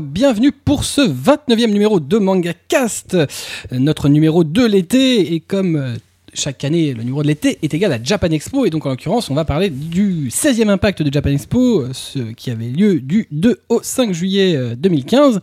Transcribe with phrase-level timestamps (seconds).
[0.00, 3.16] bienvenue pour ce 29e numéro de Manga Cast,
[3.72, 5.94] notre numéro de l'été, et comme euh,
[6.34, 9.30] chaque année le numéro de l'été est égal à Japan Expo, et donc en l'occurrence
[9.30, 13.26] on va parler du 16e impact de Japan Expo, euh, ce qui avait lieu du
[13.30, 15.40] 2 au 5 juillet euh, 2015.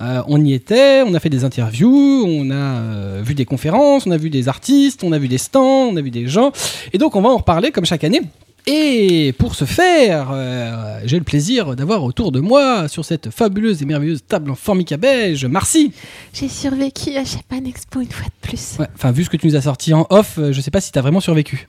[0.00, 4.06] Euh, on y était, on a fait des interviews, on a euh, vu des conférences,
[4.06, 6.52] on a vu des artistes, on a vu des stands, on a vu des gens,
[6.92, 8.22] et donc on va en reparler comme chaque année.
[8.70, 13.80] Et pour ce faire, euh, j'ai le plaisir d'avoir autour de moi, sur cette fabuleuse
[13.80, 15.92] et merveilleuse table en formica beige, Marcy.
[16.34, 18.76] J'ai survécu à Japan Expo une fois de plus.
[18.78, 20.82] Ouais, Enfin, vu ce que tu nous as sorti en off, euh, je sais pas
[20.82, 21.66] si t'as vraiment survécu.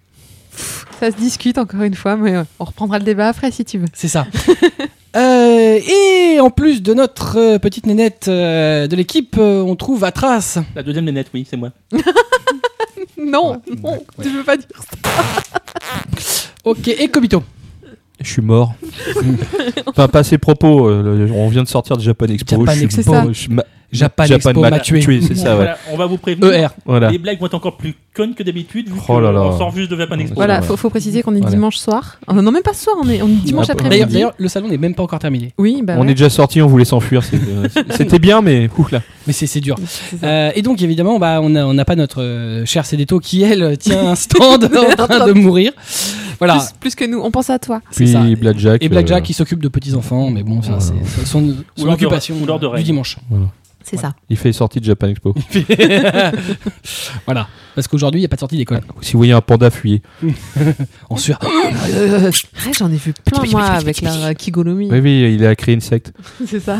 [0.99, 3.77] Ça se discute encore une fois, mais euh, on reprendra le débat après si tu
[3.77, 3.87] veux.
[3.93, 4.27] C'est ça.
[5.15, 10.03] Euh, et en plus de notre euh, petite nénette euh, de l'équipe, euh, on trouve
[10.03, 10.59] Atras.
[10.75, 11.71] La deuxième nénette, oui, c'est moi.
[13.17, 14.05] Non, Ouais, non, ouais.
[14.21, 14.67] tu veux pas dire
[15.03, 15.11] ça.
[16.69, 17.41] Ok, et Kobito.
[18.21, 18.73] Je suis mort.
[19.87, 20.87] enfin, pas ces propos.
[20.89, 22.59] euh, on vient de sortir de Japan Expo.
[22.59, 23.11] Japan je suis Expo.
[23.13, 25.01] mort, je- ma- Japan Expo m'a tué.
[25.01, 25.55] c'est ça, ouais.
[25.55, 26.51] Voilà, on va vous prévenir.
[26.53, 26.67] ER.
[26.85, 27.09] Voilà.
[27.11, 29.39] Les blagues vont être encore plus connes que d'habitude, vu Oh là là.
[29.41, 30.35] qu'on sort juste de Japan Expo.
[30.35, 31.55] Voilà, faut, faut préciser qu'on est Voilà.
[31.55, 32.19] dimanche soir.
[32.27, 33.89] Ah, non, même pas ce soir, on est, on est dimanche après-midi.
[34.01, 35.53] D'ailleurs, d'ailleurs, le salon n'est même pas encore terminé.
[35.57, 36.11] oui, bah On ouais.
[36.11, 37.23] est déjà sorti, on voulait s'enfuir.
[37.23, 39.01] c'est- euh, C'était bien, mais ouf là.
[39.27, 39.75] Mais c'est c'est dur.
[40.23, 43.77] Euh, et donc évidemment, bah, on n'a on pas notre euh, cher Cédéto qui elle
[43.77, 45.71] tient un stand en train de mourir.
[46.39, 47.81] Voilà, plus, plus que nous, on pense à toi.
[47.91, 48.21] c'est Puis ça.
[48.39, 48.83] Blackjack.
[48.83, 51.01] Et Blackjack euh, qui s'occupe de petits enfants, mais bon, ça Voilà.
[51.05, 53.17] c'est son, son occupation de du dimanche.
[53.83, 54.01] C'est Ouais.
[54.01, 54.13] ça.
[54.29, 55.33] Il fait sortie de Japan Expo.
[57.25, 58.81] voilà, parce qu'aujourd'hui il n'y a pas de sortie d'école.
[59.01, 60.01] Si vous voyez un panda, fuyez.
[61.09, 61.39] En sueur.
[61.43, 62.31] Ouais,
[62.77, 64.89] J'en ai vu plein, moi, avec la Kigolomi.
[64.91, 66.13] Oui, oui, il a créé une secte.
[66.45, 66.79] C'est ça.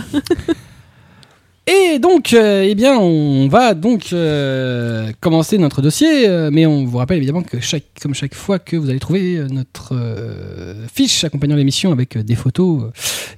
[1.71, 6.85] Et donc, euh, eh bien, on va donc euh, commencer notre dossier, euh, mais on
[6.85, 11.23] vous rappelle évidemment que chaque, comme chaque fois que vous allez trouver notre euh, fiche
[11.25, 12.91] accompagnant l'émission avec des photos, euh,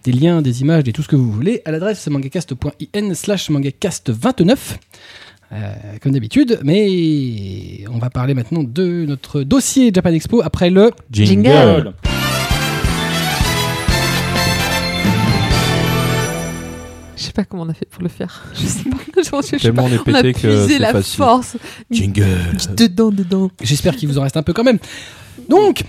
[0.06, 4.58] des liens, des images, et tout ce que vous voulez, à l'adresse mangacast.in slash mangacast29.
[5.52, 10.92] euh, comme d'habitude, mais on va parler maintenant de notre dossier Japan Expo après le
[11.12, 11.94] Jingle.
[17.22, 18.44] Je sais pas comment on a fait pour le faire.
[18.56, 18.98] Je sais pas.
[19.18, 19.90] Je sais Tellement pas.
[19.90, 21.18] on est On a pété que puisé c'est la facile.
[21.18, 21.56] force.
[21.92, 22.26] Jingle.
[22.76, 23.52] Dedans, dedans.
[23.62, 24.80] J'espère qu'il vous en reste un peu quand même.
[25.48, 25.84] Donc,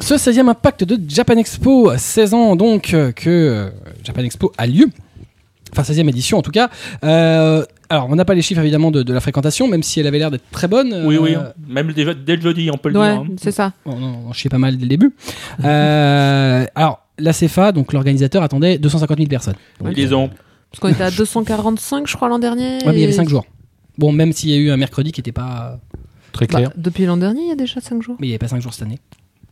[0.00, 3.70] ce 16e impact de Japan Expo, 16 ans donc euh, que euh,
[4.02, 4.86] Japan Expo a lieu.
[5.72, 6.70] Enfin, 16e édition en tout cas.
[7.04, 10.06] Euh, alors, on n'a pas les chiffres évidemment de, de la fréquentation, même si elle
[10.06, 11.02] avait l'air d'être très bonne.
[11.06, 11.34] Oui, oui.
[11.36, 13.20] Euh, Même déjà- dès le jeudi, on peut le Ouais, dire.
[13.22, 13.26] hein.
[13.40, 13.72] c'est ça.
[13.84, 15.12] bon, on en chiait pas mal dès le début.
[15.64, 19.54] Euh, alors, la CFA, donc l'organisateur, attendait 250 000 personnes.
[19.80, 19.92] Ouais.
[19.96, 20.28] Ils ont.
[20.70, 22.78] Parce qu'on était à 245, je crois, l'an dernier.
[22.78, 23.44] Ouais, mais il y avait et- 5 jours.
[23.98, 25.78] Bon, même s'il y a eu un mercredi qui n'était pas.
[26.32, 26.70] Très Bah, clair.
[26.76, 28.16] depuis l'an dernier, il y a déjà 5 jours.
[28.20, 28.98] Mais il n'y avait pas 5 jours cette année.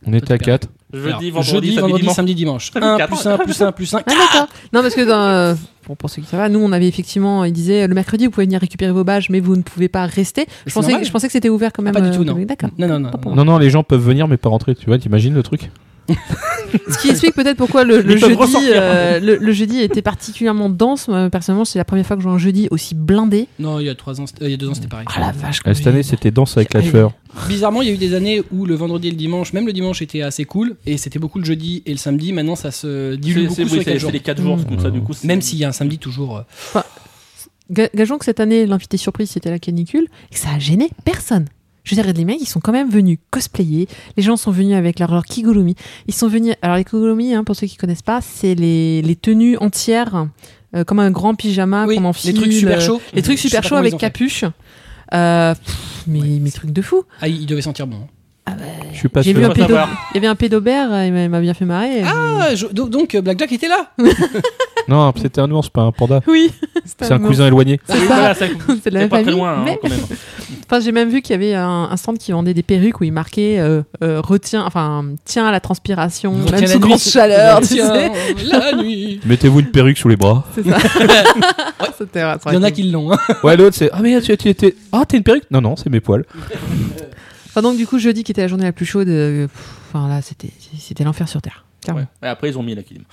[0.05, 0.69] On était à 4.
[0.93, 2.15] Jeudi, vendredi, jeudi, samedi, vendredi, dimanche.
[2.15, 2.71] samedi, dimanche.
[2.71, 3.09] Ça fait 1 quatre.
[3.09, 4.03] plus 1 plus 1 plus 5.
[4.07, 4.47] Ah, d'accord.
[4.71, 5.19] Non, parce que dans.
[5.21, 5.55] euh,
[5.87, 7.43] Bon, pour ceux qui savent, nous, on avait effectivement.
[7.43, 10.05] Il disait le mercredi, vous pouvez venir récupérer vos badges, mais vous ne pouvez pas
[10.05, 10.45] rester.
[10.67, 11.05] Je pensais, normal.
[11.05, 11.93] je pensais que c'était ouvert quand même.
[11.93, 12.35] pas du euh, tout, non.
[12.45, 12.69] D'accord.
[12.77, 13.11] Non, non, non.
[13.35, 14.73] Non, non, les gens peuvent venir mais pas rentrer.
[14.73, 15.69] Tu vois, t'imagines le truc?
[16.89, 18.35] Ce qui explique peut-être pourquoi le, le jeudi,
[18.73, 21.07] euh, le, le jeudi était particulièrement dense.
[21.07, 23.47] Moi, personnellement, c'est la première fois que je vois un jeudi aussi blindé.
[23.57, 25.07] Non, il y a trois ans, euh, il y a deux ans, c'était pareil.
[25.15, 25.61] Ah la vache.
[25.65, 27.13] Euh, Cette année, c'était Danse avec la fleur.
[27.47, 29.73] Bizarrement, il y a eu des années où le vendredi et le dimanche, même le
[29.73, 32.33] dimanche était assez cool, et c'était beaucoup le jeudi et le samedi.
[32.33, 34.09] Maintenant, ça se dilue C'est beaucoup c'est- sur oui, les c'est- quatre jours.
[34.09, 34.65] c'est les 4 jours, Mm.
[34.65, 35.13] comme ça, du coup.
[35.13, 36.37] c'est- Même s'il y a un samedi toujours.
[36.75, 36.81] euh,
[37.71, 40.89] Ga- Gageons que cette année, l'invité surprise, c'était la canicule, et que ça a gêné
[41.05, 41.45] personne.
[41.83, 43.87] Je veux dire, les mecs, ils sont quand même venus cosplayer.
[44.17, 45.75] Les gens sont venus avec leur, leur kigurumi.
[46.07, 46.53] Ils sont venus.
[46.61, 50.27] Alors, les kigurumi, hein, pour ceux qui connaissent pas, c'est les, les tenues entières,
[50.75, 52.33] euh, comme un grand pyjama oui, qu'on les enfile.
[52.35, 53.01] trucs super euh, chauds.
[53.13, 54.43] Les trucs super chauds ils avec capuche.
[55.13, 57.03] Euh, pff, mais, Ouais, mais c'est- trucs de fou.
[57.21, 58.07] Ah, il devait sentir bon.
[58.93, 59.39] Je suis pas J'ai sûr.
[59.39, 59.75] vu un pédo...
[60.11, 62.01] Il y avait un pédobert, euh, il m'a- bien fait marrer.
[62.03, 63.91] Ah, je- donc, donc, euh, Blackjack était là
[64.87, 66.21] Non, c'était un ours, pas un panda.
[66.27, 66.51] Oui,
[66.85, 67.79] C'est un cousin éloigné.
[67.87, 68.49] Ah voilà, c'est
[68.83, 69.99] c'est de la c'est même pas très loin, hein, mais- quand même.
[70.71, 73.03] Enfin, j'ai même vu qu'il y avait un, un stand qui vendait des perruques où
[73.03, 76.87] il marquait euh, euh, retient, enfin tient à la transpiration, Retiens même la sous nuit,
[76.87, 78.11] grande c'est- chaleur, tu sais.
[78.45, 79.19] la nuit.
[79.25, 80.45] Mettez-vous une perruque sous les bras.
[80.55, 80.77] C'est ça.
[82.47, 83.11] Il y en a qui l'ont.
[83.11, 83.17] hein.
[83.43, 84.75] Ouais, l'autre, c'est Ah, mais tu, tu étais.
[84.91, 85.43] Ah, t'as une perruque?
[85.51, 86.25] Non, non, c'est mes poils.
[87.49, 90.07] Enfin, donc du coup jeudi qui était la journée la plus chaude, euh, pff, enfin
[90.07, 91.65] là c'était c'était l'enfer sur terre.
[91.81, 92.01] clairement.
[92.01, 92.07] Ouais.
[92.23, 93.03] Et après, ils ont mis la clim.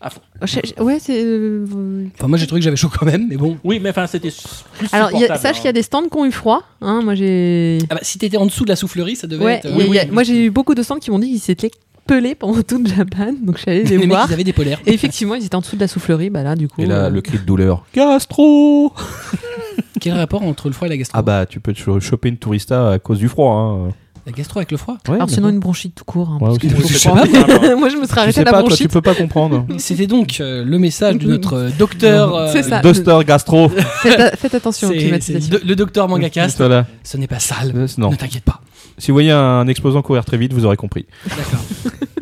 [0.00, 0.20] À fond.
[0.40, 1.22] Oh, je- je- ouais c'est.
[1.24, 3.56] euh, Enfin, moi, j'ai trouvé que j'avais chaud quand même, mais bon.
[3.62, 5.72] Oui, mais enfin, c'était plus Alors il y a- supportable, sache qu'il y a hein.
[5.74, 6.64] des stands qui ont eu froid.
[6.80, 7.78] Hein, moi j'ai.
[7.88, 9.54] Ah bah, si t'étais en dessous de la soufflerie, ça devait Ouais.
[9.58, 9.66] être.
[9.70, 11.12] il y a- euh, il y a- oui, moi j'ai eu beaucoup de stands qui
[11.12, 11.70] m'ont dit qu'ils s'étaient
[12.06, 14.26] pelés pendant toute Japan, donc je suis allée les, Les mecs, voir.
[14.28, 14.80] ils avaient des polaires.
[14.86, 16.80] Et effectivement ils étaient en dessous de la soufflerie, bah là du coup.
[16.82, 17.84] Et là, euh, le cri de douleur.
[17.94, 18.92] Gastro
[20.00, 22.28] Quel rapport entre le froid et la gastro Ah, bah, tu peux te cho- choper
[22.28, 23.52] une tourista à cause du froid.
[23.54, 23.90] Hein.
[24.26, 24.96] La gastro avec le froid.
[25.08, 25.54] Ouais, Alors sinon bon.
[25.54, 26.28] une bronchite tout court.
[26.30, 26.72] hein, Ouais, parce que ok.
[26.76, 27.58] je Je sais sais pas.
[27.58, 27.76] pas.
[27.76, 28.90] Moi je me serais Tu arrêté sais à la pas, toi, tu bronchite.
[28.92, 29.66] peux pas comprendre.
[29.78, 32.34] C'était donc euh, le message de notre euh, docteur.
[32.36, 32.80] euh, C'est ça.
[32.80, 33.68] Duster Gastro.
[33.68, 35.58] Faites, faites attention c'est climatisations.
[35.62, 36.56] le, le docteur Mangacast.
[36.58, 36.86] Voilà.
[37.02, 37.72] Ce n'est pas sale.
[37.98, 38.10] Non.
[38.10, 38.60] Ne t'inquiète pas.
[38.98, 41.06] Si vous voyez un exposant courir très vite, vous aurez compris.
[41.26, 41.60] D'accord.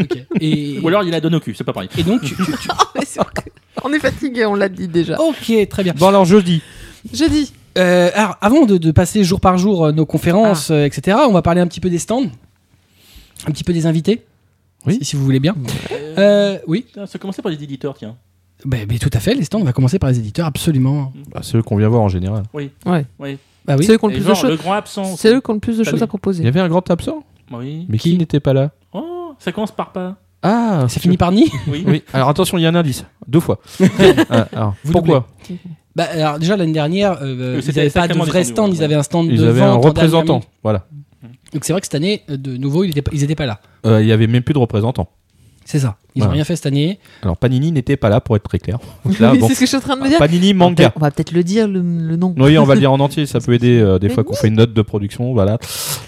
[0.41, 1.91] Et, Ou alors il a donné au cul, c'est pas pareil.
[1.99, 2.69] et donc, tu- tu- tu-
[3.85, 5.21] On est fatigué, on l'a dit déjà.
[5.21, 5.93] ok, très bien.
[5.97, 6.63] Bon, alors jeudi.
[7.13, 7.53] Jeudi.
[7.79, 11.33] Euh, alors, avant de, de passer jour par jour euh, nos conférences, euh, etc., on
[11.33, 12.25] va parler un petit peu des stands,
[13.47, 14.23] un petit peu des invités,
[14.87, 14.97] Oui.
[15.01, 15.55] si, si vous voulez bien.
[16.19, 18.17] Euh, oui, Ça commençait par les éditeurs, tiens.
[18.65, 21.13] Ben, ben, tout à fait, les stands, on va commencer par les éditeurs, absolument.
[21.33, 22.43] Bah, c'est eux qu'on vient voir en général.
[22.53, 22.71] Oui.
[22.87, 23.05] Ouais.
[23.19, 23.39] Oui.
[23.71, 23.85] Bah oui.
[23.85, 24.51] C'est eux qui ont le Et plus de genre, choses.
[24.51, 25.05] le grand absent.
[25.17, 26.47] C'est eux qui ont le plus de choses à Il y proposer.
[26.47, 27.23] avait un grand absent
[27.53, 27.87] Oui.
[27.89, 30.17] Mais qui, Qui n'était pas là Oh, ça commence par pas.
[30.43, 31.85] Ah, Ça finit par ni Oui.
[31.87, 33.05] Oui, alors attention, il y a un indice.
[33.29, 33.61] Deux fois.
[34.31, 35.27] Ah, alors, Vous pourquoi
[35.95, 38.55] Bah, alors, déjà, l'année dernière, euh, Oui, ils c'était n'avaient pas de sacrément vrai descendu,
[38.55, 38.77] stand, ouais.
[38.79, 40.41] ils avaient un stand Ils de avaient un représentant.
[40.63, 40.87] Voilà.
[41.53, 43.61] Donc c'est vrai que cette année, euh, de nouveau, ils n'étaient pas, là.
[43.85, 45.09] Euh, Il y avait même plus de représentants.
[45.71, 45.97] C'est ça.
[46.17, 46.35] Ils n'ont Voilà.
[46.35, 46.99] rien fait cette année.
[47.23, 48.81] Alors Panini n'était pas là pour être très clair.
[49.21, 49.47] Là, Oui, bon.
[49.47, 50.19] c'est ce que je suis en train de me dire.
[50.19, 50.93] Panini manga.
[50.97, 52.35] On va peut-être le dire, le, le nom.
[52.37, 54.35] Oui, on va le dire en entier, ça peut aider euh, des Mais fois qu'on
[54.35, 55.59] fait une note de production, voilà.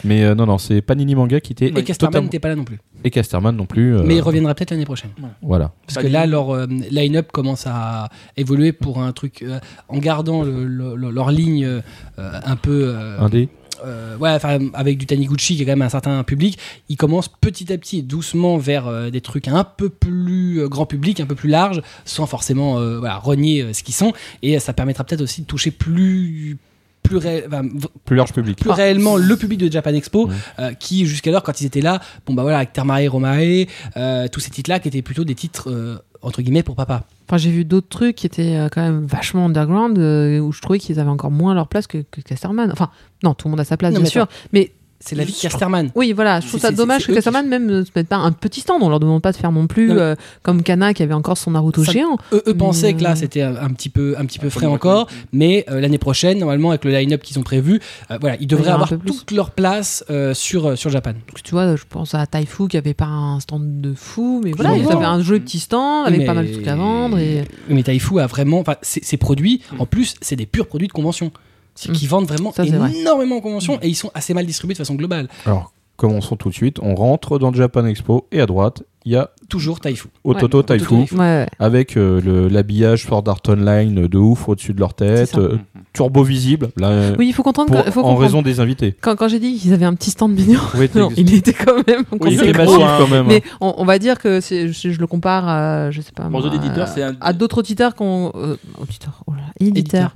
[0.03, 2.57] Mais euh, non, non, c'est Panini Manga qui était Et Casterman totalement- n'était pas là
[2.57, 2.81] non plus.
[3.05, 3.95] et Casterman non plus.
[3.97, 5.11] euh, Mais il reviendra peut-être l'année prochaine.
[5.43, 5.71] Voilà.
[5.87, 10.43] Parce que là, leur euh, line-up commence à évoluer pour un truc euh, en gardant
[10.43, 11.81] le- le- le- leur ligne euh,
[12.19, 12.87] un peu.
[12.97, 13.49] euh, Un dé.
[13.85, 16.59] Euh, ouais, enfin, avec du Taniguchi qui a quand même un certain public.
[16.89, 20.69] Ils commencent petit à petit et doucement vers euh, des trucs un peu plus euh,
[20.69, 24.13] grand public, un peu plus large, sans forcément euh, voilà, renier ce qu'ils sont.
[24.43, 26.57] Et ça permettra peut-être aussi de toucher plus.
[27.03, 28.59] Plus, ré- enfin, v- Plus large public.
[28.61, 30.31] plus réellement le public de Japan Expo
[30.61, 34.39] euh, qui jusqu'alors quand ils étaient là bon bah voilà avec Termare Romae euh, tous
[34.39, 37.51] ces titres là qui étaient plutôt des titres euh, entre guillemets pour papa Enfin, j'ai
[37.51, 41.01] vu d'autres trucs qui étaient euh, quand même vachement underground, euh, où je trouvais qu'ils
[41.01, 42.71] avaient encore moins leur place que, que Casterman.
[42.73, 42.91] Enfin,
[43.23, 44.27] non, tout le monde a sa place, Non, bien sûr.
[44.53, 44.73] Mais
[45.05, 45.91] c'est la vie de Casterman.
[45.95, 48.33] Oui, voilà, je trouve C'est- ça dommage que Casterman même ne se mette pas un
[48.33, 48.83] petit stand.
[48.83, 51.51] On leur demande pas de faire non plus euh, comme Kana qui avait encore son
[51.53, 52.17] Naruto Ça- géant.
[52.33, 54.67] eux, eux pensaient que euh, là c'était un, petit peu un petit peu peu frais
[54.67, 58.47] encore mais euh, l'année prochaine normalement avec le line-up qu'ils ont prévu euh, voilà ils
[58.49, 61.13] devraient avoir toute leur place euh, sur euh, sur Japan.
[61.13, 64.51] Donc, tu vois, je pense à Taifu qui avait pas un stand de fou, mais
[64.53, 67.19] voilà, ils avaient un joli petit stand avec Mais- pas mal de trucs à vendre.
[67.19, 67.45] Et...
[67.69, 70.93] mais Taifu a vraiment enfin ces ces produits en plus c'est des purs produits de
[70.93, 71.31] convention
[71.75, 71.93] c'est Mm.
[71.95, 72.95] qu'ils vendent vraiment Ça, c'est vrai.
[72.95, 76.49] énormément en convention et ils sont assez mal distribués de façon globale Alors, commençons tout
[76.49, 76.79] de suite.
[76.83, 80.59] On rentre dans le Japan Expo et à droite, il y a toujours Taifu Ototo
[80.59, 80.95] Ouais, Taifu.
[80.95, 81.17] Ototo.
[81.21, 81.47] Ouais.
[81.59, 85.57] Avec euh, le- l'habillage Sword Art Online de ouf au-dessus de leur tête, euh,
[85.93, 87.71] turbo visible, là, euh, Oui, il faut comprendre.
[87.73, 88.21] pour- que- faut en comprendre.
[88.23, 88.95] raison des invités.
[89.01, 91.87] Quand, quand j'ai dit qu'ils avaient un petit stand mignon, Oui, non, il était quand
[91.87, 92.05] même.
[92.13, 92.97] Oui, il était massif hein.
[92.99, 93.27] quand même.
[93.27, 96.29] Mais on, on va dire que c'est, je, je le compare à, je sais pas,
[96.29, 100.15] moi, à- c'est un- à d'autres auditeurs qu'on, euh, auditeurs, oh là, éditeurs.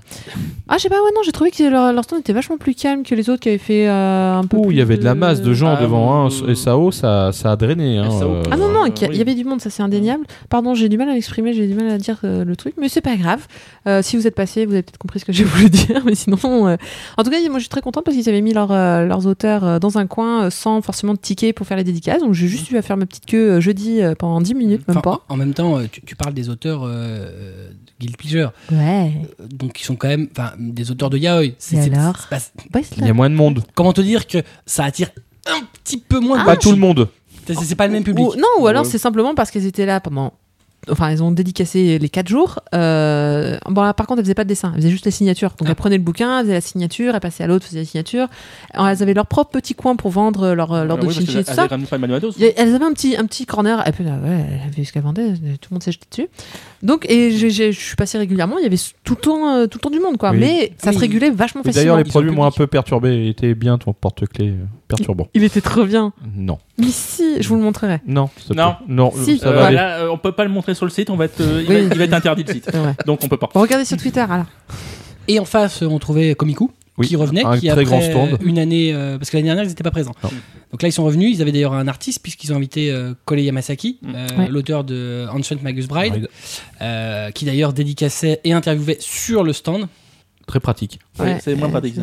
[0.68, 2.74] Ah, je sais pas, ouais, non, j'ai trouvé que leur, leur stand était vachement plus
[2.74, 4.56] calme que les autres qui avaient fait euh, un peu.
[4.56, 6.26] Ouh, il y avait de la masse de gens Ah, devant.
[6.26, 6.28] Hein.
[6.46, 7.98] euh, SAO, ça, ça a drainé.
[7.98, 8.28] Hein, SAO.
[8.30, 9.18] euh, Ah non, non, Euh, qu'il y a- il oui.
[9.18, 10.24] y avait du monde, ça c'est indéniable.
[10.48, 12.88] Pardon, j'ai du mal à l'exprimer, j'ai du mal à dire euh, le truc, mais
[12.88, 13.46] c'est pas grave.
[13.86, 16.14] Euh, si vous êtes passé, vous avez peut-être compris ce que j'ai voulu dire, mais
[16.14, 16.36] sinon.
[16.68, 16.76] euh,
[17.16, 19.26] En tout cas, moi je suis très contente parce qu'ils avaient mis leur, euh, leurs
[19.26, 22.20] auteurs dans un coin sans forcément de ticket pour faire les dédicaces.
[22.20, 24.98] Donc j'ai juste eu à faire ma petite queue jeudi euh, pendant 10 minutes, même
[24.98, 25.24] Enfin, pas.
[25.28, 29.12] en, même temps, tu, tu parles des auteurs euh, de Guild Pleasure, Ouais.
[29.50, 30.28] donc ils sont quand même,
[30.58, 31.54] des auteurs de yaoi.
[31.58, 32.38] C'est- alors pas-
[32.98, 33.62] Il y a moins de monde.
[33.74, 35.08] comment te dire que ça attire
[35.48, 36.44] un petit peu moins de Ah.
[36.44, 36.60] Pas monde.
[36.60, 37.08] tout le monde.
[37.46, 38.26] C'est- C'est pas le même public.
[38.26, 38.88] Ou- non, ou alors Ouais.
[38.90, 40.32] c'est simplement parce qu'elles étaient là pendant.
[40.88, 42.60] Enfin, elles ont dédicacé les 4 jours.
[42.72, 45.50] Euh, Bon, là, par contre, elles faisaient pas de dessin, elles faisaient juste les signatures.
[45.58, 45.70] Donc, Ah.
[45.70, 48.28] elles prenaient le bouquin, elles faisaient la signature, elles passaient à l'autre, faisaient la signature.
[48.72, 51.32] Alors, elles avaient leur propre petit coin pour vendre leur, leur Ah oui, et tout
[51.38, 51.66] elles ça.
[52.38, 53.82] Il Elles avaient un petit, un petit corner.
[53.88, 56.28] Et puis là, ouais, elles avaient ce qu'elles vendaient, tout le monde s'est jeté dessus.
[56.84, 59.82] Donc, et je suis passé régulièrement, il y avait tout le temps, euh, tout le
[59.82, 60.30] temps du monde, quoi.
[60.30, 60.38] Oui.
[60.38, 61.82] Mais ça se régulait vachement Et facilement.
[61.82, 63.26] D'ailleurs, les produits m'ont un peu perturbé.
[63.28, 65.26] était bien ton porte-clés euh, perturbant.
[65.34, 66.12] Il était trop bien.
[66.36, 66.58] Non.
[66.78, 68.00] Mais si, je vous le montrerai.
[68.06, 68.74] Non, Non.
[68.88, 69.38] Non, Si.
[69.38, 69.76] ça Euh, va aller.
[69.76, 71.68] là, euh, on peut pas le montrer sur le site, on va être, euh, il,
[71.72, 72.70] va, il va être interdit le site.
[73.06, 73.48] Donc on peut pas.
[73.54, 74.46] Regardez sur Twitter, alors.
[75.28, 76.70] Et en face, on trouvait Komiku.
[76.98, 78.38] Oui, qui revenait, un qui très après grand stand.
[78.42, 80.14] une année, euh, parce que l'année dernière ils n'étaient pas présents.
[80.24, 80.30] Non.
[80.72, 83.40] Donc là ils sont revenus, ils avaient d'ailleurs un artiste puisqu'ils ont invité euh, Kole
[83.40, 84.12] Yamasaki, Mm.
[84.14, 84.48] euh, Ouais.
[84.48, 86.26] l'auteur de Ancient Magus Bride,
[86.80, 89.88] euh, qui d'ailleurs dédicaçait et interviewait sur le stand.
[90.46, 90.98] Très pratique.
[91.18, 92.02] Oui, Ouais, c'est moins euh, pratique, ça.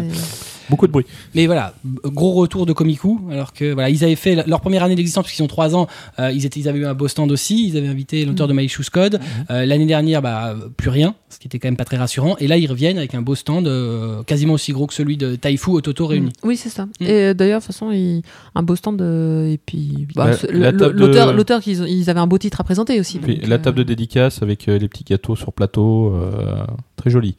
[0.70, 1.06] Beaucoup de bruit.
[1.36, 1.74] Mais voilà,
[2.06, 5.44] gros retour de Komiku, alors que voilà, ils avaient fait leur première année d'existence puisqu'ils
[5.44, 5.88] ont trois ans,
[6.20, 8.54] euh, ils, étaient, ils avaient eu un beau stand aussi, ils avaient invité l'auteur de
[8.54, 9.20] My Shoes Code.
[9.52, 12.36] Euh, L'année dernière, bah, plus rien, ce qui était quand même pas très rassurant.
[12.40, 15.36] Et là, ils reviennent avec un beau stand euh, quasiment aussi gros que celui de
[15.36, 16.28] Taifu Ototo réuni.
[16.28, 16.48] Mm.
[16.48, 16.86] Oui, c'est ça.
[16.86, 17.06] Mm.
[17.06, 18.22] Et d'ailleurs, de toute façon, il...
[18.56, 19.02] un beau stand.
[19.02, 22.64] euh, et puis, bah, l'auteur, de- l'auteur qu'ils ont- ils avaient un beau titre à
[22.64, 23.20] présenter aussi.
[23.20, 26.64] Puis donc, la euh, table de dédicace avec euh, les petits gâteaux sur plateau, euh,
[26.96, 27.36] très jolie.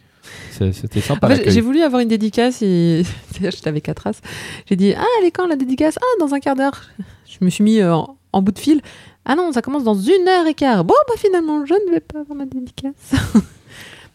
[0.51, 1.27] C'était sympa.
[1.27, 1.53] En fait, l'accueil.
[1.53, 3.03] j'ai voulu avoir une dédicace et
[3.41, 4.21] j'étais avec Atras.
[4.67, 5.99] J'ai dit Ah, elle est quand la dédicace?
[6.01, 6.83] Ah, dans un quart d'heure.
[7.29, 8.81] Je me suis mis euh, en, en bout de fil.
[9.25, 10.85] Ah non, ça commence dans une heure et quart.
[10.85, 12.93] Bon, bah finalement, je ne vais pas avoir ma dédicace.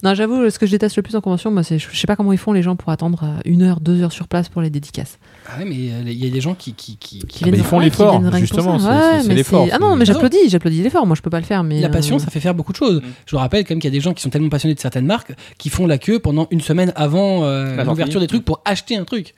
[0.03, 2.15] non, j'avoue, ce que je déteste le plus en convention, moi, c'est je sais pas
[2.15, 4.61] comment ils font les gens pour attendre euh, une heure, deux heures sur place pour
[4.61, 5.19] les dédicaces.
[5.45, 6.73] Ah ouais, mais euh, il y a des gens qui.
[6.73, 9.27] qui, qui, qui- Ah, mais ils font ouais, l'effort, viennent justement, c'est- Ouais, c'est- c'est
[9.27, 9.67] mais l'effort.
[9.71, 11.05] Ah non, mais j'applaudis, j'applaudis l'effort.
[11.05, 12.77] Moi, je peux pas le faire, mais La passion, euh, ça fait faire beaucoup de
[12.77, 13.01] choses.
[13.01, 13.07] Mm.
[13.25, 14.79] Je vous rappelle quand même qu'il y a des gens qui sont tellement passionnés de
[14.79, 18.61] certaines marques qui font la queue pendant une semaine avant euh, l'ouverture des trucs pour
[18.65, 19.35] acheter un truc.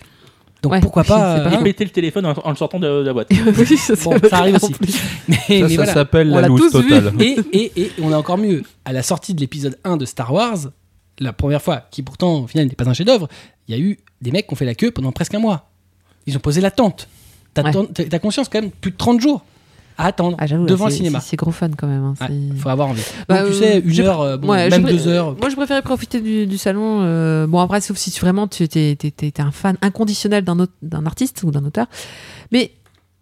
[0.62, 2.88] Donc Ouais, pourquoi pas, euh, Et hein péter le téléphone en, en le sortant de,
[2.88, 3.30] de la boîte.
[3.58, 4.76] oui, ça, Bon, ça arrive aussi.
[5.28, 5.94] mais, Ça, mais ça voilà.
[5.94, 7.14] s'appelle On la loose totale.
[7.20, 8.62] et, et, et on a encore mieux.
[8.86, 10.58] À la sortie de l'épisode 1 de Star Wars,
[11.20, 13.28] la première fois, qui pourtant au final n'est pas un chef-d'œuvre,
[13.68, 15.70] il y a eu des mecs qui ont fait la queue pendant presque un mois.
[16.28, 17.08] Ils ont posé la tente.
[17.58, 17.72] Ouais.
[18.10, 19.44] t'as conscience quand même plus de 30 jours
[20.02, 21.20] à attendre Ah, devant le cinéma.
[21.20, 22.04] c'est- gros fun quand même.
[22.04, 23.02] hein, Ouais, faut avoir envie.
[23.30, 25.36] Bah, Donc tu euh, sais, une heure, euh, bon, Ouais, même deux heures.
[25.40, 27.00] Moi, je préférais profiter du, du salon.
[27.02, 28.98] euh, bon, après, sauf si tu- vraiment tu étais,
[29.40, 31.88] un fan inconditionnel d'un artiste ou d'un auteur.
[32.52, 32.72] Mais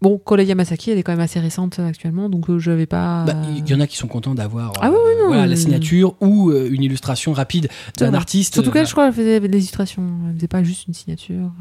[0.01, 2.86] bon, Kole Yamasaki, elle est quand même assez récente euh, actuellement, donc euh, je vais
[2.86, 3.25] pas.
[3.25, 6.15] Bah, Il y en a qui sont contents d'avoir Ah euh, oui, voilà, la signature
[6.21, 7.67] ou euh, une illustration rapide
[7.98, 8.53] d'un artiste.
[8.53, 10.03] Surtout euh, qu'elle, je crois, elle faisait des illustrations.
[10.29, 11.51] Elle faisait pas juste une signature.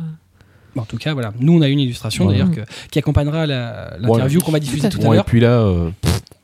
[0.79, 1.33] Bon, en tout cas, voilà.
[1.41, 2.33] Nous, on a une illustration Ouais.
[2.35, 2.49] d'ailleurs
[2.91, 4.45] qui accompagnera la- l'interview Ouais.
[4.45, 5.25] qu'on va diffuser Tout à tout, à Bon, et l'heure.
[5.25, 5.91] puis là, euh,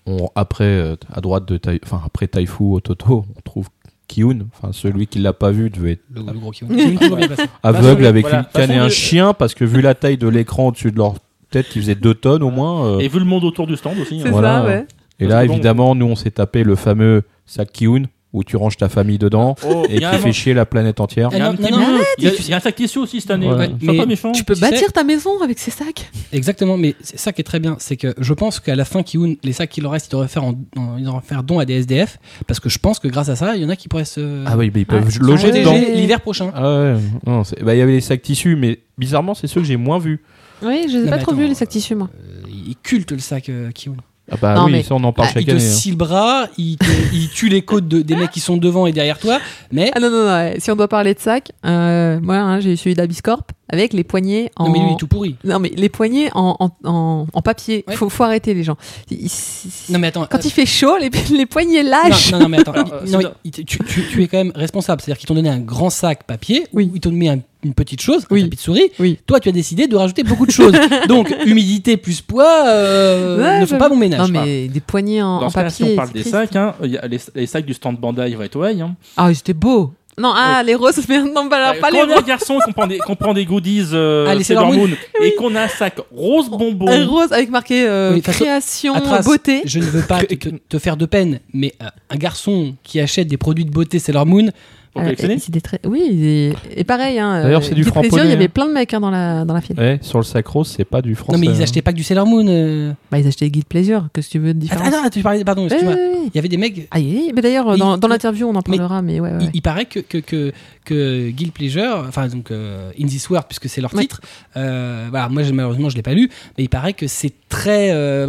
[0.07, 3.69] on- après, euh, à droite de Tai- enfin après Taifu Ototo, on trouve
[4.09, 4.47] Kiun.
[4.53, 6.53] Enfin, celui qui l'a pas vu devait être Le, le gros
[7.63, 8.39] aveugle avec voilà.
[8.41, 10.99] une canne et un de- chien parce que vu la taille de l'écran au-dessus de
[10.99, 11.15] leur
[11.51, 12.87] tête, qui faisait 2 tonnes au moins.
[12.87, 14.21] euh, Et vu le monde autour du stand aussi.
[14.25, 14.31] Hein.
[14.31, 14.63] Voilà.
[14.63, 14.87] ça, ouais.
[15.21, 18.89] et là, évidemment, nous, on s'est tapé le fameux sac Kiun où tu ranges ta
[18.91, 21.31] famille dedans Oh, et qui un- fait chier la planète entière.
[21.33, 21.95] il y a un non, petit non, non, bleu.
[21.95, 23.47] arrête, Il y a- tu- il y a un sac tissu aussi cette année.
[23.49, 23.67] Ouais.
[23.69, 24.33] Sois Mais pas méchant.
[24.33, 26.11] Tu peux Tu bâtir sais- ta maison avec ces sacs.
[26.33, 29.03] Exactement, mais c'est ça qui est très bien, c'est que je pense qu'à la fin,
[29.05, 31.59] Kiun, les sacs qu'il leur reste, ils devraient faire, en, en- ils devraient faire don
[31.61, 33.77] à des SDF, parce que je pense que grâce à ça, il y en a
[33.77, 35.61] qui pourraient se Ah oui, ils peuvent loger Ah ouais.
[35.61, 35.75] dedans.
[35.95, 36.51] l'hiver prochain.
[36.55, 36.95] Ah ouais,
[37.27, 39.77] non, c'est- bah, il y avait les sacs tissus, mais bizarrement, c'est ceux que j'ai
[39.77, 40.23] moins vus.
[40.63, 42.09] Oui, je les ai Non, pas trop vus, les sacs tissus, moi.
[42.15, 43.95] Euh, il culte le sac euh, Kiun.
[44.31, 45.63] Ah bah Non, oui, mais- ça on en parle Ah, chaque il te année.
[45.65, 45.69] hein.
[45.71, 48.87] scie le bras, il, te- il tue les côtes de- des mecs qui sont devant
[48.87, 49.39] et derrière toi,
[49.71, 50.55] mais, Ah non, non, non, ouais.
[50.59, 54.05] si on doit parler de sacs, euh, moi, hein, j'ai eu celui d'Abiscorp avec les
[54.05, 54.67] poignées en.
[54.67, 55.37] non, mais lui, il est tout pourri.
[55.45, 57.85] Non, mais les poignées en, en, en, en papier.
[57.89, 57.97] Ouais.
[57.97, 58.77] Faut, faut arrêter les gens.
[59.11, 60.27] Il- il- Non, mais attends.
[60.31, 62.33] Quand il fait chaud, les, les poignées lâchent.
[62.33, 62.73] Non, non, non, mais attends.
[62.73, 65.01] Alors, euh, non, c'est- il- tu, tu- tu es quand même responsable.
[65.01, 66.91] C'est-à-dire qu'ils t'ont donné un grand sac papier, Oui.
[66.93, 68.43] ou ils t'ont mis un- une petite chose, un Oui.
[68.45, 68.91] tapis de souris.
[68.99, 69.19] Oui.
[69.27, 70.75] Toi, tu as décidé de rajouter beaucoup de choses.
[71.09, 74.31] Donc, humidité plus poids euh, Ouais, ne font pas bon ménage.
[74.31, 75.95] Non, mais des poignées en, Dans en ce cas, si papier.
[75.95, 76.31] on parle des triste.
[76.35, 78.81] sacs, hein, il y a les, les sacs du stand Bandai Right Away.
[78.83, 78.95] Hein.
[79.17, 79.95] Ah, ils étaient beaux.
[80.19, 82.25] Non, ah, les roses, mais non, bah, alors, Euh, pas quand les roses.
[82.25, 84.87] garçon et qu'on prend des, qu'on prend des goodies euh, Ah, les Sailor Moon.
[84.89, 86.89] Moon et qu'on a un sac rose bonbon.
[86.89, 89.63] Un rose avec marqué euh, Oui, création, Atras, beauté.
[89.65, 93.01] Je ne veux pas te, te- te faire de peine, mais euh, un garçon qui
[93.01, 94.51] achète des produits de beauté Sailor Moon,
[94.95, 95.35] Pour Euh, collectionner.
[95.35, 95.81] et c'était très...
[95.85, 97.19] Oui, et, et pareil.
[97.19, 99.01] Hein, D'ailleurs, euh, c'est du Guy Plaisir, framponné, Il y avait plein de mecs hein,
[99.01, 99.77] dans, la, dans la file.
[99.79, 101.37] Ouais, sur le sac rose, c'est pas du français.
[101.37, 101.65] non mais ils hein.
[101.65, 102.47] achetaient pas que du Sailor Moon.
[102.49, 102.93] euh.
[103.11, 104.09] Bah, ils achetaient Guide Plaisir.
[104.15, 105.95] Qu'est-ce que tu veux de Attends, attends, tu parlais, pardon, excuse-moi.
[105.95, 106.31] oui, oui.
[106.33, 106.87] Il y avait des mecs.
[106.93, 109.49] Ah, oui, mais d'ailleurs, Il- dans, dans l'interview, on en parlera, mais, ouais, ouais.
[109.53, 110.53] Il, paraît que, que, que,
[110.85, 114.03] que Guild Pleasure, enfin donc euh, In This World, puisque c'est leur Ouais.
[114.03, 114.21] titre,
[114.57, 117.91] euh, voilà, moi malheureusement je l'ai pas lu, mais il paraît que c'est très.
[117.93, 118.27] euh,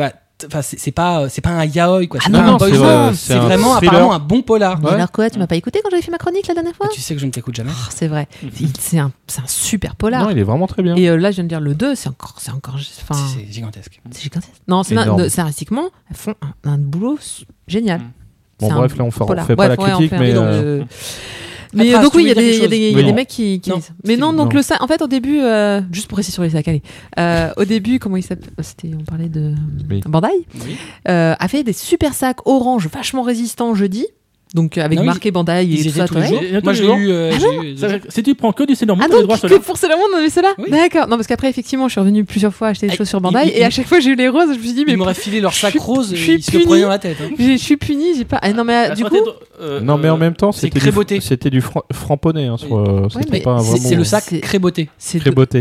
[0.48, 2.20] Enfin, c'est pas, c'est pas un yaoi quoi.
[2.22, 3.76] Ah C'est non, non, un vraiment thriller.
[3.78, 4.82] apparemment un bon polar.
[4.82, 6.90] Mais alors quoi, tu m'as pas écouté quand j'avais fait ma chronique la dernière fois
[6.92, 7.72] Tu sais que je ne t'écoute jamais.
[7.74, 8.28] Oh, C'est vrai.
[8.60, 10.24] Il- C'est un, c'est un super polar.
[10.26, 10.96] Non, il est vraiment très bien.
[10.98, 12.36] Et euh, là, je viens de dire le 2, c'est encore.
[12.40, 14.02] C'est encore enfin, C'est gigantesque.
[14.12, 14.52] c'est gigantesque.
[14.68, 15.24] Non, c'est Énorme.
[15.24, 17.18] de- scénaristiquement, elles font un, un boulot
[17.68, 18.02] génial.
[18.60, 20.34] Bon, bref, là, on fait, on fait pas la Bref, critique, mais.
[21.76, 23.14] Euh, Mais euh, donc oui, il y il y a des, il y a des
[23.14, 23.92] mecs qui, qui Non, lisent.
[24.06, 24.58] Mais non, donc non.
[24.58, 26.82] le sac, en fait au début, euh, juste pour rester sur les sacs, allez,
[27.20, 29.54] euh, au début, comment il s'appelle C'était, on parlait de
[29.90, 30.02] Oui.
[30.06, 30.76] Bandai, Oui.
[31.10, 34.06] euh, a fait des super sacs orange vachement résistants jeudi,
[34.54, 36.08] donc avec Non, ils- marqué Bandai et tout ça.
[36.08, 36.46] tous les ouais.
[36.46, 37.10] Et- et Moi les j'ai eu.
[37.10, 39.28] euh, Ah eu- Ça- Si tu prends que du Sailor Moon, Ah t'as les donc
[39.28, 40.70] droits sur que pour Sailor Moon on avait cela Oui.
[40.70, 41.08] D'accord.
[41.08, 43.40] Non parce qu'après effectivement je suis revenue plusieurs fois acheter des Ah, choses sur Bandai
[43.48, 44.98] il- et à chaque fois j'ai eu les roses je me suis dit mais Ils
[44.98, 46.66] m'auraient filé leur sac rose, je suis ils se le puni.
[46.68, 47.18] prenaient dans la tête.
[47.22, 47.30] hein.
[47.38, 49.18] je suis punie j'ai pas ah, non mais La du coup
[49.62, 51.20] euh, Non, mais en euh, même temps, c'était du, beauté.
[51.22, 52.46] c'était du fra- framponné.
[52.48, 53.08] Hein, euh,
[53.44, 54.90] pas c'est- le sac beauté.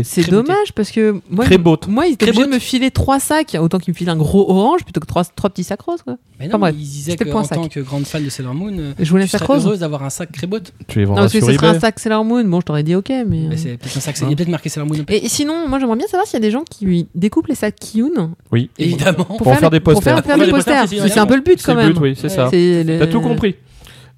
[0.03, 1.45] c'est dommage parce que moi
[1.87, 4.49] moi ils étaient obligés de me filer trois sacs autant qu'ils me filent un gros
[4.49, 6.17] orange plutôt que trois, trois petits sacs roses quoi.
[6.39, 7.57] Mais non, ils disaient point sac.
[7.57, 9.65] tant que grande fan de Sailor Moon, euh, Je voulais tu serais rose.
[9.65, 10.57] heureuse d'avoir un sac très beau.
[10.87, 11.77] Tu les Non vendras parce que sur ce serait eBay.
[11.77, 13.99] un sac Sailor Moon bon je t'aurais dit ok mais Mais euh, c'est peut-être un
[13.99, 14.15] sac.
[14.21, 14.97] Il y a peut-être marqué Sailor Moon.
[15.09, 17.55] et, et sinon moi j'aimerais bien savoir s'il y a des gens qui découpent les
[17.55, 18.69] sacs Kyun Oui.
[18.77, 19.25] Évidemment.
[19.25, 20.23] pour, faire des pour faire, posters.
[20.23, 21.73] faire Pour des des posters, c'est Parce que c'est un peu le but C'est quand
[21.75, 22.47] le même but, oui, c'est ça.
[22.49, 23.55] C'est le- T'as tout compris.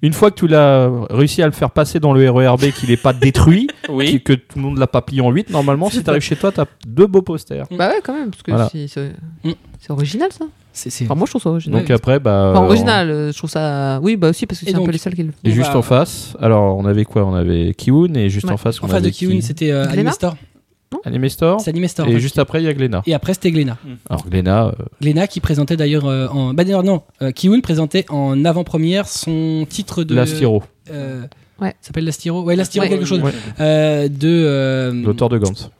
[0.00, 2.96] Une fois que tu l'as réussi à le faire passer dans le RERB, qu'il n'est
[2.96, 4.22] pas détruit, Oui.
[4.22, 6.52] que tout le monde l'a pas plié en 8, normalement, si tu arrives chez toi,
[6.52, 7.66] tu as deux beaux posters.
[7.72, 8.68] Bah ouais, quand même, parce que Voilà.
[8.70, 9.10] c'est- c'est
[9.42, 9.54] Mm.
[9.80, 10.44] c'est original ça.
[10.78, 11.80] C'est c'est- Enfin, moi je trouve ça original.
[11.80, 12.52] Donc après, bah.
[12.54, 13.98] Enfin, euh, original, euh, je trouve ça.
[14.00, 15.50] Oui, bah aussi parce que Et c'est un donc- peu les seuls qui le Et
[15.50, 17.24] juste va- en face, alors on avait quoi?
[17.26, 18.52] On avait Kiwoon et juste Ouais.
[18.52, 20.36] en face, on En face de avait qui c'était euh, Anime Store.
[21.04, 21.60] Anime Store.
[21.60, 22.06] C'est Anime Store.
[22.06, 22.20] en Et fait.
[22.20, 23.02] juste après, il y a Glénat.
[23.06, 23.76] Et après, c'était Glénat.
[24.08, 26.54] Alors Glénat, euh, Glénat qui présentait d'ailleurs euh, en.
[26.54, 27.02] Bah d'ailleurs, non.
[27.22, 30.14] Euh, Kiun présentait en avant-première son titre de.
[30.14, 31.22] la Styro, Euh,
[31.60, 31.74] Ouais.
[31.80, 32.88] ça s'appelle Lastiro Ouais, Lastiro Ouais.
[32.88, 33.20] quelque chose.
[33.20, 33.32] Ouais.
[33.60, 34.28] Euh, de.
[34.28, 35.70] euh, l'auteur de Gantz.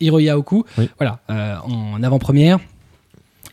[0.00, 0.88] Hiroya Oku, Oui.
[0.98, 1.20] voilà,
[1.66, 2.58] en avant-première.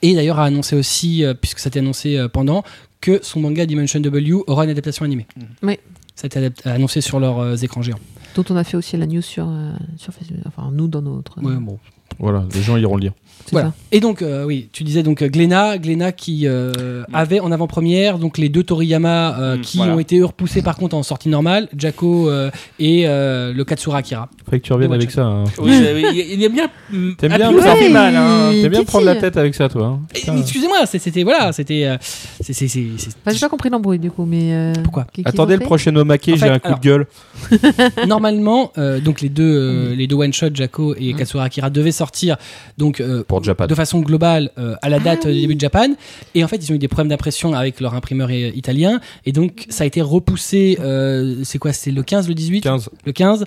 [0.02, 2.64] Et d'ailleurs a annoncé aussi, euh, puisque ça a été annoncé euh, pendant,
[3.02, 5.28] que son manga Dimension W aura une adaptation animée.
[5.64, 5.78] Oui.
[6.16, 8.00] Ça a été annoncé sur leurs euh, écrans géants.
[8.36, 10.38] Dont on a fait aussi la news sur, euh, sur Facebook.
[10.46, 11.42] Enfin, nous dans notre.
[11.42, 11.80] Ouais, bon.
[12.20, 13.14] Voilà, les gens iront le lire.
[13.46, 13.70] C'est Voilà.
[13.70, 13.74] ça.
[13.92, 18.18] Et donc, euh, oui, tu disais donc euh, Glénat, Glénat qui euh, avait en avant-première
[18.20, 19.96] donc les deux Toriyama euh, Mm, qui voilà.
[19.96, 24.30] ont été repoussés par contre en sortie normale, Jacko euh, et euh, le Katsura Akira.
[24.46, 25.24] Faudrait que tu reviennes Ouais, avec ça.
[25.26, 25.44] hein.
[25.60, 26.70] Oui, il aime bien.
[26.92, 28.16] mm, T'aimes bien, fait mal.
[28.16, 28.52] Hein.
[28.62, 29.98] T'aimes bien prendre la tête avec ça, toi.
[30.00, 30.00] hein.
[30.40, 34.54] Excusez-moi, c'était voilà, c'était Enfin, j'ai pas compris l'embrouille du coup, mais.
[34.54, 37.08] euh, Pourquoi Attendez le prochain Omake, j'ai un coup alors- de gueule.
[38.08, 39.98] Normalement, euh, donc les deux, euh, Mm.
[39.98, 41.18] les deux one shot Jacko et Mm.
[41.18, 42.38] Katsura Akira devaient sortir
[42.78, 43.66] donc euh, Pour Japan.
[43.68, 45.88] de façon globale euh, à la date Ah du début de Japan.
[46.36, 49.00] Et en fait, ils ont eu des problèmes d'impression avec leur imprimeur euh, italien.
[49.26, 50.78] Et donc, ça a été repoussé.
[50.82, 52.90] euh, c'est quoi C'est le 15, le 18 15.
[53.06, 53.46] Le 15.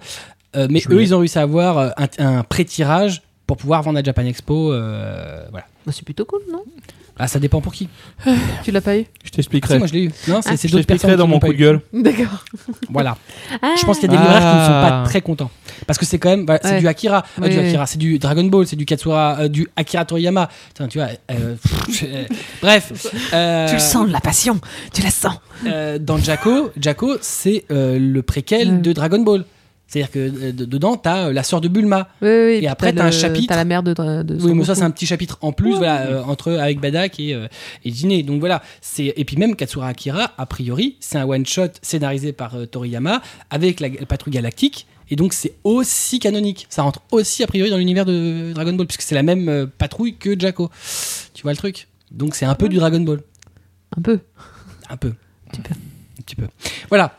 [0.57, 0.97] Euh, mais Juillet.
[0.99, 4.25] eux, ils ont réussi à avoir euh, un, un pré-tirage pour pouvoir vendre à Japan
[4.25, 4.73] Expo.
[4.73, 5.67] euh, voilà.
[5.87, 6.63] Bah, c'est plutôt cool, non?
[7.19, 7.89] Ah, ça dépend pour qui.
[8.65, 9.75] Tu l'as pas eu Je Ah, t'expliquerai.
[9.75, 10.11] si, moi, je l'ai eu.
[10.29, 10.57] Non, c'est Ah.
[10.61, 11.57] Je d'autres personnes dans qui mon coup de eu.
[11.57, 11.81] gueule.
[11.93, 12.45] D'accord.
[12.91, 13.17] Voilà.
[13.63, 13.75] Ah.
[13.81, 15.05] Je pense qu'il y a des libraires qui ne sont pas Ah.
[15.07, 15.51] très contents.
[15.87, 16.81] Parce que c'est quand même, bah, c'est Ouais.
[16.81, 17.57] du Akira, euh, oui.
[17.59, 20.49] Akira, c'est du Dragon Ball, c'est du Katsura, euh, du Akira Toriyama.
[20.69, 21.55] Putain, tu vois, euh,
[22.63, 22.93] bref.
[23.33, 24.61] euh, Tu le sens, la passion.
[24.93, 25.35] Tu la sens.
[25.67, 29.45] euh, dans Jacko, Jacko, c'est euh, le préquel de Dragon Ball.
[29.95, 32.09] C'est-à-dire que euh, de- dedans, t'as euh, la sœur de Bulma.
[32.21, 32.59] Oui, oui.
[32.63, 33.47] Et après, t'as un chapitre.
[33.49, 33.93] T'as la mère de.
[33.95, 37.21] de Oui, mais ça, c'est un petit chapitre en plus, voilà, euh, entre avec Badak
[37.21, 37.47] et, euh,
[37.85, 38.25] et Jiné.
[38.25, 42.33] Donc voilà, c'est et puis même Katsura Akira, a priori, c'est un one shot scénarisé
[42.33, 44.87] par euh, Toriyama avec la, la patrouille galactique.
[45.11, 46.67] Et donc c'est aussi canonique.
[46.71, 50.17] Ça rentre aussi a priori dans l'univers de Dragon Ball puisque c'est la même patrouille
[50.17, 50.71] que Jacko.
[51.35, 51.87] Tu vois le truc?
[52.11, 53.21] Donc c'est un peu du Dragon Ball,
[53.97, 54.19] Un peu.
[54.91, 56.47] un peu, un petit peu, un petit peu.
[56.89, 57.17] Voilà.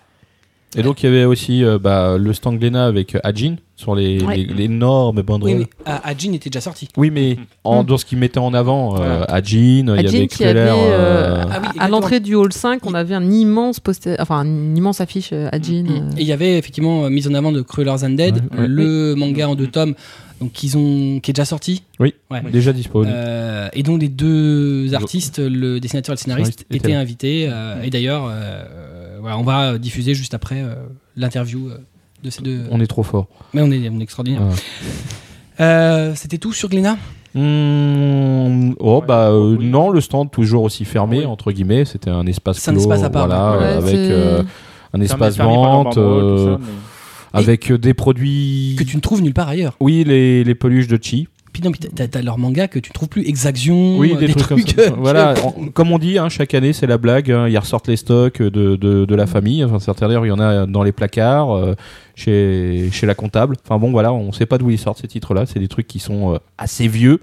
[0.78, 3.96] Et donc, il y avait aussi euh, bah, le stand Glénat avec euh, Ajin sur
[3.96, 4.38] les, Ouais.
[4.38, 5.52] les- l'énorme banderole.
[5.56, 6.88] Oui, Oui, mais euh, Ajin était déjà sorti.
[6.98, 7.86] mais en, Mm.
[7.86, 9.24] dans ce qu'il mettait en avant, euh.
[9.28, 11.88] Ajin, il y Ajin avait qui avait, Queller, euh, euh, Ah oui, à exactement.
[11.90, 15.62] l'entrée du hall 5, on avait un immense poster, enfin une immense affiche euh, à
[15.62, 15.84] Jean.
[15.84, 16.10] Mm.
[16.18, 18.68] Et il y avait effectivement euh, mise en avant de Cruellers Undead, Ouais, ouais.
[18.68, 19.94] le manga en deux tomes,
[20.42, 21.84] donc qu'ils ont, qui est déjà sorti.
[22.00, 22.14] Oui.
[22.32, 22.42] Ouais.
[22.52, 23.12] déjà disponible.
[23.16, 27.00] Euh, et donc les deux artistes, le dessinateur et le scénariste, Scénariste étaient là.
[27.00, 27.48] invités.
[27.50, 30.76] euh, et d'ailleurs, euh, euh, voilà, on va diffuser juste après euh,
[31.16, 31.78] l'interview euh,
[32.24, 32.64] de ces deux.
[32.72, 33.28] On est trop fort.
[33.54, 34.42] Mais on est, on est extraordinaire.
[34.42, 34.54] Ouais.
[35.60, 36.98] Euh, C'était tout sur Glénat?
[37.34, 39.66] Hmm, oh bah euh, oui.
[39.68, 41.26] non, le stand toujours aussi fermé Oui.
[41.26, 41.84] entre guillemets.
[41.86, 43.64] C'était un espace C'est un clos, espace à part, voilà, ouais.
[43.64, 44.44] euh, avec euh,
[44.94, 46.58] un espace vente, euh,
[47.34, 48.76] avec euh, des produits.
[48.78, 49.76] que tu ne trouves nulle part ailleurs.
[49.82, 51.28] Oui, les, les peluches de Chi.
[51.56, 53.26] Puis non, puis t'as- leur manga que tu trouves plus.
[53.26, 54.90] Exaction, Oui, euh, des, trucs, comme ça.
[54.98, 55.36] voilà,
[55.74, 57.32] comme on dit, hein, chaque année c'est la blague.
[57.32, 59.64] hein, ils ressortent les stocks de, de, de la famille.
[59.64, 61.74] Enfin, certains d'ailleurs, il y en a dans les placards, euh,
[62.14, 63.56] chez, chez la comptable.
[63.64, 65.46] Enfin bon, voilà, on sait pas d'où ils sortent ces titres-là.
[65.46, 67.22] C'est des trucs qui sont euh, assez vieux.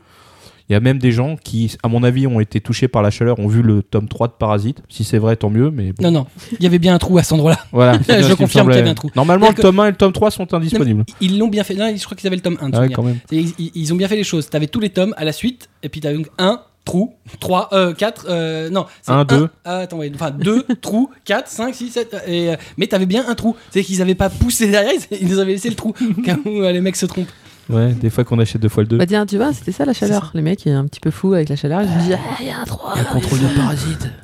[0.72, 3.10] Il y a même des gens qui, à mon avis, ont été touchés par la
[3.10, 4.78] chaleur, ont vu le tome 3 de Parasite.
[4.88, 5.70] Si c'est vrai, tant mieux.
[5.70, 7.58] Mais bon, Non, non, il y avait bien un trou à cet endroit-là.
[7.72, 7.98] voilà.
[8.08, 9.10] Je ce confirme qu'il y avait un trou.
[9.14, 11.04] Normalement, le tome 1 et le tome 3 sont indisponibles.
[11.20, 11.74] Ils l'ont bien fait.
[11.74, 12.70] Non, je crois qu'ils avaient le tome 1.
[12.70, 13.18] de Ah ouais, quand même.
[13.30, 14.48] Ils, ils ont bien fait les choses.
[14.48, 17.92] T'avais tous les tomes à la suite, et puis t'avais donc un trou, 3, euh,
[17.92, 19.48] 4, euh, non, c'est Un, deux.
[19.66, 23.24] ah, attends, ouais, enfin 2 trous, 4, 5, 6, 7, et, euh, mais t'avais bien
[23.28, 23.54] un trou.
[23.70, 25.92] C'est qu'ils avaient pas poussé derrière, ils- nous avaient laissé le trou,
[26.24, 27.28] cas où euh, les mecs se trompent.
[27.70, 28.98] Ouais, des fois qu'on achète deux fois le 2.
[28.98, 30.30] Bah tiens, tu vois, c'était ça la chaleur.
[30.34, 31.82] Les mecs, ils sont un petit peu fous avec la chaleur.
[31.82, 32.78] Ils se disent, ah, il y a un trou.
[33.12, 34.08] contrôle de parasites.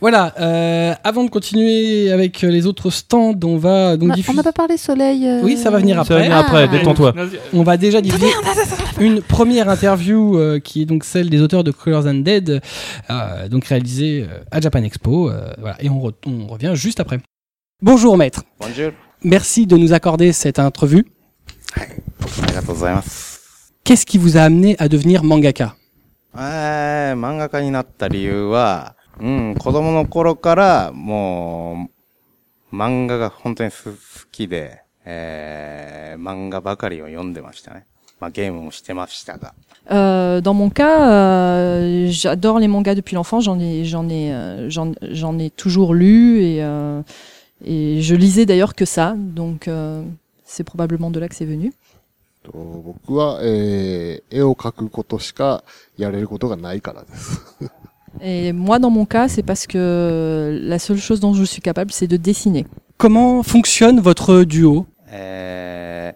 [0.00, 4.16] Voilà, euh, avant de continuer avec les autres stands, on va donc On a- On
[4.16, 4.36] diffuser.
[4.36, 5.24] n'a pas parlé soleil.
[5.28, 6.40] euh, Oui, ça va venir Ça va venir Ah.
[6.40, 7.14] après, détends-toi.
[7.52, 8.26] On va déjà diffuser
[8.98, 12.60] une première interview euh, qui est donc celle des auteurs de Colors and Dead,
[13.10, 15.30] euh, donc réalisée euh, à Japan Expo.
[15.30, 17.20] euh, voilà, et on, re- on revient juste après.
[17.80, 18.90] Bonjour maître, Bonjour.
[19.22, 21.06] merci de nous accorder cette entrevue.
[21.75, 23.73] ありがとうございます。
[23.83, 25.75] Qu'est-ce qui vous a amené à devenir mangaka
[26.37, 31.87] えー、漫画家になった理由は、うん、子供の頃からも
[32.71, 33.97] う、漫画が本当にす好
[34.31, 37.85] きで、えー、漫画ばかりを読んでましたね。
[38.19, 39.53] まあ、ゲームもしてましたが、
[39.91, 43.43] Euh, dans mon cas, euh, j'adore les mangas depuis l'enfance.
[43.43, 47.03] J'en ai, j'en ai, euh, j'en, j'en ai toujours lu et euh,
[47.63, 49.13] et je lisais d'ailleurs que ça.
[49.15, 50.03] Donc euh,
[50.49, 51.73] c'est probablement de là que c'est venu.
[52.45, 55.63] と僕は、えー絵を描くことしか
[55.97, 57.41] やれることがないからです。
[58.21, 61.91] Et moi, dans mon cas, c'est parce que la seule chose dont je suis capable,
[61.91, 62.65] c'est de dessiner.
[62.97, 66.15] Comment fonctionne votre duo え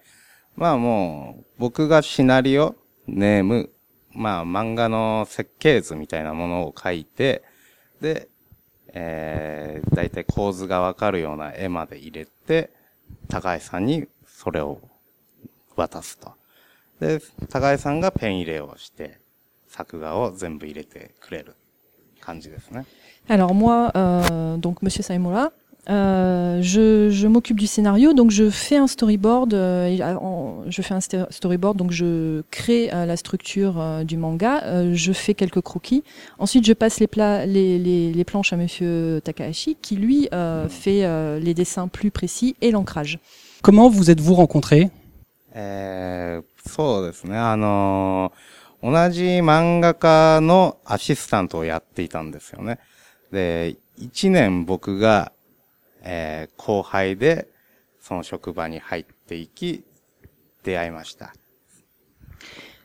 [0.58, 2.76] ー、まあもう、僕がシナリオ、
[3.08, 3.70] ネーム、
[4.14, 7.44] まあ漫画の設計図みたいなものを書いて、
[8.02, 8.30] で、
[8.94, 12.72] えー、だいたい構図がわかるような絵まで入れて、
[13.28, 14.08] 高井さんに
[14.44, 14.80] それを
[15.76, 16.32] 渡すと。
[17.00, 17.20] で、
[17.50, 19.20] 高井さんがペン入れをして、
[19.68, 21.56] 作画を全部入れてくれる
[22.20, 22.86] 感じですね。
[23.28, 25.52] Alors moi, euh, donc Monsieur Saimura,
[25.88, 29.54] euh, je, je m'occupe du scénario, donc je fais un storyboard.
[29.54, 33.80] euh, et, euh, en- je fais un sté- storyboard, donc je crée euh, la structure
[33.80, 34.64] euh, du manga.
[34.66, 36.04] euh, je fais quelques croquis.
[36.40, 40.68] Ensuite, je passe les, plats, les, les, les planches à Monsieur Takahashi, qui lui euh,
[40.68, 43.20] fait euh, les dessins plus précis et l'ancrage.
[43.65, 44.91] Comment vous êtes-vous rencontrés?
[45.55, 47.39] えーそうですね。
[47.39, 52.79] あのー同じ漫画家のアシスタントをやっていたんですよね。
[53.33, 55.33] で、一年僕が、
[56.03, 57.49] えー後輩で、
[58.03, 59.83] その職場に入っていき、
[60.63, 61.33] 出会いました。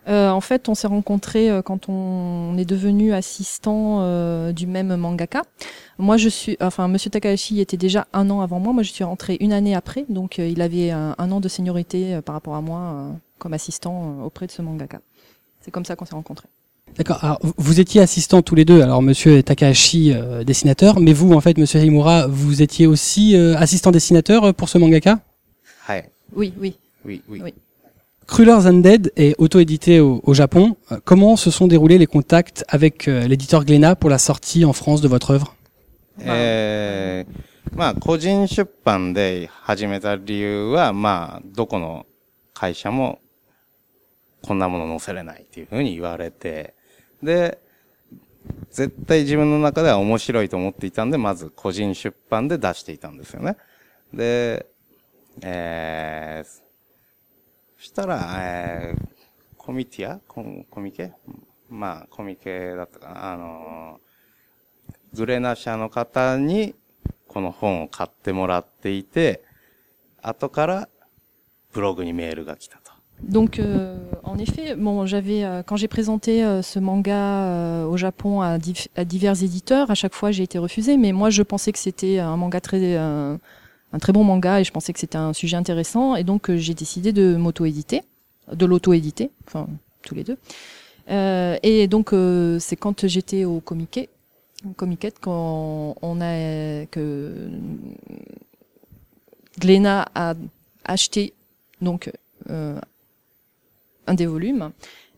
[0.09, 4.95] Euh, en fait, on s'est rencontrés euh, quand on est devenu assistant euh, du même
[4.95, 5.43] mangaka.
[5.99, 8.73] Moi, je suis, enfin, Monsieur Takahashi était déjà un an avant moi.
[8.73, 11.47] Moi, je suis rentrée une année après, donc euh, il avait un, un an de
[11.47, 14.99] seniorité euh, par rapport à moi euh, comme assistant euh, auprès de ce mangaka.
[15.61, 16.47] C'est comme ça qu'on s'est rencontrés.
[16.97, 17.23] D'accord.
[17.23, 18.81] Alors, vous- étiez assistants tous les deux.
[18.81, 23.55] Alors, monsieur Takahashi, euh, dessinateur, mais vous, en fait, monsieur Himura, vous étiez aussi euh,
[23.57, 25.19] assistant dessinateur pour ce mangaka?
[26.35, 26.75] Oui, oui.
[27.05, 27.41] Oui, oui.
[27.43, 27.53] Oui.
[28.28, 30.76] Crullers Undead est auto-édité au, au Japon.
[30.90, 34.72] Euh, Comment se sont déroulés les contacts avec euh, l'éditeur Glénat pour la sortie en
[34.72, 35.54] France de votre œuvre
[36.20, 42.06] えーまあ、個人出版で始めた理由は、まあ、どこの
[42.52, 43.18] 会社も、
[44.42, 46.74] こんなもの載せれないっていうふうに言われて、
[47.20, 47.58] で、
[48.70, 53.56] 絶対自分の中では面白いと思っていたんで、まず個人出版で出していたんですよね。
[54.12, 54.66] で、
[55.42, 56.62] えー、そ
[57.78, 59.06] したら、えー、
[59.56, 61.12] コミティアココミケ
[61.70, 63.32] まあ、コミケだったかな。
[63.32, 64.04] あのー
[65.14, 66.74] グレナ社の方に
[67.28, 69.44] この本を買ってもらっていて、
[70.20, 70.88] 後から
[71.72, 72.92] ブログにメールが来たと。
[73.22, 77.96] Donc, euh, en effet, bon, j'avais euh, quand j'ai présenté euh, ce manga euh, au
[77.96, 81.42] Japon à, dif- à divers éditeurs, à chaque fois j'ai été refusée, mais moi je
[81.44, 83.38] pensais que c'était un manga très, euh,
[83.91, 86.57] un très bon manga et je pensais que c'était un sujet intéressant et donc euh,
[86.57, 88.03] j'ai décidé de m'auto-éditer,
[88.51, 89.67] de l'auto-éditer, enfin
[90.03, 90.37] tous les deux.
[91.09, 94.09] Euh, et donc euh, c'est quand j'étais au Comiquet,
[95.21, 97.49] quand on a que
[99.57, 100.35] Glénat a
[100.85, 101.33] acheté
[101.81, 102.11] donc
[102.49, 104.71] un des volumes.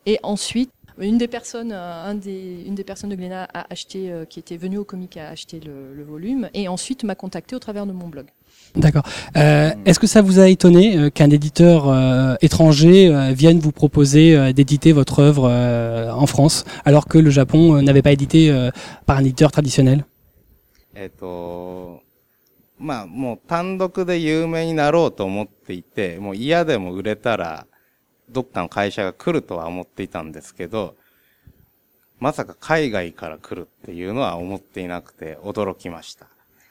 [0.06, 4.78] Et ensuite, une des personnes, une des personnes de Glénat a acheté, qui était venue
[4.78, 8.08] au comique a acheté le, le volume et ensuite m'a contacté au travers de mon
[8.08, 8.28] blog.
[8.76, 9.04] D'accord.
[9.36, 13.72] Euh, Est-ce que ça vous a étonné euh, qu'un éditeur euh, étranger euh, vienne vous
[13.72, 15.50] proposer euh, d'éditer votre œuvre
[16.14, 18.52] en France, alors que le Japon n'avait pas édité
[19.06, 20.06] par un éditeur traditionnel?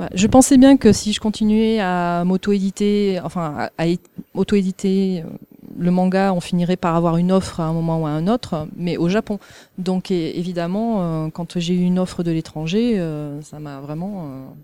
[0.01, 3.85] Bah, je pensais bien que si je continuais à m'auto-éditer, enfin à,
[4.33, 5.29] auto-éditer euh,
[5.77, 8.67] le manga, on finirait par avoir une offre à un moment ou à un autre,
[8.77, 9.39] mais au Japon.
[9.77, 14.55] Donc évidemment, euh, quand j'ai eu une offre de l'étranger, euh, ça m'a vraiment,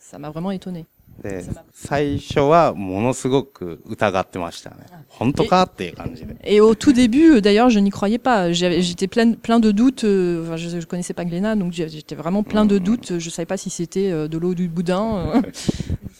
[0.00, 0.84] ça m'a vraiment étonné.
[1.20, 4.76] で、最初はものすごく疑ってましたね。
[5.08, 6.36] 本当かっていう感じで。
[6.42, 8.50] Et au tout début, euh, d'ailleurs, je n'y croyais pas.
[8.52, 10.04] J'avais- J'étais plein, plein de doutes.
[10.04, 13.18] euh, Enfin, je, je connaissais pas Glénat, donc j'étais vraiment plein de doutes.
[13.18, 15.32] Je savais pas si c'était euh, de l'eau du boudin.
[15.36, 15.52] euh.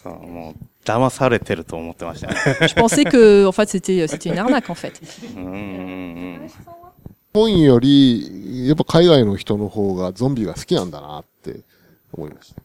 [0.05, 2.35] そう、もう騙されてると思ってましたね。
[2.69, 5.01] Je pensais que, en fait, c'était, c'était une arnaque, en fait.
[5.35, 6.51] うーん。
[7.35, 11.61] 本より、やっぱ海外の人の方がゾンビが好きなんだなって
[12.13, 12.63] 思いました。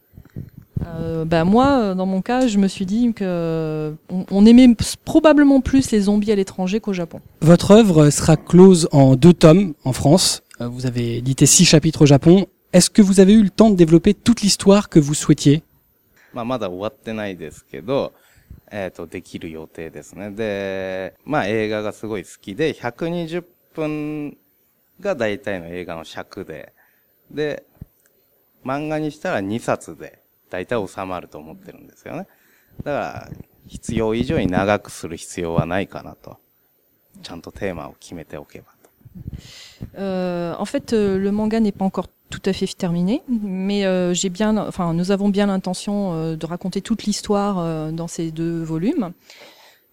[0.85, 4.75] Euh, bah moi, euh, dans mon cas, je me suis dit que on, on aimait
[4.75, 7.21] p- probablement plus les zombies à l'étranger qu'au Japon.
[7.41, 10.43] Votre œuvre sera close en deux tomes en France.
[10.61, 12.47] Euh, Vous avez édité six chapitres au Japon.
[12.73, 15.63] Est-ce que vous avez eu le temps de développer toute l'histoire que vous souhaitiez
[16.35, 18.13] まあ、まだ終わってないですけど、
[18.71, 20.31] えっ、と、できる予定ですね。
[20.31, 24.39] で、まあ映画がすごい好きで、120分
[24.99, 26.73] が大体の映画の尺で、
[27.31, 27.65] で、
[28.65, 32.27] 漫画にしたら2冊で 大体収まると思ってるんですよね。
[32.85, 33.31] だから、
[33.67, 36.39] 必要以上に長くする必要はないかなと。
[37.23, 38.91] ちゃんとテーマを決めておけばと。
[39.99, 44.15] Euh, en fait, euh, le manga n'est pas encore tout à fait terminé, mais euh,
[44.15, 48.31] j'ai bien, enfin, nous avons bien l'intention euh, de raconter toute l'histoire euh, dans ces
[48.31, 49.13] deux volumes.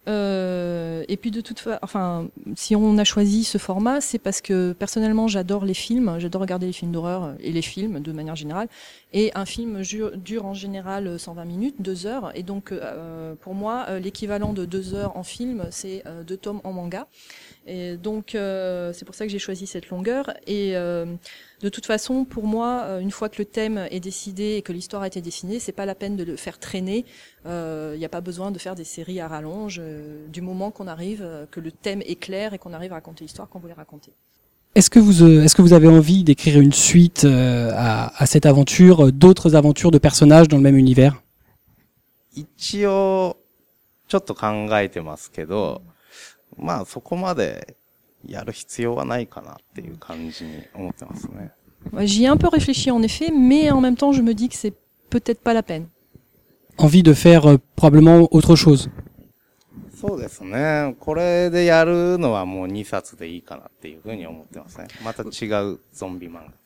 [0.07, 4.41] Euh, et puis de toute façon, enfin, si on a choisi ce format, c'est parce
[4.41, 8.35] que personnellement j'adore les films, j'adore regarder les films d'horreur et les films de manière
[8.35, 8.67] générale.
[9.13, 9.81] Et un film
[10.15, 14.65] dure en général 120 minutes, deux heures, et donc euh, pour moi euh, l'équivalent de
[14.65, 17.07] deux heures en film, c'est euh, deux tomes en manga.
[17.66, 20.32] Et donc euh, c'est pour ça que j'ai choisi cette longueur.
[20.46, 21.04] Et euh,
[21.60, 24.72] de toute façon, pour moi, euh, une fois que le thème est décidé et que
[24.72, 27.04] l'histoire a été dessinée, c'est pas la peine de le faire traîner.
[27.44, 29.80] Il n'y a pas besoin de faire des séries à rallonge.
[29.80, 32.96] euh, du moment qu'on arrive, euh, que le thème est clair et qu'on arrive à
[32.96, 34.12] raconter l'histoire qu'on voulait raconter.
[34.74, 38.26] Est-ce que vous, euh, est-ce que vous avez envie d'écrire une suite euh, à, à
[38.26, 41.22] cette aventure, euh, d'autres aventures de personnages dans le même univers
[42.32, 43.36] 一応、
[44.06, 44.46] ちょっと考
[44.78, 45.82] えてますけど、
[46.57, 47.75] まあそこまで
[48.25, 51.51] やる必要はないかなっていう感じに思ってますね。
[51.93, 54.73] J'y ai un peu réfléchi en effet, mais en même temps, je me dis que c'est
[55.09, 55.87] peut-être pas la peine.
[56.77, 58.89] Envie de faire euh, probablement autre chose
[59.95, 60.95] そうですね。
[60.99, 64.87] これでやるのはもう2冊でいいかなっていうふうに思ってますね。
[65.03, 66.64] また違うゾンビ漫画。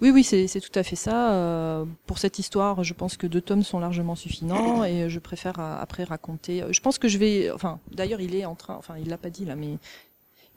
[0.00, 1.32] Oui, oui, c'est tout à fait ça.
[1.32, 5.58] Euh, pour cette histoire, je pense que deux tomes sont largement suffisants et je préfère
[5.58, 6.62] euh, après raconter.
[6.70, 9.30] Je pense que je vais, enfin, d'ailleurs, il est en train, enfin, il l'a pas
[9.30, 9.78] dit là, mais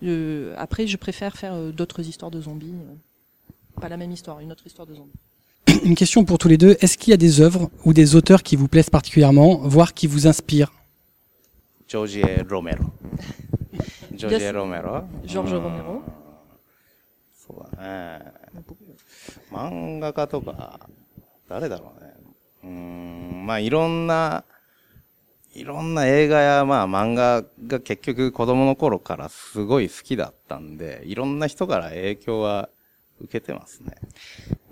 [0.03, 2.73] euh, après, je préfère faire d'autres histoires de zombies.
[3.79, 5.11] Pas la même histoire, une autre histoire de zombies.
[5.83, 6.77] Une question pour tous les deux.
[6.81, 10.07] Est-ce qu'il y a des œuvres ou des auteurs qui vous plaisent particulièrement, voire qui
[10.07, 10.73] vous inspirent?
[11.87, 12.85] George Romero.
[14.15, 15.01] George Romero.
[15.25, 16.03] George Romero.
[17.49, 18.31] そうだね。
[19.51, 20.87] 漫画家とか、
[21.47, 22.13] 誰だろうね。
[22.63, 24.43] うん、まあいろんな、
[25.55, 32.69] いろんな映画やまあ漫画が結局子供の頃からすごい好きだったんで、いろんな人から影響は。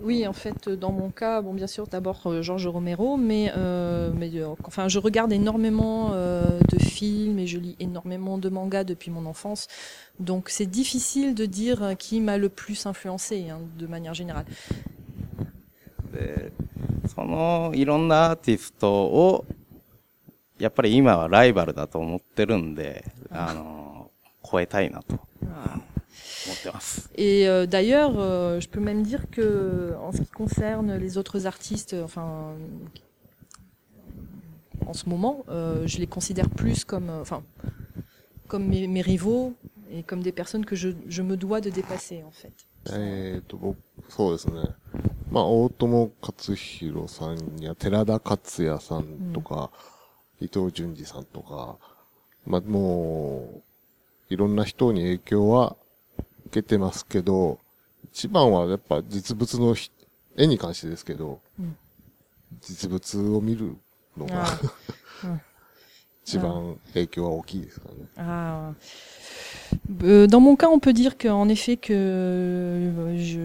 [0.01, 4.11] Oui, en fait, dans mon cas, bon, bien sûr, d'abord euh, Georges Romero, mais, euh,
[4.13, 8.83] mais euh, enfin, je regarde énormément euh, de films et je lis énormément de mangas
[8.83, 9.67] depuis mon enfance.
[10.19, 14.45] Donc, c'est difficile de dire euh, qui m'a le plus influencé, hein, de manière générale.
[16.13, 16.51] で、
[17.07, 19.45] そのいろんなアーティストを、
[20.59, 24.11] やっぱり今はライバルだと思ってるんで、あの、
[24.43, 25.19] 超えたいなと
[26.47, 27.09] 思ってます。
[27.15, 31.45] Et euh, d'ailleurs, euh, je peux même dire que, en ce qui concerne les autres
[31.47, 32.53] artistes, euh, enfin,
[34.85, 37.43] en ce moment, euh, je les considère plus comme, euh, enfin,
[38.47, 39.53] comme mes, mes rivaux
[39.91, 42.51] et comme des personnes que je, je me dois de dépasser, en fait.
[42.91, 43.77] えっ、と、僕、
[44.09, 44.61] そうですね。
[45.31, 49.71] まあ、大友克弘さんや寺田克也さんとか、
[50.41, 51.77] 伊藤淳二さんとか、
[52.45, 53.61] まあ、も
[54.29, 55.77] う、いろんな人に影響は受
[56.51, 57.59] けてますけど、
[58.11, 59.89] 一番はやっぱ実物のひ
[60.37, 61.75] 絵に関してですけど、うん
[62.61, 63.75] 実物を見る
[64.15, 64.45] のが、
[65.25, 65.39] Ah,
[66.23, 68.01] 一番影響は大きいですからね。
[68.17, 68.73] ah.
[70.03, 73.39] Euh, Dans mon cas, on peut dire qu'en effet que euh, je,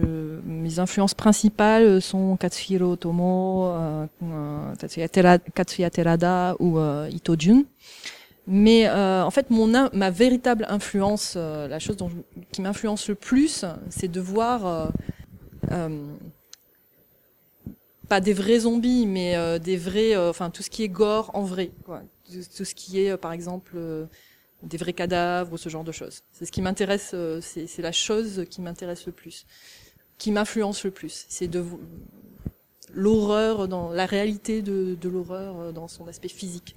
[0.45, 7.35] mes influences principales sont Katsuhiro Otomo, euh, euh, Tatsuya Tera- Katsuya Terada ou euh, Ito
[7.37, 7.63] Jun.
[8.46, 13.08] Mais euh, en fait, mon ma véritable influence, euh, la chose dont je- qui m'influence
[13.08, 14.86] le plus, c'est de voir euh,
[15.72, 16.06] euh,
[18.08, 21.30] pas des vrais zombies, mais euh, des vrais, euh, enfin tout ce qui est gore
[21.32, 22.02] en vrai, quoi.
[22.56, 23.76] Tout, ce qui est, par exemple,
[24.62, 26.22] des vrais cadavres ou ce genre de choses.
[26.32, 29.44] C'est ce qui m'intéresse, c'est la chose qui m'intéresse le plus,
[30.16, 31.26] qui m'influence le plus.
[31.28, 31.62] C'est de
[32.94, 36.76] l'horreur dans la réalité de, de l'horreur dans son aspect physique.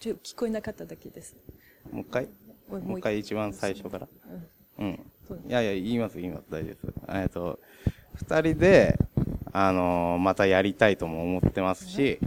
[0.00, 1.36] ちょ聞こえなかっただけです。
[1.92, 2.28] もう一回
[2.70, 4.08] もう一回一番最初から。
[4.78, 4.98] うん。
[5.28, 7.00] そういやいや、言います、言います、大丈夫です。
[7.08, 7.60] えっと、
[8.14, 8.98] 二人で、
[9.52, 12.18] あのーまたやりたいとも思ってますし、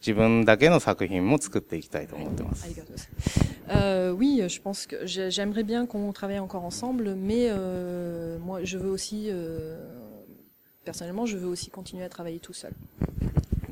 [0.00, 2.66] 自分だけの作品も作っていきたいと思ってます。
[3.68, 8.78] Euh, oui, je pense que j'ai- j'aimerais bien qu'on travaille encore ensemble, mais euh, moi, je
[8.78, 9.76] veux aussi, euh,
[10.84, 12.72] personnellement, je veux aussi continuer à travailler tout seul.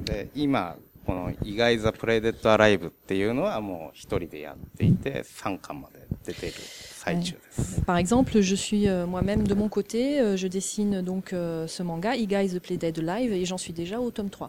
[0.05, 0.77] で、今、
[1.07, 7.81] この意外ザプレイデッドアライブっていうのはもう一人でやっていて、3巻まで出てる最中です。
[7.83, 12.17] Par exemple, je suis euh, moi-même de mon côté, euh, je dessine donc euh, ce manga,
[12.17, 14.49] E Guys Play Dead Live, et j'en suis déjà au tome 3.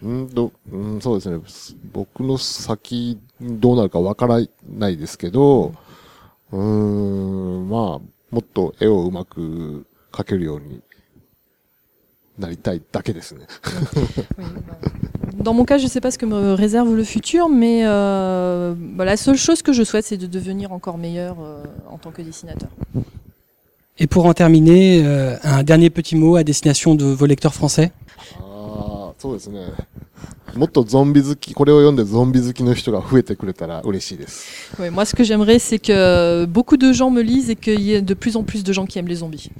[0.00, 1.40] うんと、うん、そうですね。
[1.92, 5.74] 僕の先、どうなるかわからないですけど、
[6.52, 7.80] うーん、まあ、
[8.30, 10.82] もっと絵をうまく描けるように
[12.37, 13.45] なりたいだけですね。
[14.37, 14.77] Oui, bah,
[15.43, 18.73] Dans mon cas, je ne sais pas ce que me réserve le futur, mais euh,
[18.77, 22.11] bah, la seule chose que je souhaite, c'est de devenir encore meilleur euh, en tant
[22.11, 22.69] que dessinateur.
[23.99, 27.91] Et pour en terminer, euh, un dernier petit mot à destination de vos lecteurs français.
[28.39, 29.73] ああ、そうですね。
[30.55, 34.81] もっとゾンビ好き、これを読んでゾンビ好きの人が増えてくれたら嬉しいです。
[34.81, 37.93] Ouais, moi, ce que j'aimerais, c'est que beaucoup de gens me lisent et qu'il y
[37.93, 39.51] ait de plus en plus de gens qui aiment les zombies.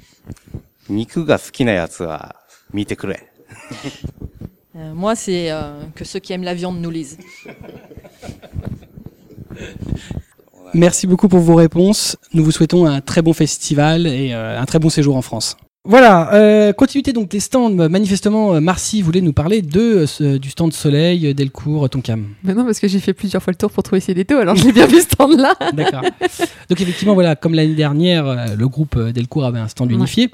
[0.88, 2.36] 肉が好きなやつは
[2.72, 3.20] 見てくれ。
[4.76, 7.16] Euh, moi, c'est euh, que ceux qui aiment la viande nous lisent.
[10.72, 12.16] Merci beaucoup pour vos réponses.
[12.32, 15.56] Nous vous souhaitons un très bon festival et euh, un très bon séjour en France.
[15.86, 17.68] Voilà, euh, continuité donc des stands.
[17.70, 22.28] Manifestement, euh, Marcy voulait nous parler de euh, ce- du stand Soleil, euh, Delcourt, Tonkam.
[22.42, 24.56] Mais non, parce que j'ai fait plusieurs fois le tour pour trouver ces détos, alors
[24.56, 25.54] j'ai bien vu ce stand-là.
[25.74, 26.00] D'accord.
[26.70, 29.94] Donc effectivement, voilà, comme l'année dernière, euh, le groupe euh, Delcourt avait un stand Ouais.
[29.96, 30.30] unifié.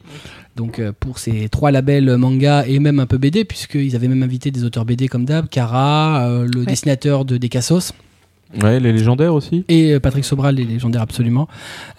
[0.56, 4.24] Donc euh, pour ces trois labels manga et même un peu BD, puisqu'ils avaient même
[4.24, 6.66] invité des auteurs BD comme d'hab, Kara, euh, le Ouais.
[6.66, 7.92] dessinateur de Decassos,
[8.62, 9.66] Ouais, les légendaires aussi.
[9.68, 11.48] et euh, Patrick Sobral, les légendaires absolument.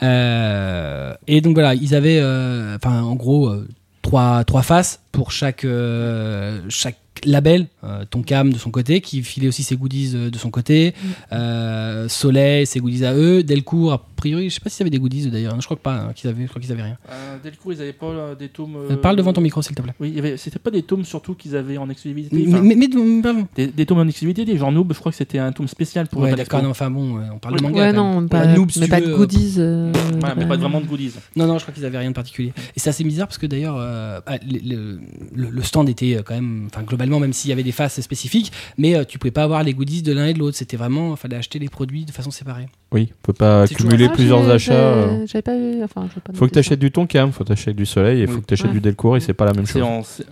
[0.02, 3.68] Euh, et donc voilà, ils avaient, euh, enfin en gros, euh,
[4.02, 7.66] trois, trois faces pour chaque, euh, chaque label.
[7.84, 10.94] Euh, Tonkam de son côté, qui filait aussi ses goodies euh, de son côté.
[11.32, 13.42] Euh, Soleil, ses goodies à eux.
[13.42, 15.54] Delcourt, a priori, je sais pas s'il y avait des goodies d'ailleurs.
[15.60, 16.98] Je crois que pas, hein, qu'ils avaient, je crois qu'ils avaient rien.
[17.10, 18.76] Euh, Delcourt, ils avaient pas euh, des tomes.
[18.90, 19.92] Euh, Parle devant ton micro, s'il te plaît.
[20.00, 22.34] Oui, c'était pas des tomes surtout qu'ils avaient en exclusivité.
[22.36, 23.46] Mais, mais, mais- pardon.
[23.54, 26.08] des, des tomes en exclusivité, des genre Noob, je crois que c'était un tome spécial
[26.08, 27.78] pour Ouais, d'accord, non, enfin bon, euh, on parle de manga.
[27.80, 27.96] Ouais, même.
[27.96, 29.54] non, pas, Ouais, Noob, mais pas de euh, goodies.
[29.58, 31.12] euh, Voilà, mais pas euh, vraiment de goodies.
[31.36, 32.52] Non, non, je crois qu'ils avaient rien de particulier.
[32.74, 35.00] Et c'est assez bizarre parce que d'ailleurs, euh, ah, le, le-
[35.34, 38.00] le- le stand était euh, quand même, enfin globalement, même s'il y avait des faces
[38.00, 40.56] spécifiques, mais euh, tu pouvais pas avoir les goodies de l'un et de l'autre.
[40.56, 42.66] C'était vraiment, fallait acheter les produits de façon séparée.
[42.92, 44.72] Oui, on peut pas toujours- cumuler Ah, plusieurs achats.
[44.72, 45.26] euh.
[45.26, 45.82] J'avais pas vu.
[45.84, 48.40] Enfin, j'ai pas Faut que tu achètes du Tonkam, faut t'acheter du Soleil et faut
[48.40, 48.72] que tu achètes Ouais.
[48.72, 49.82] du Delcourt et c'est pas la même chose.
[50.04, 50.24] ça.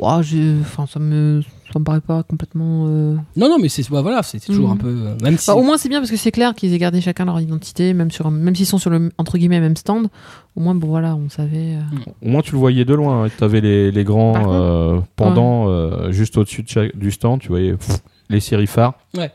[0.00, 2.86] Enfin, me, ça me paraît pas complètement.
[2.88, 4.72] euh, Non, non, mais c'est bah, voilà, c'est toujours Mhm.
[4.72, 5.46] un peu, euh, même si.
[5.46, 7.94] Bah, au moins, c'est bien parce que c'est clair qu'ils aient gardé chacun leur identité,
[7.94, 10.08] même sur, même s'ils sont sur le entre guillemets même stand.
[10.56, 11.76] Au moins, bon voilà, on savait.
[11.76, 13.28] euh, Au moins tu le voyais de loin.
[13.36, 17.10] Tu avais les, les grands Par contre- euh, pendant euh, juste au-dessus de chaque- du
[17.10, 17.98] stand, tu voyais pff,
[18.32, 18.94] les séries phares.
[19.16, 19.30] Ouais.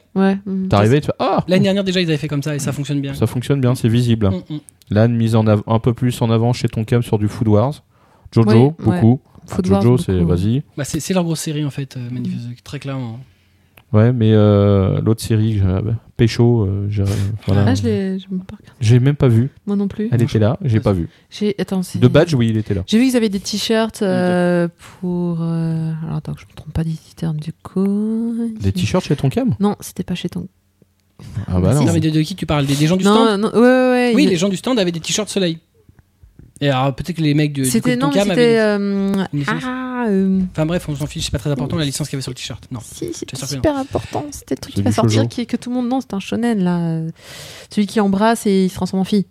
[0.46, 0.68] mm.
[0.68, 3.00] T'arrivais, tu fais Ah L'année dernière déjà, ils avaient fait comme ça et ça fonctionne
[3.02, 3.14] bien.
[3.14, 4.30] Ça fonctionne bien, c'est visible.
[4.30, 4.60] Mm, mm.
[4.90, 7.48] Là, une mise en av- un peu plus en avant chez Tonkam sur du Food
[7.48, 7.84] Wars.
[8.34, 9.02] Jojo, Oui, ouais.
[9.02, 9.22] beaucoup.
[9.46, 10.28] Food Jojo, Wars, c'est beaucoup.
[10.30, 10.64] vas-y.
[10.76, 12.10] Bah, c'est c'est leur grosse série en fait, euh,
[12.64, 13.20] très clairement.
[13.94, 15.62] Ouais, mais euh, l'autre série,
[16.18, 17.04] Pécho, euh, j'ai
[17.46, 17.64] voilà.
[17.68, 18.58] Ah, je l'ai, je pas.
[18.82, 19.50] J'ai même pas vu.
[19.66, 20.10] Moi non plus.
[20.12, 21.08] Elle était là, j'ai pas vu.
[21.30, 22.84] J'ai, attends, c'est- De badge, oui, il était là.
[22.88, 24.68] J'ai vu qu'ils avaient des t-shirts euh,
[25.00, 25.38] pour.
[25.42, 28.36] euh, Alors attends, que je me trompe pas d'éditeur du coup.
[28.60, 30.48] Des t-shirts chez Tonkam Non, c'était pas chez ton.
[31.48, 31.86] Ah bah non.
[31.86, 32.66] Non, mais de, de qui tu parles?
[32.66, 33.40] Des, des gens du stand?
[33.42, 34.14] Non, non, ouais, ouais, ouais.
[34.16, 35.60] Oui, il- les gens du stand avaient des t-shirts soleil.
[36.62, 38.42] Et alors peut-être que les mecs de, C'était non, mais Tonkam avaient.
[38.42, 38.60] c'était.
[38.60, 39.64] euh, une licence.
[39.66, 42.18] Ah, euh, Enfin bref, on s'en fiche, c'est pas très important la licence qu'il y
[42.18, 42.64] avait sur le t-shirt.
[42.72, 42.80] Non.
[42.84, 43.48] si, c'était non.
[43.48, 44.26] super important.
[44.32, 45.88] C'était le truc qui va sortir, qui, que tout le monde.
[45.88, 47.02] Non, c'est un shonen là.
[47.70, 49.26] Celui qui embrasse et il se transforme en fille.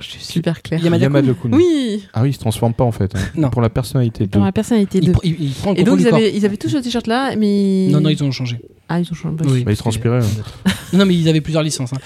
[0.00, 0.82] Je suis super clair.
[0.84, 1.04] Yamada-kun.
[1.20, 1.52] Yamada-kun.
[1.52, 3.14] Oui, Ah oui, il se transforme pas en fait.
[3.16, 3.20] hein.
[3.34, 3.48] Non.
[3.50, 4.26] Pour la personnalité.
[4.26, 5.12] pour de- la personnalité Il, de.
[5.12, 7.34] pr- il- il prend le Et donc ils avaient, ils avaient tous ce t-shirt là,
[7.36, 7.88] mais.
[7.90, 8.58] Non, non, ils ont changé.
[8.88, 9.34] Ah, ils ont changé.
[9.44, 9.64] Oui.
[9.64, 10.18] Bah, il transpirait.
[10.18, 10.72] hein.
[10.92, 11.92] Non, non, mais ils avaient plusieurs licences.
[11.92, 11.96] hein.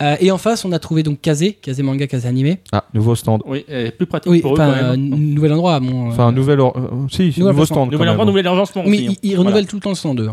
[0.00, 2.58] Euh, et en face, on a trouvé donc Kazé, Kazé manga, Kazé animé.
[2.72, 3.42] Ah, nouveau stand.
[3.46, 5.12] Oui, et plus pratique Oui, pour eux enfin, quand euh, même.
[5.12, 5.16] hein.
[5.16, 5.78] nouvel endroit.
[5.78, 6.58] Bon, euh, Enfin, un nouvel.
[6.58, 7.64] or- euh, si, Nouvel nouveau placement.
[7.64, 7.76] stand.
[7.76, 8.08] quand Nouvel même.
[8.14, 9.04] endroit, nouvel agencement oui, aussi.
[9.04, 9.14] ils, hein.
[9.22, 9.40] ils Voilà.
[9.50, 10.30] renouvellent tout le temps le stand eux.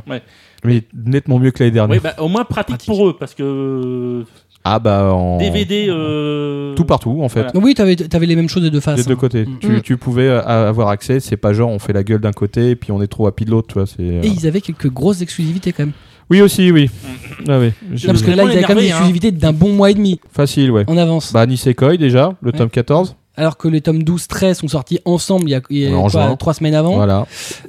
[0.63, 1.95] Mais nettement mieux que l'année dernière.
[1.97, 2.87] Oui, bah, au moins pratique, Pratique.
[2.87, 4.23] pour eux, parce que
[4.63, 5.37] Ah bah en.
[5.37, 5.87] DVD.
[5.89, 7.41] euh, Tout partout en fait.
[7.51, 7.59] Voilà.
[7.65, 8.97] Oui, t'avais avais les mêmes choses des deux faces.
[8.97, 9.17] Des deux hein.
[9.19, 9.45] côtés.
[9.45, 9.57] Mm.
[9.59, 9.81] Tu, Mm.
[9.81, 12.75] tu pouvais euh, avoir accès, c'est pas genre on fait la gueule d'un côté et
[12.75, 13.87] puis on est trop happy de l'autre, tu vois.
[13.87, 15.93] C'est, euh, Et ils avaient quelques grosses exclusivités quand même.
[16.29, 16.89] Oui aussi, oui.
[17.49, 17.71] Ah oui.
[17.89, 18.87] Non, parce que là, vraiment ils avaient quand même hein.
[18.87, 20.85] exclusivités d'un bon mois et demi Facile, ouais.
[20.87, 21.33] en avance.
[21.33, 22.57] Bah Nisekoi déjà, le Ouais.
[22.57, 23.15] tome 14.
[23.41, 25.95] Alors que les tomes 12, 13 sont sortis ensemble il y a, il y a
[25.97, 26.35] En quoi, juin.
[26.35, 26.93] trois semaines avant.
[26.95, 27.25] Voilà.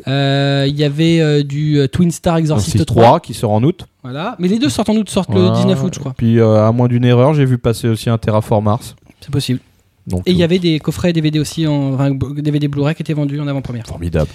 [0.07, 3.03] Euh, Il y avait euh, du euh, Twin Star Exorcist 6 3.
[3.05, 3.87] 3 qui sort en août.
[4.03, 4.37] Voilà.
[4.39, 5.49] Mais les deux sortent en août, sortent Voilà.
[5.49, 6.13] le 19 août, je crois.
[6.17, 8.97] Puis euh, à moins d'une erreur, j'ai vu passer aussi un Terraform Mars.
[9.21, 9.61] C'est possible.
[10.07, 13.13] Donc Et il y avait des coffrets DVD aussi, en, enfin, DVD Blu-ray qui étaient
[13.15, 13.87] vendus en avant-première.
[13.87, 14.29] formidable.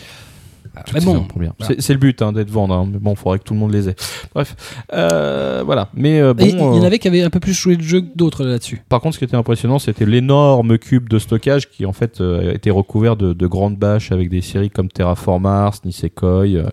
[0.85, 1.53] Toutes mais ces bon, avant-premières.
[1.59, 1.75] voilà.
[1.79, 3.71] C'est- le but hein, d'être vendu, hein, mais bon, il faudrait que tout le monde
[3.73, 3.95] les ait.
[4.33, 4.55] Bref,
[4.93, 5.89] Euh, voilà.
[5.93, 7.83] Mais euh, bon, il y en euh, avait qui avaient un peu plus joué le
[7.83, 8.81] jeu que d'autres là-dessus.
[8.89, 12.53] par contre, ce qui était impressionnant, c'était l'énorme cube de stockage qui en fait euh,
[12.53, 16.27] était recouvert de, de grandes bâches avec des séries comme Terraform Mars, Nisekoi.
[16.55, 16.63] euh.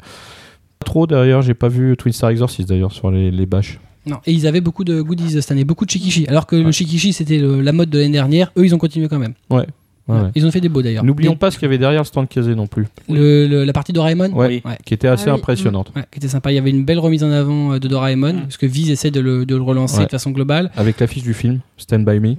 [0.78, 3.78] Pas trop d'ailleurs, j'ai pas vu Twin Star Exorcist d'ailleurs sur les, les bâches.
[4.06, 4.16] Non.
[4.26, 6.26] Et ils avaient beaucoup de goodies cette année, beaucoup de shikishi.
[6.28, 9.18] Alors que le shikishi c'était la mode de l'année dernière, eux ils ont continué quand
[9.18, 9.32] même.
[9.48, 9.66] Ouais.
[10.08, 10.30] Ouais, ouais.
[10.34, 11.04] Ils ont fait des beaux d'ailleurs.
[11.04, 13.72] N'oublions pas ce qu'il y avait derrière le stand Kazé non plus, le- le- la
[13.72, 14.30] partie Doraemon.
[14.32, 14.62] Ouais.
[14.64, 14.78] Ouais.
[14.84, 15.38] qui était assez Ah oui.
[15.40, 15.92] impressionnante.
[15.96, 16.52] Ouais, qui était sympa.
[16.52, 19.10] Il y avait une belle remise en avant euh, de Doraemon, parce que Viz essaie
[19.10, 20.04] de le, de le relancer Ouais.
[20.06, 20.70] de façon globale.
[20.76, 22.36] Avec l'affiche du film Stand By Me.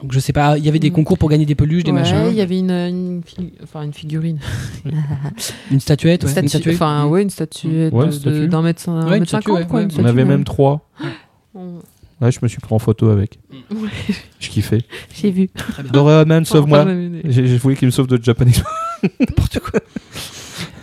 [0.00, 0.94] Donc je sais pas, il y avait des Mm.
[0.94, 3.82] concours pour gagner des peluches, des Ouais, machins, il y avait une, une, fi- enfin,
[3.82, 4.40] une figurine.
[5.70, 6.74] une statuette, Une ouais, une statue, statuette.
[6.74, 7.10] enfin, Mm.
[7.10, 7.92] ouais, une statuette
[8.50, 9.80] d'un mètre, cin- un Ouais, une mètre statue, cinquante, ouais, quoi.
[9.80, 9.86] ouais.
[9.96, 10.88] une On avait même trois.
[12.22, 13.40] Ouais, je me suis pris en photo avec.
[13.70, 13.88] Ouais,
[14.38, 14.82] Je kiffais.
[15.12, 15.50] J'ai vu.
[15.92, 16.86] Doraemon, sauve-moi.
[17.24, 18.62] J'ai voulu qu'il me sauve de Japanese.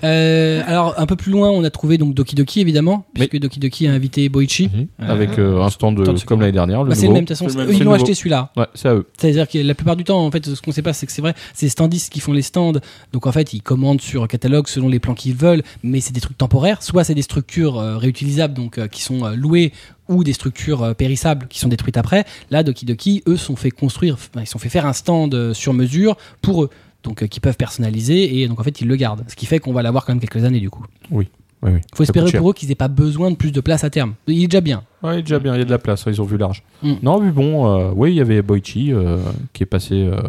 [0.03, 3.59] Euh, alors un peu plus loin, on a trouvé donc Doki Doki évidemment, puisque Doki
[3.59, 4.69] Doki a invité Boichi.
[4.99, 6.83] Avec euh, un stand de- comme l'année dernière.
[6.85, 7.59] Bah, c'est le même, de toute façon.
[7.59, 8.51] Eux, ils l'ont acheté celui-là.
[8.57, 9.05] Ouais, c'est à eux.
[9.17, 11.21] C'est-à-dire que la plupart du temps, en fait, ce qu'on sait pas, c'est que c'est
[11.21, 12.73] vrai, c'est les standistes qui font les stands.
[13.13, 16.21] Donc en fait, ils commandent sur catalogue selon les plans qu'ils veulent, mais c'est des
[16.21, 16.81] trucs temporaires.
[16.83, 19.73] Soit c'est des structures euh, réutilisables, donc euh, qui sont euh, louées,
[20.07, 22.25] ou des structures euh, périssables qui sont détruites après.
[22.49, 25.73] Là, Doki Doki, eux, sont fait construire, ils sont fait faire un stand euh, sur
[25.73, 26.69] mesure pour eux.
[27.03, 29.23] Donc, euh, qui peuvent personnaliser et donc en fait ils le gardent.
[29.27, 30.85] Ce qui fait qu'on va l'avoir quand même quelques années du coup.
[31.11, 31.29] Oui,
[31.61, 31.71] oui.
[31.93, 34.13] Faut Ça espérer pour eux qu'ils aient pas besoin de plus de place à terme.
[34.27, 34.83] Il est déjà bien.
[35.03, 36.63] Ouais, il est déjà bien, il y a de la place, ils ont vu large.
[36.83, 36.93] Mm.
[37.03, 39.17] Non, mais bon, euh, oui, il y avait Boichi euh,
[39.53, 40.21] qui est passé euh,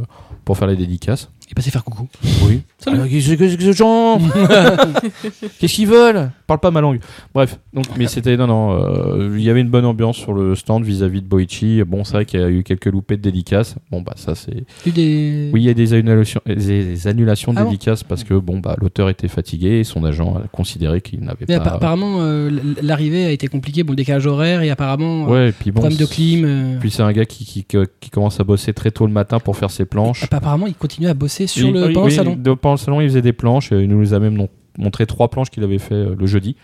[0.45, 1.31] pour faire les dédicaces.
[1.51, 2.09] Il est passé faire coucou.
[2.47, 2.61] Oui.
[2.79, 2.97] Salut.
[2.99, 4.19] Alors, Qu'est-ce que c'est que ce gens
[5.59, 6.31] Qu'est-ce qu'ils veulent?
[6.47, 7.01] Parle pas ma langue.
[7.35, 8.37] Bref, donc, mais c'était.
[8.37, 11.83] Non, non, euh, il y avait une bonne ambiance sur le stand vis-à-vis de Boichi.
[11.85, 13.75] Bon, c'est vrai qu'il y a eu quelques loupés de dédicaces.
[13.91, 14.65] Bon, bah, ça, c'est.
[14.91, 15.51] Des...
[15.53, 18.35] Oui, il y a des annulations, des, des annulations de Ah bon dédicaces parce que,
[18.35, 21.65] bon, bah, l'auteur était fatigué et son agent a considéré qu'il n'avait Mais pas.
[21.65, 25.31] appa- apparemment, euh, l- l'arrivée a été compliquée, bon, le décalage horaire et apparemment, euh,
[25.31, 25.81] Ouais, et puis bon.
[25.81, 26.45] problème de c'est- clim.
[26.45, 27.65] euh, Puis c'est un gars qui, qui,
[28.01, 30.23] qui commence à bosser très tôt le matin pour faire ses planches.
[30.25, 32.37] appa- apparemment, il continue à bosser sur Il- le, oui, pendant oui, le salon.
[32.37, 33.73] de- pendant le salon, il faisait des planches.
[33.73, 34.47] et il nous a même
[34.79, 36.57] montré trois planches qu'il avait fait euh, le jeudi.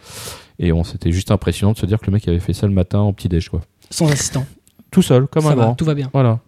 [0.58, 2.72] Et on c'était juste impressionnant de se dire que le mec avait fait ça le
[2.72, 3.60] matin en petit déj quoi.
[3.90, 4.46] Sans assistant.
[4.90, 5.74] Tout seul, comme Ça un va, grand.
[5.74, 6.08] tout va bien.
[6.12, 6.38] Voilà,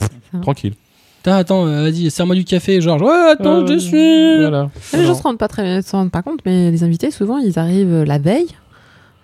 [0.43, 0.75] tranquille.
[1.23, 3.03] Attends, attends, euh, vas-y, serre-moi du café, Georges.
[3.03, 4.39] Ouais, attends, Euh, je suis.
[4.41, 4.71] Voilà.
[4.95, 7.59] Les gens se rendent pas très, se rendent pas compte, mais les invités, souvent, ils
[7.59, 8.47] arrivent la veille.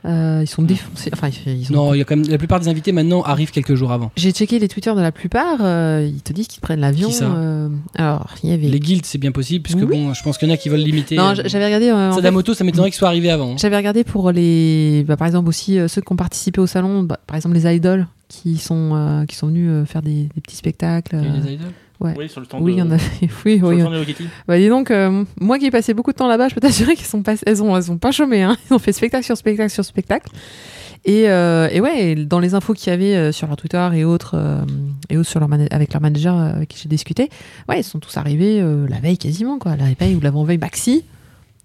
[0.07, 1.11] Euh, ils sont défoncés.
[1.15, 3.51] Enfin, ils sont- Non, il y a quand même la plupart des invités maintenant arrivent
[3.51, 4.13] quelques jours avant.
[4.17, 5.59] J'ai checké les Twitter de la plupart.
[5.61, 7.09] euh, ils te disent qu'ils prennent l'avion.
[7.09, 8.69] Qui ça euh, alors, il y avait.
[8.69, 9.87] Les guildes, c'est bien possible, puisque Oui.
[9.87, 11.17] bon, je pense qu'il y en a qui veulent limiter.
[11.17, 11.91] Non, j'avais regardé.
[11.91, 13.53] en fait, Sadamoto, ça m'étonnerait qu'il soit arrivé avant.
[13.53, 13.57] hein.
[13.59, 17.19] J'avais regardé pour les, bah, par exemple aussi ceux qui ont participé au salon, bah,
[17.27, 21.17] par exemple les idoles qui sont qui sont venus faire des, des petits spectacles.
[21.23, 21.73] Il y a eu des idoles?
[22.01, 22.99] Oui, sur le stand Oui, il y en de- a.
[23.45, 23.77] oui, sur oui.
[23.77, 24.05] le stand de.
[24.47, 26.97] Bah dis donc, euh, moi qui ai passé beaucoup de temps là-bas, je peux t'assurer
[26.97, 28.43] qu'elles sont pas, elles ont, elles ont pas chômé.
[28.43, 28.57] Hein.
[28.71, 30.29] Ils ont fait spectacle sur spectacle sur spectacle.
[31.07, 34.05] Et, euh, et ouais, dans les infos qu'il y avait euh, sur leur Twitter et
[34.05, 34.63] autres, euh,
[35.11, 37.29] et autres sur leur avec leur manager avec qui j'ai discuté,
[37.69, 41.05] ouais, ils sont tous arrivés euh, la veille quasiment, quoi, la veille ou l'avant-veille maxi.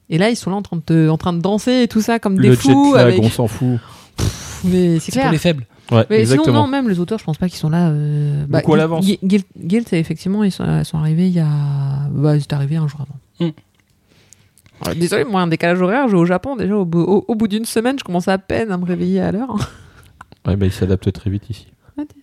[0.09, 2.19] Et là, ils sont là en train de, en train de danser et tout ça
[2.19, 2.91] comme des fous.
[2.93, 3.79] jet lag, avec- on s'en fout.
[4.65, 5.23] Mais c'est C'est clair.
[5.25, 5.65] pour les faibles.
[5.91, 6.61] Ouais, Mais sinon, exactement.
[6.63, 7.89] non, même les auteurs, je pense pas qu'ils sont là.
[7.89, 8.45] Euh...
[8.47, 9.05] Beaucoup à l'avance.
[9.23, 11.47] Guild, effectivement, ils sont, ils sont arrivés il y a.
[12.11, 13.47] Bah, ils sont arrivés un jour avant.
[13.47, 13.53] Hmm.
[14.87, 16.55] Ouais, Désolé, moi, un décalage horaire, je vais au Japon.
[16.55, 19.19] Déjà, au, bout- au- au bout d'une semaine, je commence à peine à me réveiller
[19.19, 19.55] à l'heure.
[20.47, 21.67] Ouais, bah, il s'adapte très vite ici.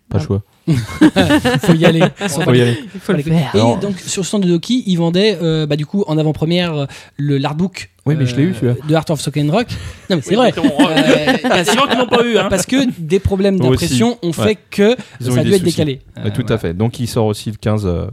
[0.09, 0.43] Pas le choix.
[0.69, 2.03] faut y aller.
[2.29, 2.79] Faut y aller.
[2.95, 3.51] Il faut le faire.
[3.55, 6.19] Et Alors- donc sur le stand de Doki, ils vendaient euh, bah, du coup en
[6.19, 6.87] avant-première euh,
[7.17, 7.91] le l'artbook.
[8.05, 8.75] Oui, mais je l'ai eu, celui-là.
[8.89, 9.67] De Art of Sock and Rock.
[10.11, 10.49] Non mais c'est Oui, vrai.
[10.51, 10.89] exactement.
[10.89, 10.95] Euh,
[11.43, 12.47] Il y a des gens qui n'ont pas eu, hein.
[12.49, 14.59] Parce que des problèmes d'impression ont fait Ouais.
[14.71, 15.65] que Ils ça a dû être soucis.
[15.73, 16.01] décalé.
[16.23, 16.73] Ouais, tout à fait.
[16.73, 18.07] Donc il sort aussi le 15 euh,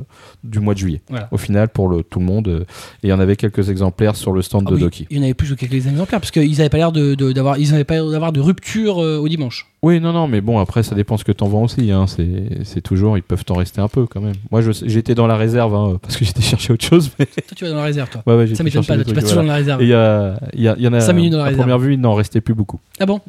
[0.44, 1.02] du mois de juillet.
[1.10, 1.28] Voilà.
[1.32, 2.48] Au final, pour le, tout le monde.
[2.48, 2.62] euh,
[3.04, 5.08] et il y en avait quelques exemplaires sur le stand Ah de oui, Doki.
[5.12, 7.32] il y en avait plus que quelques exemplaires parce qu'ils n'avaient pas l'air de, de-
[7.32, 9.68] d'avoir ils avaient pas l'air d'avoir de rupture euh, au dimanche.
[9.84, 11.83] Oui, non, non, mais bon, après, ça dépend ce que t'en vends aussi.
[11.92, 12.06] Hein.
[12.08, 14.36] C'est, toujours, ils peuvent t'en rester un peu quand même.
[14.52, 17.12] Moi, je sais- j'étais dans la réserve hein, parce que j'étais chercher autre chose.
[17.20, 17.26] Mais...
[17.26, 18.24] Toi tu vas dans la réserve toi.
[18.26, 19.48] Ouais, ouais, j'étais Ça m'étonne pas, des tu trucs, passes toujours voilà.
[19.48, 19.82] dans la réserve.
[19.84, 21.00] Il y, a, il y, a- il y en a.
[21.02, 21.62] Cinq minutes dans la à réserve.
[21.62, 22.80] première vue, il n'en restait plus beaucoup.
[23.00, 23.20] Ah bon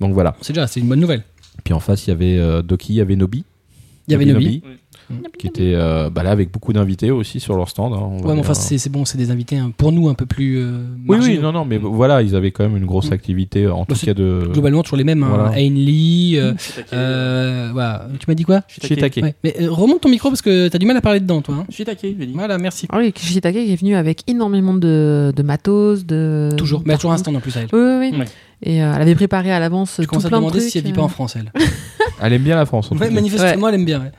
[0.00, 0.34] Donc voilà.
[0.40, 1.22] C'est déjà c'est une bonne nouvelle.
[1.64, 3.44] Puis en face, il y avait euh, Doki, il y avait Nobi.
[4.06, 4.62] Il y avait Nobi.
[5.38, 7.92] Qui était euh, bah là avec beaucoup d'invités aussi sur leur stand.
[7.94, 10.26] hein, on Ouais, mais enfin c'est bon, c'est des invités hein, pour nous un peu
[10.26, 13.14] plus euh, Oui, oui, non, non, mais voilà, ils avaient quand même une grosse Mm.
[13.14, 14.48] activité, en tout c'est cas de.
[14.52, 15.22] Globalement toujours les mêmes.
[15.22, 15.28] Hein.
[15.30, 15.50] Voilà.
[15.58, 16.52] Ain Lee, euh,
[16.92, 18.06] euh, voilà.
[18.18, 19.20] Tu m'as dit quoi Shiitake.
[19.22, 19.34] Ouais.
[19.44, 21.54] Mais euh, remonte ton micro parce que t'as du mal à parler dedans toi.
[21.60, 21.66] hein.
[21.70, 22.32] Shiitake, j'ai dit.
[22.34, 22.86] Voilà, merci.
[22.90, 26.50] Ah oui, Shitake qui est venu avec énormément de, de matos, de.
[26.56, 26.80] Toujours.
[26.84, 27.68] Mais elle a toujours un stand en plus à elle.
[27.72, 28.18] Oui, oui, oui.
[28.18, 28.24] Ouais.
[28.62, 30.84] Et euh, elle avait préparé à l'avance Je tout commence à de demander si elle
[30.84, 31.52] vit pas en France elle.
[32.20, 32.86] Elle aime bien la France.
[32.90, 33.14] en tout Ouais, cas.
[33.14, 34.00] manifestement elle aime bien.
[34.00, 34.10] ouais.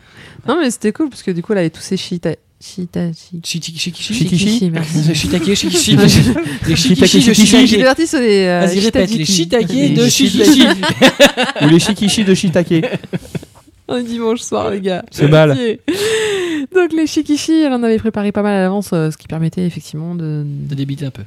[0.50, 3.40] Non, mais c'était cool parce que du coup, elle avait tous ses shita- Shita, shi-
[3.42, 4.98] Shitaki, Shikishi Shikishi, merci.
[5.08, 5.96] Les Shiitake, Shikishi.
[5.96, 7.84] Les Shikishi de Shiitake.
[7.86, 8.46] parti sur les.
[8.48, 9.68] euh, Vas-y, répète, les shiitake.
[9.68, 10.64] De Les Shikishi.
[11.62, 12.86] Ou les shikishi de shiitake.
[13.88, 15.06] Un dimanche soir, les gars.
[15.10, 15.58] C'est mal.
[16.76, 19.66] Donc, les shikishi, elle en avait préparé pas mal à l'avance, euh, ce qui permettait
[19.66, 20.44] effectivement de.
[20.46, 21.24] De débiter un peu.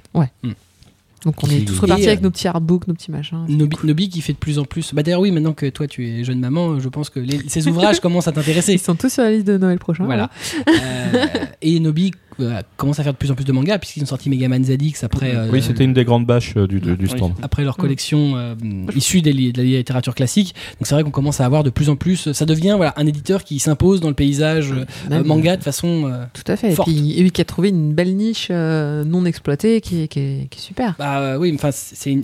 [1.25, 3.45] Donc, on est tous repartis avec nos petits artbooks, nos petits machins.
[3.49, 4.93] Nobi, Nobi qui fait de plus en plus.
[4.93, 7.68] Bah d'ailleurs oui, maintenant que toi tu es jeune maman, je pense que les- ces
[7.68, 8.77] ouvrages commencent à Ils t'intéresser.
[8.79, 10.05] sont tous sur la liste de Noël prochain.
[10.05, 10.31] Voilà.
[10.68, 11.27] Euh,
[11.61, 12.11] et Nobi
[12.41, 15.03] euh, commence à faire de plus en plus de mangas puisqu'ils ont sorti Megaman ZX
[15.05, 15.35] après.
[15.35, 17.11] euh, Oui, c'était une des grandes bâches euh, du, du, du Oui.
[17.11, 17.33] stand.
[17.43, 18.55] après leur collection euh,
[18.95, 20.55] issue des de la littérature classique.
[20.78, 22.33] Donc c'est vrai qu'on commence à avoir de plus en plus.
[22.33, 26.05] Ça devient voilà un éditeur qui s'impose dans le paysage euh, Même, manga de façon.
[26.07, 26.72] euh, Tout à fait.
[26.72, 26.89] Et Forte.
[26.89, 30.18] puis, et oui, qui a trouvé une belle niche euh, non exploitée qui est, qui
[30.20, 30.95] est, qui est super.
[30.99, 31.70] bah oui, enfin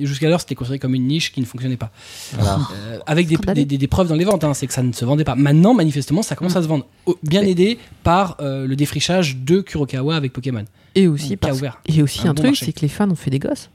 [0.02, 1.90] jusqu'alors c'était considéré comme une niche qui ne fonctionnait pas.
[2.34, 2.59] Voilà.
[2.74, 3.54] Euh, avec des, Scandaleux.
[3.61, 5.34] des, des- des preuves dans les ventes, hein, c'est que ça ne se vendait pas.
[5.34, 6.86] Maintenant, manifestement, ça commence à se vendre.
[7.22, 10.64] Bien Mais- aidé par euh, le défrichage de Kurokawa avec Pokémon.
[10.94, 11.59] Et aussi, qui a parce...
[11.59, 11.80] ouvert.
[11.86, 13.70] et aussi un un, bon truc, c'est que les fans ont fait des gosses.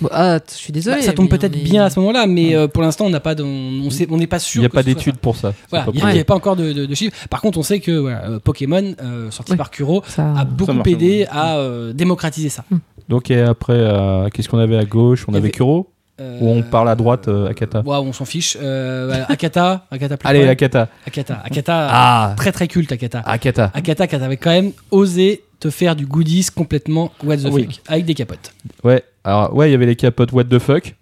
[0.00, 0.96] Bon, ah, je suis désolé.
[0.96, 3.20] Bah, ça tombe peut-être est- bien à ce moment-là, mais euh, pour l'instant, on n'a
[3.20, 4.60] pas, de- on, n'est pas Il sûr.
[4.60, 5.52] n'y a pas d'études pour ça.
[5.70, 7.14] Voilà, il n'y avait pas encore de, de- de chiffres.
[7.30, 10.32] Par contre, on sait que voilà, euh, Pokémon, euh, sorti par Kuro, Ça...
[10.36, 12.64] a beaucoup aidé à euh, démocratiser ça.
[13.08, 15.24] Donc, et après, euh, qu'est-ce qu'on avait à gauche?
[15.28, 15.92] On Il avait avait- Kuro?
[16.18, 17.82] Euh, Ou on parle à droite, euh, Akata?
[17.84, 18.56] Ouais, on s'en fiche.
[18.60, 20.48] Euh, Akata, Akata plus Allez.
[20.48, 20.88] Akata.
[21.06, 23.20] Akata, Akata, Ah très très culte Akata.
[23.20, 23.70] Akata.
[23.74, 27.64] Akata qui avait quand même osé te faire du goodies complètement what the Oui.
[27.64, 28.52] fuck avec des capotes.
[28.84, 30.94] Ouais, alors, ouais, il y avait les capotes What the fuck.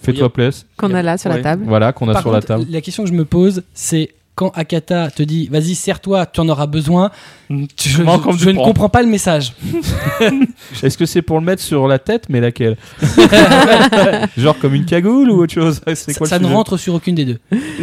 [0.00, 0.32] Fais-toi Oui.
[0.32, 0.64] plaisir.
[0.76, 1.38] Qu'on a là sur Ouais.
[1.38, 1.64] la table.
[1.66, 2.70] Voilà, qu'on a Par sur contre, la table.
[2.70, 6.48] la question que je me pose, c'est quand Akata te dit vas-y serre-toi, tu en
[6.48, 7.10] auras besoin.
[7.50, 8.04] Je, ne
[8.54, 9.52] prends comprends pas le message.
[10.82, 12.76] Est-ce que c'est pour le mettre sur la tête, mais laquelle
[14.36, 15.80] Genre comme une cagoule ou autre chose?
[15.86, 17.38] C'est Ça, quoi le ça ne rentre sur aucune des deux.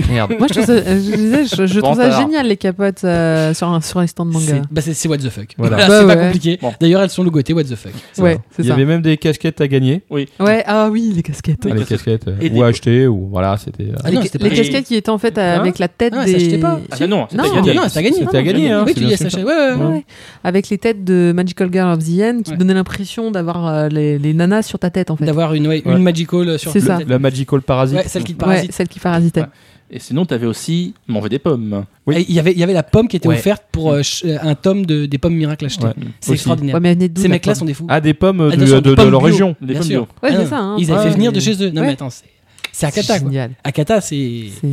[0.10, 0.34] Merde.
[0.38, 2.22] Moi, je trouve ça, euh, je, disais, je, je trouve ça Vantard.
[2.22, 4.62] génial, les capotes euh, sur, un, sur de C'est manga.
[4.72, 5.56] bah, c'est- c'est what the fuck.
[5.58, 5.76] Voilà.
[5.76, 6.60] Voilà, Bah c'est pas compliqué.
[6.62, 6.74] Bon.
[6.80, 7.92] D'ailleurs, elles sont logotées what the fuck.
[8.20, 8.76] Ouais, c'est Il y ça.
[8.76, 10.04] avait même des casquettes à gagner.
[10.10, 10.30] Oui.
[10.40, 11.66] Ouais, ah oui, les casquettes.
[11.70, 12.28] Ah, les casquettes.
[12.28, 13.88] euh, ou acheter, ou voilà, c'était.
[14.04, 16.45] Ah les les casquettes qui étaient en fait Hein avec la tête Ah des.
[16.58, 16.80] Pas.
[16.92, 17.74] Ah, non, c'était Non, gagné.
[17.76, 18.18] non, à gagner.
[18.20, 19.44] C'était à gagner, hein, oui, tu dis.
[19.44, 20.06] Ouais.
[20.44, 22.58] Avec les têtes de Magical Girl of the End qui Ouais.
[22.58, 25.26] donnaient l'impression d'avoir euh, les, les nanas sur ta tête en fait.
[25.26, 25.94] D'avoir une, ouais, Ouais.
[25.96, 27.00] une magical sur C'est ça.
[27.08, 27.98] La Magical Parasite.
[27.98, 28.72] Ouais, celle qui te Ouais, parasite.
[28.72, 29.42] celle qui parasitait.
[29.42, 29.48] Ouais.
[29.92, 31.86] Et sinon, t'avais aussi Mauvais des pommes.
[32.08, 32.16] Oui.
[32.18, 33.36] Et Il y avait, il y avait la pomme qui était Ouais.
[33.36, 35.86] offerte pour euh, euh, un tome de, des pommes miracles achetées.
[35.86, 35.94] Ouais.
[36.22, 36.76] C'est extraordinaire.
[36.82, 37.86] Ouais, Ces mecs-là sont des fous.
[37.88, 39.56] Ah, des pommes Ah, de, leur région.
[39.62, 40.08] Des Bien pommes sûr.
[40.24, 40.40] bio.
[40.42, 40.58] Ah ça.
[40.58, 40.76] hein.
[40.80, 41.70] Ils avaient Ouais, fait venir de chez eux.
[41.70, 42.26] Non, mais attends, c'est.
[42.78, 43.32] C'est Akata, quoi.
[43.64, 44.50] Akata, c'est.
[44.60, 44.68] C'est-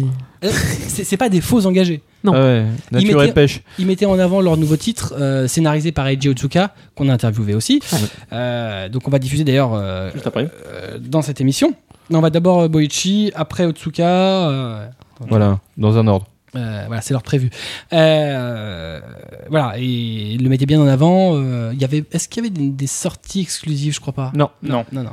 [0.44, 0.50] Euh,
[0.88, 2.02] C'est c'est pas des faux engagés.
[2.24, 2.32] Non.
[2.34, 3.62] Ah ouais, nature mettaient- et pêche.
[3.78, 7.54] Ils mettaient en avant leur nouveau titre, euh, scénarisé par Eiji Otsuka, qu'on a interviewé
[7.54, 7.80] aussi.
[7.92, 7.98] Ouais.
[8.32, 10.50] Euh, donc on va diffuser d'ailleurs euh, Juste après.
[10.66, 11.74] euh, dans cette émission.
[12.12, 14.04] On va d'abord Boichi, après Otsuka.
[14.48, 14.86] euh,
[15.28, 16.26] Voilà, dans un ordre.
[16.56, 17.48] euh, voilà, c'est l'ordre prévu.
[17.92, 19.00] Euh,
[19.48, 21.36] voilà, et ils le mettaient bien en avant.
[21.36, 24.32] euh, il y avait, Est-ce qu'il y avait des, des sorties exclusives Je crois pas?
[24.34, 24.84] Non, Non.
[24.92, 25.10] Non, non.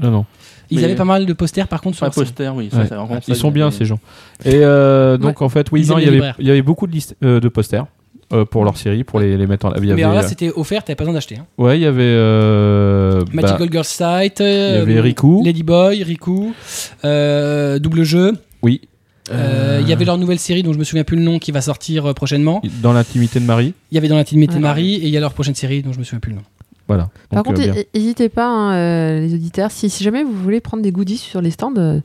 [0.00, 0.26] non, non.
[0.70, 2.22] Ils Mais- avaient pas mal de posters par contre sur un site.
[2.24, 2.68] poster, oui.
[2.70, 3.18] Ça, Ouais.
[3.28, 3.98] Ils ça, sont bien ces gens.
[4.44, 6.36] Et euh, donc en fait, oui, non, il y avait, libraires.
[6.38, 7.86] il y avait beaucoup de, listes, euh, de posters
[8.32, 9.72] euh, pour leur série, pour les, les mettre en.
[9.80, 11.36] Mais alors là, c'était offert, t'avais pas besoin d'acheter.
[11.38, 11.46] Hein.
[11.56, 12.02] ouais, il y avait.
[12.02, 15.42] euh, bah, Magical Girl Sight, il y avait Riku.
[15.44, 16.52] Ladyboy, Riku,
[17.04, 18.32] euh, double jeu.
[18.62, 18.82] Oui.
[19.30, 21.52] Euh, Il y avait leur nouvelle série dont je me souviens plus le nom qui
[21.52, 22.62] va sortir prochainement.
[22.82, 23.74] Dans l'intimité de Marie.
[23.90, 24.62] Il y avait dans l'intimité de Ouais.
[24.62, 26.42] Marie et il y a leur prochaine série dont je me souviens plus le nom.
[26.88, 27.10] Voilà.
[27.30, 30.60] Par Donc, contre, euh, n'hésitez pas, hein, euh, les auditeurs, si, si jamais vous voulez
[30.60, 32.00] prendre des goodies sur les stands, euh,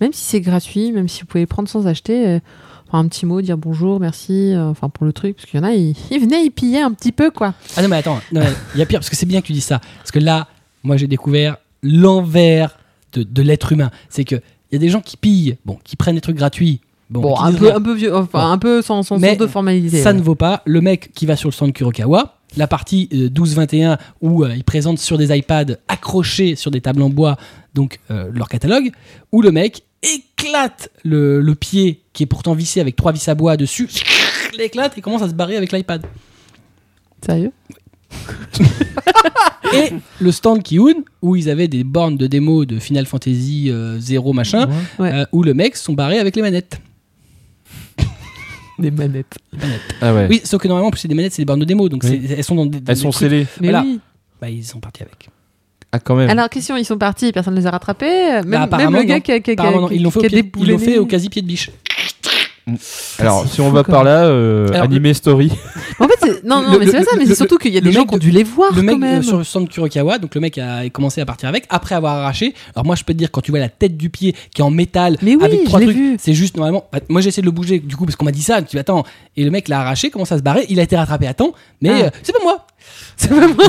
[0.00, 2.38] même si c'est gratuit, même si vous pouvez prendre sans acheter, euh,
[2.86, 5.62] enfin, un petit mot, dire bonjour, merci, euh, enfin pour le truc, parce qu'il y
[5.62, 7.54] en a, ils, ils venaient, ils pillaient un petit peu, quoi.
[7.76, 8.38] Ah non mais attends, il
[8.78, 10.48] y a pire parce que c'est bien que tu dis ça parce que là,
[10.84, 12.78] moi j'ai découvert l'envers
[13.14, 13.90] de, de l'être humain.
[14.08, 14.36] C'est que
[14.70, 16.80] il y a des gens qui pillent, bon, qui prennent des trucs gratuits.
[17.08, 18.46] Bon, un peu, un peu vieux, enfin, Bon.
[18.52, 20.02] un peu sans, sans, Mais sans de formalité.
[20.02, 20.16] ça ouais.
[20.16, 23.98] ne vaut pas le mec qui va sur le stand Kurokawa, la partie euh, 12-21
[24.20, 27.36] où euh, ils présentent sur des iPads accrochés sur des tables en bois
[27.74, 28.90] donc euh, leur catalogue,
[29.32, 33.34] où le mec éclate le, le pied qui est pourtant vissé avec trois vis à
[33.34, 33.88] bois dessus,
[34.56, 36.04] l'éclate et commence à se barrer avec l'iPad.
[37.24, 37.52] Sérieux?
[39.74, 39.90] Et
[40.20, 44.32] le stand Kiun où ils avaient des bornes de démo de Final Fantasy euh, 0
[44.32, 45.12] machin, Ouais.
[45.12, 46.80] euh, où le mec sont barrés avec les manettes.
[48.82, 49.38] Des manettes.
[50.00, 50.26] Ah ouais.
[50.28, 52.02] Oui, sauf que normalement, en plus, c'est des manettes, c'est des bornes de démo, donc
[52.04, 52.20] Oui.
[52.26, 52.80] c'est- elles sont dans des.
[52.80, 53.46] dans Elles des sont trucs- scellées.
[53.60, 53.82] Mais Voilà.
[53.84, 54.00] oui.
[54.40, 55.28] Bah, ils sont partis avec.
[55.92, 56.28] Ah, quand même.
[56.28, 58.04] Alors, question, ils sont partis, personne ne les a rattrapés.
[58.06, 59.20] Même, Bah, même apparemment, le gars non.
[59.20, 59.88] qui a, qui a- qui a- Apparemment, non.
[59.88, 60.84] qui- ils l'ont fait, au qui a pied- ils l'ont déboulonné.
[60.84, 61.70] fait au quasi pied de biche.
[63.20, 65.52] Alors, si on va par là, euh, Alors, Anime Story.
[66.00, 67.78] En fait, c'est- non, non, Le- mais c'est pas ça, mais c'est surtout qu'il y
[67.78, 69.20] a des gens qui ont dû les voir le mec quand même.
[69.20, 72.16] euh, sur le stand Kurokawa, donc le mec a commencé à partir avec après avoir
[72.16, 72.54] arraché.
[72.74, 74.64] Alors moi je peux te dire quand tu vois la tête du pied qui est
[74.64, 76.16] en métal Mais oui, avec trois trucs, vu.
[76.20, 76.84] c'est juste normalement.
[76.92, 78.60] bah, moi j'ai essayé de le bouger du coup parce qu'on m'a dit ça.
[78.62, 79.04] Tu attends
[79.36, 80.66] et le mec l'a arraché, commence à se barrer.
[80.68, 82.04] Il a été rattrapé à temps, mais Ah.
[82.06, 82.66] euh, c'est pas moi.
[83.18, 83.64] C'est pas moi.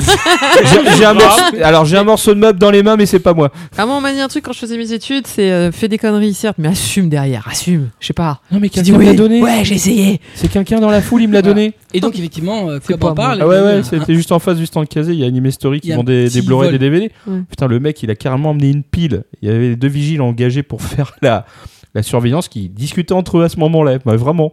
[0.64, 3.18] J'ai j'ai un morceau, alors j'ai un morceau de meuble dans les mains, mais c'est
[3.18, 3.50] pas moi.
[3.78, 5.88] À moi, on m'a dit un truc quand je faisais mes études, c'est euh, fais
[5.88, 7.88] des conneries, certes, mais assume derrière, assume.
[7.98, 8.42] Je sais pas.
[8.52, 9.42] Non, mais quelqu'un me l'a donné.
[9.42, 10.20] ouais, j'ai essayé.
[10.34, 11.72] C'est quelqu'un dans la foule, il me l'a donné.
[11.94, 13.38] Et donc effectivement, euh, pas en parle.
[13.40, 15.12] Ah ouais, ouais, un- c'était juste en face du stand casé.
[15.14, 16.78] Il y a Anime Story qui vend des, des Blu-ray, vol.
[16.78, 17.10] des DVD.
[17.26, 17.38] Ouais.
[17.48, 19.24] Putain, le mec, il a carrément emmené une pile.
[19.40, 21.46] Il y avait les deux vigiles engagés pour faire la,
[21.94, 23.98] la surveillance qui discutaient entre eux à ce moment-là.
[24.04, 24.52] Bah, vraiment.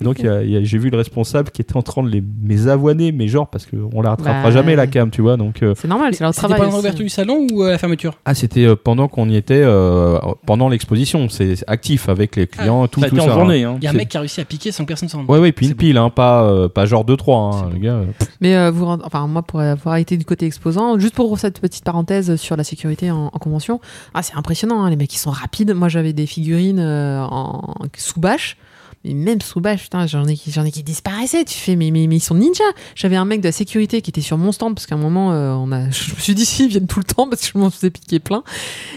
[0.00, 3.48] Donc, j'ai vu le responsable qui était en train de les, les avoiner, mais genre,
[3.48, 5.36] parce qu'on la rattrapera Bah, jamais, la cam, tu vois.
[5.36, 6.58] Donc, euh, C'est normal, c'est leur C'était travail.
[6.58, 6.76] pendant aussi.
[6.78, 8.18] l'ouverture du salon ou euh, la fermeture?
[8.24, 11.28] Ah, c'était euh, pendant qu'on y était, euh, pendant l'exposition.
[11.28, 13.30] C'est actif avec les clients, tout, Ça tout été ça.
[13.30, 13.38] en hein.
[13.40, 13.64] journée.
[13.64, 13.76] Hein.
[13.80, 15.30] Il y a un mec qui a réussi à piquer sans que personne s'en rende.
[15.30, 17.92] Ouais, ouais, puis une pile, hein, pas, euh, pas genre 2-3, hein, C'est le gars.
[17.94, 18.04] euh.
[18.40, 21.60] Mais euh, vous, rend- enfin moi pour avoir été du côté exposant, juste pour cette
[21.60, 23.80] petite parenthèse sur la sécurité en, en convention,
[24.14, 25.74] ah c'est impressionnant, hein, les mecs ils sont rapides.
[25.74, 28.56] Moi j'avais des figurines euh, en sous bâche.
[29.04, 31.44] Mais même sous bâche, putain, j'en ai, qui- j'en ai qui disparaissaient.
[31.44, 32.62] Tu fais, mais, mais, mais ils sont ninjas.
[32.94, 35.32] J'avais un mec de la sécurité qui était sur mon stand parce qu'à un moment,
[35.32, 37.48] euh, on a, je me suis dit, si, ils viennent tout le temps parce que
[37.54, 38.42] je m'en faisais piquer plein.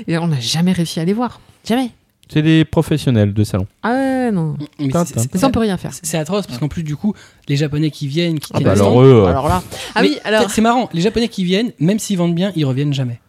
[0.08, 1.40] Et on n'a jamais réussi à les voir.
[1.66, 1.92] Jamais.
[2.32, 3.68] C'est des professionnels de salon.
[3.84, 4.56] Ah ouais, non.
[4.80, 5.06] Mais ça,
[5.48, 5.94] on peut rien faire.
[5.94, 7.14] c'est- C'est atroce parce qu'en plus du coup,
[7.48, 9.62] les Japonais qui viennent, qui Ah bah alors eux, Alors là.
[9.94, 10.44] Ah Mais oui, alors.
[10.44, 13.20] c'est- C'est marrant, les Japonais qui viennent, même s'ils vendent bien, ils reviennent jamais.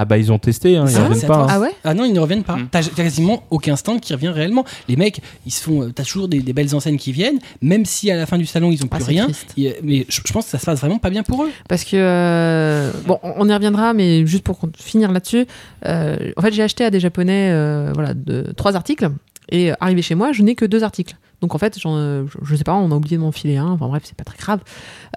[0.00, 1.42] Ah bah ils ont testé, hein, ils Ah, reviennent pas.
[1.42, 1.46] hein.
[1.50, 2.56] Ah ouais Ah non, ils ne reviennent pas.
[2.56, 2.68] Mm.
[2.70, 4.64] T'as quasiment aucun stand qui revient réellement.
[4.88, 5.82] Les mecs, ils se font.
[5.82, 8.46] euh, T'as toujours des, des belles enseignes qui viennent, même si à la fin du
[8.46, 9.26] salon ils ont Ah, plus rien.
[9.56, 11.50] Et, mais je, je pense que ça se passe vraiment pas bien pour eux.
[11.68, 15.46] Parce que, euh, bon, on y reviendra, mais juste pour finir là-dessus,
[15.86, 19.08] euh, en fait, j'ai acheté à des Japonais euh, voilà, de, trois articles,
[19.50, 21.16] et arrivé chez moi, je n'ai que deux articles.
[21.40, 24.02] Donc en fait, je, je sais pas, on a oublié de m'enfiler un, enfin bref,
[24.04, 24.60] c'est pas très grave.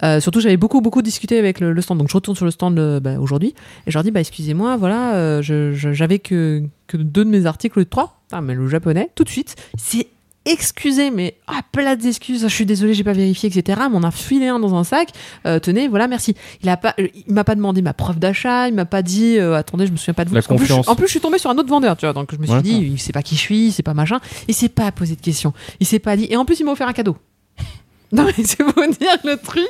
[0.03, 2.77] Euh, surtout, j'avais beaucoup, beaucoup discuté avec le, stand, donc je retourne sur le stand
[2.77, 3.55] euh, bah, aujourd'hui,
[3.87, 6.63] et je leur dis, bah excusez-moi, voilà, euh, j'avais que,
[6.93, 8.21] deux de mes articles, trois.
[8.31, 10.07] Ah, mais le japonais, tout de suite, c'est
[10.45, 13.81] excusez, mais ah, plein d'excuses, je suis désolé, j'ai pas vérifié, etc.
[13.91, 15.09] Mais on a filé un dans un sac.
[15.45, 16.35] Euh, tenez, voilà, merci.
[16.63, 19.37] Il a pas, euh, il m'a pas demandé ma preuve d'achat, il m'a pas dit,
[19.37, 20.35] euh, attendez, je me souviens pas de vous.
[20.35, 20.85] La plus, confiance.
[20.85, 22.13] je- En plus, je suis tombé sur un autre vendeur, tu vois.
[22.13, 22.61] Donc je me suis Ouais.
[22.61, 24.19] dit, il sait pas qui je suis, il sait pas machin.
[24.47, 25.53] Il s'est pas posé de questions.
[25.79, 26.27] Il s'est pas dit.
[26.29, 27.17] Et en plus, il m'a offert un cadeau.
[28.13, 29.69] Non mais c'est pour dire le truc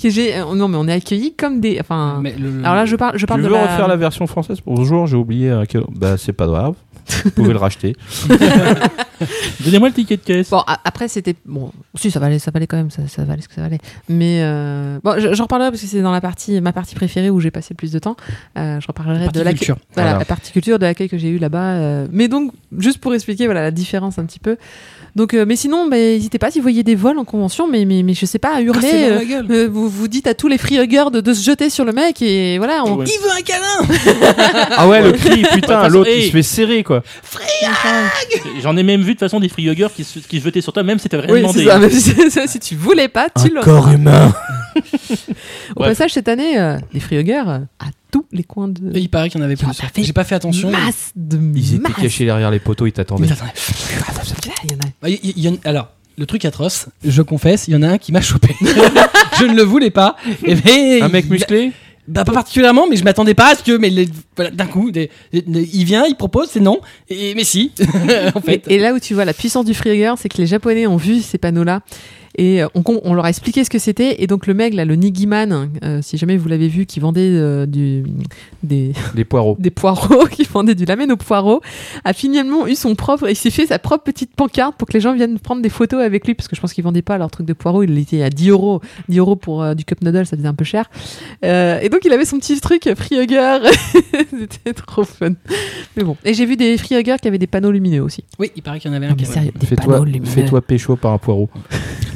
[0.00, 0.38] que j'ai.
[0.54, 1.78] Non mais on est accueillis comme des.
[1.80, 2.20] Enfin.
[2.22, 3.62] Mais le- Alors là, je parle, je Tu parle veux de la.
[3.66, 4.58] refaire la version française?
[4.64, 5.88] Bonjour, j'ai oublié un cadeau.
[5.90, 6.76] Bah c'est pas grave.
[7.24, 7.94] Vous pouvez le racheter.
[9.64, 10.50] Donnez-moi le ticket de caisse.
[10.50, 11.34] Bon, après, c'était.
[11.44, 13.78] Bon, si, ça valait, ça valait quand même, ça, ça valait ce que ça valait.
[14.08, 14.40] Mais.
[14.42, 17.40] euh, Bon, je- j'en reparlerai parce que c'est dans la partie, ma partie préférée où
[17.40, 18.16] j'ai passé le plus de temps.
[18.58, 19.76] Euh, je reparlerai Partie de la culture.
[19.94, 20.18] Voilà, Voilà.
[20.20, 21.72] la partie culture de l'accueil que j'ai eu là-bas.
[21.74, 24.56] euh, Mais donc, juste pour expliquer voilà, la différence un petit peu.
[25.16, 27.84] Donc, euh, mais sinon, bah, n'hésitez pas si vous voyez des vols en convention, mais,
[27.84, 28.90] mais, mais je sais pas, à Ah, hurler.
[28.90, 31.84] dans euh, euh, vous, vous dites à tous les freehuggers de, de se jeter sur
[31.84, 32.82] le mec et voilà.
[32.84, 32.96] On...
[32.96, 33.06] Ouais.
[33.06, 36.20] Il veut un câlin Ah ouais, le cri, putain, l'autre hey.
[36.24, 37.02] il se fait serrer quoi.
[38.62, 40.72] J'en ai même vu de toute façon des freehuggers qui, se- qui se jetaient sur
[40.72, 41.64] toi, même si t'avais rien Oui, demandé.
[41.64, 42.14] ça, même si,
[42.48, 43.94] si tu voulais pas, tu l'aurais.
[43.94, 44.32] humain.
[45.76, 45.90] Au Bref.
[45.90, 48.96] passage, cette année, euh, les freehuggers euh, à tous les coins de.
[48.96, 49.66] Il paraît qu'il y en avait plus.
[49.98, 50.70] J'ai pas fait attention.
[50.70, 53.28] Masse de Ils étaient cachés derrière les poteaux, ils t'attendaient.
[54.64, 55.18] Mais attendez.
[55.36, 55.88] Il y en a- Ah, y en- alors,
[56.18, 58.54] le truc atroce, je confesse, il y en a un qui m'a chopé.
[59.38, 60.16] je ne le voulais pas.
[60.44, 61.72] Et mais, Un mec il- musclé?
[62.08, 63.92] Bah pas particulièrement, mais je m'attendais pas à ce que, mais
[64.34, 67.70] voilà, d'un coup, des- des- il vient, il propose, c'est non, et mais si,
[68.34, 68.64] en fait.
[68.66, 70.96] Et, et là où tu vois la puissance du freehugger, c'est que les Japonais ont
[70.96, 71.82] vu ces panneaux-là.
[72.40, 74.22] Et euh, on, leur a expliqué ce que c'était.
[74.22, 77.20] Et donc le mec, là, le Nigiman, euh, si jamais vous l'avez vu, qui vendait
[77.20, 78.02] euh, du,
[78.62, 79.56] des, Des poireaux.
[79.58, 81.60] des poireaux, qui vendait du lamen aux poireaux,
[82.02, 85.02] a finalement eu son propre, il s'est fait sa propre petite pancarte pour que les
[85.02, 87.30] gens viennent prendre des photos avec lui, parce que je pense qu'ils vendaient pas leur
[87.30, 88.80] truc de poireaux, il était à 10 euros,
[89.10, 90.88] 10 euros pour euh, du cup noodle, ça faisait un peu cher.
[91.44, 93.58] Euh, et donc il avait son petit truc free hugger,
[94.30, 95.32] c'était trop fun.
[95.94, 98.24] Mais bon, et j'ai vu des free huggers qui avaient des panneaux lumineux aussi.
[98.38, 100.24] Oui, il paraît qu'il y en avait un qui lumineux.
[100.24, 101.50] fais-toi pécho par un poireau.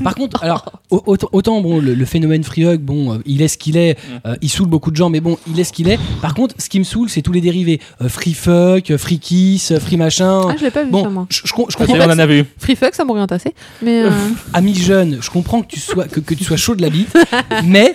[0.03, 3.43] Par contre, alors, au- autant, autant, bon, le, le phénomène free hug, bon, euh, il
[3.43, 5.73] est ce qu'il est, euh, il saoule beaucoup de gens, mais bon, il est ce
[5.73, 5.99] qu'il est.
[6.23, 7.81] Par contre, ce qui me saoule, c'est tous les dérivés.
[8.03, 10.43] Euh, free fuck, free kiss, free machin.
[10.49, 11.27] Ah, je l'ai pas vu ça, bon, moi.
[11.31, 12.45] je, je comprends on en a vu.
[12.59, 13.55] Free fuck, ça m'oriente assez.
[13.83, 14.11] Mais euh,
[14.53, 17.17] ami jeune, je comprends que tu sois que, que tu sois chaud de la bite,
[17.65, 17.95] mais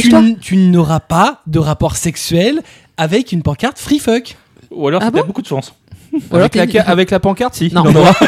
[0.00, 2.60] tu, tu n'auras pas de rapport sexuel
[2.96, 4.36] avec une pancarte free fuck.
[4.70, 5.26] Ou alors Ah c'était bon?
[5.26, 5.72] beaucoup de chance.
[6.12, 7.72] Ou alors Avec la, avec la pancarte, si.
[7.72, 7.82] Non.
[7.82, 8.12] En aura.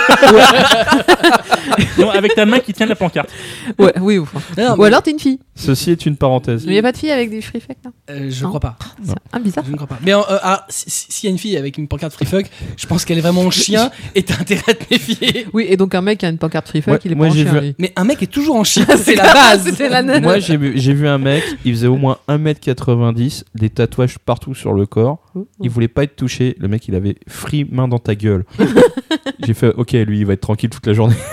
[1.98, 3.30] Non, avec ta main qui tient la pancarte.
[3.78, 4.28] Ouais, oui, ou.
[4.58, 5.38] Non, non, alors t'es une fille.
[5.54, 6.64] Ceci est une parenthèse.
[6.64, 7.90] Il n'y a pas de fille avec des free fuck, là?
[8.10, 8.48] Euh, je Non.
[8.50, 8.76] crois pas.
[9.04, 9.64] C'est un bizarre.
[9.66, 9.98] Je ne crois pas.
[10.04, 12.26] Mais euh, euh, alors, si- si- s'il y a une fille avec une pancarte free
[12.26, 15.46] fuck, je pense qu'elle est vraiment en chien et t'as intérêt à te méfier.
[15.52, 17.26] Oui, et donc un mec qui a une pancarte free fuck, Ouais, il est moi,
[17.28, 17.74] pas en chien, vu-.
[17.78, 19.78] Mais un mec est toujours en chien, c'est la base.
[19.80, 24.18] La Moi, j'ai vu, j'ai vu un mec, il faisait au moins 1m90, des tatouages
[24.18, 25.18] partout sur le corps.
[25.62, 26.56] Il voulait pas être touché.
[26.58, 28.44] Le mec, il avait free main dans ta gueule.
[29.44, 31.16] j'ai fait, ok, lui, il va être tranquille toute la journée.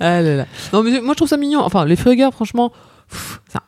[0.00, 0.46] Ah là là.
[0.72, 1.58] Non, mais moi je trouve ça mignon.
[1.60, 2.72] Enfin, les frugeurs, franchement,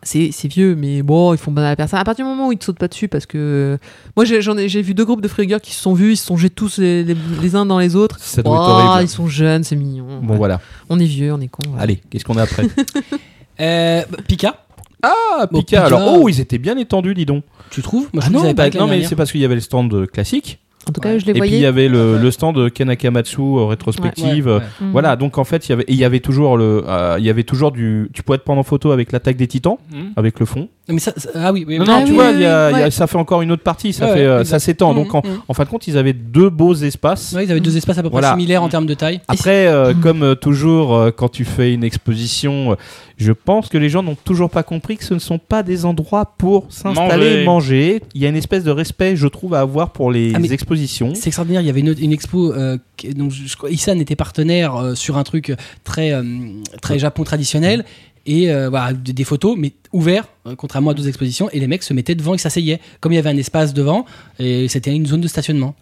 [0.04, 1.98] c'est c'est vieux, mais bon, ils font mal à la personne.
[1.98, 3.78] À partir du moment où ils te sautent pas dessus, parce que
[4.16, 6.16] moi j'ai j'en ai, j'ai vu deux groupes de frugeurs qui se sont vus, ils
[6.16, 8.16] se sont jetés tous les, les- les uns dans les autres.
[8.20, 9.04] Ça doit être Oh, horrible.
[9.04, 10.20] ils sont jeunes, c'est mignon.
[10.22, 10.60] Bon, voilà.
[10.88, 11.62] On est vieux, on est con.
[11.80, 12.68] Allez, qu'est-ce qu'on a après
[13.60, 14.64] Euh, Pika,
[15.02, 15.82] Ah, Bon, Pika.
[15.82, 15.84] Pika.
[15.96, 17.42] Alors, oh, ils étaient bien étendus, dis donc.
[17.70, 18.08] tu trouves?
[18.12, 19.92] Moi, je Ah non, bah, pas non, mais c'est parce qu'il y avait le stand
[19.92, 20.60] euh, classique.
[20.89, 21.20] En tout cas, Ouais.
[21.20, 21.66] je les Et puis, il y voyais.
[21.66, 22.22] avait le, Ouais.
[22.22, 24.47] le stand euh, Ken Akamatsu euh, rétrospective.
[24.47, 24.87] Ouais, ouais, euh, ouais.
[24.89, 24.93] Mm.
[24.93, 27.31] Voilà, donc en fait, il y avait, il y avait toujours le, euh, il y
[27.31, 30.12] avait toujours du, tu pouvais te prendre en photo avec l'attaque des titans, Hmm.
[30.16, 30.68] avec le fond.
[30.91, 31.88] Non, mais ça, ça- ah oui, oui, Non, oui.
[31.88, 32.91] non, Ah tu oui, vois, oui, il y a- oui, il y a- ouais.
[32.91, 34.51] ça fait encore une autre partie, ça Ouais, fait, ouais, euh, exact.
[34.51, 34.93] ça s'étend.
[34.93, 35.43] Mm, Donc en, mm.
[35.49, 37.32] en fin de compte, ils avaient deux beaux espaces.
[37.32, 38.32] Ouais, ils avaient deux espaces à peu près Voilà.
[38.32, 39.20] similaires en termes de taille.
[39.28, 40.01] Après, euh, Mm.
[40.01, 42.74] comme euh, toujours, euh, quand tu fais une exposition, euh,
[43.16, 45.84] je pense que les gens n'ont toujours pas compris que ce ne sont pas des
[45.84, 47.45] endroits pour s'installer, Manger.
[47.45, 48.03] manger.
[48.14, 50.51] Il y a une espèce de respect, je trouve, à avoir pour les Ah, mais
[50.53, 51.12] expositions.
[51.14, 51.61] C'est extraordinaire.
[51.62, 54.16] Il y avait une, autre- une expo euh, qui- dont je, je crois Isan était
[54.16, 56.22] partenaire euh, sur un truc très euh,
[56.82, 57.84] très Japon traditionnel
[58.26, 61.66] et euh, voilà des, des photos mais ouverts euh, contrairement à d'autres expositions et les
[61.66, 64.04] mecs se mettaient devant et s'asseyaient comme il y avait un espace devant
[64.38, 65.74] et c'était une zone de stationnement.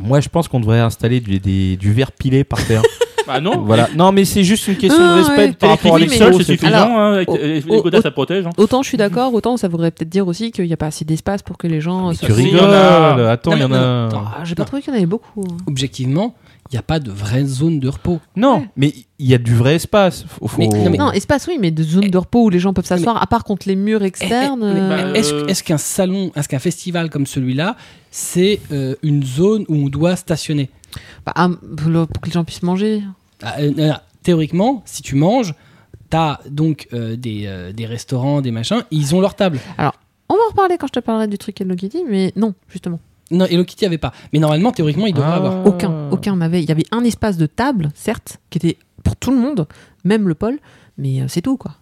[0.00, 2.82] Moi, je pense qu'on devrait installer du, des- du verre pilé par terre.
[3.28, 3.88] Ah non voilà.
[3.96, 5.52] Non, mais c'est juste une question Ah, de respect ouais.
[5.52, 6.24] par rapport à l'expo.
[6.38, 6.66] c'est suffisant.
[6.66, 8.44] Alors, hein, ça protège.
[8.46, 8.50] hein.
[8.56, 11.04] Autant je suis d'accord, autant ça voudrait peut-être dire aussi qu'il n'y a pas assez
[11.04, 12.08] d'espace pour que les gens.
[12.08, 12.68] Mais se- tu Si, il y rigoles.
[12.68, 13.30] en a.
[13.30, 14.06] Attends, il y en a.
[14.08, 14.24] attends.
[14.26, 15.44] Ah, J'ai pas trouvé qu'il y en avait beaucoup.
[15.48, 15.56] hein.
[15.68, 16.34] Objectivement,
[16.72, 18.18] il n'y a pas de vraie zone de repos.
[18.34, 18.68] Non, Ouais.
[18.76, 20.24] mais il y a du vrai espace.
[20.26, 22.58] Faut, faut- Mais- non, mais- Non, espace, oui, mais de zones de repos où les
[22.60, 24.62] gens peuvent s'asseoir, à part contre les murs externes.
[24.64, 27.76] Eh, eh, mais euh, bah, Est-ce Euh, est-ce qu'un salon, est-ce qu'un festival comme celui-là,
[28.10, 30.70] c'est euh, une zone où on doit stationner?
[31.26, 33.02] Bah, ah, pour que les gens puissent manger.
[33.42, 33.92] Ah, euh,
[34.22, 35.54] Théoriquement, si tu manges,
[36.08, 39.58] t'as donc euh, des, euh, des restaurants, des machins, ils ont leur table.
[39.78, 43.00] On va en reparler quand je te parlerai du truc Hello Kitty, mais non, justement.
[43.32, 44.12] Non, Hello Kitty avait pas.
[44.32, 45.36] Mais normalement, théoriquement, ils devraient Ah.
[45.36, 45.66] avoir.
[45.66, 46.62] Aucun, aucun n'avait.
[46.62, 49.66] Il y avait un espace de table, certes, qui était pour tout le monde,
[50.04, 50.58] même le pôle,
[50.98, 51.72] mais euh, c'est tout, quoi.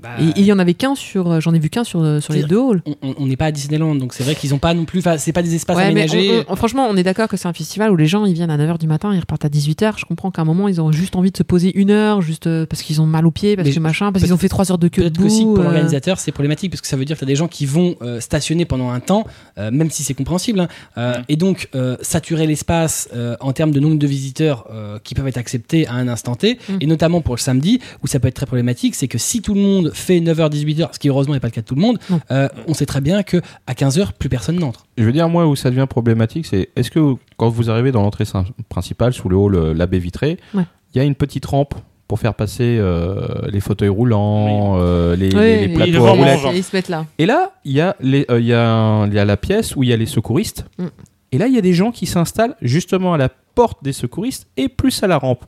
[0.00, 2.20] Bah, Et il y en avait qu'un sur, euh, j'en ai vu qu'un sur, euh,
[2.20, 2.82] sur les deux halls.
[3.02, 5.02] on- n'est pas à Disneyland, donc c'est vrai qu'ils ont pas non plus.
[5.18, 6.44] C'est pas des espaces Ouais, aménagés.
[6.48, 8.50] on- on- franchement, on est d'accord que c'est un festival où les gens ils viennent
[8.50, 9.98] à 9h du matin, ils repartent à 18h.
[9.98, 12.46] Je comprends qu'à un moment ils ont juste envie de se poser une heure, juste
[12.46, 14.48] euh, parce qu'ils ont mal aux pieds, parce Mais que machin, parce qu'ils ont fait
[14.48, 15.24] 3 heures de queue Peut-être debout.
[15.24, 17.48] qu'aussi pour l'organisateur, c'est problématique parce que ça veut dire que tu as des gens
[17.48, 19.26] qui vont euh, stationner pendant un temps,
[19.58, 21.68] euh, même si c'est compréhensible, hein, euh, et donc
[22.02, 23.08] saturer l'espace
[23.40, 24.68] en termes de nombre de visiteurs
[25.04, 26.76] qui peuvent être acceptés à un instant T, Mm.
[26.80, 29.54] et notamment pour le samedi, où ça peut être très problématique, c'est que si tout
[29.54, 31.98] le monde fait 9h-18h, ce qui heureusement n'est pas le cas de tout le monde,
[32.30, 34.86] euh, on sait très bien que à 15h, plus personne n'entre.
[34.96, 38.02] Je veux dire, moi, où ça devient problématique, c'est est-ce que quand vous arrivez dans
[38.02, 38.24] l'entrée
[38.68, 40.64] principale, sous le hall, la baie vitrée, il Ouais.
[40.94, 41.74] y a une petite rampe
[42.06, 43.18] pour faire passer euh,
[43.50, 46.40] les fauteuils roulants, euh, les, Ouais, les- plateaux à roulettes.
[46.54, 47.04] Ils se mettent là.
[47.18, 49.82] Et là, il y, a les- euh, il y, a y a la pièce où
[49.82, 50.64] il y a les secouristes.
[50.78, 50.86] Mm.
[51.32, 54.46] Et là, il y a des gens qui s'installent justement à la porte des secouristes
[54.56, 55.44] et plus à la rampe.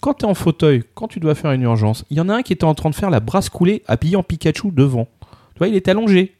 [0.00, 2.34] Quand tu es en fauteuil, quand tu dois faire une urgence, il y en a
[2.34, 5.08] un qui était en train de faire la brasse coulée habillé en Pikachu devant.
[5.54, 6.34] Tu vois, il était allongé.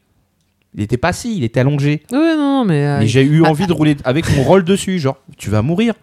[0.75, 2.03] Il était pas assis, il était allongé.
[2.11, 2.85] Ouais, non, mais.
[2.85, 5.61] euh, Mais j'ai eu Ah, envie de rouler avec mon rôle dessus, genre, tu vas
[5.61, 5.93] mourir.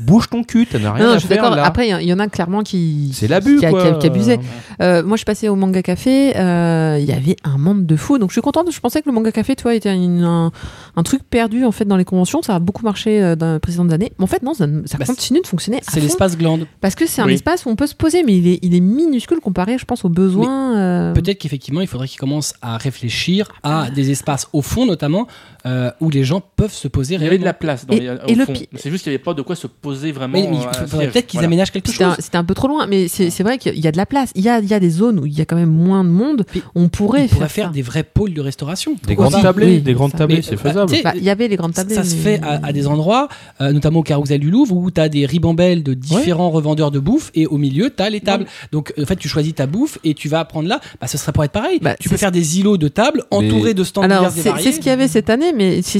[0.00, 1.64] Bouge ton cul, t'en as rien non, non, à je suis faire là.
[1.64, 3.10] Après, il y en- il y, en a clairement qui.
[3.14, 4.38] c'est l'abus, qui, qui qui abusait.
[4.82, 6.36] Euh, moi, je suis passée au Manga Café.
[6.36, 8.18] euh, Il y avait un monde de fou.
[8.18, 8.70] Donc, je suis contente.
[8.72, 10.52] Je pensais que le Manga Café, tu vois, était une- un,
[10.96, 12.42] un truc perdu en fait dans les conventions.
[12.42, 14.12] Ça a beaucoup marché euh, dans les précédentes années.
[14.18, 15.78] Mais en fait, non, ça, ça Bah, continue de fonctionner.
[15.78, 16.66] à C'est l'espace glande.
[16.80, 17.34] Parce que c'est un Oui.
[17.34, 20.04] espace où on peut se poser, mais il est, il est minuscule comparé, je pense,
[20.04, 20.76] aux besoins.
[20.76, 25.26] euh, Peut-être qu'effectivement, il faudrait qu'ils commencent à réfléchir à des espaces au fond, notamment,
[25.64, 27.46] euh, où les gens peuvent se poser Il y avait de réellement.
[27.46, 28.52] la place dans Et- les, au et fond.
[28.76, 30.32] C'est juste qu'il n'y avait pas de quoi se poser vraiment.
[30.34, 31.46] Mais, mais il euh, faudrait peut-être qu'ils Voilà.
[31.48, 32.14] aménagent quelque C'était chose.
[32.18, 34.06] un, c'était un peu trop loin, mais c'est c'est vrai qu'il y a de la
[34.06, 34.30] place.
[34.34, 36.04] Il y a, il y a des zones où il y a quand même moins
[36.04, 36.44] de monde.
[36.50, 38.96] Puis, On pourrait faire, des vrais pôles de restauration.
[39.06, 40.90] Des grandes tablées, Oui, des grandes tablées, c'est faisable.
[40.90, 41.94] sais, Bah, Il y avait les grandes tablées.
[41.94, 43.28] ça se fait à, à des endroits,
[43.60, 46.98] euh, notamment au Carousel du Louvre, où tu as des ribambelles de différents revendeurs de
[46.98, 48.46] bouffe et au milieu, tu as les tables.
[48.72, 50.80] Donc, en fait, tu choisis ta bouffe et tu vas prendre là.
[51.00, 51.78] Bah, ce serait pour être pareil.
[51.80, 54.64] Bah, tu peux faire des îlots de tables entourés de stands Alors, c'est variés.
[54.64, 55.98] c'est ce qu'il y avait cette année, mais Si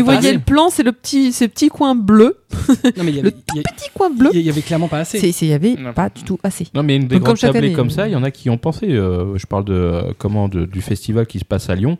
[0.00, 2.36] vous voyez le plan, c'est le petit, ce petit coin bleu.
[2.96, 4.30] Non, mais il y Le avait, y a- Petit coin bleu.
[4.32, 5.18] il y avait clairement pas assez.
[5.18, 5.92] Il y avait Non.
[5.92, 6.66] pas du tout assez.
[6.74, 7.72] Non, mais une des Donc, comme grandes tablées année.
[7.72, 8.86] comme ça, il y en a qui ont pensé.
[8.90, 11.98] Euh, je parle de euh, comment de- du festival qui se passe à Lyon,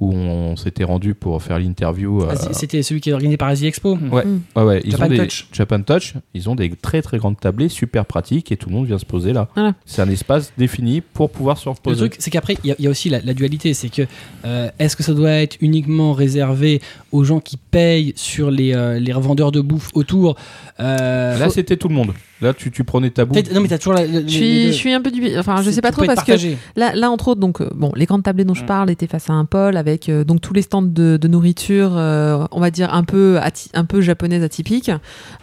[0.00, 2.22] où on s'était rendu pour faire l'interview.
[2.28, 3.96] Ah, euh, c'est- C'était celui qui est organisé par Asie Expo.
[4.10, 4.40] Ouais, Mm.
[4.56, 4.80] ouais, ouais.
[4.84, 5.46] Ils Japan ont des, Touch.
[5.52, 8.86] Japan Touch, ils ont des très très grandes tablées super pratiques et tout le monde
[8.86, 9.48] vient se poser là.
[9.54, 9.74] Voilà.
[9.84, 11.98] C'est un espace défini pour pouvoir se Le reposer.
[12.08, 13.74] truc, c'est qu'après, il y, a- il y a aussi la, la dualité.
[13.74, 14.02] C'est que
[14.44, 16.80] euh, est-ce que ça doit être uniquement réservé
[17.12, 20.36] aux gens qui payent sur les, euh, les revendeurs de bouffe autour
[20.80, 22.12] euh, Là, c'était tout le monde.
[22.40, 23.52] Là, tu, tu prenais ta bouffe.
[23.54, 24.04] Non, mais t'as toujours la.
[24.06, 24.66] Je suis, deux.
[24.68, 25.36] je suis un peu du.
[25.38, 26.32] Enfin, je sais pas trop parce que
[26.74, 29.30] là, là, entre autres, donc, euh, bon, les grandes tablées dont je parle étaient face
[29.30, 32.70] à un pôle avec euh, donc tous les stands de, de nourriture, euh, on va
[32.72, 34.90] dire un peu, ati- un peu japonaise atypique,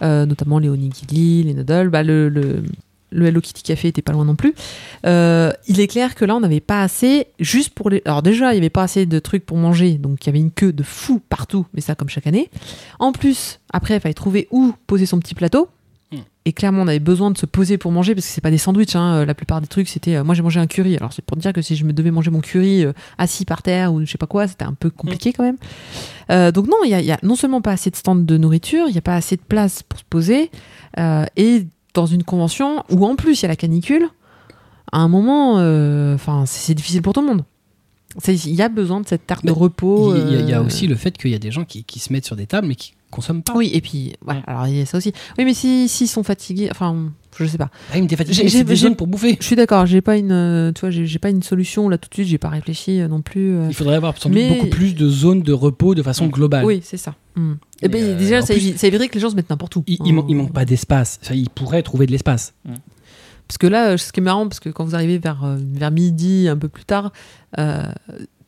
[0.01, 2.63] euh, notamment les onigiri, les noodles, bah, le, le,
[3.11, 4.53] le Hello Kitty Café était pas loin non plus.
[5.05, 8.01] Euh, il est clair que là, on n'avait pas assez, juste pour les.
[8.05, 10.39] Alors, déjà, il n'y avait pas assez de trucs pour manger, donc il y avait
[10.39, 12.49] une queue de fou partout, mais ça, comme chaque année.
[12.99, 15.69] En plus, après, il fallait trouver où poser son petit plateau.
[16.11, 16.17] Hmm.
[16.45, 18.57] Et clairement, on avait besoin de se poser pour manger parce que c'est pas des
[18.57, 18.95] sandwichs.
[18.95, 19.25] Hein.
[19.25, 20.15] La plupart des trucs, c'était.
[20.15, 20.97] euh, moi, j'ai mangé un curry.
[20.97, 23.61] Alors, c'est pour dire que si je me devais manger mon curry euh, assis par
[23.61, 25.57] terre ou je sais pas quoi, c'était un peu compliqué quand même.
[26.31, 28.15] Euh, donc, non, il y a, il y a non seulement pas assez de stands
[28.15, 30.49] de nourriture, il y a pas assez de place pour se poser.
[31.35, 34.07] et dans une convention où en plus il y a la canicule,
[34.91, 37.43] à un moment, euh, enfin, c'est c'est difficile pour tout le monde.
[38.27, 40.15] Il y a besoin de cette tarte de Mais repos.
[40.15, 41.63] Il y, a- il y a euh, aussi le fait qu'il y a des gens
[41.63, 43.53] qui, qui se mettent sur des tables mais qui consomment pas.
[43.55, 45.13] Oui, et puis, voilà, alors il y a ça aussi.
[45.37, 47.11] Oui, mais si- s'ils sont fatigués, enfin,
[47.45, 47.69] je sais pas.
[47.91, 47.95] Ah,
[48.29, 49.37] J'ai- des pour bouffer.
[49.39, 52.09] Je suis d'accord, j'ai pas une, euh, tu vois, j'ai pas une solution là tout
[52.09, 53.55] de suite, j'ai pas réfléchi euh, non plus.
[53.55, 53.65] euh.
[53.69, 56.65] Il faudrait avoir sans doute Mais- beaucoup plus de zones de repos de façon globale.
[56.65, 57.15] Oui, c'est ça.
[57.35, 57.53] Mm.
[57.81, 59.75] Eh Mais, ben, euh, déjà, ça, plus- ça éviterait que les gens se mettent n'importe
[59.75, 59.83] où.
[59.87, 61.19] Il, il, man- il Euh, manque pas d'espace.
[61.23, 62.53] Enfin, ils pourraient trouver de l'espace.
[63.47, 66.47] Parce que là, ce qui est marrant, parce que quand vous arrivez vers, vers midi,
[66.47, 67.11] un peu plus tard,
[67.57, 67.83] euh,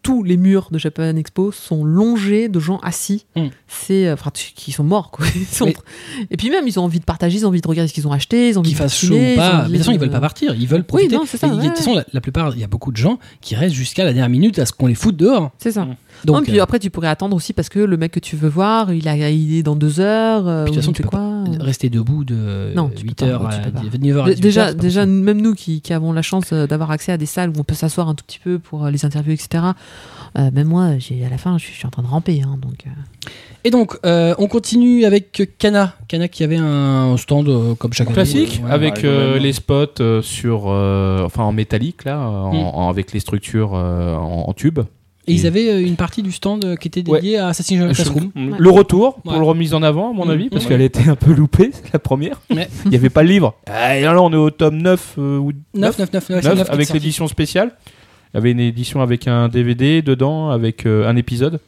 [0.03, 3.25] tous les murs de Japan Expo sont longés de gens assis.
[3.35, 3.47] Mm.
[3.67, 5.25] C'est, euh, enfin, qui sont morts, quoi.
[5.35, 5.75] Ils sont- Mais-
[6.31, 8.07] Et puis même, ils ont envie de partager, ils ont envie de regarder ce qu'ils
[8.07, 9.63] ont acheté, ils ont envie Qu'ils de fassent chaud ou pas.
[9.63, 10.55] Mais de toute façon, ils veulent pas partir.
[10.55, 11.15] Ils veulent profiter.
[11.15, 12.97] non, c'est ça, Et De toute façon, la, la plupart, il y a beaucoup de
[12.97, 15.51] gens qui restent jusqu'à la dernière minute à ce qu'on les foute dehors.
[15.59, 15.85] C'est ça.
[15.85, 15.95] Mm.
[16.26, 18.36] Donc, non, puis euh, après, tu pourrais attendre aussi parce que le mec que tu
[18.36, 20.47] veux voir, il, a, il est dans deux heures.
[20.47, 21.19] euh, Puis de toute ou façon, tu peux quoi.
[21.19, 23.82] pas rester debout de Non, tu peux 8h pas, à tu peux pas.
[23.97, 24.39] 19h à Dé- 18h.
[24.41, 27.49] déjà, déjà même nous qui, qui avons la chance euh, d'avoir accès à des salles
[27.49, 29.63] où on peut s'asseoir un tout petit peu pour les interviews, etc.
[30.38, 32.41] euh, même moi, j'ai à la fin, je suis, je suis en train de ramper.
[32.43, 32.89] Hein, donc, euh.
[33.63, 35.93] Et donc, euh, on continue avec Kana.
[36.07, 38.15] Kana qui avait un stand euh, comme chaque année.
[38.15, 38.72] Classique, Ouais.
[38.72, 42.57] avec ouais, euh, les spots euh, sur, euh, enfin en métallique là, en- Mm.
[42.57, 44.80] en- avec les structures euh, en, en tube.
[45.28, 47.93] Et ils avaient euh, une partie du stand euh, qui était dédiée à Assassin's Creed
[47.95, 48.32] Classroom.
[48.57, 49.38] Le retour pour Ouais.
[49.39, 50.30] le remise en avant, à mon Mm.
[50.32, 52.41] avis, parce qu'elle était un peu loupée, c'est la première.
[52.49, 53.53] Il n'y avait pas le livre.
[53.67, 56.69] Ah, et là, on est au tome 9 euh, ou 9, 9, 9, 9, 9,
[56.72, 57.72] avec l'édition spéciale.
[58.34, 61.59] Il y avait une édition avec un DVD dedans, avec euh, un épisode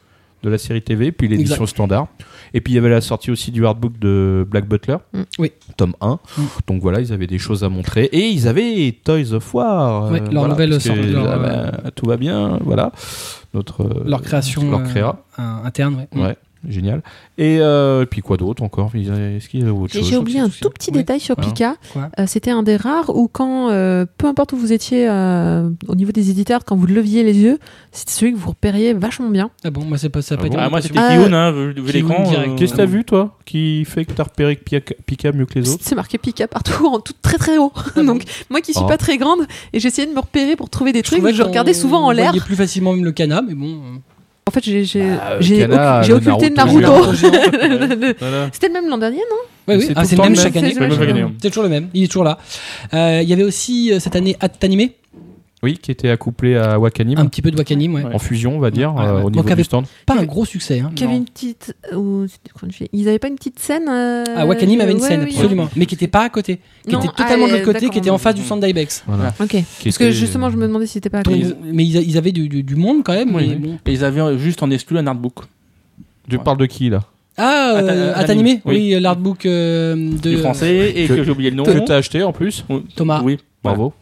[0.43, 2.07] de la série TV, puis l'édition standard.
[2.53, 5.21] Et puis il y avait la sortie aussi du hardbook de Black Butler, Mm.
[5.39, 5.51] Oui.
[5.75, 6.19] tome 1.
[6.37, 6.41] Mm.
[6.67, 8.05] Donc voilà, ils avaient des choses à montrer.
[8.11, 10.11] Et ils avaient Toys of War.
[10.11, 12.91] Ouais, leur nouvelle que, sorte, leur, ah bah, tout va bien, voilà.
[13.53, 15.17] Notre, euh, Leur création Leur euh, créa.
[15.37, 16.05] un- interne.
[16.15, 16.21] Ouais.
[16.21, 16.37] Ouais,
[16.67, 17.01] génial.
[17.37, 20.39] Et euh, puis quoi d'autre encore Est-ce qu'il y avait autre J'ai chose j'ai oublié
[20.39, 21.45] un tout petit détail sur Ouais.
[21.45, 21.75] Pika.
[22.19, 25.95] Euh, C'était un des rares où quand, euh, peu importe où vous étiez euh, au
[25.95, 27.59] niveau des éditeurs, quand vous leviez les yeux,
[27.91, 29.49] c'était celui que vous repériez vachement bien.
[29.63, 31.09] Ah bon, moi, c'est pas, ça a Ah pas été bon Ah, moi, c'était Ah,
[31.15, 32.23] Kiyun, hein, vu, l'écran.
[32.29, 32.55] direct.
[32.59, 35.69] Qu'est-ce que t'as vu toi qui fait que t'as repéré Pika, Pika mieux que les
[35.69, 35.83] autres?
[35.83, 37.73] C'est marqué Pika partout, en tout très très haut.
[37.95, 38.87] Donc moi qui suis Oh.
[38.87, 39.41] pas très grande,
[39.71, 42.33] et j'essayais de me repérer pour trouver des trucs, trouvais je regardais souvent en l'air.
[42.45, 43.79] plus facilement même le Kana, mais bon.
[44.45, 47.13] Euh, En fait, j'ai j'ai Bah, euh, occu- j'ai le occulté Naruto Naruto.
[48.19, 48.49] Voilà.
[48.51, 49.37] C'était le même l'an dernier, non?
[49.67, 50.73] Ouais, oui, C'est ah, le même le chaque même, année.
[51.41, 51.87] c'est toujours le même.
[51.93, 52.37] Il est toujours là.
[52.93, 54.89] Euh, Il y avait aussi euh, cette année Atanime,
[55.63, 57.17] Oui, qui était accouplé à Wakanim.
[57.17, 58.03] un petit peu de Wakanim, ouais.
[58.13, 59.07] En fusion, on va dire, Ouais, ouais.
[59.07, 59.85] euh, au Donc, niveau avec- du stand.
[60.05, 60.81] Pas un gros succès.
[60.81, 60.91] Hein.
[60.95, 61.73] Qui avait une petite.
[62.71, 65.33] fille Ils avaient pas une petite scène euh, Ah, Wakanim avait une ouais, scène, oui,
[65.33, 65.69] absolument.
[65.75, 66.59] Mais qui était pas à côté.
[66.85, 68.65] Qui Non, était ah, totalement de l'autre euh, côté, qui était en face du centre
[68.65, 69.03] d'Ibex.
[69.07, 69.33] Voilà.
[69.39, 69.55] Ok.
[69.83, 71.55] Parce que justement, je me demandais si c'était pas à Donc, côté.
[71.71, 73.33] mais ils, ils avaient du, du- du monde quand même.
[73.33, 73.75] Oui, mais oui.
[73.85, 75.35] Et ils avaient juste en exclu un artbook.
[76.29, 77.01] Tu parles de qui là?
[77.37, 81.31] Ah, euh, Ata- Atanime Atanime, Oui, l'artbook euh, de Du français et que- que j'ai
[81.31, 81.63] oublié le nom.
[81.63, 82.63] Que t'as acheté en plus?
[82.69, 82.83] Oui.
[82.95, 83.21] Thomas.
[83.23, 83.37] Oui.
[83.63, 83.93] Bravo.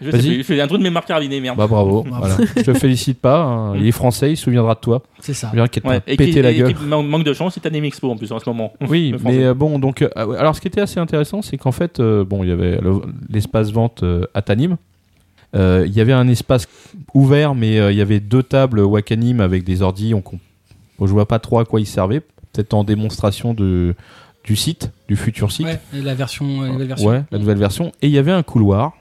[0.00, 1.56] Je sais plus, je fais un truc de mémoire carabinée, merde.
[1.58, 2.02] Bah bravo.
[2.02, 2.24] Bravo.
[2.26, 2.36] voilà.
[2.56, 3.42] Je te félicite pas.
[3.42, 3.76] hein.
[3.76, 5.02] Il est français, il se souviendra de toi.
[5.20, 5.48] C'est ça.
[5.50, 6.74] Je viens qu'il Ouais, pété la et gueule.
[6.86, 8.72] manque de chance, c'est Anime Expo en plus en ce moment.
[8.88, 11.72] Oui, mais euh, bon, donc, euh, ah alors ce qui était assez intéressant, c'est qu'en
[11.72, 14.76] fait, euh, bon, il y avait le- l'espace vente euh, à Tanim.
[15.56, 16.68] Euh, Il y avait un espace
[17.14, 20.12] ouvert, mais euh, il y avait deux tables Wakanim avec des ordis.
[20.14, 22.20] On, bon, je vois pas trop à quoi ils servaient.
[22.52, 23.94] Peut-être en démonstration de,
[24.44, 25.66] du site, du futur site.
[25.66, 27.08] Ouais, la version, la nouvelle version.
[27.08, 27.92] Ouais, la nouvelle version.
[28.02, 28.92] Et il y avait un couloir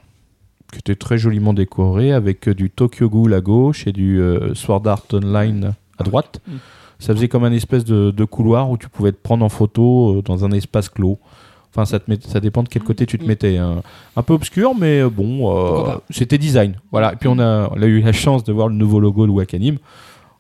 [0.72, 4.54] qui était très joliment décoré avec euh, du Tokyo Ghoul à gauche et du euh,
[4.54, 6.42] Sword Art Online à droite.
[6.48, 6.52] Mm.
[7.00, 10.18] Ça faisait comme un espèce de, de couloir où tu pouvais te prendre en photo
[10.18, 11.20] euh, dans un espace clos.
[11.72, 13.28] Enfin, ça, te met- ça dépend de quel côté tu te Mm.
[13.28, 13.58] mettais.
[13.58, 13.82] hein.
[14.16, 16.74] Un peu obscur, mais bon, euh, c'était design.
[16.92, 17.14] Voilà.
[17.14, 19.32] Et puis on a, on a eu la chance de voir le nouveau logo de
[19.32, 19.78] Wakanim.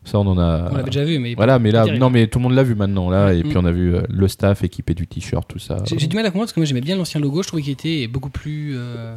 [0.03, 0.69] Ça, on en a.
[0.71, 2.75] On l'avait déjà vu, mais Voilà, mais là, non, mais tout le monde l'a vu
[2.75, 3.47] maintenant, là, et Mm.
[3.49, 5.77] puis on a vu le staff équipé du t-shirt, tout ça.
[5.85, 7.61] J'ai j'ai du mal à comprendre parce que moi j'aimais bien l'ancien logo, je trouvais
[7.61, 8.73] qu'il était beaucoup plus.
[8.75, 9.15] euh,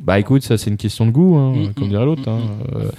[0.00, 2.28] Bah écoute, ça c'est une question de goût, hein, Mm, comme mm, dirait l'autre.
[2.28, 2.40] mm, hein.
[2.76, 2.90] Euh,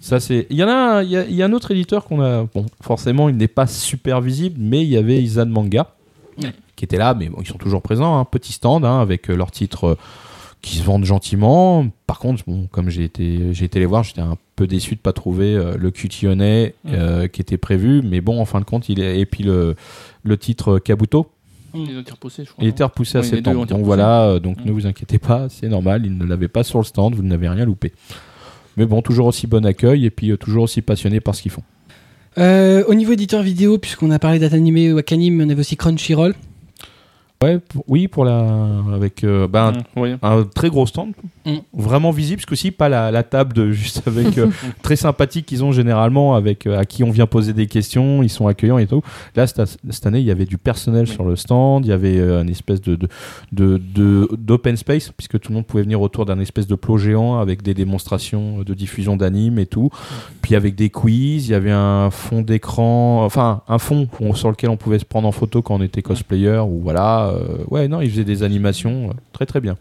[0.00, 0.46] ça c'est.
[0.50, 2.44] Il y en a, il y a, il y a un autre éditeur qu'on a.
[2.54, 5.94] Bon, forcément, il n'est pas super visible, mais il y avait Izan Manga
[6.76, 8.20] qui était là, mais bon, ils sont toujours présents.
[8.20, 9.94] Un petit stand hein, avec euh, leurs titres euh,
[10.62, 11.84] qui se vendent gentiment.
[12.06, 15.00] Par contre, bon, comme j'ai été, j'ai été les voir, j'étais un peu déçu de
[15.00, 18.88] pas trouver euh, le Cutionnet euh, qui était prévu, mais bon, en fin de compte,
[18.88, 19.74] il est et puis le
[20.22, 21.26] le titre Kabuto.
[21.74, 21.92] Été
[22.44, 22.64] je crois.
[22.64, 23.66] Il était repoussé à deux septembre.
[23.66, 24.66] Donc voilà, euh, donc Mm.
[24.66, 27.48] ne vous inquiétez pas, c'est normal, il ne l'avait pas sur le stand, vous n'avez
[27.48, 27.92] rien loupé.
[28.76, 31.50] Mais bon, toujours aussi bon accueil et puis euh, toujours aussi passionné par ce qu'ils
[31.50, 31.62] font.
[32.38, 36.34] Euh, au niveau éditeur vidéo, puisqu'on a parlé d'Atanime ou Akanim, on avait aussi Crunchyroll.
[37.40, 38.44] Ouais, pour- oui, pour la
[38.92, 40.14] avec euh, ben, Mmh, oui.
[40.22, 41.12] un très gros stand,
[41.46, 41.58] Mm.
[41.72, 44.48] vraiment visible, parce que aussi pas la, la table de, juste avec euh,
[44.82, 48.28] très sympathique qu'ils ont généralement, avec euh, à qui on vient poser des questions, ils
[48.28, 49.02] sont accueillants et tout.
[49.36, 51.14] Là, cette, cette année, il y avait du personnel Oui.
[51.14, 53.08] sur le stand, il y avait euh, une espèce de de-
[53.52, 56.98] de de- d'open space, puisque tout le monde pouvait venir autour d'un espèce de plot
[56.98, 59.90] géant avec des démonstrations de diffusion d'animes et tout.
[60.42, 64.70] Puis avec des quiz, il y avait un fond d'écran, enfin un fond sur lequel
[64.70, 67.26] on pouvait se prendre en photo quand on était cosplayer ou voilà.
[67.28, 69.76] Euh, ouais, non, ils faisaient des animations euh, très très bien.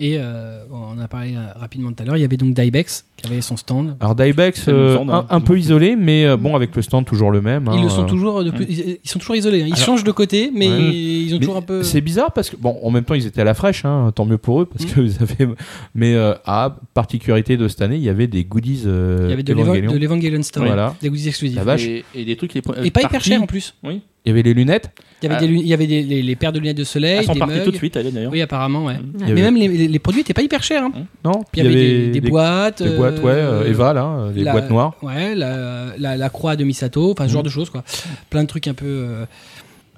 [0.00, 2.54] Et euh, on en a parlé euh, rapidement tout à l'heure, il y avait donc
[2.54, 3.96] Dybex qui avait son stand.
[4.00, 5.26] Alors Dybex, euh, un, hein.
[5.30, 7.68] un peu isolé, mais euh, bon, avec le stand toujours le même.
[7.72, 8.06] Ils hein, le sont euh.
[8.06, 9.62] toujours de plus- ils ils sont toujours isolés.
[9.62, 9.66] hein.
[9.68, 10.78] Ils Alors- changent de côté, mais Ouais.
[10.94, 11.82] ils ont Mais toujours un peu.
[11.84, 14.24] C'est bizarre parce que, bon, en même temps, ils étaient à la fraîche, hein, tant
[14.24, 14.88] mieux pour eux, parce Mm.
[14.94, 15.52] que vous avez.
[15.94, 18.82] Mais, euh, à particularité de cette année, il y avait des goodies.
[18.86, 19.74] euh, Il y avait de Evangelion.
[19.74, 20.94] l'Eva- de l'Evangelion Store, Voilà.
[21.00, 21.56] des goodies exclusifs.
[21.56, 21.84] La vache.
[21.86, 22.54] Et, et des trucs.
[22.54, 23.74] Les, Et pas hyper cher en plus.
[23.84, 24.00] Oui.
[24.24, 24.90] Il y avait les lunettes.
[25.20, 25.40] Il y avait, Ah.
[25.40, 27.32] des, lu- il y avait des, les, les paires de lunettes de soleil, Elles sont
[27.32, 27.64] des parties mugs.
[27.64, 28.30] tout de suite, d'ailleurs.
[28.30, 28.94] Oui, apparemment, ouais.
[28.94, 28.98] Mm.
[28.98, 30.82] Y Mais avait- même les, les- les produits étaient pas hyper chers.
[30.84, 30.92] hein.
[31.24, 31.74] Non, Il y avait
[32.10, 32.82] des, des boîtes.
[32.82, 34.94] Des boîtes, ouais, euh, euh, Eva, là, euh, les la- boîtes noires.
[35.02, 37.84] Ouais, la, la, la croix de Misato, enfin ce genre de choses quoi.
[38.30, 39.24] Plein de trucs un peu euh,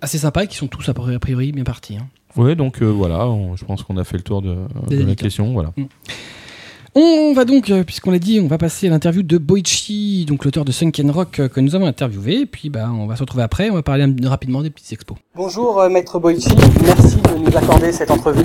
[0.02, 1.96] assez sympas et qui sont tous a priori, bien partis.
[1.96, 2.06] hein.
[2.36, 4.56] Ouais, donc euh, voilà, on- je pense qu'on a fait le tour de,
[4.90, 5.52] la question.
[5.52, 5.70] Voilà.
[6.96, 10.44] On va donc, euh, puisqu'on l'a dit, on va passer à l'interview de Boichi, donc
[10.44, 12.42] l'auteur de Sunken Rock euh, que nous avons interviewé.
[12.42, 15.16] Et puis bah, on va se retrouver après, on va parler rapidement des petites expos.
[15.34, 16.50] Bonjour euh, Maître Boichi,
[16.84, 18.44] merci de nous accorder cette entrevue.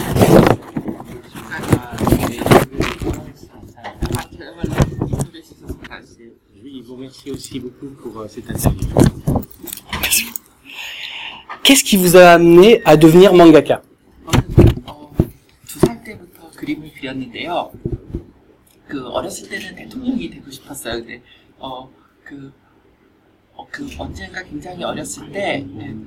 [7.60, 8.88] Beaucoup pour cette interview.
[11.64, 13.82] Qu'est-ce qui vous a amené à devenir mangaka
[14.86, 15.12] 어,
[16.56, 17.72] 그림을 그렸는데요.
[18.88, 20.96] 그 어렸을 때는 대통령이 되고 싶었어요.
[20.96, 21.22] 근데
[21.60, 22.52] 어그
[23.54, 25.66] 어, 그 언젠가 굉장히 어렸을 때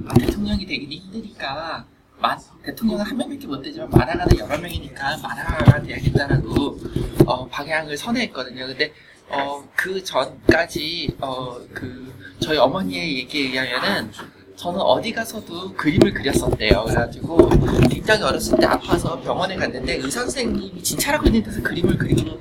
[0.09, 1.87] 아, 대통령이 되기는 힘드니까
[2.19, 6.79] 마, 대통령은 한 명밖에 못 되지만 만화가는 여러 명이니까 만화가가 돼야겠다라고
[7.27, 8.67] 어, 방향을 선회했거든요.
[8.67, 8.93] 근데
[9.33, 14.12] 어, 그 전까지 어, 그 저희 어머니의 얘기에 의하면은
[14.57, 16.85] 저는 어디 가서도 그림을 그렸었대요.
[16.85, 17.49] 그래가지고
[17.89, 22.41] 굉장히 어렸을 때 아파서 병원에 갔는데 의사 선생님이 진찰하고 있는 데서 그림을 그리고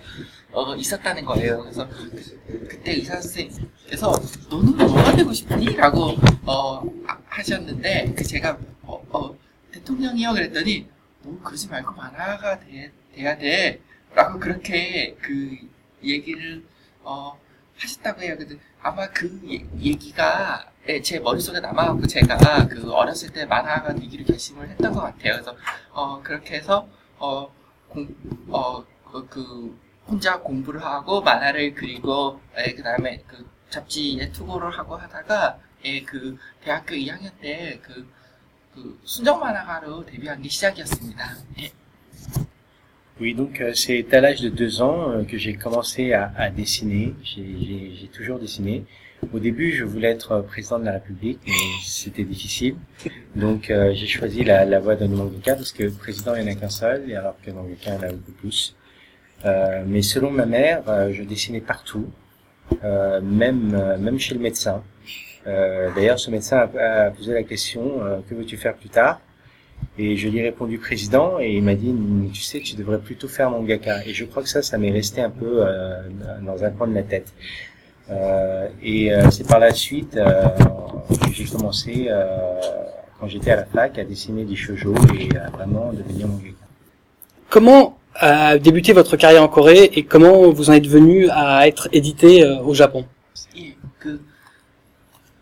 [0.52, 1.62] 어, 있었다는 거예요.
[1.62, 4.14] 그래서 그, 그때 의사 선생님께서
[4.50, 5.74] 너는 뭐가 되고 싶니?
[5.78, 9.36] 라고 어, 아- 하셨는데 그 제가 어, 어,
[9.72, 10.88] 대통령이요 그랬더니
[11.24, 13.80] 너 그러지 말고 만화가 돼, 돼야 돼
[14.14, 15.58] 라고 그렇게 그
[16.04, 16.64] 얘기를
[17.04, 17.40] 어,
[17.78, 18.36] 하셨다고 해요.
[18.38, 24.26] 근데 아마 그 얘- 얘기가 예, 제 머릿속에 남아갖고 제가 그 어렸을 때 만화가 되기를
[24.26, 25.34] 결심을 했던 것 같아요.
[25.34, 25.56] 그래서
[25.92, 26.88] 어, 그렇게 해서
[27.20, 27.52] 어,
[27.88, 28.08] 공,
[28.50, 35.60] 어, 그, 그 혼자 공부를 하고 만화를 그리고 예, 그다음에 그 잡지에 투고를 하고 하다가
[35.86, 38.08] 예, 그 대학교 2학년 때그
[38.74, 41.36] 그 순정 만화가로 데뷔한 게 시작이었습니다.
[41.60, 41.72] 예.
[43.22, 46.50] Oui, donc euh, c'est à l'âge de deux ans euh, que j'ai commencé à, à
[46.50, 47.14] dessiner.
[47.24, 48.84] J'ai- toujours dessiné.
[49.32, 51.54] Au début, je voulais être euh, président de la République, mais
[51.84, 52.76] c'était difficile.
[53.36, 56.54] Donc euh, j'ai choisi la, la voie d'un mangaka parce que président, il n'y en
[56.54, 58.76] a qu'un seul, alors que mangaka, il y en a beaucoup plus.
[59.46, 62.08] Euh, mais selon ma mère, euh, je dessinais partout,
[63.22, 63.64] même
[64.00, 64.84] même chez le médecin.
[65.46, 67.84] D'ailleurs, ce médecin a, a posé la question
[68.28, 69.20] que veux-tu faire plus tard?
[69.98, 71.40] Et je lui ai répondu président.
[71.40, 71.94] Et il m'a dit
[72.34, 74.06] tu sais tu devrais plutôt faire mangaka.
[74.06, 76.02] Et je crois que ça ça m'est resté un peu euh,
[76.42, 77.34] dans un coin de la tête.
[78.10, 80.48] Euh, et euh, c'est par la suite euh,
[81.10, 82.60] que j'ai commencé euh,
[83.20, 86.56] quand j'étais à la fac à dessiner des shoujo et à vraiment devenir mangaka.
[87.50, 91.88] Comment a débuté votre carrière en Corée et comment vous en êtes venu à être
[91.94, 93.06] édité euh, au Japon?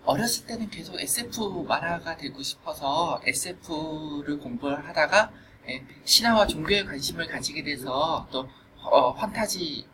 [0.10, 5.32] 어렸을 때는 계속 SF 만화가 되고 싶어서 SF를 공부를 하다가
[5.68, 9.86] 예, 신화와 종교에 관심을 가지게 돼서 또 어, 판타지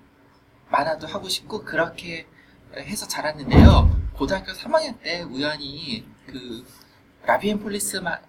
[0.70, 2.26] 만화도 하고 싶고 그렇게
[2.78, 4.10] 해서 자랐는데요.
[4.14, 6.66] 고등학교 3학년 때 우연히 그
[7.26, 8.22] 라비엔 폴리스라는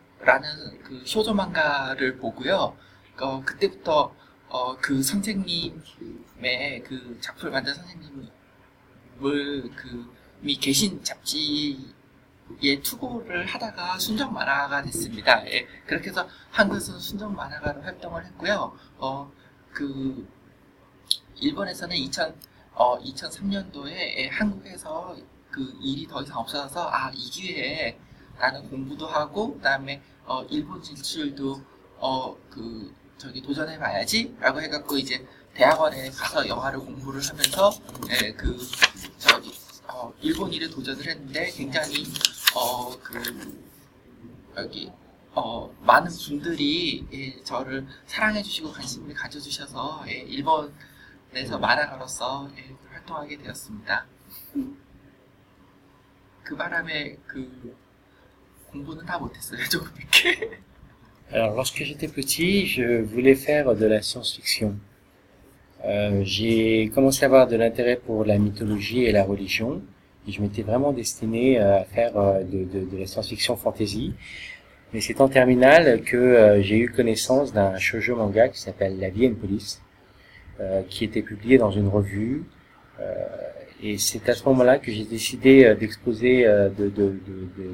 [0.82, 2.76] 그 쇼조 망가를 보고요.
[3.20, 4.12] 어, 그때부터
[4.48, 8.30] 어, 그 선생님의 그 작품을 만든 선생님을
[9.76, 10.15] 그
[10.46, 11.76] 미 계신 잡지에
[12.80, 15.44] 투고를 하다가 순정 만화가 됐습니다.
[15.50, 18.76] 예, 그렇게 해서 한국에서는 순정 만화가로 활동을 했고요.
[18.98, 19.32] 어,
[19.72, 20.28] 그
[21.40, 22.32] 일본에서는 2000,
[22.74, 25.16] 어, 2003년도에 한국에서
[25.50, 27.98] 그 일이 더 이상 없어져서 아 이 기회에
[28.38, 31.60] 나는 공부도 하고 그다음에 어, 일본 진출도
[31.98, 37.72] 어 그 저기 도전해 봐야지라고 해갖고 이제 대학원에 가서 영화를 공부를 하면서
[38.10, 38.56] 예, 그
[39.18, 39.50] 저기
[40.06, 42.04] 어, 일본 일에 도전을 했는데 굉장히
[42.54, 43.20] 어 그
[44.56, 44.90] 여기
[45.32, 54.06] 어, 많은 분들이 예, 저를 사랑해주시고 관심을 가져주셔서 예, 일본에서 만화가로서 예, 활동하게 되었습니다.
[56.44, 57.76] 그그
[59.70, 60.60] 조금 이렇게.
[61.32, 64.78] Alors, lorsque j'étais petit, je voulais faire de la science-fiction.
[65.84, 69.82] Euh, j'ai commencé à avoir de l'intérêt pour la mythologie et la religion.
[70.28, 74.14] Je m'étais vraiment destiné à faire euh, de, de, de la science-fiction fantasy.
[74.92, 79.08] Mais c'est en terminale que euh, j'ai eu connaissance d'un shoujo manga qui s'appelle La
[79.10, 79.82] vie and Police,
[80.60, 82.44] euh, qui était publié dans une revue.
[83.00, 83.14] Euh,
[83.82, 87.14] et c'est à ce moment-là que j'ai décidé euh, d'exposer, euh, de, de,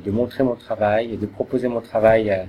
[0.05, 2.47] de, montrer mon travail de proposer mon travail à,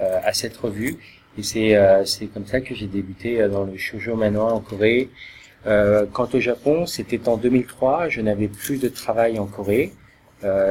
[0.00, 0.96] euh, à cette revue.
[1.36, 1.76] Et c'est
[2.06, 5.08] c'est comme ça que j'ai débuté dans le shoujo manoir en Corée.
[5.64, 8.08] Quant au Japon, c'était en 2003.
[8.08, 9.92] Je n'avais plus de travail en Corée.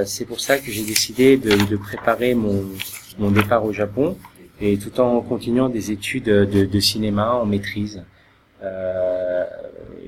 [0.06, 4.18] c'est pour ça que j'ai décidé de, de préparer mon, départ au Japon
[4.62, 8.04] et tout en continuant des études de, cinéma en maîtrise.
[8.62, 9.44] Euh,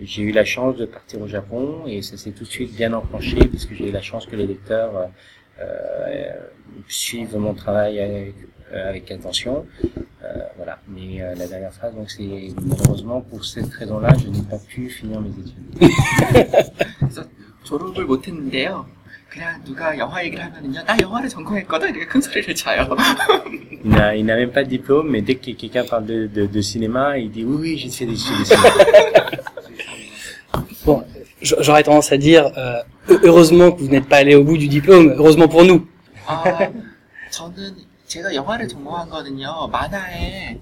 [0.03, 2.93] j'ai eu la chance de partir au Japon et ça s'est tout de suite bien
[2.93, 5.05] enclenché puisque j'ai eu la chance que les lecteurs euh,
[6.88, 8.34] suivent mon travail avec,
[8.72, 9.66] euh, avec attention.
[10.22, 10.78] Euh, voilà.
[10.88, 14.88] Mais euh, la dernière phrase, donc c'est malheureusement pour cette raison-là, je n'ai pas pu
[14.88, 15.90] finir mes études.
[16.98, 17.24] 그래서
[17.64, 18.86] 졸업을 못했는데요.
[19.28, 22.96] 그냥 누가 영화 얘기를 하면은요, 나 영화를 전공했거든 이렇게 큰 소리를 쳐요.
[23.84, 26.46] il n'a, il n'a même pas de diplôme, mais dès que quelqu'un parle de, de,
[26.46, 28.68] de cinéma, il dit oui, oui, j'ai fait des études de cinéma.
[30.84, 31.03] bon,
[31.41, 32.81] j'aurais tendance à dire, euh,
[33.23, 35.87] heureusement que vous n'êtes pas allé au bout du diplôme, heureusement pour nous.
[36.27, 36.43] 아,
[37.29, 37.75] 저는
[38.07, 40.59] 제가 영화를 전공한 거는요, 만화에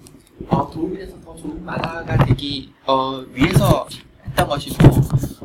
[0.49, 3.87] 어, 도움이 돼서 더 좋은 만화가 되기 어, 위해서
[4.25, 4.87] 했던 것이고,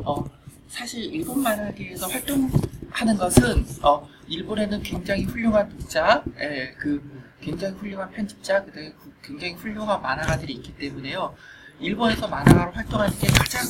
[0.03, 0.25] 어,
[0.67, 7.01] 사실 일본 만화계에서 활동하는 것은 어, 일본에는 굉장히 훌륭한 독자, 예, 그
[7.41, 11.33] 굉장히 훌륭한 편집자, 그다음에 굉장히 훌륭한 만화가들이 있기 때문에요.
[11.79, 13.63] 일본에서 만화가로 활동하는 게 가장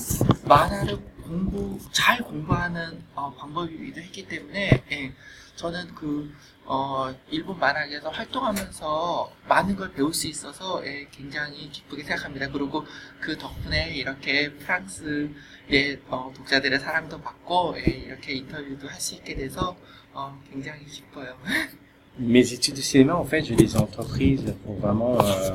[0.46, 0.98] 만화를
[1.30, 5.14] 공부 잘 공부하는 어, 방법이기도 했기 때문에 예,
[5.56, 6.34] 저는 그
[6.66, 12.50] 어, 일본 만화계에서 활동하면서 많은 걸 배울 수 있어서 예, 굉장히 기쁘게 생각합니다.
[12.52, 12.84] 그리고
[13.20, 19.78] 그 덕분에 이렇게 프랑스의 어, 독자들의 사랑도 받고 예, 이렇게 인터뷰도 할 수 있게 돼서
[20.14, 21.38] 어, 굉장히 기뻐요.
[22.20, 25.52] Mes études de cinéma, en fait, je les ai entreprises pour vraiment, euh,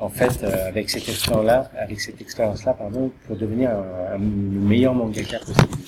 [0.00, 4.94] en fait, euh, avec cette expérience-là, avec cette expérience-là, pardon, pour devenir un, un meilleur
[4.94, 5.78] mangaka possible.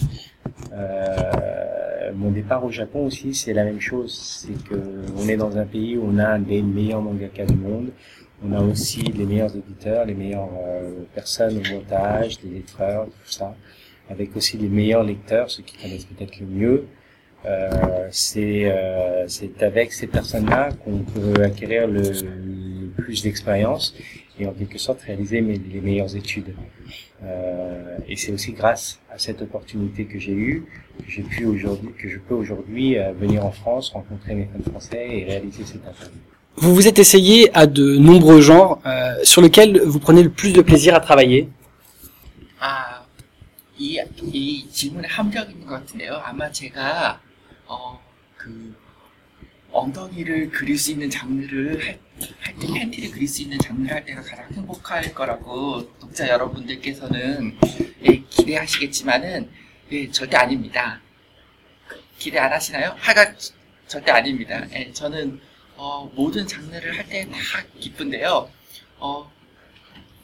[0.73, 4.15] Euh, mon départ au Japon aussi, c'est la même chose.
[4.19, 4.81] C'est que
[5.19, 7.91] on est dans un pays où on a des meilleurs mangakas du monde.
[8.43, 10.49] On a aussi les meilleurs éditeurs, les meilleures
[11.15, 13.55] personnes au montage, les lettreurs, tout ça,
[14.09, 16.87] avec aussi les meilleurs lecteurs, ceux qui connaissent peut-être le mieux.
[17.46, 23.96] Euh, c'est euh, c'est avec ces personnes-là qu'on peut acquérir le, le plus d'expérience
[24.40, 26.54] et en quelque sorte réaliser mes, les meilleures études.
[27.24, 30.66] Euh, et c'est aussi grâce à cette opportunité que j'ai eue
[31.04, 34.70] que j'ai pu aujourd'hui, que je peux aujourd'hui euh, venir en France, rencontrer mes fans
[34.72, 36.20] français et réaliser cette interview.
[36.58, 40.54] Vous vous êtes essayé à de nombreux genres euh, sur lesquels vous prenez le plus
[40.54, 41.50] de plaisir à travailler.
[42.60, 43.02] 아,
[43.80, 44.00] 이,
[44.32, 46.14] 이 질문에 함정이 있는 것 같은데요.
[46.24, 47.20] 아마 제가
[47.67, 48.01] 어,
[48.37, 48.75] 그
[49.73, 51.99] 엉덩이를 그릴 수 있는 장르를 할,
[52.41, 57.59] 할 때 팬티를 그릴 수 있는 장르를 할 때가 가장 행복할 거라고 독자 여러분들께서는
[58.05, 59.51] 예, 기대하시겠지만은
[59.93, 61.01] 예, 절대 아닙니다.
[62.19, 62.95] 기대 안 하시나요?
[62.99, 63.35] 하가
[63.87, 64.65] 절대 아닙니다.
[64.73, 65.41] 예, 저는
[65.77, 68.51] 어, 모든 장르를 할 때 다 기쁜데요.
[68.99, 69.31] 어,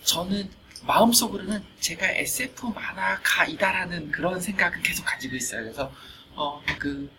[0.04, 0.48] 저는
[0.86, 5.62] 마음속으로는 제가 SF 만화가이다라는 그런 생각은 계속 가지고 있어요.
[5.62, 5.92] 그래서
[6.34, 7.10] 어, 그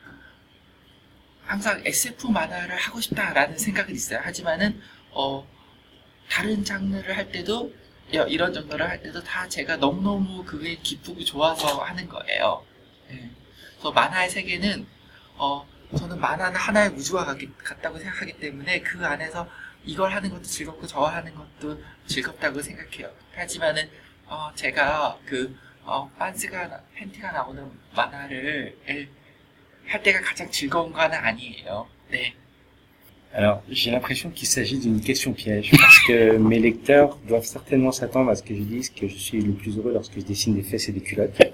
[1.46, 4.20] 항상 SF 만화를 하고 싶다라는 생각은 있어요.
[4.24, 5.46] 하지만은 어,
[6.30, 7.74] 다른 장르를 할 때도
[8.28, 12.66] 이런 정도를 할 때도 다 제가 너무너무 그게 기쁘고 좋아서 하는 거예요.
[13.10, 13.30] 네.
[13.74, 14.86] 그래서 만화의 세계는
[15.36, 15.68] 어
[15.98, 19.50] 저는 만화는 하나의 우주와 같- 같다고 생각하기 때문에 그 안에서
[19.86, 23.12] 이걸 하는 것도 즐겁고 저걸 하는 것도 즐겁다고 생각해요.
[23.36, 23.90] 하지만은
[24.26, 29.08] 어 제가 그 어, 빤스가 나- 팬티가 나오는 만화를 에,
[29.89, 31.87] 할 때가 가장 즐거운 건 아니에요.
[32.11, 32.35] 네.
[33.35, 38.31] Alors, j'ai l'impression qu'il s'agit d'une question piège, parce que mes lecteurs doivent certainement s'attendre
[38.31, 40.63] à ce que je dise que je suis le plus heureux lorsque je dessine des
[40.63, 41.39] fesses et des culottes.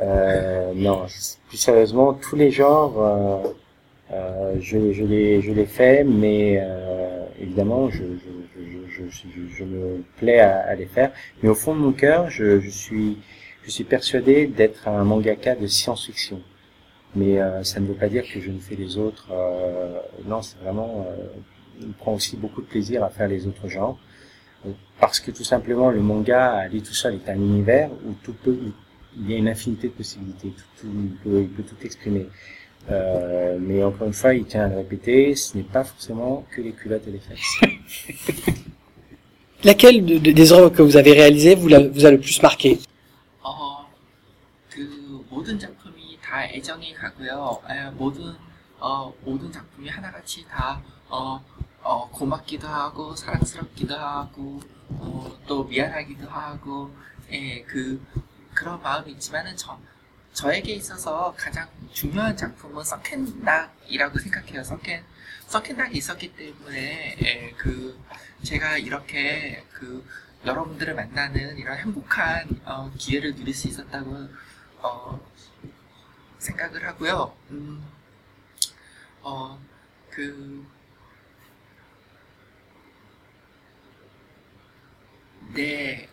[0.00, 1.06] Euh, non,
[1.48, 3.52] plus sérieusement, tous les genres, euh,
[4.12, 9.56] euh, je, je, les, je les fais, mais euh, évidemment, je, je, je, je, je,
[9.58, 11.12] je me plais à, à les faire.
[11.42, 13.18] Mais au fond de mon cœur, je, je, suis,
[13.62, 16.40] je suis persuadé d'être un mangaka de science-fiction.
[17.15, 19.27] mais euh, ça ne veut pas dire que je ne fais les autres.
[19.31, 23.67] Euh, non, c'est vraiment, euh, on prend aussi beaucoup de plaisir à faire les autres
[23.67, 23.97] genres,
[24.99, 28.57] parce que tout simplement le manga, aller tout seul est un univers où tout peut,
[29.17, 32.27] il y a une infinité de possibilités, tout, il, peut, tout exprimer.
[32.91, 36.61] Euh, mais encore une fois, il tient à le répéter, ce n'est pas forcément que
[36.61, 37.61] les culottes et les fesses.
[39.63, 42.79] Laquelle des œuvres que vous avez réalisées vous, vous a le plus marqué?
[46.33, 47.61] 다 애정이 가고요.
[47.69, 48.35] 에, 모든
[48.79, 51.39] 어, 모든 작품이 하나같이 다 어,
[51.83, 56.91] 어, 고맙기도 하고 사랑스럽기도 하고 어, 또 미안하기도 하고
[57.31, 58.03] 예, 그
[58.51, 59.79] 그런 마음이 있지만은 저
[60.33, 64.63] 저에게 있어서 가장 중요한 작품은 썬캔닥이라고 생각해요.
[64.63, 65.03] 썬캔
[65.49, 67.95] 썬캔닥이 있었기 때문에 예, 그
[68.41, 70.03] 제가 이렇게 그
[70.43, 74.29] 여러분들을 만나는 이런 행복한 어, 기회를 누릴 수 있었다고
[74.79, 75.32] 어,
[76.42, 77.36] 생각을 하고요.
[77.50, 77.84] 음,
[79.22, 79.58] 어,
[80.10, 80.66] 그,
[85.54, 86.08] 네.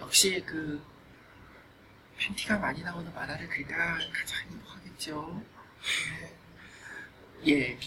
[0.00, 0.80] 역시 그,
[2.18, 5.42] 팬티가 많이 나오는 만화를 그리다 가장 행복하겠죠.
[7.46, 7.78] 예.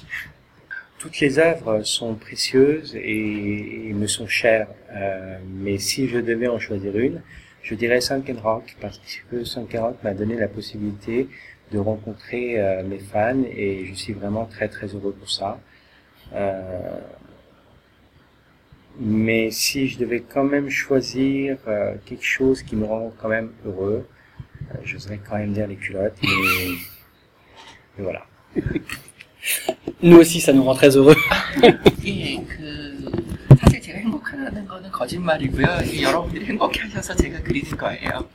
[0.97, 4.67] Toutes les œuvres sont précieuses et, et me sont chères.
[4.91, 7.21] Euh, mais si je devais en choisir une,
[7.66, 11.28] je dirais Sunken Rock parce que Sunken Rock m'a donné la possibilité
[11.72, 15.58] de rencontrer euh, mes fans et je suis vraiment très très heureux pour ça.
[16.32, 17.00] Euh,
[19.00, 23.50] mais si je devais quand même choisir euh, quelque chose qui me rend quand même
[23.64, 24.06] heureux,
[24.84, 26.76] j'oserais quand même dire les culottes, mais,
[27.98, 28.26] voilà.
[30.04, 31.16] nous aussi, ça nous rend très heureux.
[33.85, 35.67] 제가 행복하다는 거는 거짓말이고요.
[35.91, 38.27] 이 여러분들이 행복해 하셔서 제가 그리는 거예요.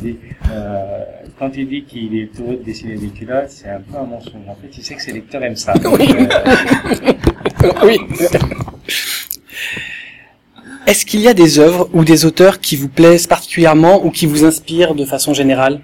[0.00, 0.18] dit,
[0.50, 1.04] euh,
[1.38, 4.46] quand il dit qu'il est heureux de dessiner des culottes, c'est un peu un mensonge.
[4.48, 5.74] En fait, il sait que ses lecteurs aiment ça.
[5.74, 7.98] Donc, euh, oui.
[10.86, 14.24] Est-ce qu'il y a des œuvres ou des auteurs qui vous plaisent particulièrement ou qui
[14.26, 15.82] vous inspirent de façon générale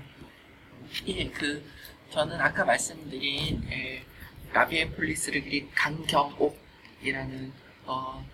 [1.06, 1.62] 예, 그
[2.10, 4.02] 저는 아까 말씀드린 예,
[4.54, 7.52] 라비엔 폴리스를 그린 강경옥이라는
[7.86, 8.24] 어,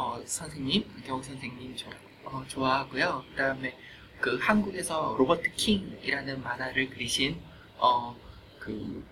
[0.00, 1.90] 어, 선생님, 강경옥 선생님 저,
[2.24, 3.24] 어, 좋아하고요.
[3.30, 3.76] 그 다음에
[4.20, 7.36] 그 한국에서 로버트 킹이라는 만화를 그리신
[7.78, 8.16] 어,
[8.60, 9.04] 그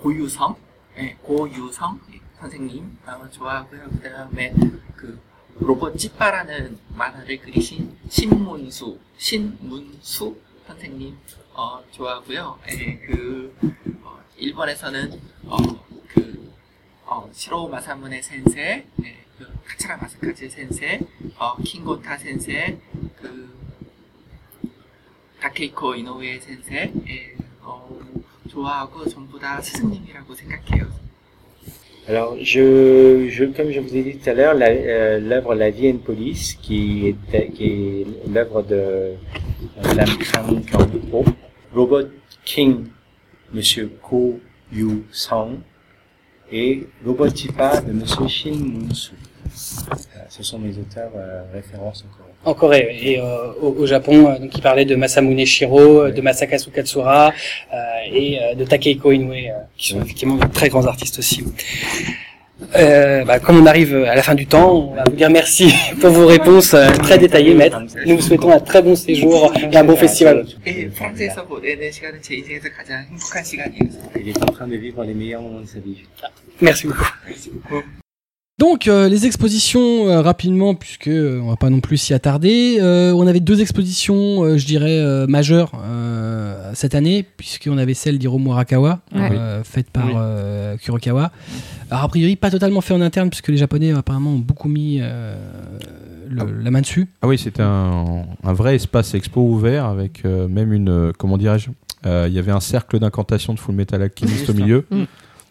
[0.00, 0.54] 고유성,
[0.98, 1.98] 예, 고유성
[2.38, 3.88] 선생님 어, 좋아하고요.
[3.88, 4.52] 그 다음에
[4.94, 5.18] 그
[5.60, 11.16] 로봇 찌빠라는 만화를 그리신 신문수, 신문수 선생님
[11.54, 12.58] 어, 좋아하고요.
[12.68, 13.56] 예, 그
[14.02, 15.56] 어, 일본에서는 어,
[16.08, 16.45] 그
[17.06, 21.00] 어, 시로 마사무네 센세, 예, 그 카츠라 마사카즈 센세,
[21.38, 22.78] 어, 킹고타 센세,
[23.20, 23.48] 그
[25.40, 27.88] 다케이코 이노우에 센세, 예, 어,
[28.48, 31.06] 좋아하고 전부 다 스승님이라고 생각해요.
[32.08, 35.70] Alors, je, je, comme je vous ai dit tout à l'heure, la- euh, l'œuvre La
[35.70, 41.24] vie est une police, qui est, qui est l'œuvre de euh, Lam Kang Kyung-ho,
[41.74, 42.06] Robot
[42.44, 42.86] King,
[43.52, 44.38] Monsieur Ko
[44.72, 45.58] Yu Song,
[46.52, 49.14] et Robot Chipa de Monsieur Shin Moon-soo.
[49.86, 52.26] Voilà, Ce sont mes auteurs euh, références encore.
[52.44, 56.12] En Corée et euh, au, au Japon, euh, donc il parlait de Masamune Shiro, euh,
[56.12, 57.32] de Masakazu Katsura
[57.72, 57.76] euh,
[58.12, 61.42] et euh, de Takehiko Inoue, euh, qui sont effectivement de très grands artistes aussi.
[62.74, 65.74] Euh, bah, comme on arrive à la fin du temps, on va vous dire merci
[66.00, 67.78] pour vos réponses euh, très détaillées, maître.
[68.06, 70.46] Nous vous souhaitons un très bon séjour et un bon festival.
[70.64, 70.90] Il
[74.28, 76.04] est en train de vivre les meilleurs moments de sa vie.
[76.62, 77.04] Merci beaucoup.
[78.58, 82.78] Donc euh, les expositions rapidement puisque euh, on va pas non plus s'y attarder.
[82.80, 85.72] on avait deux expositions, je dirais majeures
[86.76, 89.30] cette année puisqu'on avait celle d'Hiromu Arakawa Ouais.
[89.32, 90.12] euh, faite par Oui.
[90.16, 91.30] euh, Kurokawa.
[91.90, 94.98] Alors a priori pas totalement fait en interne puisque les Japonais apparemment ont beaucoup mis
[95.00, 95.36] euh,
[96.28, 97.08] le- la main dessus.
[97.22, 101.12] Ah oui, c'était un, un vrai espace expo ouvert avec euh, même une.
[101.18, 101.70] comment dirais-je
[102.06, 104.86] euh, Il y avait un cercle d'incantation de Full Metal Alchemist au milieu.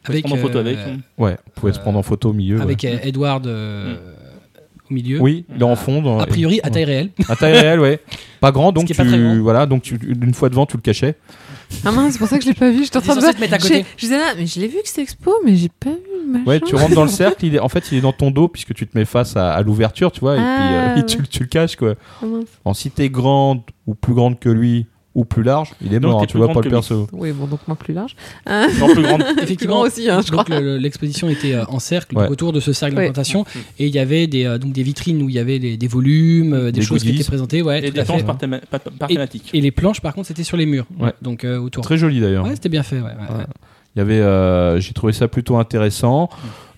[0.08, 0.78] Avec, prendre en photo euh, avec.
[1.18, 2.62] Ouais, on pouvait se prendre en photo au milieu.
[2.62, 2.94] Avec ouais.
[3.04, 3.96] euh, Edward euh,
[4.90, 5.20] au milieu.
[5.22, 6.02] Oui, il est en fond.
[6.02, 7.10] dans- A priori, à taille réelle.
[7.30, 8.00] À taille réelle, ouais.
[8.42, 9.38] Pas grand, donc tu, grand.
[9.42, 11.16] voilà, donc tu, une fois devant, tu le cachais.
[11.84, 12.84] Ah mince, c'est pour ça que je l'ai pas vu.
[12.84, 13.86] J'étais en train de te mettre à côté.
[13.98, 15.98] Je disais là, mais je l'ai vu que c'était expo, mais j'ai pas vu
[16.28, 16.46] le machin.
[16.46, 17.44] Ouais, tu rentres dans le cercle.
[17.46, 19.54] Il est, en fait, il est dans ton dos puisque tu te mets face à,
[19.54, 21.06] à l'ouverture, tu vois, et Ah, puis euh, ouais.
[21.06, 21.96] tu, tu le caches, quoi.
[22.22, 22.46] Ah, mince.
[22.66, 26.12] En si t'es grande ou plus grande que lui ou plus large, il est Donc,
[26.12, 26.22] mort.
[26.22, 27.08] hein, tu vois pas le perso.
[27.14, 28.16] Oui, bon, donc moi plus large.
[28.46, 29.24] Non, plus grande.
[29.42, 32.28] Effectivement, grand aussi, hein, je donc le- l'exposition était euh, en cercle, Ouais.
[32.28, 33.04] autour de ce cercle Ouais.
[33.08, 33.46] d'implantation,
[33.80, 35.88] et il y avait des, euh, donc des vitrines où il y avait des, des
[35.88, 38.60] volumes, euh, des, Des choses qui étaient présentées, ouais, Et tout des planches par, théma-
[38.70, 39.50] par- par thématique.
[39.54, 41.14] Et les planches, par contre, c'était sur les murs, Ouais.
[41.22, 41.84] donc euh, autour.
[41.84, 42.44] Très joli d'ailleurs.
[42.46, 42.98] Ouais, c'était bien fait.
[42.98, 43.46] Ouais, ouais, ouais.
[43.96, 46.30] Il y avait, euh, j'ai trouvé ça plutôt intéressant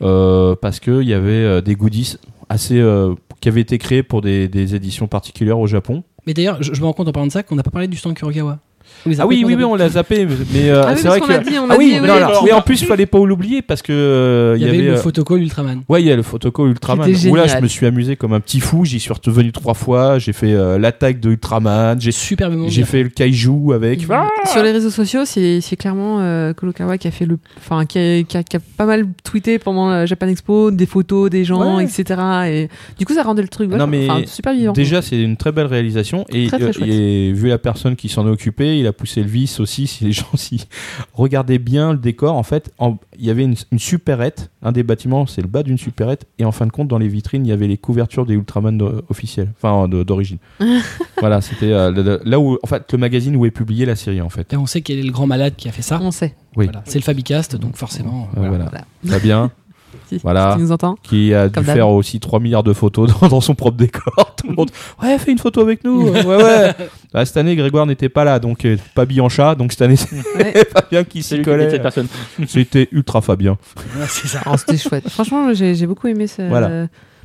[0.03, 2.17] euh, parce que il y avait euh, des goodies
[2.49, 6.03] assez euh, qui avaient été créés pour des, des éditions particulières au Japon.
[6.27, 7.95] Mais d'ailleurs, je, me rends compte en parlant de ça qu'on n'a pas parlé du
[7.95, 8.59] stand Kurokawa.
[9.05, 10.99] On les a Ah oui, oui, oui, on l'a zappé, mais mais, euh, Ah oui,
[11.01, 12.07] c'est vrai qu'on que l'a dit, on ah l'a oui, dit, mais oui.
[12.07, 14.65] non, alors, Alors, oui, en a- plus, il fallait pas l'oublier parce que euh, Il
[14.65, 15.81] y avait le euh, photocall Ultraman.
[15.87, 17.09] Ouais, il y a le photocall Ultraman.
[17.29, 18.85] Où là, je me suis amusé comme un petit fou.
[18.85, 20.19] J'y suis revenu trois fois.
[20.19, 21.99] J'ai fait euh, l'attaque de Ultraman.
[21.99, 24.05] J'ai Superbement j'ai fait le kaiju avec.
[24.51, 27.97] Sur les réseaux sociaux, c'est c'est clairement euh, Kurokawa qui a fait le, enfin qui
[27.99, 31.43] a, qui a- qui a pas mal tweeté pendant la Japan Expo des photos des
[31.45, 31.83] gens, Ouais.
[31.85, 32.19] etc.
[32.47, 34.73] Et du coup, ça rendait le truc Non, mais super vivant.
[34.73, 36.25] Déjà, c'est une très belle réalisation.
[36.29, 39.87] Et vu la personne qui s'en est occupée, il a poussé le vice aussi.
[39.87, 40.67] Si les gens s'y
[41.13, 44.51] regardaient bien le décor, en fait, en- il y avait une, une supérette.
[44.61, 46.25] Un des bâtiments, c'est le bas d'une supérette.
[46.39, 49.01] Et en fin de compte, dans les vitrines, il y avait les couvertures des Ultraman
[49.09, 50.37] officiels, enfin de- d'origine.
[51.19, 54.29] voilà, c'était euh, là où, en fait, le magazine où est publiée la série, en
[54.29, 54.51] fait.
[54.53, 55.99] Et on sait quel est le grand malade qui a fait ça.
[56.01, 56.35] On sait.
[56.55, 56.65] Oui.
[56.65, 56.81] Voilà.
[56.85, 58.29] C'est le Fabicast, donc forcément.
[58.37, 58.65] Euh, voilà.
[58.65, 58.85] voilà.
[59.05, 59.51] Fabien,
[60.09, 60.51] Si, Voilà.
[60.51, 60.95] si tu nous entends.
[61.03, 61.75] qui a dû Comme d'hab.
[61.75, 64.35] faire aussi 3 milliards de photos dans, dans son propre décor.
[64.37, 64.69] Tout le monde,
[65.01, 66.09] ouais, fais une photo avec nous.
[66.11, 66.73] ouais, ouais.
[67.13, 69.55] Bah, cette année, Grégoire n'était pas là, donc euh, pas Biancha.
[69.55, 69.95] Donc cette année,
[70.37, 70.51] Ouais.
[70.55, 71.81] c'est Fabien qui s'y collait.
[72.47, 73.57] C'était ultra Fabien.
[73.97, 74.41] Ouais, c'est ça.
[74.45, 75.09] Oh, C'était chouette.
[75.09, 76.41] Franchement, j'ai beaucoup aimé ce.
[76.47, 76.69] Voilà.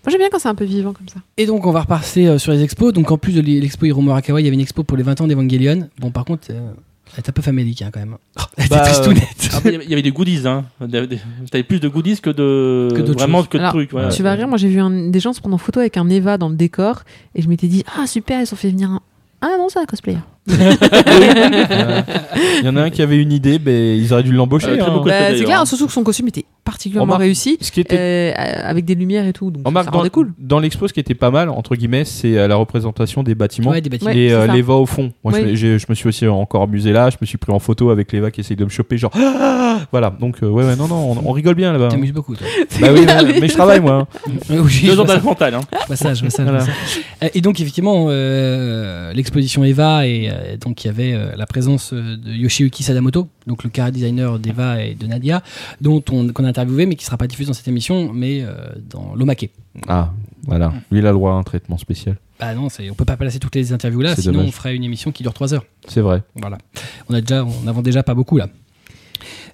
[0.04, 1.20] Moi, j'aime bien quand c'est un peu vivant comme ça.
[1.36, 2.92] Et donc, on va repasser euh, sur les expos.
[2.92, 5.20] Donc, en plus de l'expo Hiro Murakawa, il y avait une expo pour les 20
[5.20, 5.88] ans d'Evangelion.
[6.00, 6.72] Bon, par contre, euh,
[7.18, 8.16] est un peu famélique hein, quand même.
[8.56, 9.50] Elle était Bah, tristounette.
[9.54, 10.64] Ah, mais Il y avait des goodies, hein.
[11.50, 12.88] T'avais plus de goodies que de.
[12.94, 13.48] Que Vraiment choses.
[13.48, 13.92] que de Alors, trucs.
[13.92, 14.08] ouais.
[14.10, 16.08] Tu vas rire, moi j'ai vu un- des gens se prendre en photo avec un
[16.08, 17.02] Eva dans le décor
[17.34, 19.00] et je m'étais dit ah super ils ont fait venir un
[19.40, 20.18] ah non c'est un cosplayer.
[20.48, 20.56] Il
[22.64, 24.68] y en a un qui avait une idée, mais ils auraient dû l'embaucher.
[24.68, 25.02] Euh, très hein.
[25.04, 28.60] Bah, c'est clair surtout que son costume était particulièrement Remarque, réussi Ce qui était euh,
[28.62, 30.32] avec des lumières et tout donc Remarque, ça dans, cool.
[30.38, 33.70] dans l'expo, ce qui était pas mal, entre guillemets, c'est euh, la représentation des bâtiments.
[33.70, 34.10] Ouais, des bâtiments.
[34.10, 35.12] Ouais, et c'est euh, au fond.
[35.24, 37.10] Moi, je, me suis aussi encore amusé là.
[37.10, 39.12] Je me suis pris en photo avec l'Eva qui essaye de me choper, genre.
[39.14, 40.10] Ah voilà.
[40.18, 41.88] Donc, euh, ouais, ouais, non, non, on, on rigole bien là-bas.
[41.88, 42.46] T'amuses beaucoup, toi.
[42.80, 44.08] Bah oui, ouais, mais je travaille moi.
[44.12, 44.30] hein.
[44.48, 45.54] Deux je ans mental.
[45.54, 45.60] Hein.
[45.94, 46.12] Ça.
[46.40, 48.08] Euh, Et donc, effectivement,
[49.14, 53.28] l'exposition Eva, et euh, donc il y avait euh, la présence euh, de Yoshiyuki Sadamoto,
[53.46, 55.42] donc le cara designer d'Eva et de Nadia,
[55.80, 58.44] dont on qu'on a interviewé, mais qui sera pas diffusé dans cette émission, mais
[58.90, 59.50] dans l'Omake.
[59.88, 60.12] Ah,
[60.44, 60.72] voilà.
[60.90, 62.16] Lui, il a le droit à un traitement spécial.
[62.40, 64.48] Bah non, on peut pas placer toutes les interviews là, sinon dommage.
[64.48, 65.64] on ferait une émission qui dure 3 heures.
[65.86, 66.22] C'est vrai.
[66.34, 66.58] Voilà.
[67.08, 68.48] On a déjà, on n'avance déjà pas beaucoup là.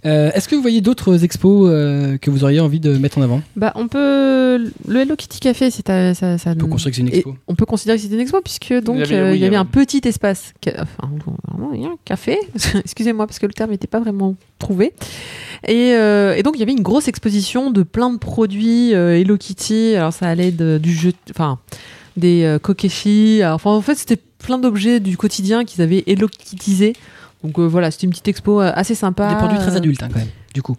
[0.06, 3.22] Euh, est-ce que vous voyez d'autres expos euh, que vous auriez envie de mettre en
[3.22, 3.42] avant?
[3.56, 6.96] Bah on peut le Hello Kitty Café c'est à- ça, ça On peut considérer que
[6.96, 7.36] c'est une expo.
[7.48, 9.42] on peut considérer que c'était une expo puisque donc Il y avait- euh, oui, il
[9.42, 11.10] y avait un petit espace enfin
[11.48, 12.38] vraiment, il y a un café.
[12.84, 14.92] Excusez-moi parce que le terme n'était pas vraiment trouvé.
[15.66, 19.18] Et, euh, et donc il y avait une grosse exposition de plein de produits euh,
[19.18, 19.94] Hello Kitty.
[19.96, 21.58] Alors ça allait de- du jeu enfin
[22.16, 23.42] des euh, kokeshi.
[23.42, 26.92] Alors, enfin en fait c'était plein d'objets du quotidien qu'ils avaient Hello Kittisé
[27.44, 30.02] donc euh, voilà c'était une petite expo euh, assez sympa Des produits très Euh, adultes
[30.02, 30.76] hein, quand même, du coup.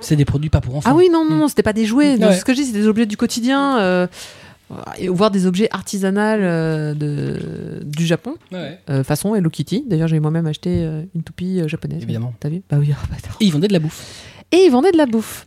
[0.00, 0.90] C'est des produits pas pour enfants.
[0.92, 2.16] ah oui, non, non, non, c'était pas des jouets.
[2.22, 2.34] Ouais.
[2.36, 4.06] Ce que je dis, c'est des objets du quotidien,
[5.08, 8.78] voire des objets artisanaux euh, de, du Japon, Ouais.
[8.90, 9.84] euh, façon Hello Kitty.
[9.88, 12.02] D'ailleurs, j'ai moi-même acheté euh, une toupie japonaise.
[12.02, 12.34] Évidemment.
[12.40, 12.62] T'as vu?
[12.70, 13.16] Bah oui, ah, bah.
[13.40, 14.04] Et ils vendaient de la bouffe.
[14.52, 15.46] Et ils vendaient de la bouffe.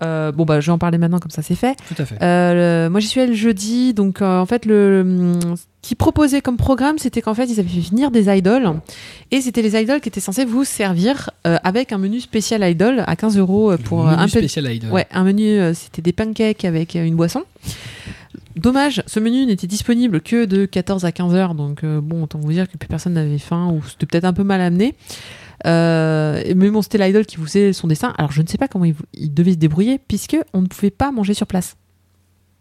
[0.00, 1.76] Bon, bah, je vais en parler maintenant, comme ça c'est fait.
[1.88, 2.16] Tout à fait.
[2.20, 5.38] Le- moi, j'y suis allée le jeudi, donc en fait, le,
[5.86, 8.72] ce qu'ils proposaient comme programme, c'était qu'en fait, ils avaient fait venir des idoles,
[9.30, 13.04] et c'était les idoles qui étaient censés vous servir euh, avec un menu spécial idol
[13.06, 14.90] à 15 euros euh, pour Le euh, menu un peu spécial Idol.
[14.90, 17.44] Ouais, un menu, euh, c'était des pancakes avec une boisson.
[18.56, 22.40] Dommage, ce menu n'était disponible que de 14 à 15 heures, donc euh, bon, autant
[22.40, 24.96] vous dire que plus personne n'avait faim ou c'était peut-être un peu mal amené.
[25.66, 28.12] Euh, mais bon, c'était l'idol qui vous faisait son dessin.
[28.18, 30.90] Alors je ne sais pas comment il, il devait se débrouiller puisque on ne pouvait
[30.90, 31.76] pas manger sur place.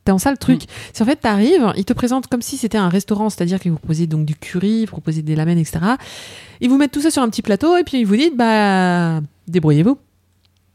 [0.07, 0.63] En ça le truc.
[0.93, 3.77] C'est en fait, t'arrives, ils te présentent comme si c'était un restaurant, c'est-à-dire qu'ils vous
[3.77, 5.79] proposaient donc du curry, ils vous proposaient des lamelles, etc.
[6.61, 9.21] Ils vous mettent tout ça sur un petit plateau et puis ils vous disent, bah,
[9.47, 9.97] débrouillez-vous.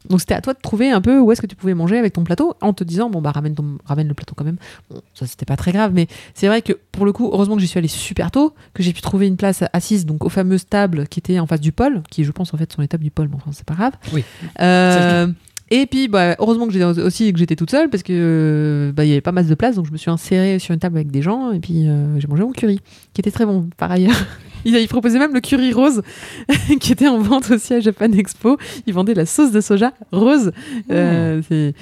[0.09, 2.13] Donc c'était à toi de trouver un peu où est-ce que tu pouvais manger avec
[2.13, 4.57] ton plateau en te disant bon bah ramène ton ramène le plateau quand même.
[4.89, 7.61] Bon, ça c'était pas très grave mais c'est vrai que pour le coup heureusement que
[7.61, 10.67] j'y suis allée super tôt, que j'ai pu trouver une place assise donc aux fameuses
[10.67, 13.03] tables qui étaient en face du pôle, qui je pense en fait sont les tables
[13.03, 13.93] du pôle, mais enfin c'est pas grave.
[14.11, 14.23] Oui.
[14.59, 15.27] Euh,
[15.71, 19.03] et puis bah, heureusement que j'étais aussi que j'étais toute seule parce que euh, bah,
[19.05, 20.97] il y avait pas mal de place donc je me suis insérée sur une table
[20.97, 22.79] avec des gens et puis euh, j'ai mangé mon curry
[23.13, 24.13] qui était très bon par ailleurs.
[24.63, 26.03] Il, il proposait même le curry rose
[26.79, 28.57] qui était en vente aussi à Japan Expo.
[28.85, 30.51] Ils vendaient la sauce de soja rose.
[30.91, 31.73] Euh, c'est-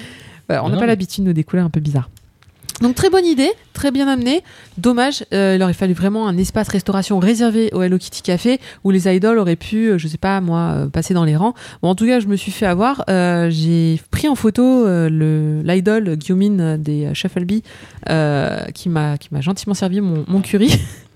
[0.48, 0.80] voilà, on n'a Ah.
[0.80, 2.10] pas l'habitude de des couleurs un peu bizarres.
[2.81, 4.41] Donc très bonne idée, très bien amené.
[4.77, 8.91] Dommage, euh, il aurait fallu vraiment un espace restauration réservé au Hello Kitty Café où
[8.91, 11.53] les idoles auraient pu, euh, je sais pas moi, euh, passer dans les rangs.
[11.81, 13.03] Bon, en tout cas, je me suis fait avoir.
[13.10, 17.64] Euh, J'ai pris en photo le l'idol euh, des Shufflebee
[18.10, 20.72] euh, qui m'a qui m'a gentiment servi mon, curry.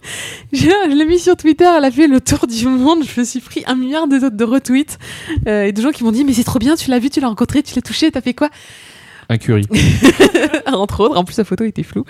[0.52, 3.06] Je l'ai mis sur Twitter, elle a fait le tour du monde.
[3.06, 5.00] Je me suis pris un milliard de, de retweets
[5.46, 7.30] et de gens qui m'ont dit mais c'est trop bien, tu l'as vu, tu l'as
[7.30, 8.50] rencontré, tu l'as touché, t'as fait quoi?
[9.30, 9.68] Un curry.
[10.74, 11.18] entre autres.
[11.18, 12.06] En plus, la photo était floue.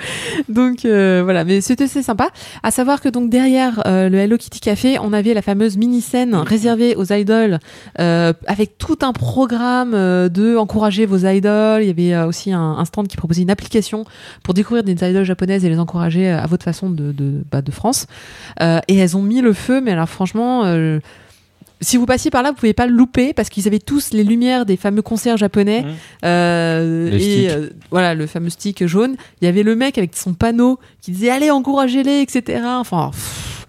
[0.50, 2.30] Donc euh, voilà, mais c'était sympa.
[2.64, 6.02] À savoir que donc derrière euh, le Hello Kitty Café, on avait la fameuse mini
[6.02, 7.60] scène réservée aux idoles,
[8.00, 11.84] euh, avec tout un programme de encourager vos idoles.
[11.84, 14.06] Il y avait aussi un, stand qui proposait une application
[14.44, 18.08] pour découvrir des idoles japonaises et les encourager à votre façon de bah, France.
[18.60, 20.64] Et elles ont mis le feu, mais alors franchement.
[21.84, 24.24] Si vous passiez par là, vous pouvez pas le louper parce qu'ils avaient tous les
[24.24, 25.84] lumières des fameux concerts japonais.
[25.84, 25.92] Mhm.
[26.26, 29.16] Euh, et euh, voilà, le fameux stick jaune.
[29.42, 32.62] Il y avait le mec avec son panneau qui disait allez encouragez-les, etc.
[32.66, 33.68] Enfin, pff.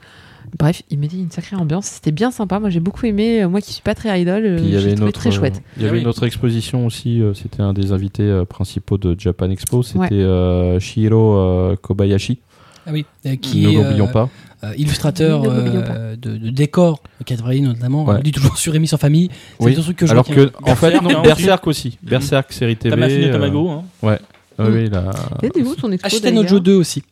[0.58, 1.86] bref, il mettait une sacrée ambiance.
[1.86, 2.60] C'était bien sympa.
[2.60, 3.42] Moi, j'ai beaucoup aimé.
[3.42, 5.62] Euh, Moi, qui suis pas très idol, Puis il y j'ai trouvé très chouette.
[5.76, 6.02] Il y avait Ah oui.
[6.02, 7.22] une autre exposition aussi.
[7.34, 9.82] C'était un des invités principaux de Japan Expo.
[9.82, 10.12] C'était Ouais.
[10.12, 12.38] euh, Shihiro euh, Kobayashi.
[12.86, 14.28] Ah oui, euh, qui ne l'oublions euh, pas.
[14.64, 18.04] euh, illustrateur euh, de, de décors, Cadbury notamment.
[18.04, 18.16] Ouais.
[18.18, 19.30] On dit toujours sur Rémi sans famille.
[19.58, 19.74] C'est Oui.
[19.74, 21.98] deux trucs que je Alors que, en fait, Berserk, non, Berserk aussi.
[22.02, 22.94] Berserk, série TV.
[22.94, 23.70] Tamafine euh, Tamago.
[23.70, 23.84] Hein.
[24.02, 24.18] Ouais.
[24.58, 25.10] Ah oui, là.
[25.42, 27.02] C'était où son expo Ashita no d'ailleurs Joe 2 aussi.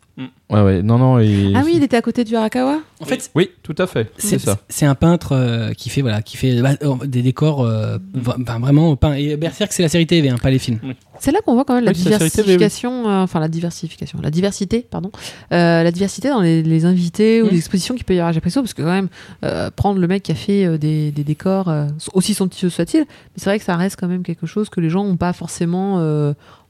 [0.51, 0.83] Ouais, ouais.
[0.83, 1.19] Non, non.
[1.19, 2.81] et- Ah oui, il était à côté du Arakawa.
[3.01, 4.11] En fait, Oui, tout à fait.
[4.19, 4.59] c'est ça.
[4.69, 8.95] c'est un peintre euh, qui fait voilà, qui fait bah, euh, des décors euh, vraiment
[8.97, 9.15] peints.
[9.15, 10.79] Et Berserk, c'est la série TV, hein, pas les films.
[11.19, 12.57] C'est là qu'on voit quand même la Oui, c'est la série TV, oui.
[12.59, 15.11] diversification, euh, enfin la diversification, la diversité, pardon,
[15.53, 17.51] euh, la diversité dans les, les invités ou Mm.
[17.51, 19.09] les expositions qu'il peut y avoir à Japresso, parce que quand même
[19.45, 23.01] euh, prendre le mec qui a fait euh, des, des décors, euh, aussi somptueux soit-il,
[23.01, 23.07] mais
[23.37, 25.99] c'est vrai que ça reste quand même quelque chose que les gens n'ont pas forcément,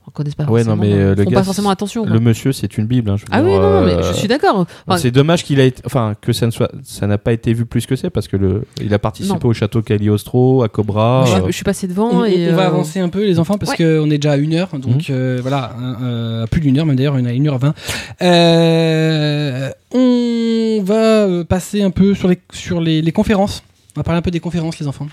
[0.07, 2.03] on connaît pas Ouais, non, forcément, mais, euh, euh, le font gars, pas forcément attention.
[2.05, 2.13] quoi.
[2.13, 3.09] Le monsieur, c'est une bible.
[3.11, 4.67] hein, je veux Ah dire, oui, non, non, mais euh, je suis d'accord.
[4.87, 7.53] Enfin, c'est dommage qu'il a été, enfin, que ça ne soit, ça n'a pas été
[7.53, 9.49] vu plus que c'est parce que le, il a participé Non.
[9.49, 11.25] au château Cagliostro, à Cobra.
[11.27, 13.59] je, euh, je suis passé devant On, et on va avancer un peu les enfants
[13.59, 13.77] parce ouais.
[13.79, 15.73] qu'on est déjà à une heure donc euh, voilà
[16.03, 17.75] euh, plus d'une heure même d'ailleurs on est à une heure vingt
[18.23, 23.63] Euh, on va passer un peu sur les sur les, les conférences
[23.97, 25.07] on va parler un peu des conférences les enfants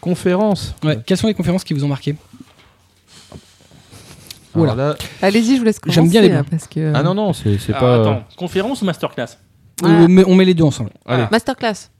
[0.00, 0.74] conférence.
[0.84, 0.98] ouais.
[1.04, 2.14] quelles sont les conférences qui vous ont marqué?
[4.64, 5.94] Là- Allez-y, je vous laisse commencer.
[6.00, 8.00] J'aime bien les là, parce que Ah non, non, c'est Alors, pas.
[8.00, 9.36] Attends, conférence ou masterclass
[9.82, 11.24] on, met, on met les deux ensemble Allez.
[11.30, 11.90] masterclass.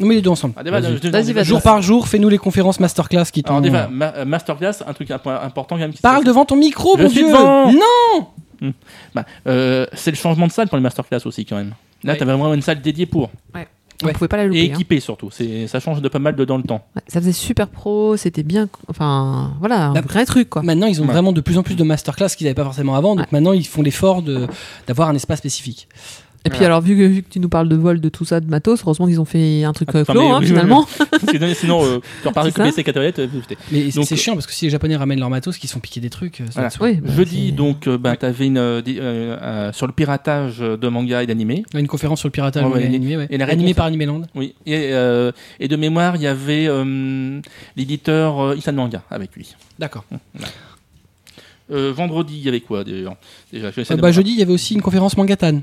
[0.00, 1.44] on met les deux ensemble Ah, Vas-y.
[1.44, 5.30] jour par jour fais-nous les conférences masterclass qui t'ont ma- euh, masterclass, un truc impo-
[5.30, 5.92] important quand même.
[5.92, 7.70] qui- parle devant ton micro mon dieu devant.
[7.72, 8.72] non
[9.14, 11.72] Bah, euh, c'est le changement de salle pour les masterclass aussi quand même.
[12.02, 12.18] Là, Ouais.
[12.18, 13.30] t'avais vraiment une salle dédiée pour
[14.02, 14.12] On Ouais.
[14.12, 14.64] pouvait pas la louper.
[14.64, 14.74] et hein.
[14.74, 15.30] équipée surtout.
[15.30, 16.84] C'est ça change de pas mal de dans le temps.
[16.96, 18.68] Ouais, ça faisait super pro, c'était bien.
[18.88, 20.62] Enfin, voilà, un Bah, vrai truc quoi.
[20.62, 21.12] Maintenant, ils ont Ouais.
[21.12, 23.10] vraiment de plus en plus de masterclass qu'ils n'avaient pas forcément avant.
[23.14, 23.28] Donc Ouais.
[23.32, 24.46] maintenant, ils font l'effort de
[24.88, 25.88] d'avoir un espace spécifique.
[26.46, 28.38] Et puis alors, vu que, vu que tu nous parles de vol, de tout ça,
[28.38, 30.86] de matos, heureusement qu'ils ont fait un truc euh, clos, mais hein, oui, finalement.
[31.30, 33.10] Sinon, sinon euh, tu repars C'est avec ça PC 4 euh,
[33.48, 35.74] c'était- Mais Donc, c'est chiant parce que si les Japonais ramènent leur matos, qu'ils se
[35.74, 36.42] font piquer des trucs.
[36.42, 36.94] euh, ça Voilà.
[36.96, 39.94] Oui, bah, Jeudi, c'est- donc, euh, bah, t'avais une euh, des- euh, euh, sur le
[39.94, 41.64] piratage de manga et d'animé.
[41.74, 43.26] Une conférence sur le piratage Ouais, ouais, manga et- animé, ouais.
[43.30, 44.22] et la animé réponse- par Animeland.
[44.34, 44.54] Oui.
[44.66, 47.40] Et, euh, et de mémoire, il y avait euh,
[47.76, 49.54] l'éditeur euh, Isan Manga avec lui.
[49.78, 50.04] D'accord.
[51.70, 53.16] Euh, vendredi, il y avait quoi déjà
[53.50, 55.60] Déjà, je vais essayer Euh, de bah, jeudi, il y avait aussi une conférence Mangatan.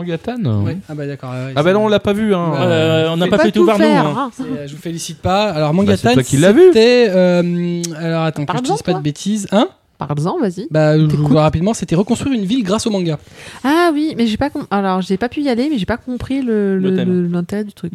[0.00, 0.76] Mangatan Ouais.
[0.88, 1.30] Ah bah d'accord.
[1.30, 2.34] ouais, Ah bah non, on l'a pas vu.
[2.34, 2.52] Hein.
[2.58, 3.84] Euh, on n'a Faut pas, pu tout voir nous.
[3.84, 4.30] hein.
[4.40, 5.50] euh, je vous félicite pas.
[5.50, 6.24] Alors Bah, Mangatan, vu.
[6.24, 7.06] c'était.
[7.10, 9.46] euh, alors attends, que je dise pas de bêtises.
[9.52, 9.68] Hein
[9.98, 10.66] Parle-en, vas-y.
[10.70, 13.18] Bah, je vous rapidement, c'était reconstruire une ville grâce au manga.
[13.64, 15.98] Ah oui, mais j'ai pas com- alors j'ai pas pu y aller, mais j'ai pas
[15.98, 17.92] compris le Le le- l'intérêt du truc.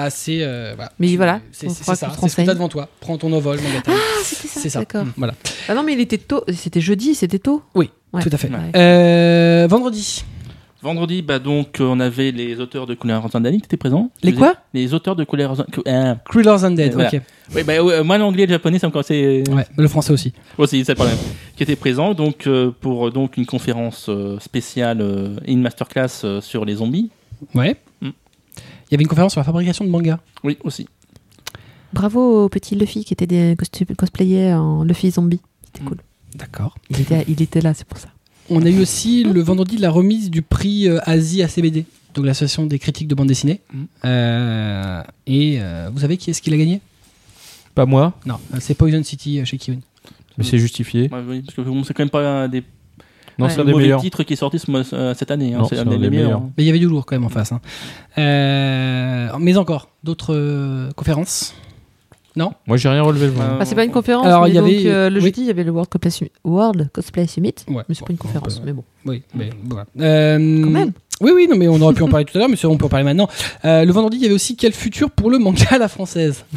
[0.00, 0.40] Ah, c'est.
[0.42, 0.92] euh, voilà.
[1.00, 2.88] Mais voilà, C'est ça, c'est ce que t'as devant toi.
[3.00, 3.90] Prends ton envol, Mangatan.
[3.94, 4.60] Ah, c'était ça.
[4.60, 4.78] c'est ça.
[4.80, 5.06] D'accord.
[5.06, 5.34] Mm, Voilà.
[5.68, 6.44] Ah non, mais il était tôt.
[6.54, 7.62] C'était jeudi, c'était tôt?
[7.74, 8.22] Oui, Ouais.
[8.22, 8.48] tout à fait.
[8.48, 8.56] Ouais.
[8.76, 10.24] Euh, vendredi.
[10.80, 14.10] Vendredi, bah donc, euh, on avait les auteurs de Couleur Zandali qui étaient présents.
[14.22, 15.54] Les quoi les- auteurs de Couleur
[15.88, 17.08] euh, Cruellers Undead, Voilà.
[17.12, 17.20] ok.
[17.54, 20.32] Oui, bah, moi, l'anglais et le japonais, ça me commençait Ouais, le français aussi.
[20.56, 21.16] aussi, c'est le problème.
[21.56, 25.62] Qui étaient présents donc, euh, pour euh, donc, une conférence euh, spéciale euh, et une
[25.62, 27.10] masterclass euh, sur les zombies.
[27.56, 27.76] Ouais.
[28.00, 28.10] Mm.
[28.56, 30.20] Il y avait une conférence sur la fabrication de manga.
[30.44, 30.86] Oui, aussi.
[31.92, 33.56] Bravo au petit Luffy qui était des
[33.96, 35.40] cosplayés en Luffy zombie.
[35.64, 35.88] C'était Mm.
[35.88, 35.98] cool.
[36.36, 36.76] D'accord.
[36.90, 38.08] Il était, il était là, c'est pour ça.
[38.50, 41.84] On a eu aussi le vendredi la remise du prix euh, Asie ACBD,
[42.14, 43.60] donc l'association des critiques de bande dessinée.
[43.72, 43.86] Mhm.
[44.04, 46.80] Euh, et euh, vous savez qui est-ce qui l'a gagné?
[47.74, 49.78] Pas moi, Non, c'est Poison City euh, chez Kiun.
[50.36, 51.10] mais c'est justifié.
[51.12, 52.62] Ouais, oui, parce que bon, c'est quand même pas un des
[53.38, 53.52] Non, Ouais.
[53.52, 54.00] c'est un des meilleurs.
[54.00, 55.54] titres qui est sorti ce euh, cette année.
[55.54, 55.58] hein.
[55.58, 56.40] Non, C'est un des meilleurs.
[56.40, 56.50] hein.
[56.56, 57.52] Mais il y avait du lourd quand même en face.
[57.52, 57.60] hein.
[58.16, 61.54] Euh, mais encore, d'autres euh, conférences
[62.66, 63.26] Moi, j'ai rien relevé.
[63.26, 65.26] Euh, Ah, c'est pas une conférence, Alors, mais il y donc, avait- euh, le oui.
[65.26, 67.54] jeudi, il y avait le World Cosplay, Summi- World Cosplay Summit.
[67.68, 67.82] Ouais.
[67.88, 68.84] Mais c'est pas une conférence, mais bon.
[69.06, 69.86] Oui, mais voilà.
[70.00, 70.92] Euh, Quand même.
[71.20, 72.84] Oui, oui, non, mais on aurait pu en parler tout à l'heure, mais on peut
[72.86, 73.28] en parler maintenant.
[73.64, 76.44] Euh, le vendredi, il y avait aussi quel futur pour le manga à la française?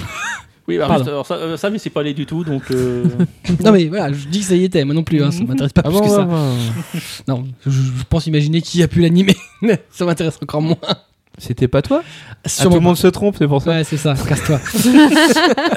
[0.67, 1.05] Oui, bah, Pardon.
[1.07, 2.61] alors, ça, euh, ça, mais c'est pas allé du tout, donc.
[2.69, 3.03] euh,
[3.65, 5.73] Non, mais voilà, je dis que ça y était, moi non plus, hein, ça m'intéresse
[5.73, 6.23] pas Ah plus bon, que ça.
[6.23, 6.99] ouais, ouais.
[7.27, 9.35] Non, je, je pense imaginer qui a pu l'animer.
[9.89, 10.77] ça m'intéresse encore moins.
[11.37, 12.03] C'était pas toi
[12.45, 13.71] Ah, Tout le monde se trompe, c'est pour ça.
[13.71, 14.59] Ouais, c'est ça, casse-toi.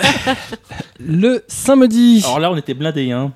[1.01, 2.23] le samedi.
[2.25, 3.33] Alors là, on était blindés, hein.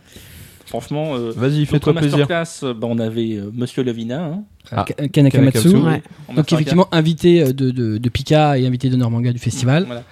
[0.66, 1.14] Franchement.
[1.14, 2.18] euh, Vas-y, fais-toi plaisir.
[2.28, 4.24] masterclass, euh, bah, on avait euh, Monsieur Levina.
[4.24, 4.84] Hein, Ah.
[4.84, 5.68] Ka- Kanakamatsu.
[5.76, 6.02] Ouais.
[6.36, 9.84] Donc effectivement invité euh, de, de, de Pika et invité d'honneur manga du festival.
[9.86, 10.02] Voilà.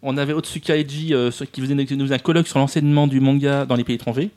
[0.00, 3.66] On avait Otsuka Eiji euh, qui faisait nous faisait un colloque sur l'enseignement du manga
[3.66, 4.30] dans les pays étrangers.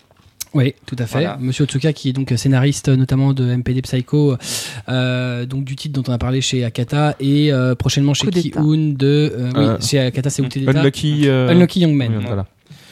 [0.53, 1.19] Oui, tout à fait.
[1.19, 1.38] Voilà.
[1.40, 4.36] Monsieur Otsuka qui est donc scénariste notamment de MPD Psycho,
[4.90, 8.28] euh, donc du titre dont on a parlé chez Akata et euh, prochainement chez.
[8.30, 9.06] Ki-un de...
[9.34, 10.80] euh, Euh, oui, chez Akata c'est Outé d'État.
[10.82, 11.22] Unlucky.
[11.28, 12.15] euh, Unlucky Young Man.
[12.18, 12.45] oui, voilà.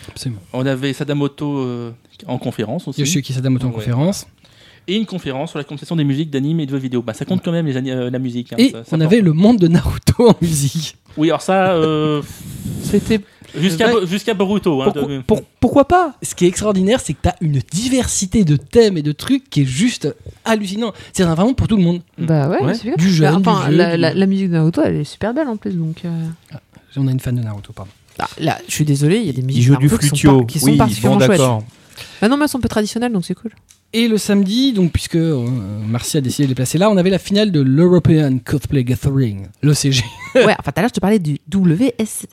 [0.08, 0.42] Absolument.
[0.54, 1.92] On avait Sadamoto euh,
[2.28, 3.02] en conférence aussi.
[3.02, 4.26] Yoshiyuki Sadamoto en conférence.
[4.88, 7.04] Et une conférence sur la conception des musiques d'anime et de vidéos.
[7.04, 8.54] Bah, ça compte quand même les euh, la musique.
[8.54, 9.02] hein, Et ça- ça on porte.
[9.04, 10.96] avait le monde de Naruto en musique.
[11.18, 12.22] Oui, alors ça, euh,
[12.82, 13.20] C'était
[13.58, 14.06] jusqu'à Ouais.
[14.08, 14.82] jusqu'à Boruto.
[14.82, 16.14] Hein, Pourquoi, de- pour- pourquoi pas?
[16.22, 19.50] Ce qui est extraordinaire, c'est que tu as une diversité de thèmes et de trucs
[19.50, 20.14] qui est juste
[20.46, 20.94] hallucinant.
[21.14, 22.02] C'est vraiment pour tout le monde.
[22.18, 22.74] Bah ouais, Ouais.
[22.74, 22.94] c'est bien.
[22.98, 25.34] Du jeune, enfin, du vieux, la, du- la- la musique de Naruto, elle est super
[25.34, 25.72] belle en plus.
[25.76, 26.10] Donc, euh,
[26.98, 27.92] On a une fan de Naruto, pardon.
[28.20, 30.16] ah, là, je suis désolé, il y a des musiques de du Naruto qui sont,
[30.16, 30.38] flutio.
[30.40, 31.30] par- qui sont Oui, bon, particulièrement chouettes.
[31.40, 31.64] d'accord.
[32.22, 33.52] Bah non, mais elles sont un peu traditionnelles, donc c'est cool.
[33.92, 35.48] Et le samedi, donc puisque euh,
[35.88, 39.48] Marcy a décidé de les placer là, on avait la finale de l'European Cosplay Gathering,
[39.64, 40.04] l'ECG.
[40.36, 42.26] ouais, enfin, tout à l'heure, je te parlais du WS...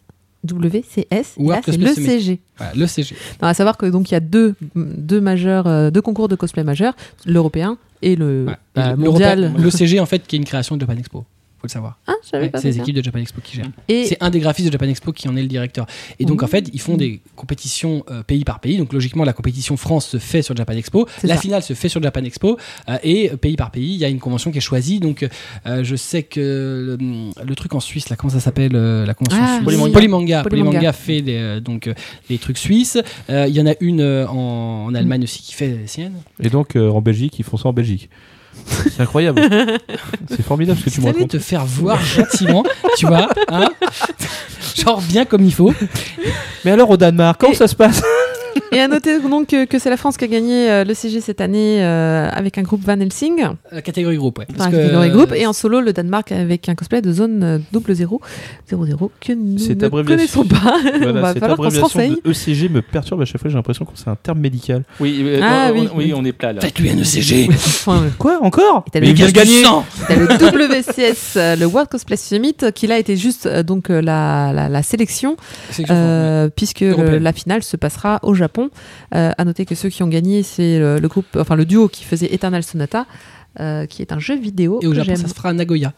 [0.46, 1.06] WCS, et
[1.38, 2.40] World là, c'est Cosplay le CG.
[2.56, 3.14] Voilà, l'ECG.
[3.40, 6.64] À savoir que donc il y a deux, deux majeurs, euh, deux concours de cosplay
[6.64, 6.94] majeurs,
[7.26, 8.54] l'européen et le Ouais.
[8.74, 9.54] bah, mondial.
[9.58, 11.24] L'ECG, en fait, qui est une création de Japan Expo.
[11.66, 11.98] Faut le savoir.
[12.06, 12.80] Ah, Ouais, c'est les ça.
[12.82, 13.66] équipes de Japan Expo qui gèrent.
[13.88, 15.86] Et C'est un des graphistes de Japan Expo qui en est le directeur.
[16.18, 16.44] Et donc, Mmh.
[16.44, 18.76] en fait, ils font des compétitions euh, pays par pays.
[18.78, 21.06] Donc, logiquement, la compétition France se fait sur Japan Expo.
[21.18, 21.40] C'est La ça.
[21.40, 22.58] finale se fait sur Japan Expo.
[22.88, 25.00] euh, et euh, pays par pays, il y a une convention qui est choisie.
[25.00, 25.26] Donc,
[25.66, 29.14] euh, je sais que le, le truc en Suisse, là, comment ça s'appelle euh, La
[29.14, 29.64] convention Ah, suisse?
[29.64, 29.92] Polymanga.
[29.92, 30.42] Polymanga.
[30.42, 30.70] Polymanga.
[30.70, 31.90] Polymanga fait les, euh, donc,
[32.30, 32.98] les trucs suisses.
[33.30, 36.14] Euh, Il y en a une euh, en, en Allemagne aussi qui fait les siennes.
[36.42, 38.10] Et donc, euh, en Belgique, ils font ça en Belgique.
[38.64, 39.40] C'est incroyable.
[40.30, 41.30] c'est formidable ce que tu me racontes.
[41.30, 42.64] te faire voir gentiment,
[42.96, 43.68] tu vois, hein
[44.76, 45.72] genre bien comme il faut.
[46.64, 48.02] Mais alors, au Danemark, comment Et- ça se passe?
[48.72, 51.20] Et à noter donc que, que c'est la France qui a gagné euh, le CG
[51.20, 54.46] cette année euh, avec un groupe Van Helsing, La catégorie groupe, ouais.
[54.54, 57.58] enfin, un catégorie groupe, et en solo le Danemark avec un cosplay de zone euh,
[57.72, 58.20] double zéro,
[58.68, 60.74] zéro zéro que nous ne connaissons pas.
[60.94, 63.50] On Voilà, va cette falloir qu'on se abréviation de ECG me perturbe à chaque fois.
[63.50, 64.82] J'ai l'impression que c'est un terme médical.
[65.00, 65.88] Oui, euh, Ah, on, oui.
[65.92, 66.60] on- oui, on est plat là.
[66.60, 67.48] Faites-lui un ECG.
[67.54, 69.62] Enfin, euh, Quoi Encore Et t'as Mais il vient de gagner
[70.08, 74.52] T'as le WCS, euh, le World Cosplay Summit, qui là a été juste donc la,
[74.52, 75.36] la, la sélection,
[75.90, 78.55] euh, puisque la finale se passera au Japon.
[79.14, 81.88] Euh, à noter que ceux qui ont gagné, c'est le, le groupe, enfin le duo
[81.88, 83.06] qui faisait Eternal Sonata,
[83.60, 85.92] euh, qui est un jeu vidéo Et au que Japon, ça se fera à Nagoya.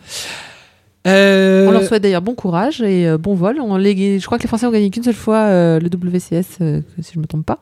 [1.07, 3.59] Euh, On leur souhaite d'ailleurs bon courage et euh, bon vol.
[3.61, 6.59] On les- je crois que les Français ont gagné qu'une seule fois euh, le WCS,
[6.61, 7.61] euh, si je me trompe pas.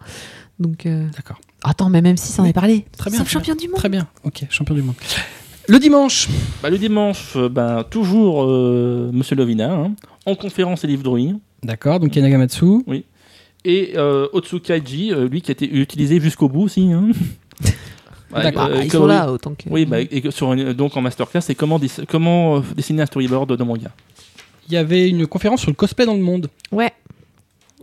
[0.58, 1.38] Donc, euh, D'accord.
[1.62, 2.50] attends, mais même si ça en Oui.
[2.50, 3.76] est parlé, Très bien, champion du monde.
[3.76, 4.08] Très bien.
[4.24, 4.94] Ok, champion du monde.
[5.68, 6.28] Le dimanche.
[6.62, 9.94] Bah, le dimanche, euh, ben, toujours euh, Monsieur Lovina, hein,
[10.24, 11.38] en conférence et livre drawing.
[11.62, 12.84] D'accord, donc Yanagamatsu.
[13.68, 16.92] Et euh, Otsuka Eiji, euh, lui qui a été utilisé jusqu'au bout aussi.
[16.92, 17.08] Hein.
[18.34, 18.68] Ouais, D'accord.
[18.72, 19.68] Ah, euh, ils comme- sont là autant que.
[19.70, 23.06] Oui, bah, et que sur une- donc en masterclass, c'est comment, comment euh, dessiner un
[23.06, 23.92] storyboard de manga?
[24.66, 26.48] Il y avait une conférence sur le cosplay dans le monde.
[26.72, 26.92] Ouais.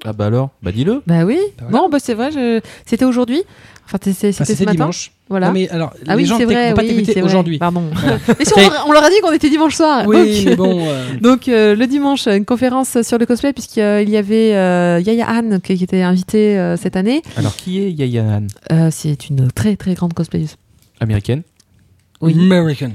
[0.06, 1.02] Ah bah alors Bah dis-le.
[1.08, 1.38] Bah oui.
[1.58, 1.78] Bah voilà.
[1.78, 2.32] Non, bah c'est vrai.
[2.32, 3.44] je- C'était aujourd'hui.
[3.86, 4.76] Enfin, Enfin, c'était ce c'était matin.
[4.78, 5.12] dimanche.
[5.30, 5.48] Voilà.
[5.48, 6.70] Non, mais alors, Ah les oui, gens c'est ne vrai.
[6.70, 7.22] vont pas oui, t'écouter vrai.
[7.24, 7.58] aujourd'hui.
[7.58, 7.84] Pardon.
[7.94, 8.18] Voilà.
[8.40, 10.06] mais si, on, leur- on leur a dit qu'on était dimanche soir.
[10.08, 10.86] Oui, donc- mais bon.
[10.88, 15.28] euh, Donc euh, le dimanche, une conférence sur le cosplay puisqu'il y avait euh, Yaya
[15.30, 17.22] Han qui, était invitée euh, cette année.
[17.38, 20.56] Alors qui est Yayan Euh, c'est une très très grande cosplayeuse,
[21.02, 21.44] Américaine?
[22.22, 22.34] Oui.
[22.40, 22.92] American.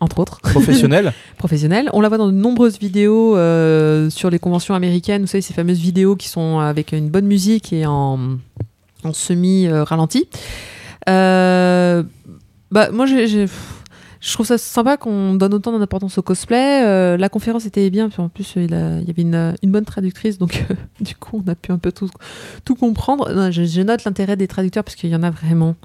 [0.00, 1.88] Entre autres, Professionnelle professionnelle.
[1.92, 5.22] On la voit dans de nombreuses vidéos euh, sur les conventions américaines.
[5.22, 8.18] Vous savez ces fameuses vidéos qui sont avec une bonne musique et en,
[9.04, 9.84] en semi euh.
[11.08, 12.02] Euh,
[12.70, 13.46] bah moi j'ai-
[14.20, 16.84] je trouve ça sympa qu'on donne autant d'importance au cosplay.
[16.84, 19.70] Euh, la conférence était bien, puis en plus il, a- il y avait une, une
[19.70, 22.10] bonne traductrice, donc euh, du coup on a pu un peu tout,
[22.64, 23.32] tout comprendre.
[23.32, 25.76] Non, je, je note l'intérêt des traducteurs parce qu'il y en a vraiment.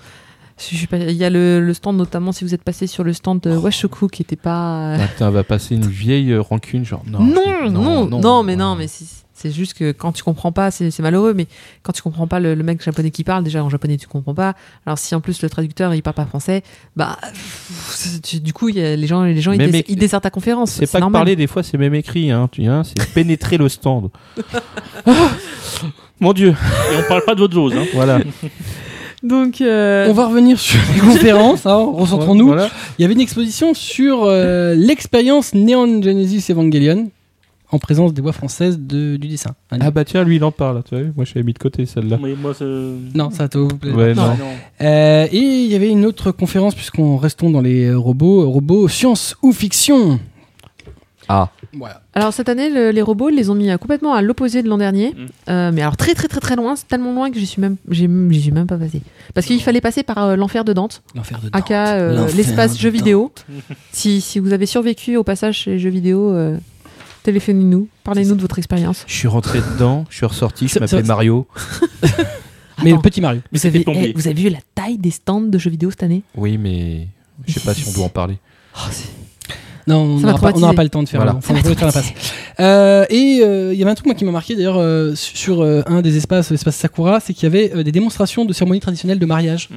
[0.72, 3.56] Il y a le, le stand notamment si vous êtes passé sur le stand de
[3.56, 4.94] Washoku qui était pas.
[4.96, 7.20] Ah, putain, va passer une vieille euh, rancune, genre non.
[7.20, 8.58] non, non, non, mais ouais.
[8.58, 11.48] non, mais c'est c'est juste que quand tu comprends pas, c'est malheureux, mais
[11.82, 14.36] quand tu comprends pas le, le mec japonais qui parle, déjà en japonais tu comprends
[14.36, 14.54] pas.
[14.86, 16.62] Alors si en plus le traducteur il parle pas français,
[16.96, 19.86] bah pff, tu- du coup il y a les gens, les gens ils, Mais mec,
[19.90, 20.72] ils dessertent ta conférence.
[20.72, 21.22] C'est pas que normal.
[21.22, 24.12] parler, des fois c'est même écrit, hein, tu vois, c'est pénétrer le stand.
[25.06, 25.12] Ah,
[26.22, 26.50] Mon dieu,
[26.94, 27.74] Et on parle pas d'autre chose.
[27.76, 27.86] Hein.
[27.94, 28.20] voilà.
[29.24, 32.48] Donc euh, On va revenir sur les conférences, hein, recentrons-nous.
[32.48, 32.70] Voilà.
[33.00, 37.10] Il y avait une exposition sur euh, l'expérience Neon Genesis Evangelion
[37.72, 39.56] en présence des voix françaises de- du dessin.
[39.72, 41.86] Ah bah tiens, lui il en parle, tu vois, moi je l'avais mis de côté
[41.88, 42.18] celle-là.
[42.18, 42.30] Moi,
[43.16, 43.92] Non, ça te vous plaît.
[43.92, 44.28] Ouais, non.
[44.28, 44.36] non.
[44.82, 49.36] Euh, et il y avait une autre conférence, puisqu'on restons dans les robots, robots science
[49.42, 50.20] ou fiction.
[51.28, 51.50] Ah.
[51.76, 52.02] Voilà.
[52.14, 54.70] alors cette année le- les robots ils les ont mis euh, complètement à l'opposé de
[54.70, 55.26] l'an dernier, Mm.
[55.50, 57.78] Euh, mais alors très très très très loin, c'est tellement loin que j'y suis même
[57.90, 58.08] j'y
[58.42, 59.02] suis même pas passé
[59.34, 61.02] parce qu'il fallait passer par euh, l'enfer de Dante.
[61.16, 61.56] L'enfer de Dante.
[61.56, 63.32] aka euh, L'enfer l'espace de jeux vidéo.
[63.92, 66.58] si, si vous avez survécu au passage chez les jeux vidéo, euh,
[67.24, 69.04] téléphonez-nous, parlez-nous de votre expérience.
[69.08, 71.48] Je suis rentré dedans, je suis ressorti, je m'appelais Mario.
[72.84, 73.42] Mais le petit Mario.
[73.52, 74.10] Vous avez, plombier.
[74.10, 76.24] eh, vous avez vu la taille des stands de jeux vidéo cette année?
[76.36, 77.08] Oui, mais
[77.48, 78.38] je sais pas si on doit en parler.
[78.76, 79.08] Oh, c'est-
[79.88, 80.40] Non, on n'aura
[80.74, 81.20] pas, le temps de faire.
[81.22, 81.36] Voilà.
[81.38, 82.14] on Ça m'a va faire la passe.
[82.60, 85.62] Euh, et euh, il y avait un truc moi qui m'a marqué d'ailleurs euh, sur
[85.62, 88.80] euh, un des espaces, l'espace Sakura, c'est qu'il y avait euh, des démonstrations de cérémonies
[88.80, 89.70] traditionnelles de mariage.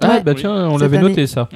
[0.00, 0.22] Ah Ouais.
[0.22, 0.40] bah Oui.
[0.40, 1.48] tiens, on l'avait noté ça.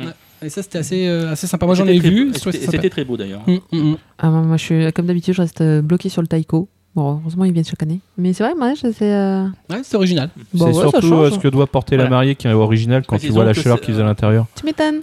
[0.42, 1.64] Et ça c'était assez, euh, assez sympa.
[1.64, 2.32] Moi j'en ai vu.
[2.34, 3.40] C'était très beau d'ailleurs.
[3.72, 3.96] Hum.
[4.18, 6.68] Ah, moi, moi, je suis, comme d'habitude, je reste euh, bloqué sur le taiko.
[6.94, 7.98] Bon, heureusement, ils viennent chaque année.
[8.18, 8.94] Mais c'est vrai, moi, c'est.
[9.02, 10.28] euh, Ouais, c'est original.
[10.52, 11.30] Bon, c'est ouais, surtout change, hein.
[11.34, 13.80] ce que doit porter la mariée qui est original quand tu Précisons vois la chaleur
[13.80, 14.46] qu'ils euh, à l'intérieur.
[14.54, 15.00] Tu m'étonnes.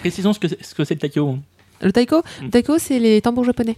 [0.00, 1.36] Précisons ce que c'est ce que c'est le taiko.
[1.82, 2.44] Le taiko, Mm.
[2.44, 3.76] le taiko, c'est les tambours japonais.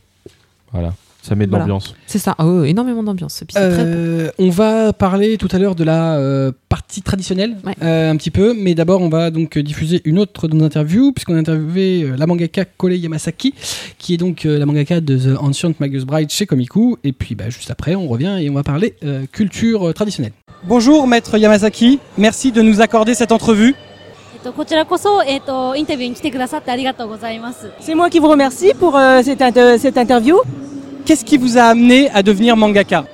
[0.72, 1.64] Voilà, ça met de Voilà.
[1.64, 1.94] l'ambiance.
[2.06, 2.36] C'est ça.
[2.38, 3.42] Oh, énormément d'ambiance.
[3.48, 3.60] Très.
[3.60, 7.74] Euh, on va parler tout à l'heure de la euh, partie traditionnelle, Ouais.
[7.82, 11.12] euh, un petit peu, mais d'abord on va donc diffuser une autre de nos interviews,
[11.12, 13.52] puisqu'on a interviewé euh, la mangaka Kole Yamasaki,
[13.98, 17.34] qui est donc euh, la mangaka de The Ancient Magus Bride chez Komiku, et puis
[17.34, 20.32] bah, juste après on revient et on va parler euh, culture traditionnelle.
[20.64, 23.74] Bonjour maître Yamasaki, merci de nous accorder cette entrevue.
[24.40, 27.70] と、こちらこそ、えっと、インタビューに来てくださってありがとうございます。
[27.80, 29.38] C'est moi qui vous remercie pour euh, cette,
[29.78, 30.40] cette interview.
[31.04, 33.04] Qu'est-ce qui vous a amené à devenir mangaka?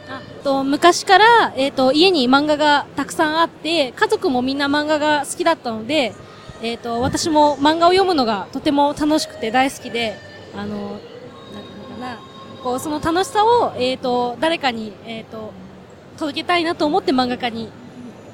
[0.65, 6.15] 昔から、えっと、家に漫画がたくさんあって、家族もみんな漫画が好きだったので、
[6.63, 10.17] えっと、私も漫画を読むのがとても楽しくて大好きで、
[10.57, 10.99] あの、なんか
[12.01, 12.21] な、
[12.63, 15.53] こう、その楽しさを、えっと、誰かに、えっと、
[16.17, 17.69] 届けたいなと思って漫画家に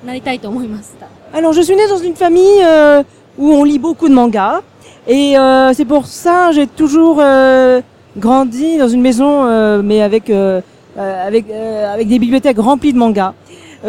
[0.05, 1.22] なりたいと思いました。
[1.35, 3.03] Alors, je suis née dans une famille euh,
[3.39, 4.61] où on lit beaucoup de mangas.
[5.09, 7.81] Et euh, c'est pour ça que j'ai toujours euh,
[8.19, 10.61] grandi dans une maison, euh, mais avec, euh,
[10.99, 13.33] euh, avec, avec des bibliothèques remplies de mangas.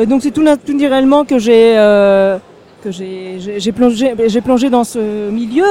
[0.08, 1.76] Donc c'est tout naturellement que j'ai
[2.84, 5.68] que j'ai plongé, j'ai plongé dans ce milieu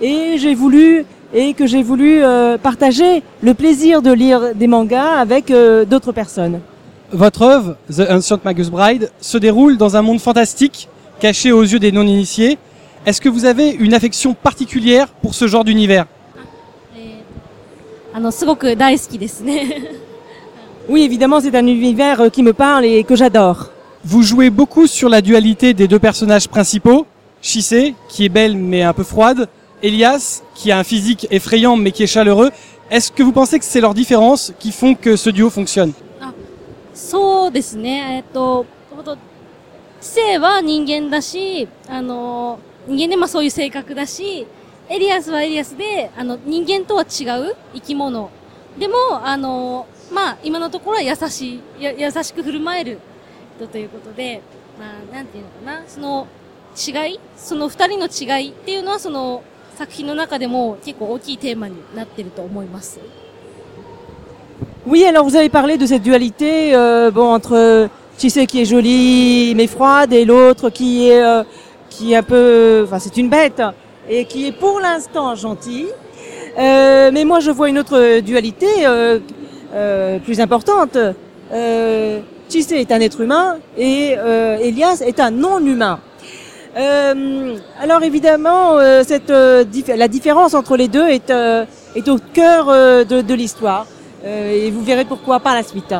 [0.00, 1.04] et j'ai voulu
[1.34, 2.22] et que j'ai voulu
[2.62, 5.52] partager le plaisir de lire des mangas avec
[5.86, 6.60] d'autres personnes.
[7.12, 10.88] Votre œuvre, The Ancient Magus Bride, se déroule dans un monde fantastique,
[11.19, 12.57] caché aux yeux des non-initiés.
[13.05, 16.05] Est-ce que vous avez une affection particulière pour ce genre d'univers
[16.95, 19.91] えーあの、すごく大好きですね。
[20.89, 23.69] Oui, évidemment, c'est un univers euh, qui me parle et que j'adore.
[24.03, 27.05] Vous jouez beaucoup sur la dualité des deux personnages principaux,
[27.41, 29.47] Shise, qui est belle mais un peu froide,
[29.81, 32.51] Elias, qui a un physique effrayant mais qui est chaleureux.
[32.91, 35.93] Est-ce que vous pensez que c'est leurs différences qui font que ce duo fonctionne
[36.93, 38.17] そうですね。
[38.17, 39.17] えっと、ほんと
[40.00, 44.46] 知性は人間だし、あの、人間でまあそういう性格だし、
[44.88, 48.30] エリアスはエリアスで、あの、人間とは違う生き物。
[48.78, 48.94] でも、
[49.24, 52.98] あの、まあ、今のところは優しい、や優しく振る舞える
[53.56, 54.40] 人ということで、
[54.78, 56.26] まあ、なんていうのかな、その
[56.76, 59.42] 違い、その二人の違いっていうのは、その
[59.76, 63.00] 作品の中でも結構大きいテーマになってると思います。
[64.86, 69.68] Oui, alors vous avez parlé de cette dualité euh, bon, entre Chise qui est jolie mais
[69.68, 71.44] froide et l'autre qui est euh,
[71.88, 73.62] qui est un peu, enfin c'est une bête
[74.08, 75.88] et qui est pour l'instant gentille.
[76.58, 80.96] Euh, mais moi je vois une autre dualité euh, plus importante.
[81.52, 82.20] Euh,
[82.54, 84.16] est un être humain et
[84.60, 86.00] Elias est un non-humain.
[86.74, 92.68] Alors évidemment, cette, la différence entre les deux est, est au cœur
[93.04, 93.86] de, l'histoire.
[94.24, 95.92] Et vous verrez pourquoi par la suite.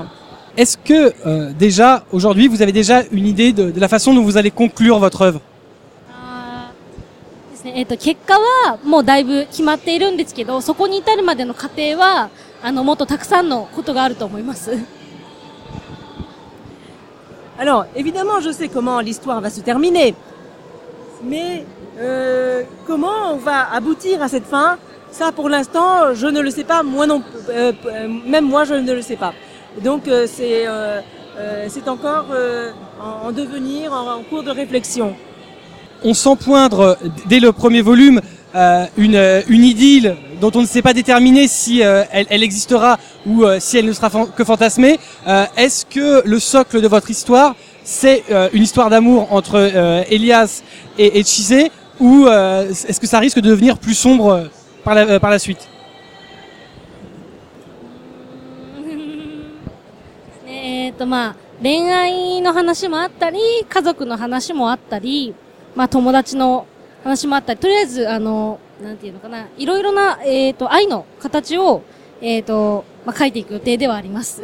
[0.57, 4.23] Est-ce que euh, déjà, aujourd'hui, vous avez déjà une idée de, de la façon dont
[4.23, 5.41] vous allez conclure votre œuvre
[6.11, 7.73] あー ですね。
[7.75, 12.29] えっ、と、結果はもうだいぶ決まっているんですけど、そこに至るまでの過程は、
[12.61, 14.71] あの、もっとたくさんのことがあると思います。
[17.57, 20.15] Alors, évidemment, je sais comment l'histoire va se terminer.
[21.23, 21.65] Mais
[21.99, 24.77] euh, comment on va aboutir à cette fin
[25.11, 26.81] Ça, pour l'instant, je ne le sais pas.
[26.81, 29.33] Moi non, euh, euh, même moi, je ne le sais pas.
[29.82, 31.00] Donc, euh, c'est euh,
[31.38, 32.26] euh, c'est encore
[33.00, 35.14] en, en devenir, en, cours de réflexion.
[36.02, 38.20] On sent poindre dès le premier volume
[38.96, 43.78] une, une idylle dont on ne sait pas déterminer si elle, elle existera ou si
[43.78, 44.98] elle ne sera que fantasmée.
[45.56, 49.58] Est-ce que le socle de votre histoire, c'est une histoire d'amour entre
[50.10, 50.62] Elias
[50.98, 51.68] et, et Chise
[52.00, 54.48] ou est-ce que ça risque de devenir plus sombre
[54.84, 55.68] par la, par la suite?
[60.98, 65.34] と、まあ、恋愛の話もあったり、家族の話もあったり、
[65.74, 66.66] まあ、友達の
[67.04, 71.82] 話もあったり、とりあえず、あの、なんていうのかな、いろいろな、えっ、と、愛の形を、
[72.20, 74.42] えっ、と、まあ、書いていく予定ではあります。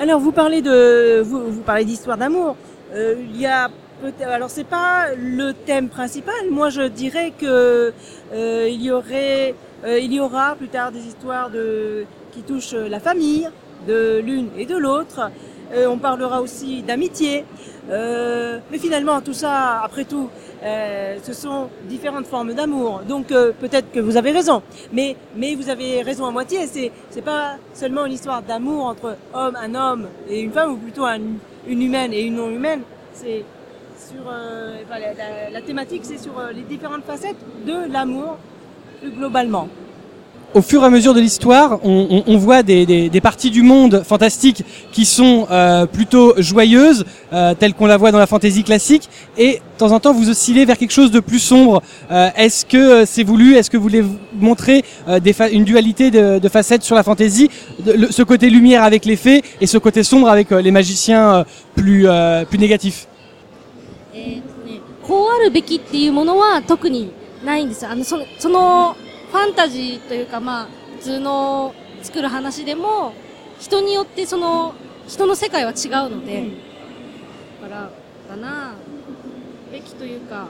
[0.00, 2.56] Alors vous parlez de vous, vous parlez d'histoire d'amour.
[2.94, 3.68] Euh, il y a
[4.00, 6.48] peut-être alors c'est pas le thème principal.
[6.50, 7.92] Moi je dirais que
[8.32, 9.54] euh, il y aurait
[9.84, 13.50] euh, il y aura plus tard des histoires de qui touchent la famille
[13.86, 15.30] de l'une et de l'autre.
[15.72, 17.44] Euh, on parlera aussi d'amitié.
[17.90, 20.28] Euh, mais finalement tout ça après tout
[20.62, 23.02] euh, ce sont différentes formes d'amour.
[23.08, 24.62] Donc peut-être que vous avez raison.
[24.92, 26.66] Mais mais vous avez raison à moitié.
[26.66, 30.76] C'est c'est pas seulement une histoire d'amour entre homme, un homme et une femme, ou
[30.76, 31.18] plutôt un-
[31.66, 32.82] une humaine et une non humaine.
[33.12, 33.44] C'est
[33.98, 34.98] sur enfin,
[35.52, 37.36] la, thématique, c'est sur les différentes facettes
[37.66, 38.38] de l'amour
[39.00, 39.68] plus globalement
[40.53, 43.51] au fur et à mesure de l'histoire, on, on- on voit des, des- des parties
[43.51, 47.03] du monde fantastique qui sont euh, plutôt joyeuses,
[47.33, 50.29] euh, telles qu'on la voit dans la fantasy classique, et de temps en temps vous
[50.29, 51.81] oscillez vers quelque chose de plus sombre.
[52.09, 54.05] Euh, est-ce que euh, c'est voulu Est-ce que vous voulez
[54.39, 57.49] montrer euh, des fa- une dualité de, de facettes sur la fantasy
[57.85, 60.71] de- le- Ce côté lumière avec les fées et ce côté sombre avec euh, les
[60.71, 61.43] magiciens euh,
[61.75, 63.07] plus, euh, plus négatifs
[64.13, 67.11] えーとね、こうあるべきっていうものは特に
[67.43, 67.91] ないんですよ。
[67.91, 68.95] あの、その、その
[69.30, 73.12] ファンタジーというか、まあ、普通の作る話でも、
[73.60, 74.74] 人によってその、
[75.06, 76.46] 人の世界は違うので、
[77.62, 77.90] だから、
[78.28, 78.74] かな、
[79.70, 80.48] べきというか、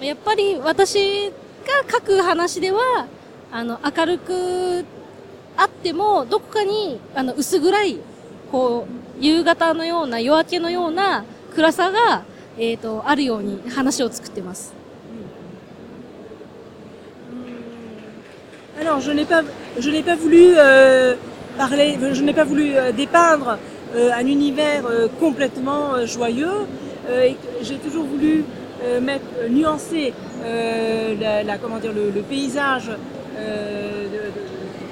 [0.00, 3.06] やっぱり私が書く話では、
[3.52, 4.84] あの、明るく
[5.56, 7.98] あっても、どこかに、あの、薄暗い、
[8.50, 12.24] こう、夕方のような、夜明けのような暗さが、
[12.58, 14.83] えっ、と、あるように話を作ってます。
[18.80, 19.42] Alors, je n'ai pas,
[19.78, 21.14] je n'ai pas voulu euh,
[21.56, 23.58] parler, je n'ai pas voulu euh, dépeindre
[23.94, 26.66] euh, un univers euh, complètement euh, joyeux.
[27.08, 27.28] Euh,
[27.62, 28.44] j'ai toujours voulu
[29.00, 34.30] mettre, nuancer la, la- comment dire, le, le paysage de- de-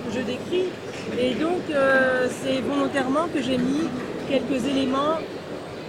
[0.05, 0.69] que je décris.
[1.21, 1.61] Et donc,
[2.43, 3.85] c'est volontairement que j'ai mis
[4.31, 5.19] quelques éléments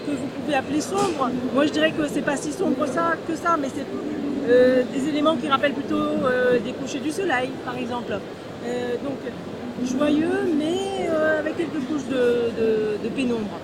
[0.06, 1.30] que vous pouvez appeler sombres.
[1.54, 3.86] Moi, je dirais que c'est pas si sombre ça que ça, mais c'est
[4.95, 8.13] des éléments qui rappellent plutôt euh, des couchers du soleil, par exemple.
[8.67, 9.19] Euh, donc
[9.97, 13.59] joyeux, mais euh, avec quelques couches de, de- de pénombre.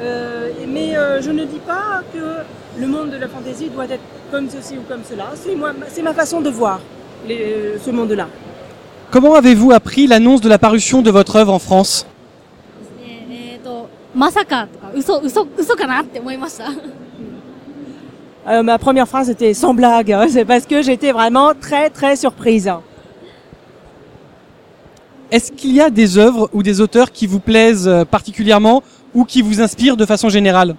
[0.00, 2.24] Euh, mais euh, je ne dis pas que
[2.80, 5.26] le monde de la fantaisie doit être comme ceci ou comme cela.
[5.34, 6.80] C'est moi, c'est ma façon de voir
[7.26, 8.28] les- ce monde-là.
[9.10, 12.06] Comment avez-vous appris l'annonce de la parution de votre œuvre en France
[13.02, 16.66] えっ、と、まさかとか、嘘、嘘、嘘かなって思いました。
[18.46, 20.12] Euh, ma première phrase était sans blague.
[20.12, 20.26] hein.
[20.28, 22.70] C'est parce que j'étais vraiment très très surprise.
[25.30, 28.82] Est-ce qu'il y a des œuvres ou des auteurs qui vous plaisent euh, particulièrement
[29.14, 30.76] ou qui vous inspirent de façon générale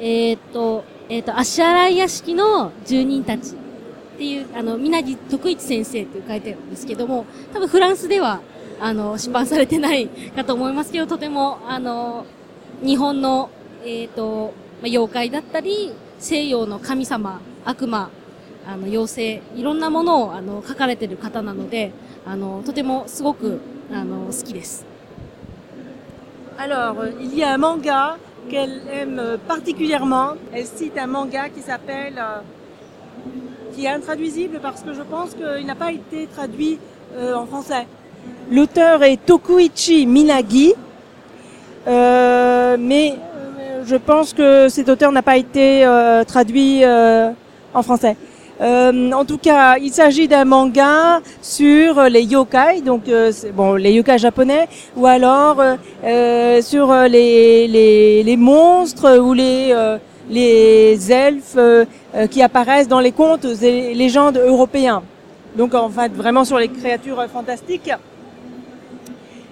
[0.00, 8.40] えっと、えっ、と、足洗屋敷の住人たちっていう、あの、みなぎ徳一先生って書いてあるんですけども、多分フランスでは、
[8.80, 12.24] あの、出版されてないかと思いますけど、とても、あの、
[12.82, 13.50] 日本の、
[13.84, 18.10] えっ、と、まあ妖怪だったり、 西洋の神様、悪魔、
[18.66, 21.92] あの、妖精、いろんなものを、あの、書かれてる方なので、
[22.26, 23.60] あの、とてもすごく、
[23.92, 24.86] あの、好きです。
[26.58, 28.18] Alors, euh, il y a un manga
[28.48, 30.34] qu'elle aime euh, particulièrement.
[30.52, 32.40] Elle cite un manga qui s'appelle, euh,
[33.74, 36.78] qui est intraduisible parce que je pense qu'il n'a pas été traduit
[37.16, 37.86] euh, en français.
[38.50, 40.74] L'auteur est Tokuichi Minagi,
[41.88, 43.25] euh, mais euh,
[43.87, 47.31] je pense que cet auteur n'a pas été euh, traduit euh,
[47.73, 48.17] en français.
[48.59, 53.03] Euh, en tout cas, il s'agit d'un manga sur les yokai, donc
[53.53, 55.61] bon les yokai japonais, ou alors
[56.61, 59.75] sur les, les, les monstres ou les
[60.29, 61.59] les elfes
[62.31, 65.03] qui apparaissent dans les contes et légendes européens.
[65.55, 67.91] Donc en fait vraiment sur les créatures fantastiques.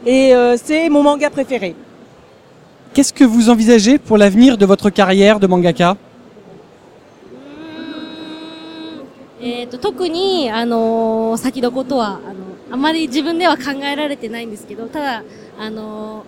[0.06, 1.76] Et c'est mon manga préféré.
[2.96, 5.98] Qu'est-ce que vous envisagez pour l'avenir de votre carrière de mangaka?
[9.42, 15.24] えー、と特に、あのー先のことはあのあまり自分では考えられてないんですけどただ、
[15.60, 16.24] あの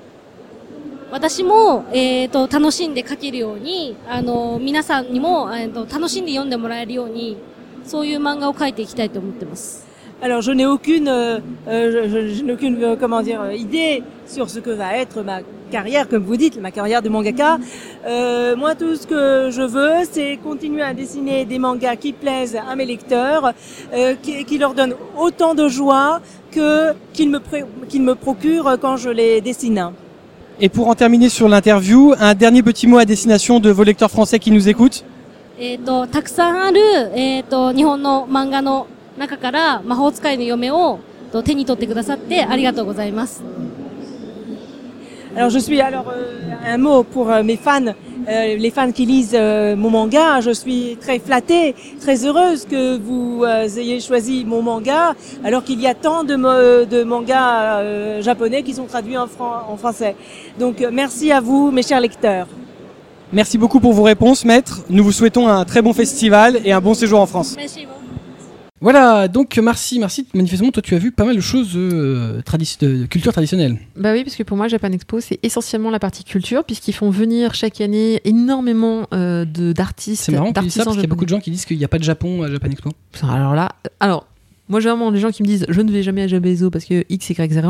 [1.10, 7.38] ー私も、えー、と楽しんで書けるように、あのー皆さんにも、えー、と楽しんで読んでもらえるように
[7.86, 9.87] そういう漫画を描いていきたいと思ってます。
[10.23, 11.39] Alors je n'ai aucune, euh,
[11.69, 14.97] euh, je, je- je n'ai aucune euh, comment dire euh, idée sur ce que va
[14.97, 15.41] être ma
[15.73, 17.59] carrière, comme vous dites, ma carrière de mangaka.
[18.07, 22.57] Euh, moi, tout ce que je veux, c'est continuer à dessiner des mangas qui plaisent
[22.71, 23.53] à mes lecteurs,
[23.93, 26.21] euh, qui, qui leur donnent autant de joie
[26.53, 29.91] que qu'ils me pré- qu'ils me procurent quand je les dessine.
[30.61, 34.11] Et pour en terminer sur l'interview, un dernier petit mot à destination de vos lecteurs
[34.11, 35.03] français qui nous écoutent
[35.59, 36.81] えー、とたくさんある、
[37.15, 38.87] えー、と日本の漫画の
[39.19, 40.99] 中から魔法使いの嫁を
[41.33, 43.43] と手に取ってくださってありがとうございます。
[45.35, 49.07] Alors je suis alors euh, un mot pour euh, mes fans, euh, les fans qui
[49.07, 50.43] lisent euh, mon manga.
[50.43, 55.81] Je suis très flattée, très heureuse que vous euh, ayez choisi mon manga, alors qu'il
[55.81, 59.77] y a tant de, mo- de mangas euh, japonais qui sont traduits en, fran- en
[59.79, 60.17] français.
[60.61, 62.47] Donc euh, merci à vous, mes chers lecteurs.
[63.33, 64.83] Merci beaucoup pour vos réponses, maître.
[64.91, 67.57] Nous vous souhaitons un très bon festival et un bon séjour en France.
[68.80, 70.28] Voilà, donc merci, merci.
[70.36, 73.80] Manifestement, toi, tu as vu pas mal de choses euh, tradi- de culture traditionnelle.
[73.96, 77.10] Bah oui, parce que pour moi, Japan Expo, c'est essentiellement la partie culture, puisqu'ils font
[77.10, 81.10] venir chaque année énormément euh, de d'artistes, C'est marrant tu ça parce qu'il y a
[81.10, 82.92] beaucoup de gens qui disent qu'il n'y a pas de Japon à Japan Expo.
[83.24, 84.28] Alors là, alors,
[84.70, 87.04] moi, généralement, les gens qui me disent je ne vais jamais à Jabezo parce que
[87.10, 87.62] X, Y, Z,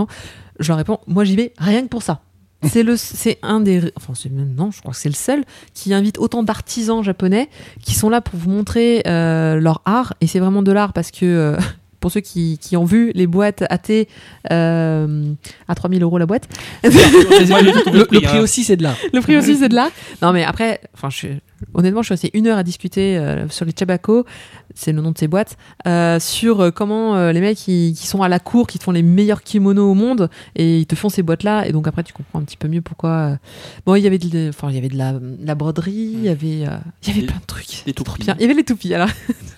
[0.60, 2.22] je leur réponds moi, j'y vais rien que pour ça.
[2.64, 5.44] C'est le, c'est un des, enfin, c'est même, non, je crois que c'est le seul
[5.74, 7.50] qui invite autant d'artisans japonais
[7.84, 10.16] qui sont là pour vous montrer euh, leur art.
[10.22, 11.58] Et c'est vraiment de l'art parce que, euh,
[12.00, 14.08] pour ceux qui, qui ont vu les boîtes à thé
[14.52, 15.32] euh,
[15.68, 16.50] à 3000 euros la boîte.
[16.84, 18.42] Le prix, hein.
[18.42, 18.98] aussi, c'est de l'art.
[19.14, 19.92] Le prix aussi, c'est de l'art.
[20.24, 21.28] Non, mais après, enfin, je,
[21.74, 24.26] honnêtement, je suis resté une heure à discuter euh, sur les Chabako,
[24.74, 25.58] c'est le nom de ces boîtes,
[25.88, 28.92] euh, sur euh, comment les mecs qui, qui sont à la cour, qui te font
[28.92, 32.14] les meilleurs kimonos au monde, et ils te font ces boîtes-là, et donc après, tu
[32.14, 33.38] comprends un petit peu mieux pourquoi.
[33.86, 36.24] Bon, il y avait de, enfin, il y avait de la, de la broderie, il
[36.24, 37.84] y avait, il y avait plein de trucs.
[37.86, 38.36] Des Trop bien.
[38.38, 38.94] Il y avait les toupies.
[38.94, 39.10] Alors,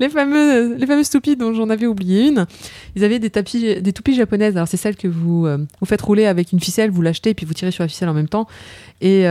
[0.00, 2.46] les fameux, les fameuses toupies dont j'en avais oublié une.
[2.96, 4.56] Ils avaient des tapis, des toupies japonaises.
[4.56, 7.46] Alors c'est celle que vous, vous faites rouler avec une ficelle, vous l'achetez et puis
[7.46, 8.48] vous tirez sur la ficelle en même temps.
[9.00, 9.26] Et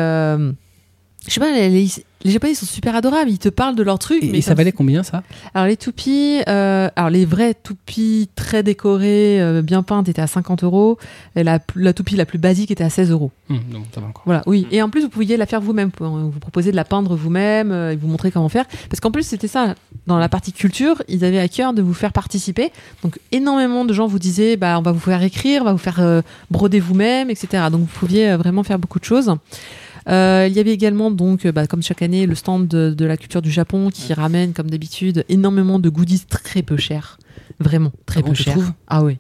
[1.28, 1.88] je sais pas, les, les,
[2.26, 3.30] les japonais sont super adorables.
[3.30, 4.24] Ils te parlent de leurs trucs.
[4.24, 5.24] Et, mais et ça valait combien ça?
[5.54, 10.28] Alors les toupies, euh, alors les vraies toupies très décorées, euh, bien peintes, étaient à
[10.28, 10.98] 50 euros.
[11.36, 13.32] Et la, la toupie la plus basique était à 16 euros.
[13.50, 14.24] Hum, non, ça va encore.
[14.26, 14.68] Voilà, oui.
[14.72, 15.92] Et en plus, vous pouviez la faire vous-même.
[16.00, 18.66] Vous vous proposez de la peindre vous-même euh, et vous montrer comment faire.
[18.90, 19.76] Parce qu'en plus, c'était ça.
[20.08, 22.72] Dans la partie culture, ils avaient à cœur de vous faire participer.
[23.04, 25.78] Donc, énormément de gens vous disaient, bah, on va vous faire écrire, on va vous
[25.78, 26.22] faire euh,
[26.52, 27.66] broder vous-même, etc.
[27.72, 29.34] Donc, vous pouviez euh, vraiment faire beaucoup de choses.
[30.10, 33.06] Euh, il y avait également, donc, euh, bah, comme chaque année, le stand de, de
[33.06, 37.18] la culture du Japon qui ramène, comme d'habitude, énormément de goodies très peu chers.
[37.60, 38.58] Vraiment, très Ah bon, peu tu chers.
[38.88, 39.18] Ah oui.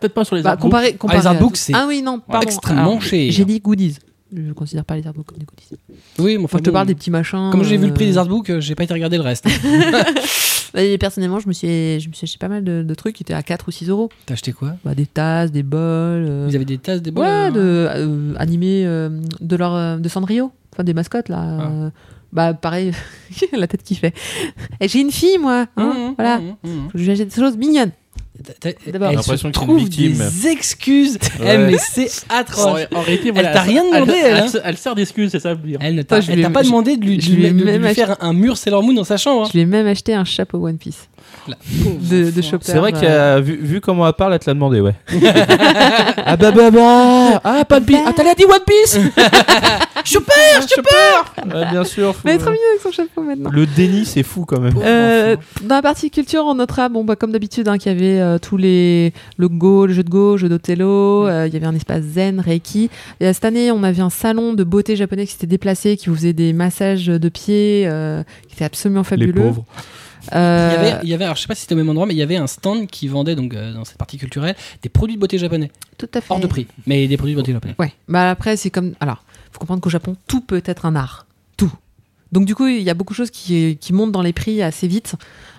[0.00, 0.62] Peut-être pas sur les Bah, artbooks.
[0.70, 2.46] comparé, comparé Ah, les artbooks, c'est Ah oui, non, pardon.
[2.46, 3.30] extrêmement cher.
[3.30, 3.98] J'ai dit goodies.
[4.34, 5.80] Je ne considère pas les artbooks comme des goodies.
[6.18, 7.50] Oui, mais enfin, Moi, je te bon, parle des petits machins.
[7.52, 9.46] Comme j'ai vu le prix euh, des artbooks, euh, j'ai pas été regarder le reste.
[10.74, 11.68] Et personnellement, je me suis,
[12.00, 13.88] je me suis acheté pas mal de, de trucs qui étaient à 4 ou 6
[13.88, 14.08] euros.
[14.26, 14.74] T'as acheté quoi?
[14.84, 15.80] Bah, des tasses, des bols.
[15.80, 19.08] euh, Vous avez des tasses, des bols Ouais, de, euh, animés euh,
[19.40, 20.50] de, leur, de Sanrio.
[20.74, 21.58] Enfin, des mascottes, là.
[21.60, 21.90] Ah.
[22.32, 22.92] bah, pareil,
[23.56, 24.12] la tête qui fait.
[24.82, 25.66] J'ai une fille, moi.
[25.76, 26.38] hein, Mmh, voilà.
[26.40, 26.84] mmh, mmh.
[26.86, 27.92] Faut que je lui achète des choses mignonnes.
[28.92, 29.10] D'abord.
[29.10, 30.12] Elle trouve victime.
[30.18, 31.18] des excuses.
[31.40, 31.54] Ouais.
[31.54, 32.86] Eh, mais c'est atroce.
[32.92, 34.48] En, en réalité, Elle t'a rien demandé, elle, elle, elle, hein.
[34.48, 35.78] se- elle sert d'excuse, c'est ça le dire.
[35.80, 38.16] Elle ne t'a elle pas demandé de lui, de lui ai lui- de lui faire
[38.22, 39.42] un, un mur Sailor Moon dans sa chambre.
[39.42, 39.48] hein.
[39.48, 41.08] Je lui ai même acheté un chapeau One Piece.
[41.48, 41.56] La
[42.10, 42.64] De, de Chopper.
[42.66, 44.94] C'est vrai que euh, vu, vu comment elle parle, elle te l'a demandé, ouais.
[46.24, 48.98] ah bah bah bah Ah, pas de Piece Ah, t'as dit One Piece
[50.04, 52.14] Super, super Ouais, Bien sûr.
[52.14, 53.50] faut- Mais elle est trop mignonne avec son chapeau maintenant.
[53.52, 54.74] Le déni, c'est fou quand même.
[54.82, 58.20] Euh, dans la partie culture, on notera, bon, bah, comme d'habitude, hein, qu'il y avait
[58.20, 61.56] euh, tous les le Go, le jeu de Go, le jeu d'Othello, euh, il y
[61.56, 62.88] avait un espace zen, Reiki.
[63.20, 66.14] Et cette année, on avait un salon de beauté japonais qui s'était déplacé, qui vous
[66.16, 69.32] faisait des massages de pieds, euh, qui était absolument Les fabuleux.
[69.42, 69.64] pauvres.
[70.34, 71.88] Euh, Il y avait, il y avait, alors je sais pas si c'était au même
[71.88, 74.56] endroit, mais il y avait un stand qui vendait donc euh, dans cette partie culturelle
[74.82, 76.32] des produits de beauté japonais, tout à fait.
[76.32, 77.74] hors de prix, mais des produits de beauté japonais.
[77.78, 77.92] Ouais.
[78.08, 78.94] Bah après, c'est comme.
[79.00, 81.26] Alors, faut comprendre qu'au Japon, tout peut être un art.
[81.56, 81.72] Tout.
[82.32, 84.60] Donc du coup, il y a beaucoup de choses qui, qui montent dans les prix
[84.62, 85.14] assez vite.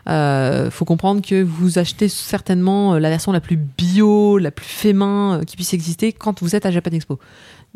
[0.10, 4.66] Euh, faut comprendre que vous achetez certainement euh, la version la plus bio, la plus
[4.66, 7.20] fait main qui puisse exister quand vous êtes à Japan Expo.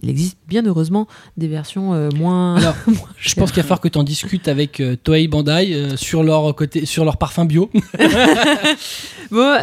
[0.01, 1.07] Il existe bien heureusement
[1.37, 2.55] des versions euh, moins.
[2.55, 5.73] Alors, moins Je pense qu'il va falloir que tu en discutes avec euh, Toei Bandai
[5.73, 7.69] euh, sur leur côté, sur leur parfum bio.
[9.31, 9.55] Bon,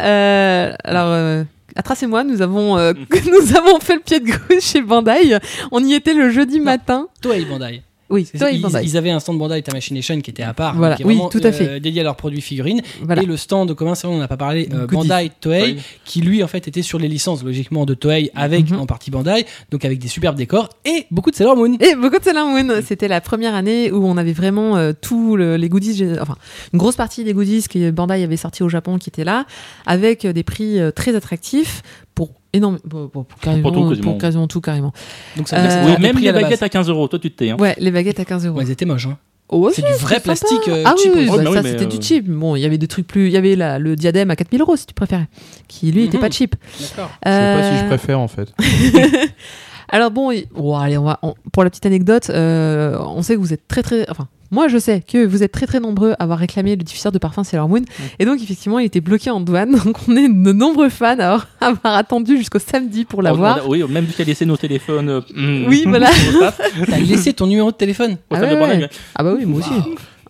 [0.83, 1.45] alors.
[1.75, 5.37] Atras et moi, nous avons, nous avons fait le pied de gauche chez Bandai.
[5.71, 7.07] On y était le jeudi matin.
[7.21, 7.83] Toei Bandai.
[8.09, 8.81] Oui, Toei ils, Bandai.
[8.83, 10.95] ils avaient un stand Bandai Tamashii qui était à part, Voilà.
[10.95, 11.67] qui est Oui, tout à fait.
[11.67, 12.81] euh, dédié à leurs produits figurines.
[13.03, 13.21] Voilà.
[13.21, 14.87] Et le stand, comment ça, on n'a pas parlé, euh.
[14.87, 18.79] Bandai Toei, qui lui en fait était sur les licences logiquement de Toei avec Mhm.
[18.79, 21.77] en partie Bandai, donc avec des superbes décors et beaucoup de Sailor Moon.
[21.79, 22.81] Et beaucoup de Sailor Moon.
[22.85, 26.35] C'était la première année où on avait vraiment euh, tous le- les goodies, enfin
[26.73, 29.45] une grosse partie des goodies que Bandai avait sorti au Japon qui étaient là,
[29.85, 31.81] avec des prix euh, très attractifs
[32.15, 34.11] pour énorme, pour, pour- pour carrément, Pour tout, quasiment.
[34.11, 34.93] pour quasiment tout carrément.
[35.37, 36.63] Donc ça veut dire que Euh, même les à baguettes base.
[36.63, 37.49] à 15 euros, toi tu te tais.
[37.51, 37.57] Hein.
[37.59, 38.57] Ouais, les baguettes à 15 euros.
[38.57, 39.05] Ouais, ils étaient moches.
[39.07, 39.17] Hein.
[39.51, 41.11] Oh, C'est du vrai plastique euh, ah cheap.
[41.15, 42.29] oui, bah, bah oui, ça c'était euh, du cheap.
[42.29, 44.61] Bon, il y avait des trucs plus, il y avait la, le diadème à 4000
[44.61, 45.27] euros si tu préférais,
[45.67, 46.21] qui lui était Mhm.
[46.21, 46.55] pas cheap.
[46.79, 47.09] D'accord.
[47.25, 48.53] Je sais pas si Euh, je préfère en fait.
[49.91, 53.39] Alors bon, oh, allez, on va, on- pour la petite anecdote, euh, on sait que
[53.39, 56.23] vous êtes très très, enfin, moi je sais que vous êtes très très nombreux à
[56.23, 57.81] avoir réclamé le diffuseur de parfum Sailor Moon,
[58.19, 61.25] et donc effectivement il était bloqué en douane, donc on est de nombreux fans à
[61.25, 63.59] avoir, à avoir attendu jusqu'au samedi pour l'avoir.
[63.63, 65.09] On a- Oui, même a laissé nos téléphones.
[65.09, 66.09] euh, mm, Oui, voilà.
[66.35, 68.89] au taf, T'as laissé ton numéro de téléphone au Ah ouais, ouais.
[69.15, 69.69] Ah bah oui, moi aussi.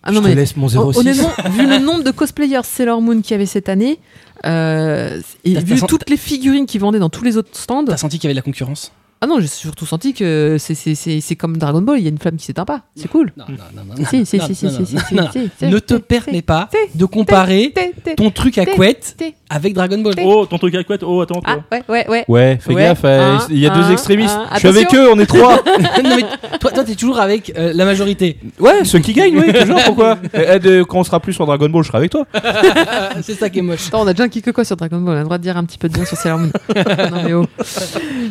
[0.02, 0.78] Ah je te laisse mon 06.
[0.98, 3.98] honnêtement, vu le nombre de cosplayers Sailor Moon qu'il y avait cette année,
[4.46, 8.18] euh, et vu toutes les figurines qu'ils vendaient dans tous les autres stands, T'as senti
[8.18, 8.92] qu'il y avait de la concurrence?
[9.22, 12.06] Ah non, j'ai surtout senti que c'est- c'est c'est- c'est comme Dragon Ball, il y
[12.06, 12.82] a une flamme qui s'éteint pas.
[12.96, 13.32] C'est cool.
[13.36, 14.04] Non, non, non, non.
[14.08, 17.72] Si, si, si, si, Ne te permets pas de comparer
[18.16, 19.16] ton truc à couette
[19.50, 20.14] avec Dragon Ball.
[20.24, 22.24] Oh, ton truc à couette, oh, attends, Ah ouais, ouais, ouais.
[22.28, 23.04] Ouais, fais gaffe,
[23.50, 24.36] il y a deux extrémistes.
[24.54, 25.56] Je suis avec eux, on est trois.
[26.04, 26.24] non, mais
[26.58, 28.38] toi, toi, t'es toujours avec euh, la majorité.
[28.58, 30.18] ouais, ceux qui gagnent, oui, toujours, pourquoi?
[30.32, 32.26] Eh, de- Quand on sera plus sur Dragon Ball, je serai avec toi.
[33.22, 33.88] c'est ça qui est moche.
[33.88, 35.42] Attends, on a déjà un kick quoi sur Dragon Ball, on a le droit de
[35.42, 36.50] dire un petit peu de bien sur Sailor Moon.
[36.76, 37.46] non mais oh.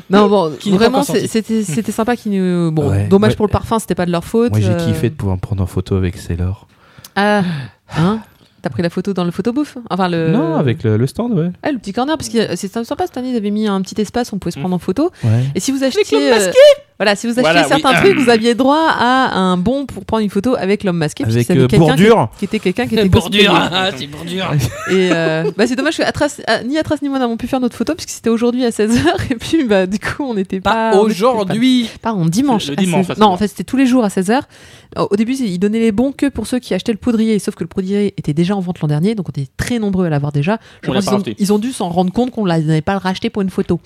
[0.09, 3.35] Non bon, vraiment c'est- c'était c'était sympa qui nous bon, Ouais, dommage ouais.
[3.35, 4.51] pour le parfum, c'était pas de leur faute.
[4.51, 6.67] Moi, j'ai euh, kiffé de pouvoir me prendre en photo avec Sailor.
[7.15, 7.43] Ah,
[7.97, 8.19] hein?
[8.61, 9.77] T'as pris la photo dans le photobouffe?
[9.89, 11.51] Enfin le Non, avec le, le stand, ouais.
[11.63, 13.99] Ah, le petit corner parce que c'est sympa cette année, ils avaient mis un petit
[14.01, 15.11] espace où on pouvait se prendre en photo.
[15.23, 15.45] Ouais.
[15.55, 16.51] Et si vous achetiez euh,
[16.99, 18.09] voilà, si vous achetiez Voilà, certains oui.
[18.11, 21.49] trucs, vous aviez droit à un bon pour prendre une photo avec l'homme masqué Avec,
[21.49, 22.29] euh, quelqu'un qui- bordure.
[22.37, 23.69] qui était quelqu'un qui était Bordure, cosplayé.
[23.71, 24.51] ah, c'est bordure.
[24.91, 27.59] Et euh, bah, c'est dommage que Atras, ah, ni Atras ni moi n'avons pu faire
[27.61, 28.99] notre photo puisque c'était aujourd'hui à 16h
[29.31, 31.83] et puis bah du coup on n'était pas aujourd'hui.
[32.01, 32.67] pas- Pardon, dimanche.
[32.69, 33.33] Le dimanche 16 à Non, 16h.
[33.33, 34.41] en fait, c'était tous les jours à 16h.
[34.97, 37.63] Au début, ils donnaient les bons que pour ceux qui achetaient le poudrier, sauf que
[37.63, 40.31] le poudrier était déjà en vente l'an dernier, donc on était très nombreux à l'avoir
[40.31, 40.57] déjà.
[40.83, 43.29] Je On pense ont, ils ont dû s'en rendre compte qu'on ne l'avait pas racheté
[43.29, 43.79] pour une photo.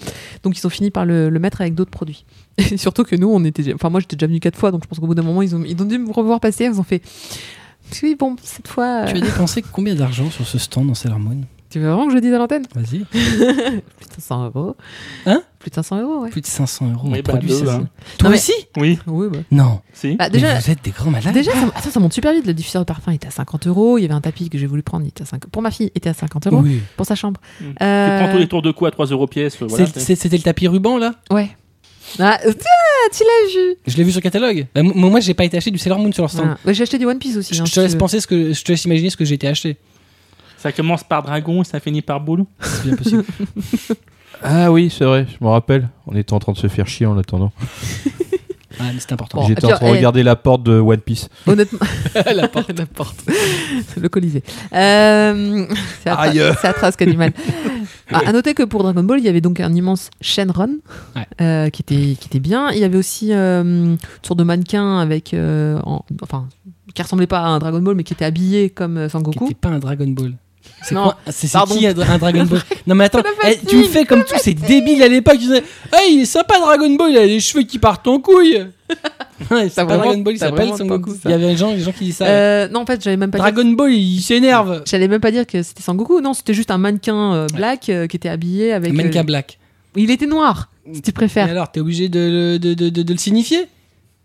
[0.44, 2.26] Donc ils ont fini par le, le mettre avec d'autres produits.
[2.58, 4.88] Et surtout que nous, on était, enfin moi j'étais déjà venu quatre fois, donc je
[4.88, 6.84] pense qu'au bout d'un moment, ils ont, ils ont dû me revoir passer, ils ont
[6.84, 7.02] fait.
[8.02, 9.06] Oui, bon, cette fois.
[9.08, 11.42] Tu euh, as dépensé combien d'argent sur ce stand dans Sailor Moon
[11.74, 12.68] tu veux vraiment que je le dise à l'antenne?
[12.76, 13.00] Vas-y.
[13.10, 14.76] Plus de 500 euros.
[15.26, 15.42] Hein?
[15.58, 16.30] Plus de 500 euros, ouais.
[16.30, 17.08] Plus de 500 euros.
[17.10, 17.88] Oui, bah, produits, deux, ça, hein.
[18.20, 18.54] Toi Non, mais- aussi?
[18.78, 19.40] Oui, Oui, bah.
[19.50, 19.80] Non.
[19.92, 20.16] si.
[20.16, 21.34] Bah, Mais déjà, vous êtes des grands malades.
[21.34, 22.46] Déjà, ça, attends, ça monte super vite.
[22.46, 23.98] Le diffuseur de parfum était à 50 euros.
[23.98, 25.04] Il y avait un tapis que j'ai voulu prendre.
[25.04, 25.48] Il était à 5...
[25.48, 26.62] Pour ma fille, il était à 50 euros.
[26.64, 26.80] Oui.
[26.96, 27.42] Pour sa chambre.
[27.60, 27.64] Mm.
[27.82, 29.58] Euh, Tu prends tous les tours de cou à 3 euros pièce.
[29.60, 31.16] Voilà, C'était le tapis ruban là?
[31.32, 31.50] Ouais.
[32.20, 32.52] Ah, tiens,
[33.12, 33.76] tu l'as vu.
[33.88, 34.68] Je l'ai vu sur catalogue.
[34.76, 36.56] Bah, m- moi, j'ai pas été acheté du Sailor Moon sur leur stand.
[36.66, 37.54] Ouais, j'ai acheté du One Piece aussi.
[37.56, 39.48] Je, hein, te laisse penser ce que je te laisse imaginer ce que j'ai été
[39.48, 39.78] acheté.
[40.58, 42.46] Ça commence par dragon et ça finit par boule.
[42.62, 43.24] C'est bien possible.
[44.46, 45.88] Ah oui, c'est vrai, je me rappelle.
[46.06, 47.54] On était en train de se faire chier en attendant.
[48.80, 49.40] ah, mais c'est important.
[49.42, 51.30] Bon, J'étais en train de regarder la porte de One Piece.
[51.48, 51.80] Honnêtement.
[52.36, 52.78] La porte.
[52.78, 53.18] La porte.
[54.00, 54.44] le Colisée.
[54.74, 55.66] Euh,
[56.04, 56.42] c'est Atra- Aïe.
[56.62, 57.34] c'est qui du mal.
[58.12, 60.78] Ah, à noter que pour Dragon Ball, il y avait donc un immense Shenron
[61.16, 61.26] Ouais.
[61.42, 62.70] euh, qui, était, qui était bien.
[62.72, 65.34] Il y avait aussi euh, une sorte de mannequin avec.
[65.34, 66.48] euh, en- enfin,
[66.94, 69.46] qui ressemblait pas à un Dragon Ball, mais qui était habillé comme euh, Qui Sangoku.
[69.46, 70.34] était pas un Dragon Ball.
[70.84, 73.78] C'est Non, quoi C'est c'est qui un, un Dragon Ball Non mais attends, eh, tu
[73.78, 75.64] me fais comme tous ces débiles à l'époque qui disaient
[75.94, 78.66] Hey, il est sympa Dragon Ball, il a les cheveux qui partent en couille
[79.52, 81.14] Ouais, C'est T'as pas vraiment- Dragon Ball, il t'as s'appelle vraiment Son pas Goku.
[81.14, 81.30] dit ça.
[81.30, 82.26] Il y avait des gens, des gens qui disent ça.
[82.28, 85.32] Euh, non, en fait, j'avais même pas dit Dragon Ball, il s'énerve J'allais même pas
[85.32, 88.74] dire que c'était Sangoku, non, c'était juste un mannequin euh, black euh, qui était habillé
[88.74, 88.94] avec.
[88.94, 89.58] Mannequin euh, Black.
[89.96, 91.50] Il était noir, si tu Et préfères.
[91.50, 93.66] alors, t'es obligé de, le- de, de, de- de le signifier?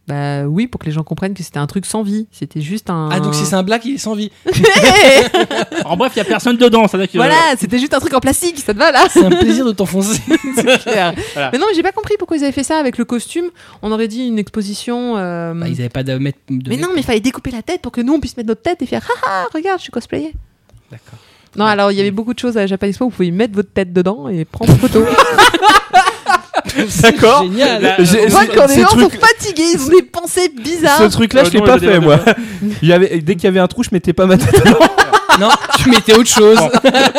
[0.08, 2.26] Bah oui, pour que les gens comprennent que c'était un truc sans vie.
[2.32, 3.10] C'était juste un.
[3.12, 4.30] Ah, donc si c'est un Black, il est sans vie.
[5.84, 6.88] En bref, il y a personne dedans.
[6.88, 9.06] Ça veut dire que- voilà, c'était juste un truc en plastique, ça te va là
[9.10, 10.20] C'est un plaisir de t'enfoncer.
[10.84, 11.12] Voilà.
[11.52, 13.46] Mais non, mais j'ai pas compris pourquoi ils avaient fait ça avec le costume.
[13.82, 15.16] On aurait dit une exposition.
[15.16, 16.38] euh, Bah, ils avaient pas de mettre.
[16.50, 18.48] de Mais non, mais il fallait découper la tête pour que nous on puisse mettre
[18.48, 20.32] notre tête et faire haha, regarde, je suis cosplayer.
[20.90, 21.18] D'accord.
[21.56, 23.72] Non, alors il y avait beaucoup de choses à Japan Expo, vous pouvez mettre votre
[23.72, 25.04] tête dedans et prendre photo.
[27.02, 27.42] D'accord.
[27.44, 27.94] Génial.
[28.00, 30.98] J'ai- quand les ce gens sont truc- fatigués, ils ont des pensées bizarres.
[30.98, 32.20] Ce truc-là, je Euh, l'ai non, pas il y a fait, des- moi.
[32.82, 34.54] Il y avait, dès qu'il y avait un trou, je mettais pas ma tête.
[35.40, 35.50] Non,
[35.80, 36.56] tu mettais autre chose.
[36.58, 36.68] Bon.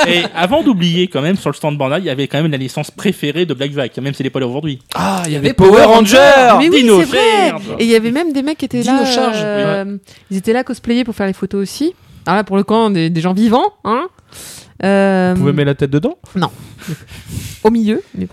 [0.05, 2.57] Et avant d'oublier, quand même, sur le stand Bandai, il y avait quand même la
[2.57, 4.79] licence préférée de Black Vac, même si elle n'est pas là aujourd'hui.
[4.93, 6.17] Ah, il y avait Power Ranger.
[6.59, 7.49] Mais oui, Dino c'est vrai.
[7.51, 7.61] Charge.
[7.79, 9.05] Et il y avait même des mecs qui étaient Dino là.
[9.05, 9.97] Charge, euh,
[10.31, 11.93] Ils étaient là cosplayés pour faire les photos aussi.
[12.25, 14.07] Alors là, pour le camp, des, des gens vivants, hein.
[14.83, 16.17] Euh, Vous pouvez mettre la tête dedans
[17.63, 18.01] au milieu.
[18.15, 18.27] mais-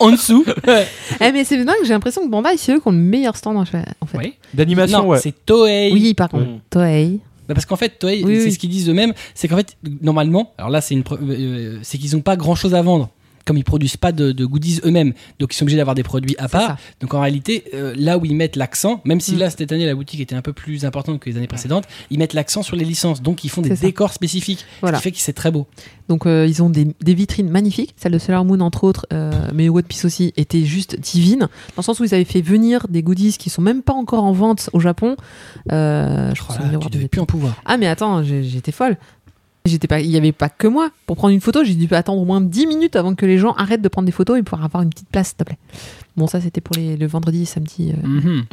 [0.00, 0.44] en dessous.
[1.20, 3.56] Eh, mais c'est dingue, j'ai l'impression que Bandai, c'est eux qui ont le meilleur stand
[3.56, 3.84] en fait.
[4.14, 4.34] Oui.
[4.52, 5.18] D'animation, Non, ouais.
[5.18, 5.90] c'est Toei.
[5.92, 6.58] Oui, par contre, Mm.
[6.70, 7.20] Toei.
[7.48, 8.52] Bah, parce qu'en fait, Toei, Oui, c'est oui.
[8.52, 11.98] ce qu'ils disent eux-mêmes, c'est qu'en fait, normalement, alors là, c'est une, preuve, euh, c'est
[11.98, 13.10] qu'ils n'ont pas grand-chose à vendre.
[13.44, 16.34] Comme ils produisent pas de, de goodies eux-mêmes, donc ils sont obligés d'avoir des produits
[16.38, 16.66] à part.
[16.66, 16.76] ça.
[17.00, 19.38] Donc en réalité, euh, là où ils mettent l'accent, même si Mm.
[19.38, 22.18] là cette année la boutique était un peu plus importante que les années précédentes, ils
[22.18, 23.20] mettent l'accent sur les licences.
[23.22, 24.98] Donc ils font des décors spécifiques, Voilà.
[24.98, 25.66] ce qui fait que c'est très beau.
[26.08, 27.94] Donc euh, ils ont des, des vitrines magnifiques.
[27.96, 31.40] Celle de Sailor Moon entre autres, euh, mais One Piece aussi était juste divine.
[31.40, 31.48] Dans
[31.78, 34.32] le sens où ils avaient fait venir des goodies qui sont même pas encore en
[34.32, 35.16] vente au Japon.
[35.68, 37.60] Je crois le miroir tu de devais plus en pouvoir.
[37.64, 38.96] Ah mais attends, j'étais folle.
[39.66, 41.64] J'étais pas, il y avait pas que moi pour prendre une photo.
[41.64, 44.12] J'ai dû attendre au moins 10 minutes avant que les gens arrêtent de prendre des
[44.12, 45.56] photos et pouvoir avoir une petite place, s'il te plaît.
[46.18, 47.92] Bon, ça c'était pour les, le vendredi et samedi.
[47.92, 48.06] euh.
[48.06, 48.44] Mhm.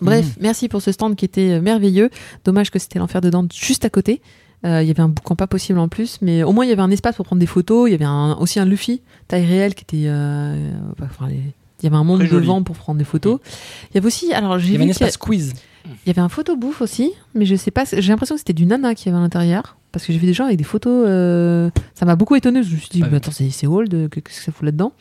[0.00, 0.32] Bref, Mhm.
[0.40, 2.08] merci pour ce stand qui était euh, merveilleux.
[2.44, 4.22] Dommage que c'était l'enfer de Dante juste à côté.
[4.64, 6.72] Euh, Il y avait un boucan pas possible en plus, mais au moins il y
[6.72, 7.88] avait un espace pour prendre des photos.
[7.88, 10.06] Il y avait un- aussi un Luffy taille réelle qui était.
[10.06, 10.70] euh,
[11.02, 11.34] enfin, les-
[11.80, 13.40] il y avait un monde devant pour prendre des photos.
[13.90, 15.52] Il y avait aussi, alors j'ai Il y avait vu un y a- espace quiz.
[15.84, 17.82] il y avait un photo bouffe aussi, mais je sais pas.
[17.92, 19.76] J'ai l'impression que c'était du nana qui avait à l'intérieur.
[19.94, 21.06] Parce que j'ai vu des gens avec des photos.
[21.08, 22.62] euh, Ça m'a beaucoup étonné.
[22.62, 24.92] Je me suis dit, mais attends, c'est c'est old, qu'est-ce que ça fout là-dedans?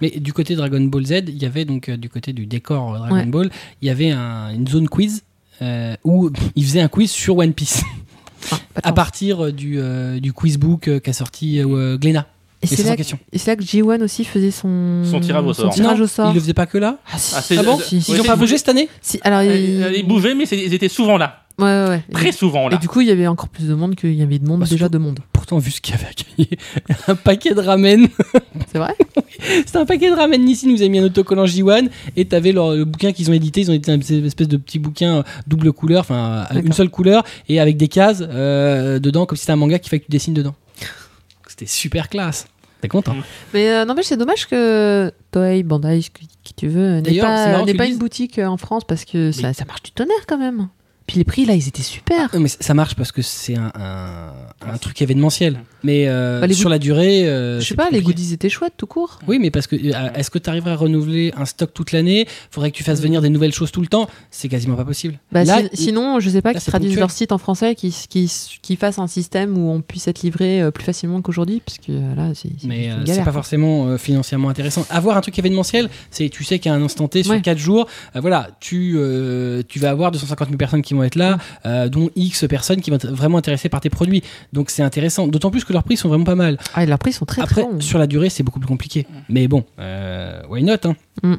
[0.00, 2.94] Mais du côté Dragon Ball Z, il y avait donc euh, du côté du décor
[2.94, 3.26] euh, Dragon Ouais.
[3.26, 3.50] Ball,
[3.82, 5.22] il y avait un- une zone quiz
[5.60, 7.82] euh, où ils faisaient un quiz sur One Piece
[8.50, 8.94] Ah, pas de à chance.
[8.96, 12.26] partir euh, du, euh, du quizbook euh, qu'a sorti euh, Glénat.
[12.62, 13.18] Et c'est là, question.
[13.32, 15.72] et c'est là que G1 aussi faisait son, Son tirage au sort.
[15.72, 16.30] tirage Non, au sort.
[16.30, 17.34] Ils le faisaient pas que là Ah, si.
[17.36, 18.88] Ah, c'est- Ah bon si, si, Ils Ouais, ont c'est- pas bougé cette année?
[19.02, 21.44] Si, alors, Ils, il- ils bougeaient, mais c'est- ils étaient souvent là.
[21.60, 22.02] Ouais, ouais, ouais.
[22.12, 22.76] Très souvent Et là.
[22.78, 24.66] du coup, il y avait encore plus de monde qu'il y avait de monde, Bah,
[24.68, 25.20] déjà de monde.
[25.32, 26.50] Pourtant, vu ce qu'il y avait à gagner,
[27.08, 28.08] un paquet de ramen.
[28.72, 28.94] C'est vrai?
[29.66, 32.74] C'était un paquet de ramen ici, nous avez mis un autocollant J1 et t'avais leur-
[32.74, 33.60] le bouquin qu'ils ont édité.
[33.62, 36.76] Ils ont édité une espèce de petit bouquin euh, double couleur, enfin avec une D'accord.
[36.76, 39.98] seule couleur et avec des cases euh, dedans, comme si c'était un manga qui fait
[40.00, 40.54] que tu dessines dedans.
[41.48, 42.46] C'était super classe.
[42.80, 43.14] T'es content
[43.52, 47.46] Mais euh, n'empêche, c'est dommage que Toei, Bandai, qui, qui tu veux, D'ailleurs, c'est pas,
[47.50, 48.00] marrant que n'ait tu pas le une dises.
[48.00, 50.68] boutique euh, en France parce que ça, ça marche du tonnerre quand même.
[51.10, 52.32] Puis les prix là, ils étaient super.
[52.32, 55.58] Non, mais ça marche parce que c'est un truc événementiel.
[55.82, 58.74] Mais euh, Bah, sur goût- la durée, euh, Je sais pas, les goodies étaient chouettes
[58.76, 59.18] tout court.
[59.26, 62.26] Oui, mais parce que euh, est-ce que tu arriverais à renouveler un stock toute l'année?
[62.50, 64.08] Faudrait que tu fasses venir des nouvelles choses tout le temps.
[64.30, 65.18] C'est quasiment pas possible.
[65.32, 68.30] Bah, Là, si- sinon, je sais pas, qu'ils traduisent leur site en français, qu'ils qui,
[68.62, 71.92] qui fassent un système où on puisse être livré euh, plus facilement qu'aujourd'hui, parce que
[71.92, 74.86] euh, là, c'est Mais euh, c'est pas forcément euh, financièrement intéressant.
[74.90, 77.40] Avoir un truc événementiel, c'est tu sais qu'à un instant T sur Ouais.
[77.40, 77.86] 4 jours,
[78.16, 81.88] euh, voilà, tu euh, tu vas avoir 250 000 personnes qui vont être là, euh,
[81.88, 84.22] dont X personnes qui vont être vraiment intéressées par tes produits.
[84.52, 85.26] Donc c'est intéressant.
[85.28, 86.58] D'autant plus que leurs prix sont vraiment pas mal.
[86.74, 87.80] Ah, et leurs prix sont très Après, très bons.
[87.80, 89.06] sur la durée, c'est beaucoup plus compliqué.
[89.28, 91.36] Mais bon, euh, why not hein?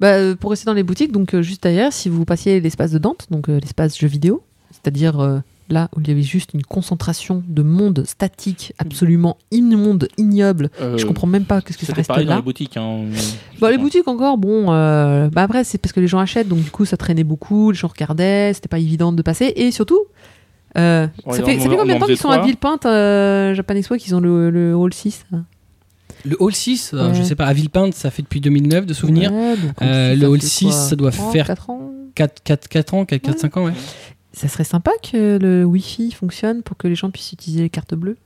[0.00, 2.90] Bah, euh, pour rester dans les boutiques, donc euh, juste derrière, si vous passiez l'espace
[2.90, 4.42] de Dante, donc euh, l'espace jeux vidéo,
[4.72, 5.38] c'est-à-dire euh,
[5.70, 10.68] là où il y avait juste une concentration de monde statique absolument immonde, ignoble.
[10.80, 12.36] Euh, Je comprends même pas qu'est-ce que ça reste pareil dans là.
[12.38, 12.76] les boutiques.
[12.76, 13.04] Hein.
[13.60, 16.62] Bah, les boutiques encore, bon, euh, bah après c'est parce que les gens achètent, donc
[16.62, 20.00] du coup ça traînait beaucoup, les gens regardaient, c'était pas évident de passer, et surtout,
[20.76, 22.40] euh, ça, fait, ça fait combien de temps qu'ils sont à.
[22.42, 25.38] Villepinte, euh, Japan Expo, qu'ils ont le, le Hall 6 là
[26.24, 27.14] Le Hall 6, alors, Ouais.
[27.14, 29.32] je sais pas, à Villepinte, ça fait depuis 2009 de souvenirs.
[29.32, 31.90] Ouais, donc, Euh, Hall 6, le Hall fait 6, quoi, ça doit faire quatre ans
[32.14, 33.40] 4, 4, 4 ans, 4, 4 Ouais.
[33.40, 33.72] 5 ans, ouais.
[34.32, 37.94] Ça serait sympa que le Wi-Fi fonctionne pour que les gens puissent utiliser les cartes
[37.94, 38.16] bleues.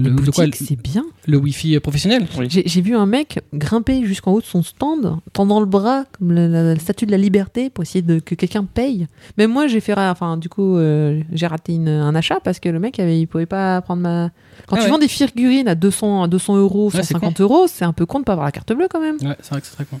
[0.00, 1.04] Le, quoi, boutiques, c'est bien.
[1.26, 5.58] le Wi-Fi professionnel J'ai j'ai vu un mec grimper jusqu'en haut de son stand, tendant
[5.58, 8.62] le bras comme la, la- la statue de la liberté pour essayer de, que quelqu'un
[8.64, 9.08] paye.
[9.38, 12.68] Même moi, j'ai fait, enfin, du coup, euh, j'ai raté une- un achat parce que
[12.68, 14.30] le mec, avait, il pouvait pas prendre ma.
[14.68, 14.90] Quand Ah tu ouais.
[14.90, 18.06] vends des figurines à 200, à 200 euros, Ouais, c'est 150 euros, c'est un peu
[18.06, 19.16] con de pas avoir la carte bleue quand même.
[19.16, 19.98] Ouais, c'est vrai que c'est très con.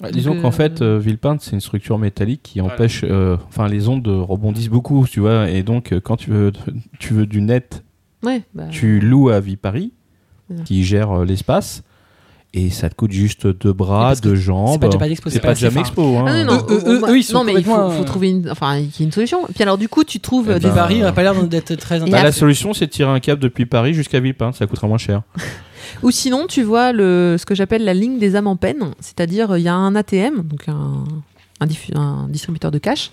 [0.00, 2.74] Ouais, Disons qu'en euh, fait, euh, Villepinte, c'est une structure métallique qui Voilà.
[2.74, 3.00] empêche.
[3.02, 5.50] euh, Enfin, les ondes rebondissent beaucoup, tu vois.
[5.50, 6.52] Et donc, quand tu veux,
[7.00, 7.82] tu veux du net,
[8.24, 9.92] Ouais, bah, tu loues à Vie Paris,
[10.48, 10.64] Voilà.
[10.64, 11.82] qui gère euh, l'espace.
[12.56, 14.80] Et ça te coûte juste deux bras, deux C'est jambes.
[14.80, 15.80] pas Japan Expo, C'est pas fin.
[15.80, 16.18] Expo.
[16.18, 16.24] Hein.
[16.28, 18.76] Ah non, non, Eux, eux, ils sont non, mais il faut, euh, trouver une, enfin,
[18.80, 19.40] qu'il y ait une solution.
[19.52, 21.74] Puis alors, du coup, tu trouves Eh euh, ben, des Paris n'a pas l'air d'être
[21.78, 22.24] très Et Bah, intéressant.
[22.26, 24.54] la solution, c'est de tirer un câble depuis Paris jusqu'à Villepinte.
[24.54, 25.22] Ça coûtera moins cher.
[26.04, 29.50] Ou sinon, tu vois le, ce que j'appelle la ligne des âmes en peine, c'est-à-dire
[29.50, 31.02] euh, il y a un ATM, donc un,
[31.58, 33.10] un, diffu- un distributeur de cash,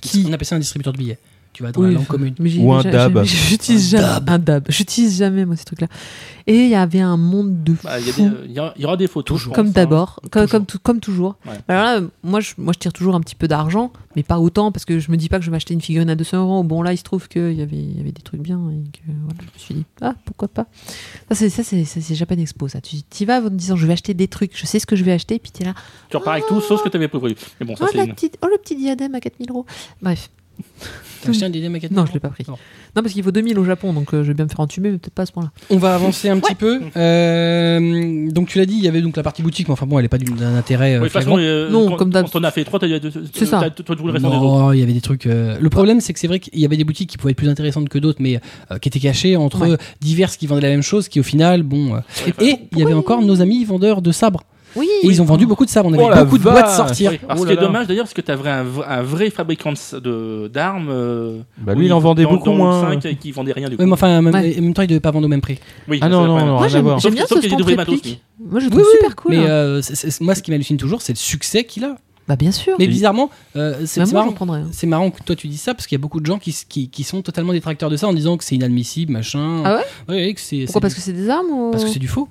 [0.00, 1.18] qui, On appelle ça un distributeur de billets?
[1.52, 2.34] Tu vas dans Oui, la langue commune.
[2.58, 3.22] Ou un dab.
[3.24, 4.64] J'utilise Un jamais un dab.
[4.68, 5.88] J'utilise jamais moi ces trucs-là.
[6.46, 8.82] Et il y avait un monde de Bah, Il y, euh, il y aura- il
[8.82, 9.46] y aura des photos.
[9.48, 9.72] comme hein.
[9.74, 10.82] d'abord, comme, Toujours.
[10.82, 11.36] comme, toujours.
[11.46, 11.52] Ouais.
[11.68, 14.72] Alors là, moi je, moi, je tire toujours un petit peu d'argent, mais pas autant,
[14.72, 16.62] parce que je me dis pas que je vais m'acheter une figurine à 200 euros.
[16.64, 18.90] Bon, là, il se trouve qu'il y avait, il y avait des trucs bien, et
[18.90, 20.66] que voilà, je me suis dit, ah, pourquoi pas.
[21.30, 22.80] Ça, c'est, ça, c'est, Japan Expo, ça.
[22.80, 24.96] Tu y vas en te disant, je vais acheter des trucs, je sais ce que
[24.96, 25.74] je vais acheter, puis tu es là,
[26.08, 27.34] Tu repars avec tout, sauf ce que tu avais prévu.
[27.60, 29.66] Mais bon, ça, oh, c'est la une- petite, oh, le petit diadème à 4000 euros.
[30.02, 30.30] Bref.
[31.22, 32.44] T'as acheté un diadème à 4000 Non, je l'ai pas pris.
[32.48, 32.54] Non.
[32.96, 34.90] Non, parce qu'il vaut 2000 au Japon, donc euh, je vais bien me faire entuber,
[34.90, 35.50] mais peut-être pas à ce point-là.
[35.68, 36.80] On va avancer un petit peu.
[36.96, 39.98] Euh, donc tu l'as dit, il y avait donc la partie boutique, mais enfin bon,
[39.98, 42.12] elle est pas d'un intérêt euh, Oui, de façon, euh, Non, quand- comme.
[42.12, 42.86] Quand on a fait trois, t'as
[43.34, 43.60] C'est ça.
[43.60, 44.20] le restant des autres.
[44.40, 45.26] Non, il y avait des trucs.
[45.26, 47.36] euh, Le problème, c'est que c'est vrai qu'il y avait des boutiques qui pouvaient être
[47.36, 49.76] plus intéressantes que d'autres, mais euh, qui étaient cachées entre Ouais.
[50.00, 51.96] diverses qui vendaient la même chose, qui au final, bon.
[51.96, 52.00] euh,
[52.40, 54.42] Et il y avait encore nos amis vendeurs de sabres.
[54.76, 54.88] Oui.
[55.02, 55.88] Et ils ont vendu beaucoup de sabres.
[55.90, 57.10] On avait Oh beaucoup de boîtes sortir.
[57.12, 57.62] Oui, alors, Oh ce qui là est là.
[57.62, 59.72] dommage d'ailleurs, c'est que tu avais un, vrai fabricant
[60.52, 60.88] d'armes.
[60.90, 62.80] euh, Bah, lui, il en vendait dans- beaucoup dans moins.
[62.82, 63.84] 5 et qui vendait rien du coup.
[63.84, 64.56] Mais enfin, en même, Ouais.
[64.58, 65.58] en même temps, ils devaient pas vendre au même prix.
[65.88, 66.98] Oui, Ah ça, non, non, non, Moi, rien à j'aime, voir.
[66.98, 68.22] j'aime Sauf- bien ce réplique.
[68.38, 69.32] Moi, je trouve super cool.
[69.32, 69.48] Mais hein.
[69.50, 69.82] euh,
[70.20, 71.96] moi, ce qui m'hallucine toujours, c'est le succès qu'il a.
[72.28, 72.74] Bah, bien sûr.
[72.78, 74.34] Mais bizarrement, euh, c'est Bah, marrant.
[74.54, 74.62] hein.
[74.70, 76.50] C'est marrant que toi tu dis ça parce qu'il y a beaucoup de gens qui,
[76.50, 79.62] s- qui, qui sont totalement détracteurs de ça en disant que c'est inadmissible, machin.
[79.64, 79.82] Ah ouais?
[80.08, 80.64] Ouais, ouais, que c'est.
[80.66, 81.70] Pourquoi c'est Parce du- que c'est des armes ou...
[81.72, 82.28] parce que c'est du faux.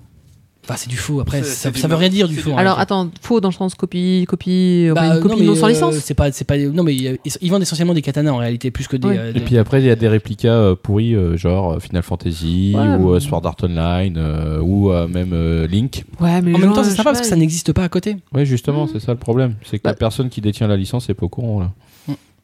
[0.70, 1.20] Enfin, c'est du faux.
[1.20, 2.52] Après, ça, veut rien dire du faux.
[2.52, 2.82] Alors réalité.
[2.82, 5.96] attends, faux dans le sens copie, copie, Bah, une copie mais, non, sans euh, licence.
[5.96, 6.58] C'est pas, c'est pas.
[6.58, 9.08] Non, mais euh, ils, ils vendent essentiellement des katanas en réalité, plus que des.
[9.08, 9.18] Ouais.
[9.18, 12.74] euh, Et puis après, il y a des réplicas euh, pourris, euh, genre Final Fantasy
[12.76, 15.34] Ouais, ou mais- Sword Art Online euh, ou même
[15.66, 16.04] Link.
[16.20, 18.18] Ouais, mais En même temps, c'est sympa parce que ça n'existe pas à côté.
[18.34, 19.56] Ouais, justement, c'est ça le problème.
[19.64, 21.60] C'est que Bah- la personne qui détient la licence est pas au courant.
[21.62, 21.72] Là.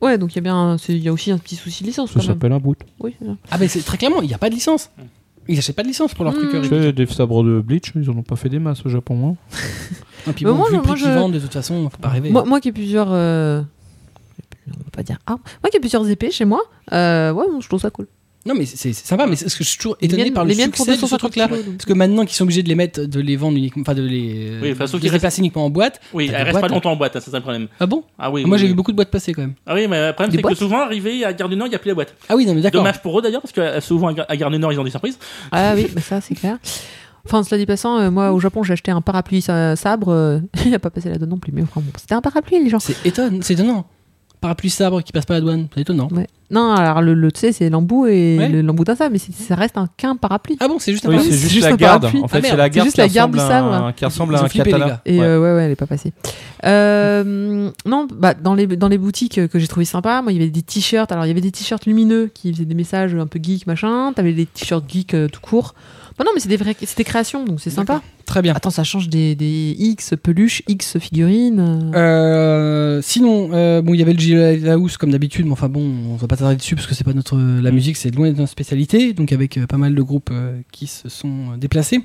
[0.01, 2.11] Ouais, donc il y a bien, il y a aussi un petit souci de licence
[2.11, 2.77] Ça s'appelle un boot.
[2.99, 3.15] Oui.
[3.49, 4.89] Ah, ben c'est très clairement, il n'y a pas de licence.
[5.47, 6.37] Ils n'achètent pas de licence pour leur Mm.
[6.49, 6.61] truc.
[6.63, 9.37] Tu sais, des sabres de Bleach, ils en ont pas fait des masses au Japon.
[9.51, 9.57] hein.
[10.29, 11.87] Et puis Mais bon, moi, vu le prix moi, qu'ils je- vendent, de toute façon,
[11.89, 12.31] faut pas rêver.
[12.31, 13.61] Moi, moi qui ai plusieurs, euh,
[14.67, 15.41] on va pas dire armes.
[15.63, 16.63] Moi qui ai plusieurs épées chez moi,
[16.93, 18.07] euh, ouais, bon, je trouve ça cool.
[18.47, 20.49] Non, mais c'est sympa, mais c'est ce que je suis toujours étonné miennes- par le
[20.49, 21.47] les font succès de ce 250 truc-là.
[21.47, 24.03] Parce que maintenant qu'ils sont obligés de les mettre, de les vendre uniquement, enfin de
[24.03, 25.99] les, Oui, enfin, sauf de les uniquement en boîte.
[26.13, 27.67] Oui, T'as elle des reste pas boîtes, longtemps en boîte, hein, c'est ça le problème.
[27.79, 28.45] Ah bon Ah oui.
[28.45, 28.69] Moi oui, j'ai oui.
[28.69, 29.55] vu beaucoup de boîtes passer quand même.
[29.65, 31.75] Ah oui, mais le problème c'est que souvent, arrivé à Gare du Nord, il n'y
[31.75, 32.13] a plus la boîte.
[32.29, 32.81] Ah oui, non, mais d'accord.
[32.81, 34.91] Dommage pour eux d'ailleurs, parce que euh, souvent à Gare- du Nord, ils ont des
[34.91, 35.17] surprises.
[35.51, 36.57] Ah oui, bah ça c'est clair.
[37.25, 40.39] Enfin, cela dit passant, euh, moi au Japon j'ai acheté un parapluie sa- sabre, euh,
[40.67, 42.69] il a pas passé la donne non plus, mais enfin bon, c'était un parapluie les
[42.69, 42.77] gens.
[42.79, 43.87] C'est étonnant, c'est étonnant.
[44.45, 46.07] Parapluie sabre qui passe pas la douane, c'est étonnant.
[46.11, 46.27] Ouais.
[46.51, 48.47] Non, alors le, le tu sais, c'est l'embout et Ouais.
[48.49, 50.55] le- l'embout d'un sabre, mais c'est- ça reste un qu'un parapluie.
[50.59, 52.01] Ah bon, c'est juste un Oui, parapluie c'est juste, juste la un garde.
[52.03, 52.21] parapluie.
[52.23, 53.85] En fait, Ah, c'est la garde juste qui la garde ressemble du à sabre.
[53.87, 54.87] un, qui ressemble Ils à ont un flippé, les katana.
[54.91, 55.01] gars.
[55.07, 55.25] Et Ouais.
[55.25, 56.13] euh, ouais, ouais, elle est pas passée.
[56.65, 60.41] Euh, non, bah, dans, les, dans les boutiques que j'ai trouvé sympa, moi, il y
[60.41, 61.11] avait des t-shirts.
[61.11, 64.13] Alors, il y avait des t-shirts lumineux qui faisaient des messages un peu geek, machin.
[64.15, 65.73] T'avais des t-shirts geek euh, tout court.
[66.17, 68.01] Bah non, mais c'est des, c'est des créations, donc c'est sympa.
[68.25, 68.53] Très bien.
[68.55, 71.59] Attends, ça change des, des X peluches, X figurines.
[71.93, 71.97] euh.
[71.97, 75.81] Euh, sinon, euh, bon, il y avait le G House comme d'habitude, mais enfin bon,
[75.81, 78.37] on va pas tarder dessus parce que c'est pas notre la musique, c'est loin de
[78.37, 79.11] notre spécialité.
[79.11, 82.01] Donc avec euh, pas mal de groupes euh, qui se sont déplacés.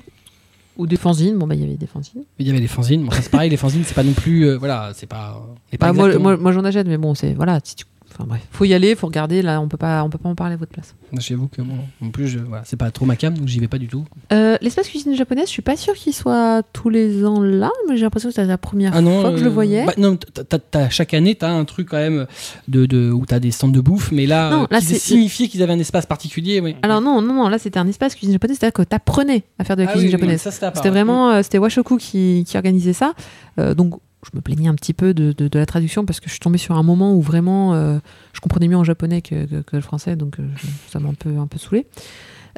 [0.77, 1.37] Ou des fanzines.
[1.37, 2.23] Bon, bah, il y avait des fanzines.
[2.39, 3.03] Il y avait les fanzines.
[3.05, 5.41] Bon, ça, c'est pareil, les fanzines, c'est pas non plus, euh, voilà, c'est pas.
[5.79, 7.33] Bah, moi, moi, j'en achète, mais bon, c'est.
[7.33, 7.59] Voilà.
[7.63, 7.85] Si tu...
[8.13, 8.41] Enfin, bref.
[8.51, 9.41] Faut y aller, faut regarder.
[9.41, 10.95] Là, on peut pas, on peut pas en parler à votre place.
[11.17, 13.67] J'avoue que bon, en plus, je- voilà, c'est pas trop ma cam, donc j'y vais
[13.67, 14.05] pas du tout.
[14.33, 17.95] Euh, L'espace cuisine japonaise, je suis pas sûre qu'il soit tous les ans là, mais
[17.97, 19.85] j'ai l'impression que c'était la première Ah non, fois que je le euh, voyais.
[19.85, 22.27] bah, non, t'as- t'as- t'as- chaque année, t'as un truc quand même
[22.67, 25.47] de, de où t'as des stands de bouffe, mais là, Non, là, qui c'est- signifiait
[25.47, 26.59] qu'ils avaient un espace particulier.
[26.61, 26.75] Oui.
[26.81, 29.75] Alors non, non, non, là c'était un espace cuisine japonaise, c'est-à-dire que t'apprenais à faire
[29.75, 30.41] de la Ah cuisine oui, japonaise.
[30.41, 31.03] ça, c'était à part, C'était ouais.
[31.03, 33.13] vraiment, euh, c'était Washoku qui, qui organisait ça.
[33.59, 33.95] Euh, donc
[34.25, 36.39] je me plaignais un petit peu de, de- de la traduction parce que je suis
[36.39, 37.97] tombée sur un moment où vraiment euh,
[38.33, 40.43] je comprenais mieux en japonais que, que- que le français, donc euh,
[40.89, 41.87] ça m'a un peu, un peu saoulé.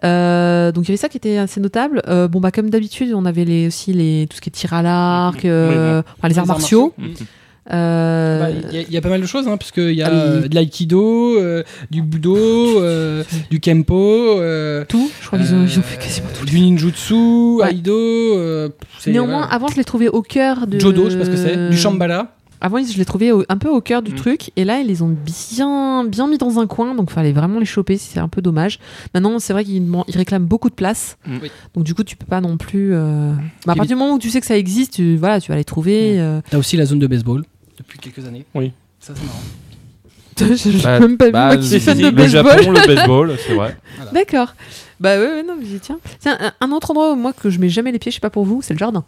[0.03, 2.01] Euh, donc il y avait ça qui était assez notable.
[2.07, 4.73] Euh, bon bah comme d'habitude, on avait les, aussi les tout ce qui est tir
[4.73, 5.49] à l'arc, Mhm.
[5.51, 6.93] euh, Oui, enfin, les arts martiaux.
[6.97, 7.13] Mhm.
[7.71, 9.91] Euh, Bah, Il y, a- il y a pas mal de choses, hein, parce qu'il
[9.93, 12.35] y a Ah euh, de l'aïkido, euh, du budo,
[13.51, 13.95] du kempo,
[14.87, 15.09] tout.
[15.21, 16.45] Je crois qu'ils ont, ont fait quasiment tout.
[16.45, 17.71] du ninjutsu, Ouais.
[17.71, 18.69] aido.
[19.07, 21.69] Néanmoins, avant je l'ai trouvé au cœur de Jodo, je sais pas ce que c'est,
[21.69, 22.35] du shambhala.
[22.65, 24.15] Avant, je l'ai trouvé au- un peu au cœur du Mm.
[24.15, 27.59] truc, et là, ils les ont bien, bien mis dans un coin, donc fallait vraiment
[27.59, 28.79] les choper, c'est un peu dommage.
[29.13, 29.85] Maintenant, c'est vrai qu'ils
[30.15, 31.37] réclament beaucoup de place, Mm.
[31.75, 32.93] Donc du coup, tu peux pas non plus.
[32.93, 33.33] euh,
[33.65, 35.57] bah, à partir du moment où tu sais que ça existe, tu, voilà, tu vas
[35.57, 36.21] les trouver.
[36.21, 37.43] euh, T'as aussi la zone de baseball
[37.95, 38.45] depuis quelques années.
[38.55, 38.71] Oui.
[38.99, 39.39] Ça, c'est marrant.
[40.55, 42.57] je Bah, même pas bah, vu, moi qui suis si, fan de le Le baseball.
[42.57, 43.77] Japon, le baseball, c'est vrai.
[44.13, 44.55] D'accord.
[44.99, 45.99] Bah ouais, ouais, non, mais j'y tiens.
[46.19, 48.21] Tiens, un, un autre endroit où moi que je mets jamais les pieds, je sais
[48.21, 49.03] pas pour vous, c'est le jardin.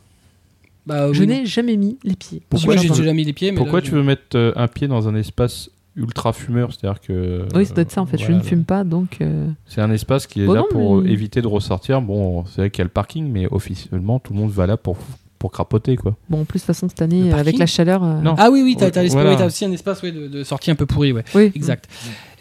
[0.86, 2.42] Bah, je oui, n'ai jamais mis les pieds.
[2.48, 4.88] Pourquoi j'ai déjà mis les pieds mais Pourquoi là, tu veux mettre euh, un pied
[4.88, 6.70] dans un espace ultra fumeur?
[6.72, 7.46] C'est-à-dire que.
[7.56, 8.18] Oui, ça doit être ça en fait.
[8.18, 9.18] voilà, je ne fume pas, donc.
[9.22, 12.02] euh, C'est un espace qui est Bon, là non, pour mais- éviter de ressortir.
[12.04, 14.78] Bon, c'est vrai qu'il y a le parking, mais officiellement, tout le monde va là
[14.78, 14.98] pour
[15.40, 16.16] pour crapoter quoi.
[16.30, 18.04] Bon, en plus, de toute façon, cette année, euh, avec la chaleur.
[18.04, 18.36] euh, Non.
[18.38, 19.30] Ah oui, oui, t'as, t'as Ouais, l'espace- voilà.
[19.32, 21.24] oui, t'as aussi un espace ouais, de, de sortie un peu pourri, ouais.
[21.36, 21.52] Oui.
[21.56, 21.88] Exact.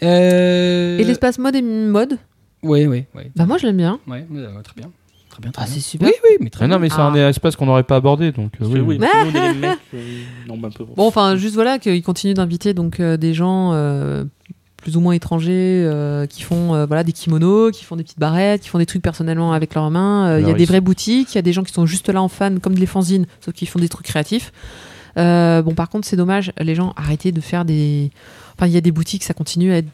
[0.02, 0.98] Euh...
[0.98, 2.18] Et l'espace mode et mode
[2.62, 3.22] Oui, oui, oui.
[3.36, 3.98] Bah, moi, je l'aime bien.
[4.06, 4.90] Ouais, ouais, très bien.
[5.30, 5.74] Très bien, très Ah, bien.
[5.74, 6.08] c'est super.
[6.08, 6.82] Oui, oui, mais très Mais non, bien.
[6.82, 8.52] mais c'est un espace qu'on n'aurait pas abordé donc.
[8.60, 9.06] euh, oui, oui, oui.
[9.10, 9.78] sinon, on est les mecs,
[10.46, 13.70] non, bah, un peu- Bon, enfin, juste voilà, qu'ils continuent d'inviter donc euh, des gens
[13.72, 14.24] euh,
[14.84, 18.18] plus ou moins étrangers euh, qui font euh, voilà des kimonos, qui font des petites
[18.18, 20.28] barrettes, qui font des trucs personnellement avec leurs mains.
[20.28, 22.10] Euh, Il y a des vraies boutiques, il y a des gens qui sont juste
[22.10, 24.52] là en fan, comme les fanzines, sauf qu'ils font des trucs créatifs.
[25.16, 28.10] Bon, par contre, c'est dommage, les gens arrêtez de faire des.
[28.56, 29.88] Enfin, il y a des boutiques, ça continue à être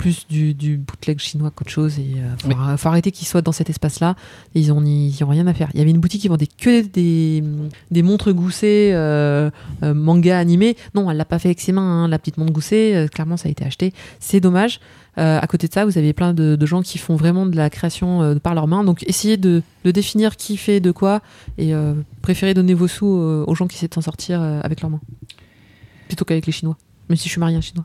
[0.00, 1.98] plus du, du bootleg chinois qu'autre chose.
[1.98, 4.16] Et euh, faut, arrêter qu'ils soient dans cet espace-là.
[4.54, 5.68] Ils ont, ils ont rien à faire.
[5.74, 7.44] Il y avait une boutique qui vendait que des,
[7.90, 9.50] des montres goussées, euh,
[9.82, 10.78] euh, manga animé.
[10.94, 12.04] Non, elle l'a pas fait avec ses mains.
[12.04, 13.92] hein, La petite montre goussée, euh, clairement, ça a été acheté.
[14.20, 14.80] C'est dommage.
[15.16, 17.68] À côté de ça, vous avez plein de, de gens qui font vraiment de la
[17.68, 18.84] création par leurs mains.
[18.84, 21.20] Donc, essayez de, de définir qui fait de quoi
[21.58, 21.74] et
[22.22, 25.00] préférez donner vos sous aux gens qui essaient de s'en sortir avec leurs mains.
[26.08, 26.78] Plutôt qu'avec les Chinois.
[27.10, 27.84] Même si je suis marié à un Chinois.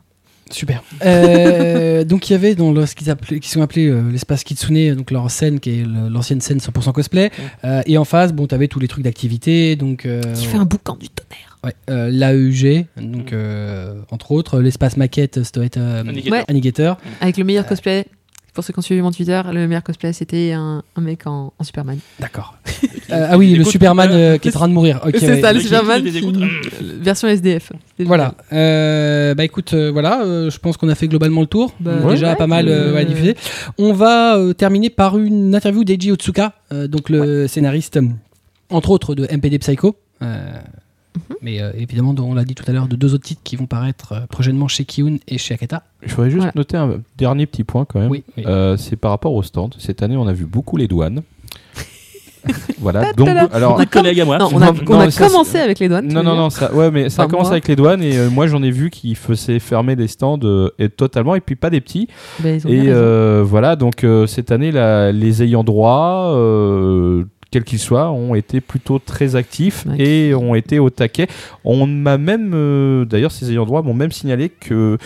[0.50, 0.82] Super.
[1.04, 4.94] Euh, donc il y avait dans le, ce qu'ils qui sont appelés euh, l'espace Kitsune,
[4.94, 7.30] donc leur scène qui est l'ancienne scène 100% cosplay.
[7.64, 10.06] Euh, et en face, bon, t'avais tous les trucs d'activité, donc.
[10.06, 11.58] euh, Qui fait un boucan du tonnerre.
[11.64, 16.04] Ouais, euh, l'AEG, donc euh, entre autres l'espace maquette, ça doit être euh.
[16.30, 16.44] Ouais.
[17.20, 18.06] Avec le meilleur cosplay.
[18.56, 21.52] Pour ceux qui ont suivi mon Twitter, le meilleur cosplay, c'était un, un mec en,
[21.58, 21.98] en Superman.
[22.18, 22.56] D'accord.
[23.08, 25.00] Euh, ah oui, le Écoute, Superman euh, qui est en train de mourir.
[25.06, 25.40] Ok, c'est ouais.
[25.40, 26.20] ça, le Superman, qui-
[27.00, 27.70] version SDF.
[28.00, 28.34] Voilà.
[28.52, 31.72] Euh, bah écoute, euh, voilà, euh, je pense qu'on a fait globalement le tour.
[31.78, 33.36] Bah, déjà ouais, pas mal ouais, diffusé.
[33.78, 38.00] On va euh, terminer par une interview d'Eiji Otsuka, euh, donc le scénariste,
[38.70, 39.94] entre autres, de MPD Psycho.
[41.16, 41.36] Mhm.
[41.42, 43.66] Mais euh, évidemment, on l'a dit tout à l'heure, de deux autres titres qui vont
[43.66, 45.82] paraître euh, prochainement chez Kiun et chez Akata.
[46.02, 46.52] Je voudrais juste Voilà.
[46.54, 48.10] noter un dernier petit point quand même.
[48.10, 48.44] Oui, oui.
[48.46, 49.74] Euh, c'est par rapport au stand.
[49.78, 51.22] Cette année, on a vu beaucoup les douanes.
[52.78, 53.12] voilà.
[53.12, 54.38] Donc, alors, On a Un collègue à moi.
[54.38, 56.06] Non, on a, Non, on a non, ça, commencé avec les douanes.
[56.12, 57.52] Non, non, non, ça, ouais, mais ça a commencé moi.
[57.52, 60.70] avec les douanes et euh, moi j'en ai vu qui faisaient fermer des stands euh,
[60.78, 62.06] et totalement et puis pas des petits.
[62.38, 64.70] Bah, bien Et euh, voilà, donc euh, cette année,
[65.12, 70.78] les ayants droit, euh, quels qu'ils soient, ont été plutôt très actifs et ont été
[70.78, 71.26] au taquet.
[71.64, 74.98] On m'a même, euh, d'ailleurs, ces ayants droit m'ont même signalé que.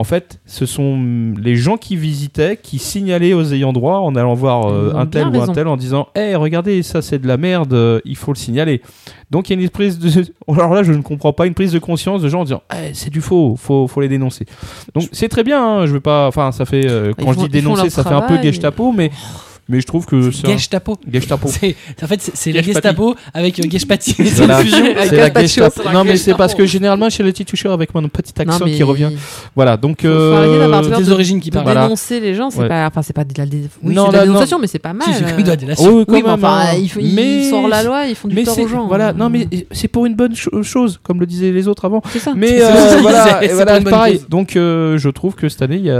[0.00, 4.34] En fait, ce sont les gens qui visitaient qui signalaient aux ayants droit en allant
[4.34, 7.36] voir euh, un tel ou un tel en disant Hé, regardez, ça c'est de la
[7.36, 8.82] merde, euh, il faut le signaler.
[9.30, 10.24] Donc il y a une prise de.
[10.52, 12.92] Alors là, je ne comprends pas, une prise de conscience de gens en disant Eh,
[12.92, 14.46] c'est du faux, faut, faut les dénoncer.
[14.94, 16.26] Donc c'est très bien, hein, je veux pas.
[16.26, 16.82] Enfin, ça fait.
[16.82, 18.42] Ils quand je font- dis dénoncer, ça fait un peu.
[18.42, 19.10] Gestapo, mais, mais
[19.70, 20.46] je trouve que c'est.
[20.46, 20.96] Gestapo.
[21.12, 21.48] Gestapo.
[21.60, 22.62] C'est, en fait, c'est, c'est la.
[22.62, 24.12] Gestapo avec euh, Geshpati.
[24.14, 24.84] C'est une fusion.
[25.06, 28.08] C'est la Gestapo, la Non, mais c'est parce que généralement chez les Titoucheurs, avec mon
[28.08, 29.10] petit accent mais qui revient.
[29.54, 30.04] Voilà, donc.
[30.04, 31.66] Euh, des de- origines qui parlent.
[31.68, 32.68] Dénoncer les gens, c'est Ouais.
[32.68, 32.86] pas.
[32.86, 34.32] Enfin, c'est pas de la, dé- oui, Non, c'est de la là, non.
[34.32, 35.08] dénonciation, mais c'est pas mal.
[35.08, 35.66] Euh.
[35.66, 35.74] la.
[35.74, 36.76] Oui, quand Oui, mais même, enfin, hein.
[36.80, 38.86] il, faut, Mais- ils sortent la loi, ils font du mais tort c'est- aux gens.
[38.86, 42.02] Voilà, non, mais c'est pour une bonne cho- chose, comme le disaient les autres avant.
[42.10, 42.32] c'est ça.
[42.34, 44.20] Mais euh, voilà, disais, et c'est voilà, pour une bonne pareil.
[44.28, 45.90] Donc euh, je trouve que cette année, il y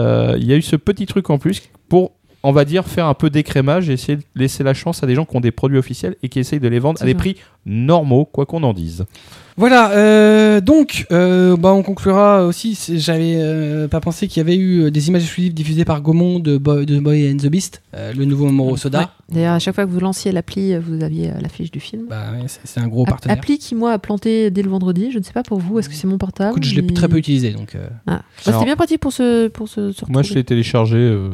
[0.52, 2.12] a eu ce petit truc en plus pour,
[2.42, 5.14] on va dire, faire un peu d'écrémage et essayer de laisser la chance à des
[5.14, 7.36] gens qui ont des produits officiels et qui essayent de les vendre à des prix
[7.66, 9.04] normaux, quoi qu'on en dise.
[9.56, 12.78] Voilà, euh, donc, euh, bah, on conclura aussi.
[12.96, 16.38] J'avais euh, pas pensé qu'il y avait eu euh, des images exclusives diffusées par Gaumont
[16.38, 19.00] de Boy, de Boy and the Beast, euh, le nouveau Moro Soda.
[19.00, 19.06] Ouais.
[19.34, 22.04] D'ailleurs, à chaque fois que vous lanciez l'appli, vous aviez l'affiche du film.
[22.08, 23.36] Bah, ouais, c'est, un gros App- partenaire.
[23.36, 25.10] Appli qui, moi, a planté dès le vendredi.
[25.10, 26.92] Je ne sais pas pour vous, est-ce que c'est mon portable Écoute, je l'ai mais-
[26.94, 27.74] très peu utilisé, donc.
[27.74, 28.22] euh, Ah.
[28.46, 31.30] Bah, C'était bien pratique pour se, pour se, se Moi, je l'ai téléchargé, euh,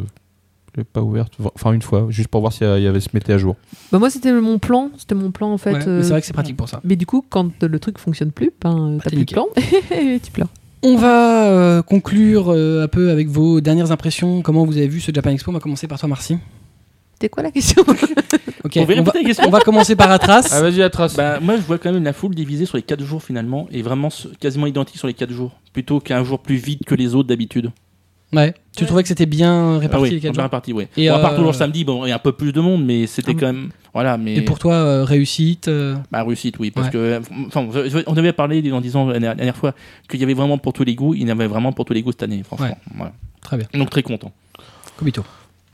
[0.74, 2.86] je l'ai pas ouverte, enfin une fois, juste pour voir s'il y a- il y
[2.86, 3.56] avait se mettait à jour.
[3.92, 4.90] Bah, moi, c'était mon plan.
[4.98, 5.72] C'était mon plan, en fait.
[5.72, 6.80] ouais, mais euh, c'est vrai que c'est pratique pour ça.
[6.84, 9.46] Mais du coup, quand le truc fonctionne plus, ben, Bah, t'as t'es plus de plan
[9.92, 10.48] et tu pleures.
[10.82, 14.42] On va euh, conclure euh, un peu avec vos dernières impressions.
[14.42, 15.50] Comment vous avez vu ce Japan Expo?
[15.50, 16.36] On va commencer par toi, Marcy.
[17.14, 17.82] C'était quoi la question?
[18.64, 19.44] Ok, On va on va, répéter la question.
[19.48, 20.48] on va commencer par Atras.
[20.50, 21.14] Ah, vas-y, la trace.
[21.16, 23.82] Bah, moi, je vois quand même la foule divisée sur les 4 jours finalement, et
[23.82, 24.08] vraiment
[24.40, 27.72] quasiment identique sur les 4 jours, plutôt qu'un jour plus vide que les autres d'habitude.
[28.36, 28.54] Ouais.
[28.76, 30.86] Tu trouvais que c'était bien Ah réparti oui, les bien jours réparti, oui.
[30.96, 32.52] Et, Bon, à part euh, toujours le samedi, bon, il y a un peu plus
[32.52, 33.68] de monde, mais c'était Ah quand même.
[33.92, 34.36] Voilà, mais.
[34.36, 36.70] Et pour toi, euh, réussite euh, Bah, réussite, oui.
[36.70, 36.92] Parce Ouais.
[36.92, 37.20] que.
[37.46, 37.66] Enfin,
[38.06, 39.74] on avait parlé en disant la dernière fois
[40.08, 41.92] qu'il y avait vraiment pour tous les goûts, il y en avait vraiment pour tous
[41.92, 42.76] les goûts cette année, franchement.
[42.96, 43.12] Voilà.
[43.42, 43.66] Très bien.
[43.74, 44.32] Donc très content.
[44.96, 45.24] Kobito.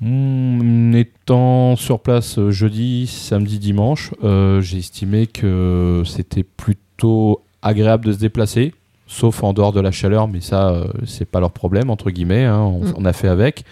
[0.03, 8.13] Hmm, étant sur place jeudi, samedi, dimanche, euh, j'ai estimé que c'était plutôt agréable de
[8.13, 8.73] se déplacer,
[9.13, 12.45] sauf en dehors de la chaleur, mais ça, euh, c'est pas leur problème, entre guillemets,
[12.45, 12.95] hein, on, Mm.
[12.97, 13.65] on a fait avec.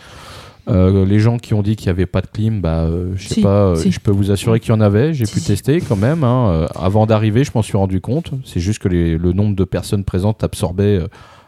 [0.68, 3.28] Euh, les gens qui ont dit qu'il n'y avait pas de clim, bah, euh, je
[3.28, 3.90] sais Si, pas, euh, si.
[3.92, 5.14] je peux vous assurer qu'il y en avait.
[5.14, 6.24] J'ai Si, pu tester quand même.
[6.24, 6.66] hein.
[6.78, 8.32] Avant d'arriver, je m'en suis rendu compte.
[8.44, 10.98] C'est juste que les- le nombre de personnes présentes absorbait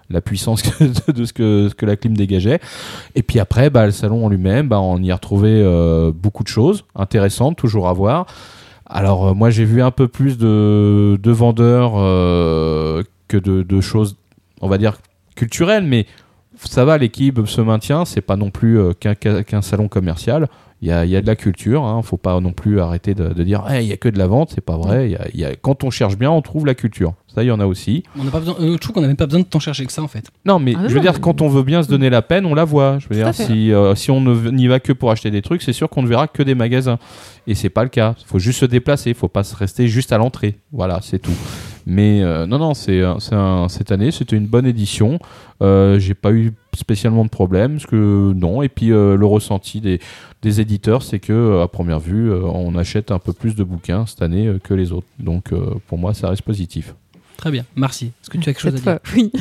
[0.08, 0.62] la puissance
[1.14, 2.60] de ce que, ce que la clim dégageait.
[3.14, 5.62] Et puis après, bah, le salon en lui-même, bah, on y a retrouvé
[6.14, 8.24] beaucoup de choses intéressantes, toujours à voir.
[8.92, 11.92] Alors moi j'ai vu un peu plus de, de vendeurs
[13.30, 14.16] que de, de choses,
[14.60, 14.98] on va dire
[15.36, 16.06] culturelles, mais
[16.58, 18.04] ça va, l'équipe se maintient.
[18.04, 20.48] C'est pas non plus euh, qu'un salon commercial.
[20.82, 21.84] Il y a, il y a de la culture.
[21.84, 22.00] Hein.
[22.02, 24.52] Faut pas non plus arrêter de, de dire il y a que de la vente.
[24.54, 25.08] C'est pas vrai.
[25.08, 27.12] Il y a- il y a- quand on cherche bien, on trouve la culture.
[27.34, 28.02] Ça, il y en a aussi.
[28.18, 29.84] On n'a pas besoin, euh, je trouve qu'on n'a même pas besoin de tant chercher
[29.84, 30.30] que ça en fait.
[30.46, 32.08] Non, mais Ah non, je veux non, dire, mais- quand on veut bien se donner
[32.08, 32.98] la peine, on la voit.
[32.98, 33.44] Je veux Tout à dire, fait.
[33.52, 36.08] si, euh, si on n'y va que pour acheter des trucs, c'est sûr qu'on ne
[36.08, 36.98] verra que des magasins.
[37.46, 38.14] Et c'est pas le cas.
[38.18, 39.10] Il faut juste se déplacer.
[39.10, 40.56] Il faut pas se rester juste à l'entrée.
[40.72, 41.36] Voilà, c'est tout.
[41.86, 43.18] Mais euh, non, non, c'est un-
[43.68, 45.18] cette année, c'était une bonne édition.
[45.62, 48.62] Euh, J'ai pas eu spécialement de problème, parce que non.
[48.62, 49.98] Et puis euh, le ressenti des,
[50.42, 53.64] des éditeurs, c'est que euh, à première vue, euh, on achète un peu plus de
[53.64, 55.06] bouquins cette année euh, que les autres.
[55.18, 56.94] Donc euh, pour moi, ça reste positif.
[57.36, 57.64] Très bien.
[57.74, 58.06] Merci.
[58.22, 59.32] Est-ce que tu as quelque chose à dire fois, oui.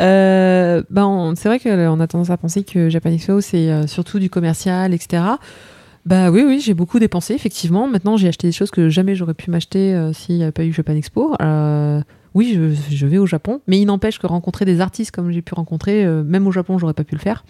[0.00, 3.86] Euh, ben, on- c'est vrai qu'on a tendance à penser que Japan Expo, c'est euh,
[3.86, 5.22] surtout du commercial, etc.
[6.04, 7.86] Bah oui, oui, j'ai beaucoup dépensé, effectivement.
[7.86, 10.64] Maintenant, j'ai acheté des choses que jamais j'aurais pu m'acheter euh, s'il n'y avait pas
[10.64, 11.36] eu Japan Expo.
[11.40, 12.00] Euh,
[12.34, 12.58] oui,
[12.90, 16.04] je, vais au Japon, mais il n'empêche que rencontrer des artistes comme j'ai pu rencontrer,
[16.04, 17.44] euh, même au Japon, j'aurais pas pu le faire.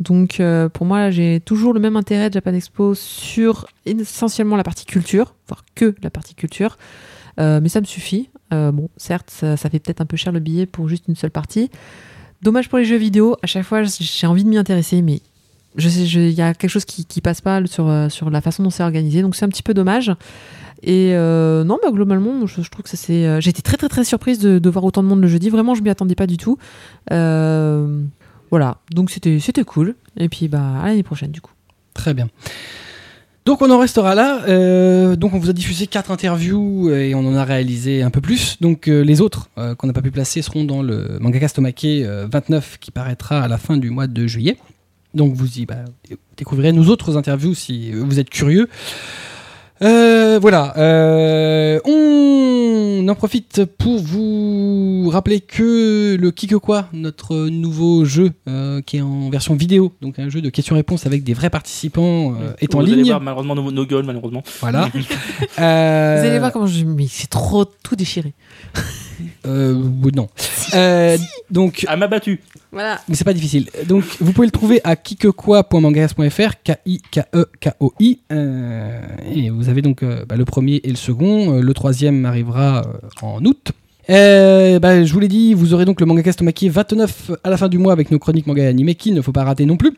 [0.00, 0.42] Donc,
[0.74, 5.34] pour moi, j'ai toujours le même intérêt de Japan Expo sur essentiellement la partie culture,
[5.48, 6.76] voire que la partie culture.
[7.38, 8.28] Mais ça me suffit.
[8.50, 11.30] Bon, certes, ça, ça fait peut-être un peu cher le billet pour juste une seule
[11.30, 11.70] partie.
[12.42, 13.36] Dommage pour les jeux vidéo.
[13.42, 15.20] À chaque fois, j'ai envie de m'y intéresser, mais
[15.76, 18.62] je sais, il y a quelque chose qui, passe pas sur, euh, sur la façon
[18.62, 19.22] dont c'est organisé.
[19.22, 20.12] Donc c'est un petit peu dommage.
[20.82, 23.26] Et euh, non, bah, globalement, je, je trouve que c'est.
[23.26, 25.50] euh, très très très surprise de, voir autant de monde le jeudi.
[25.50, 26.58] Vraiment, je m'y attendais pas du tout.
[28.50, 29.96] Voilà, donc c'était cool.
[30.16, 31.52] Et puis bah à l'année prochaine du coup.
[31.94, 32.28] Très bien.
[33.44, 35.16] Donc on en restera là.
[35.16, 38.56] Donc on vous a diffusé quatre interviews et on en a réalisé un peu plus.
[38.60, 39.48] Donc les autres
[39.78, 43.48] qu'on n'a pas pu placer seront dans le Mangaka Stomake euh, 29 qui paraîtra à
[43.48, 44.56] la fin du mois de juillet.
[45.16, 45.76] Donc vous y bah,
[46.36, 48.68] découvrirez nos autres interviews si vous êtes curieux.
[49.82, 58.30] Euh, voilà, euh, on en profite pour vous rappeler que le Kikokwa, notre nouveau jeu
[58.48, 62.34] euh, qui est en version vidéo, donc un jeu de questions-réponses avec des vrais participants,
[62.40, 63.06] euh, est en Vous allez ligne.
[63.06, 64.42] voir malheureusement nos, nos gueules, malheureusement.
[64.60, 64.88] Voilà.
[65.58, 66.84] Euh, Vous allez voir comment je.
[66.84, 68.32] Mais c'est trop tout déchiré.
[69.46, 69.74] Euh,
[70.14, 70.28] non.
[70.74, 71.16] Euh,
[71.48, 71.86] donc.
[71.88, 72.40] Elle m'a battu.
[72.72, 73.00] Voilà.
[73.08, 73.70] Mais c'est pas difficile.
[73.86, 78.18] Donc, vous pouvez le trouver à kikekoi.mangas.fr, K-I-K-E-K-O-I.
[78.32, 79.00] Euh,
[79.32, 81.54] et vous avez donc euh, bah, le premier et le second.
[81.54, 83.72] Euh, le troisième arrivera euh, en août.
[84.10, 87.56] Euh, bah, je vous l'ai dit, vous aurez donc le Mangaka Stomaki 29 à la
[87.56, 89.76] fin du mois avec nos chroniques manga et animés qu'il ne faut pas rater non
[89.76, 89.96] plus.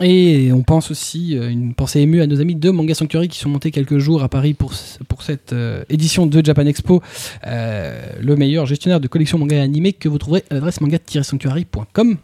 [0.00, 3.38] Et on pense aussi euh, une pensée émue à nos amis de Manga Sanctuary qui
[3.38, 4.72] sont montés quelques jours à Paris pour,
[5.08, 7.02] pour cette euh, édition de Japan Expo.
[7.46, 12.16] Euh, le meilleur gestionnaire de collection manga et animé que vous trouverez à l'adresse manga-sanctuary.com.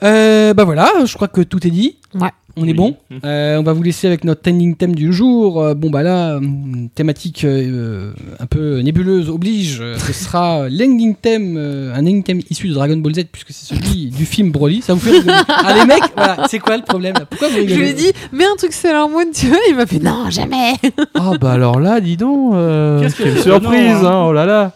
[0.00, 1.96] Bah voilà, je crois que tout est dit.
[2.14, 2.30] Ouais.
[2.58, 2.96] On est bon.
[3.24, 5.60] Euh, on va vous laisser avec notre ending theme du jour.
[5.60, 9.82] Euh, bon bah là, hum, thématique euh, un peu nébuleuse oblige.
[9.98, 13.74] Ce sera l'ending theme, euh, un ending theme issu de Dragon Ball Z puisque c'est
[13.74, 14.80] celui du film Broly.
[14.80, 17.26] Ça vous fait rigoler Ah les mecs, voilà, c'est quoi le problème là?
[17.28, 19.84] Pourquoi vous Je lui ai dit, mets un truc Sailor Moon, tu veux Il m'a
[19.84, 20.72] fait, non, jamais
[21.14, 24.24] Ah bah alors là, dis donc, euh, Qu'est-ce que surprise, hein, hein.
[24.28, 24.72] oh là là.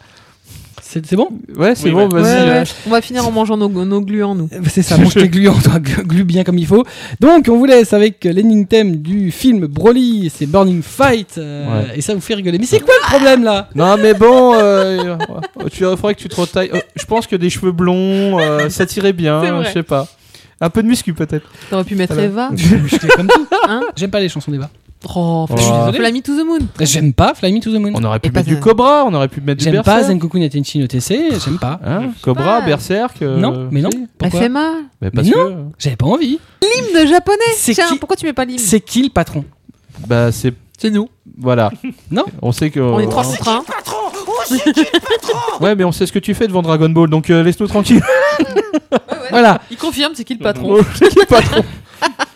[0.92, 1.28] C'est bon?
[1.56, 2.20] Ouais, c'est Oui, bon, ouais.
[2.22, 2.42] vas-y.
[2.44, 2.68] Ouais, euh, ouais.
[2.86, 4.48] On va finir en mangeant nos, nos gluants, nous.
[4.68, 6.84] C'est ça, mange tes gluants, toi, glu glu bien comme il faut.
[7.20, 11.98] Donc, on vous laisse avec l'ending theme du film Broly, c'est Burning Fight, euh, Ouais.
[11.98, 12.58] et ça vous fait rigoler.
[12.58, 13.68] Mais c'est quoi le problème là?
[13.74, 15.16] Non mais bon, euh,
[15.70, 16.70] tu il faudrait que tu te retailles.
[16.74, 20.08] Euh, je pense que des cheveux blonds, euh, ça tirait bien, je sais pas.
[20.60, 21.46] Un peu de muscu peut-être.
[21.70, 22.18] T'aurais pu mettre.
[22.18, 22.50] Eva.
[23.68, 23.80] Hein?
[23.96, 24.68] J'aime pas les chansons d'Eva.
[25.14, 25.98] Oh, Je suis désolé.
[25.98, 26.58] Fly Me to the Moon.
[26.80, 27.92] J'aime pas Fly Me to the Moon.
[27.94, 28.60] On aurait pu Et pas mettre du.
[28.60, 30.02] Cobra, on aurait pu mettre du J'aime pas.
[30.04, 31.80] Zengoku Natenchi no TC, j'aime pas.
[31.86, 32.66] Hein Cobra, pas.
[32.66, 33.22] Berserk.
[33.22, 33.88] euh, Non, mais non.
[34.18, 34.72] Pourquoi FMA.
[35.00, 35.54] Mais parce non, que.
[35.78, 36.38] j'avais pas envie.
[36.62, 37.38] L'hymne japonais.
[37.56, 39.44] C'est Tiens, qui- pourquoi tu mets pas l'hymne C'est qui le patron
[40.06, 40.52] Bah c'est.
[40.78, 41.08] C'est nous.
[41.38, 41.70] Voilà.
[42.10, 42.80] Non On sait que.
[42.80, 43.62] On est trois contre un.
[45.60, 48.02] Ouais, mais on sait ce que tu fais devant Dragon Ball, donc euh, laisse-nous tranquille.
[49.30, 49.60] Voilà.
[49.70, 51.62] Il confirme, c'est qui le patron Oh, c'est qui le patron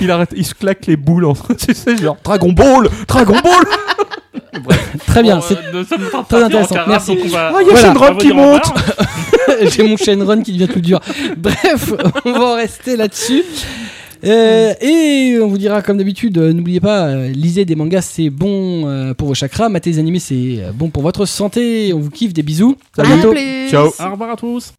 [0.00, 1.54] il, arrête, il se claque les boules entre.
[1.58, 3.64] Tu sais, genre Dragon Ball Dragon Ball
[5.06, 5.84] Très bien, Bon, c'est euh,
[6.28, 6.74] très intéressant.
[6.86, 7.16] Merci.
[7.28, 7.94] va- Ah, il y a Voilà.
[7.94, 8.62] Shenron qui monte.
[9.70, 11.00] J'ai mon Shenron qui devient tout dur.
[11.36, 11.92] Bref,
[12.24, 13.42] on va en rester là-dessus.
[14.24, 18.28] Euh, et on vous dira comme d'habitude, euh, n'oubliez pas, euh, lisez des mangas, c'est
[18.28, 21.92] bon euh, pour vos chakras, matez des animés, c'est euh, bon pour votre santé.
[21.94, 22.76] On vous kiffe, des bisous.
[22.98, 23.34] À bientôt.
[23.70, 24.72] Ciao Au revoir à tous.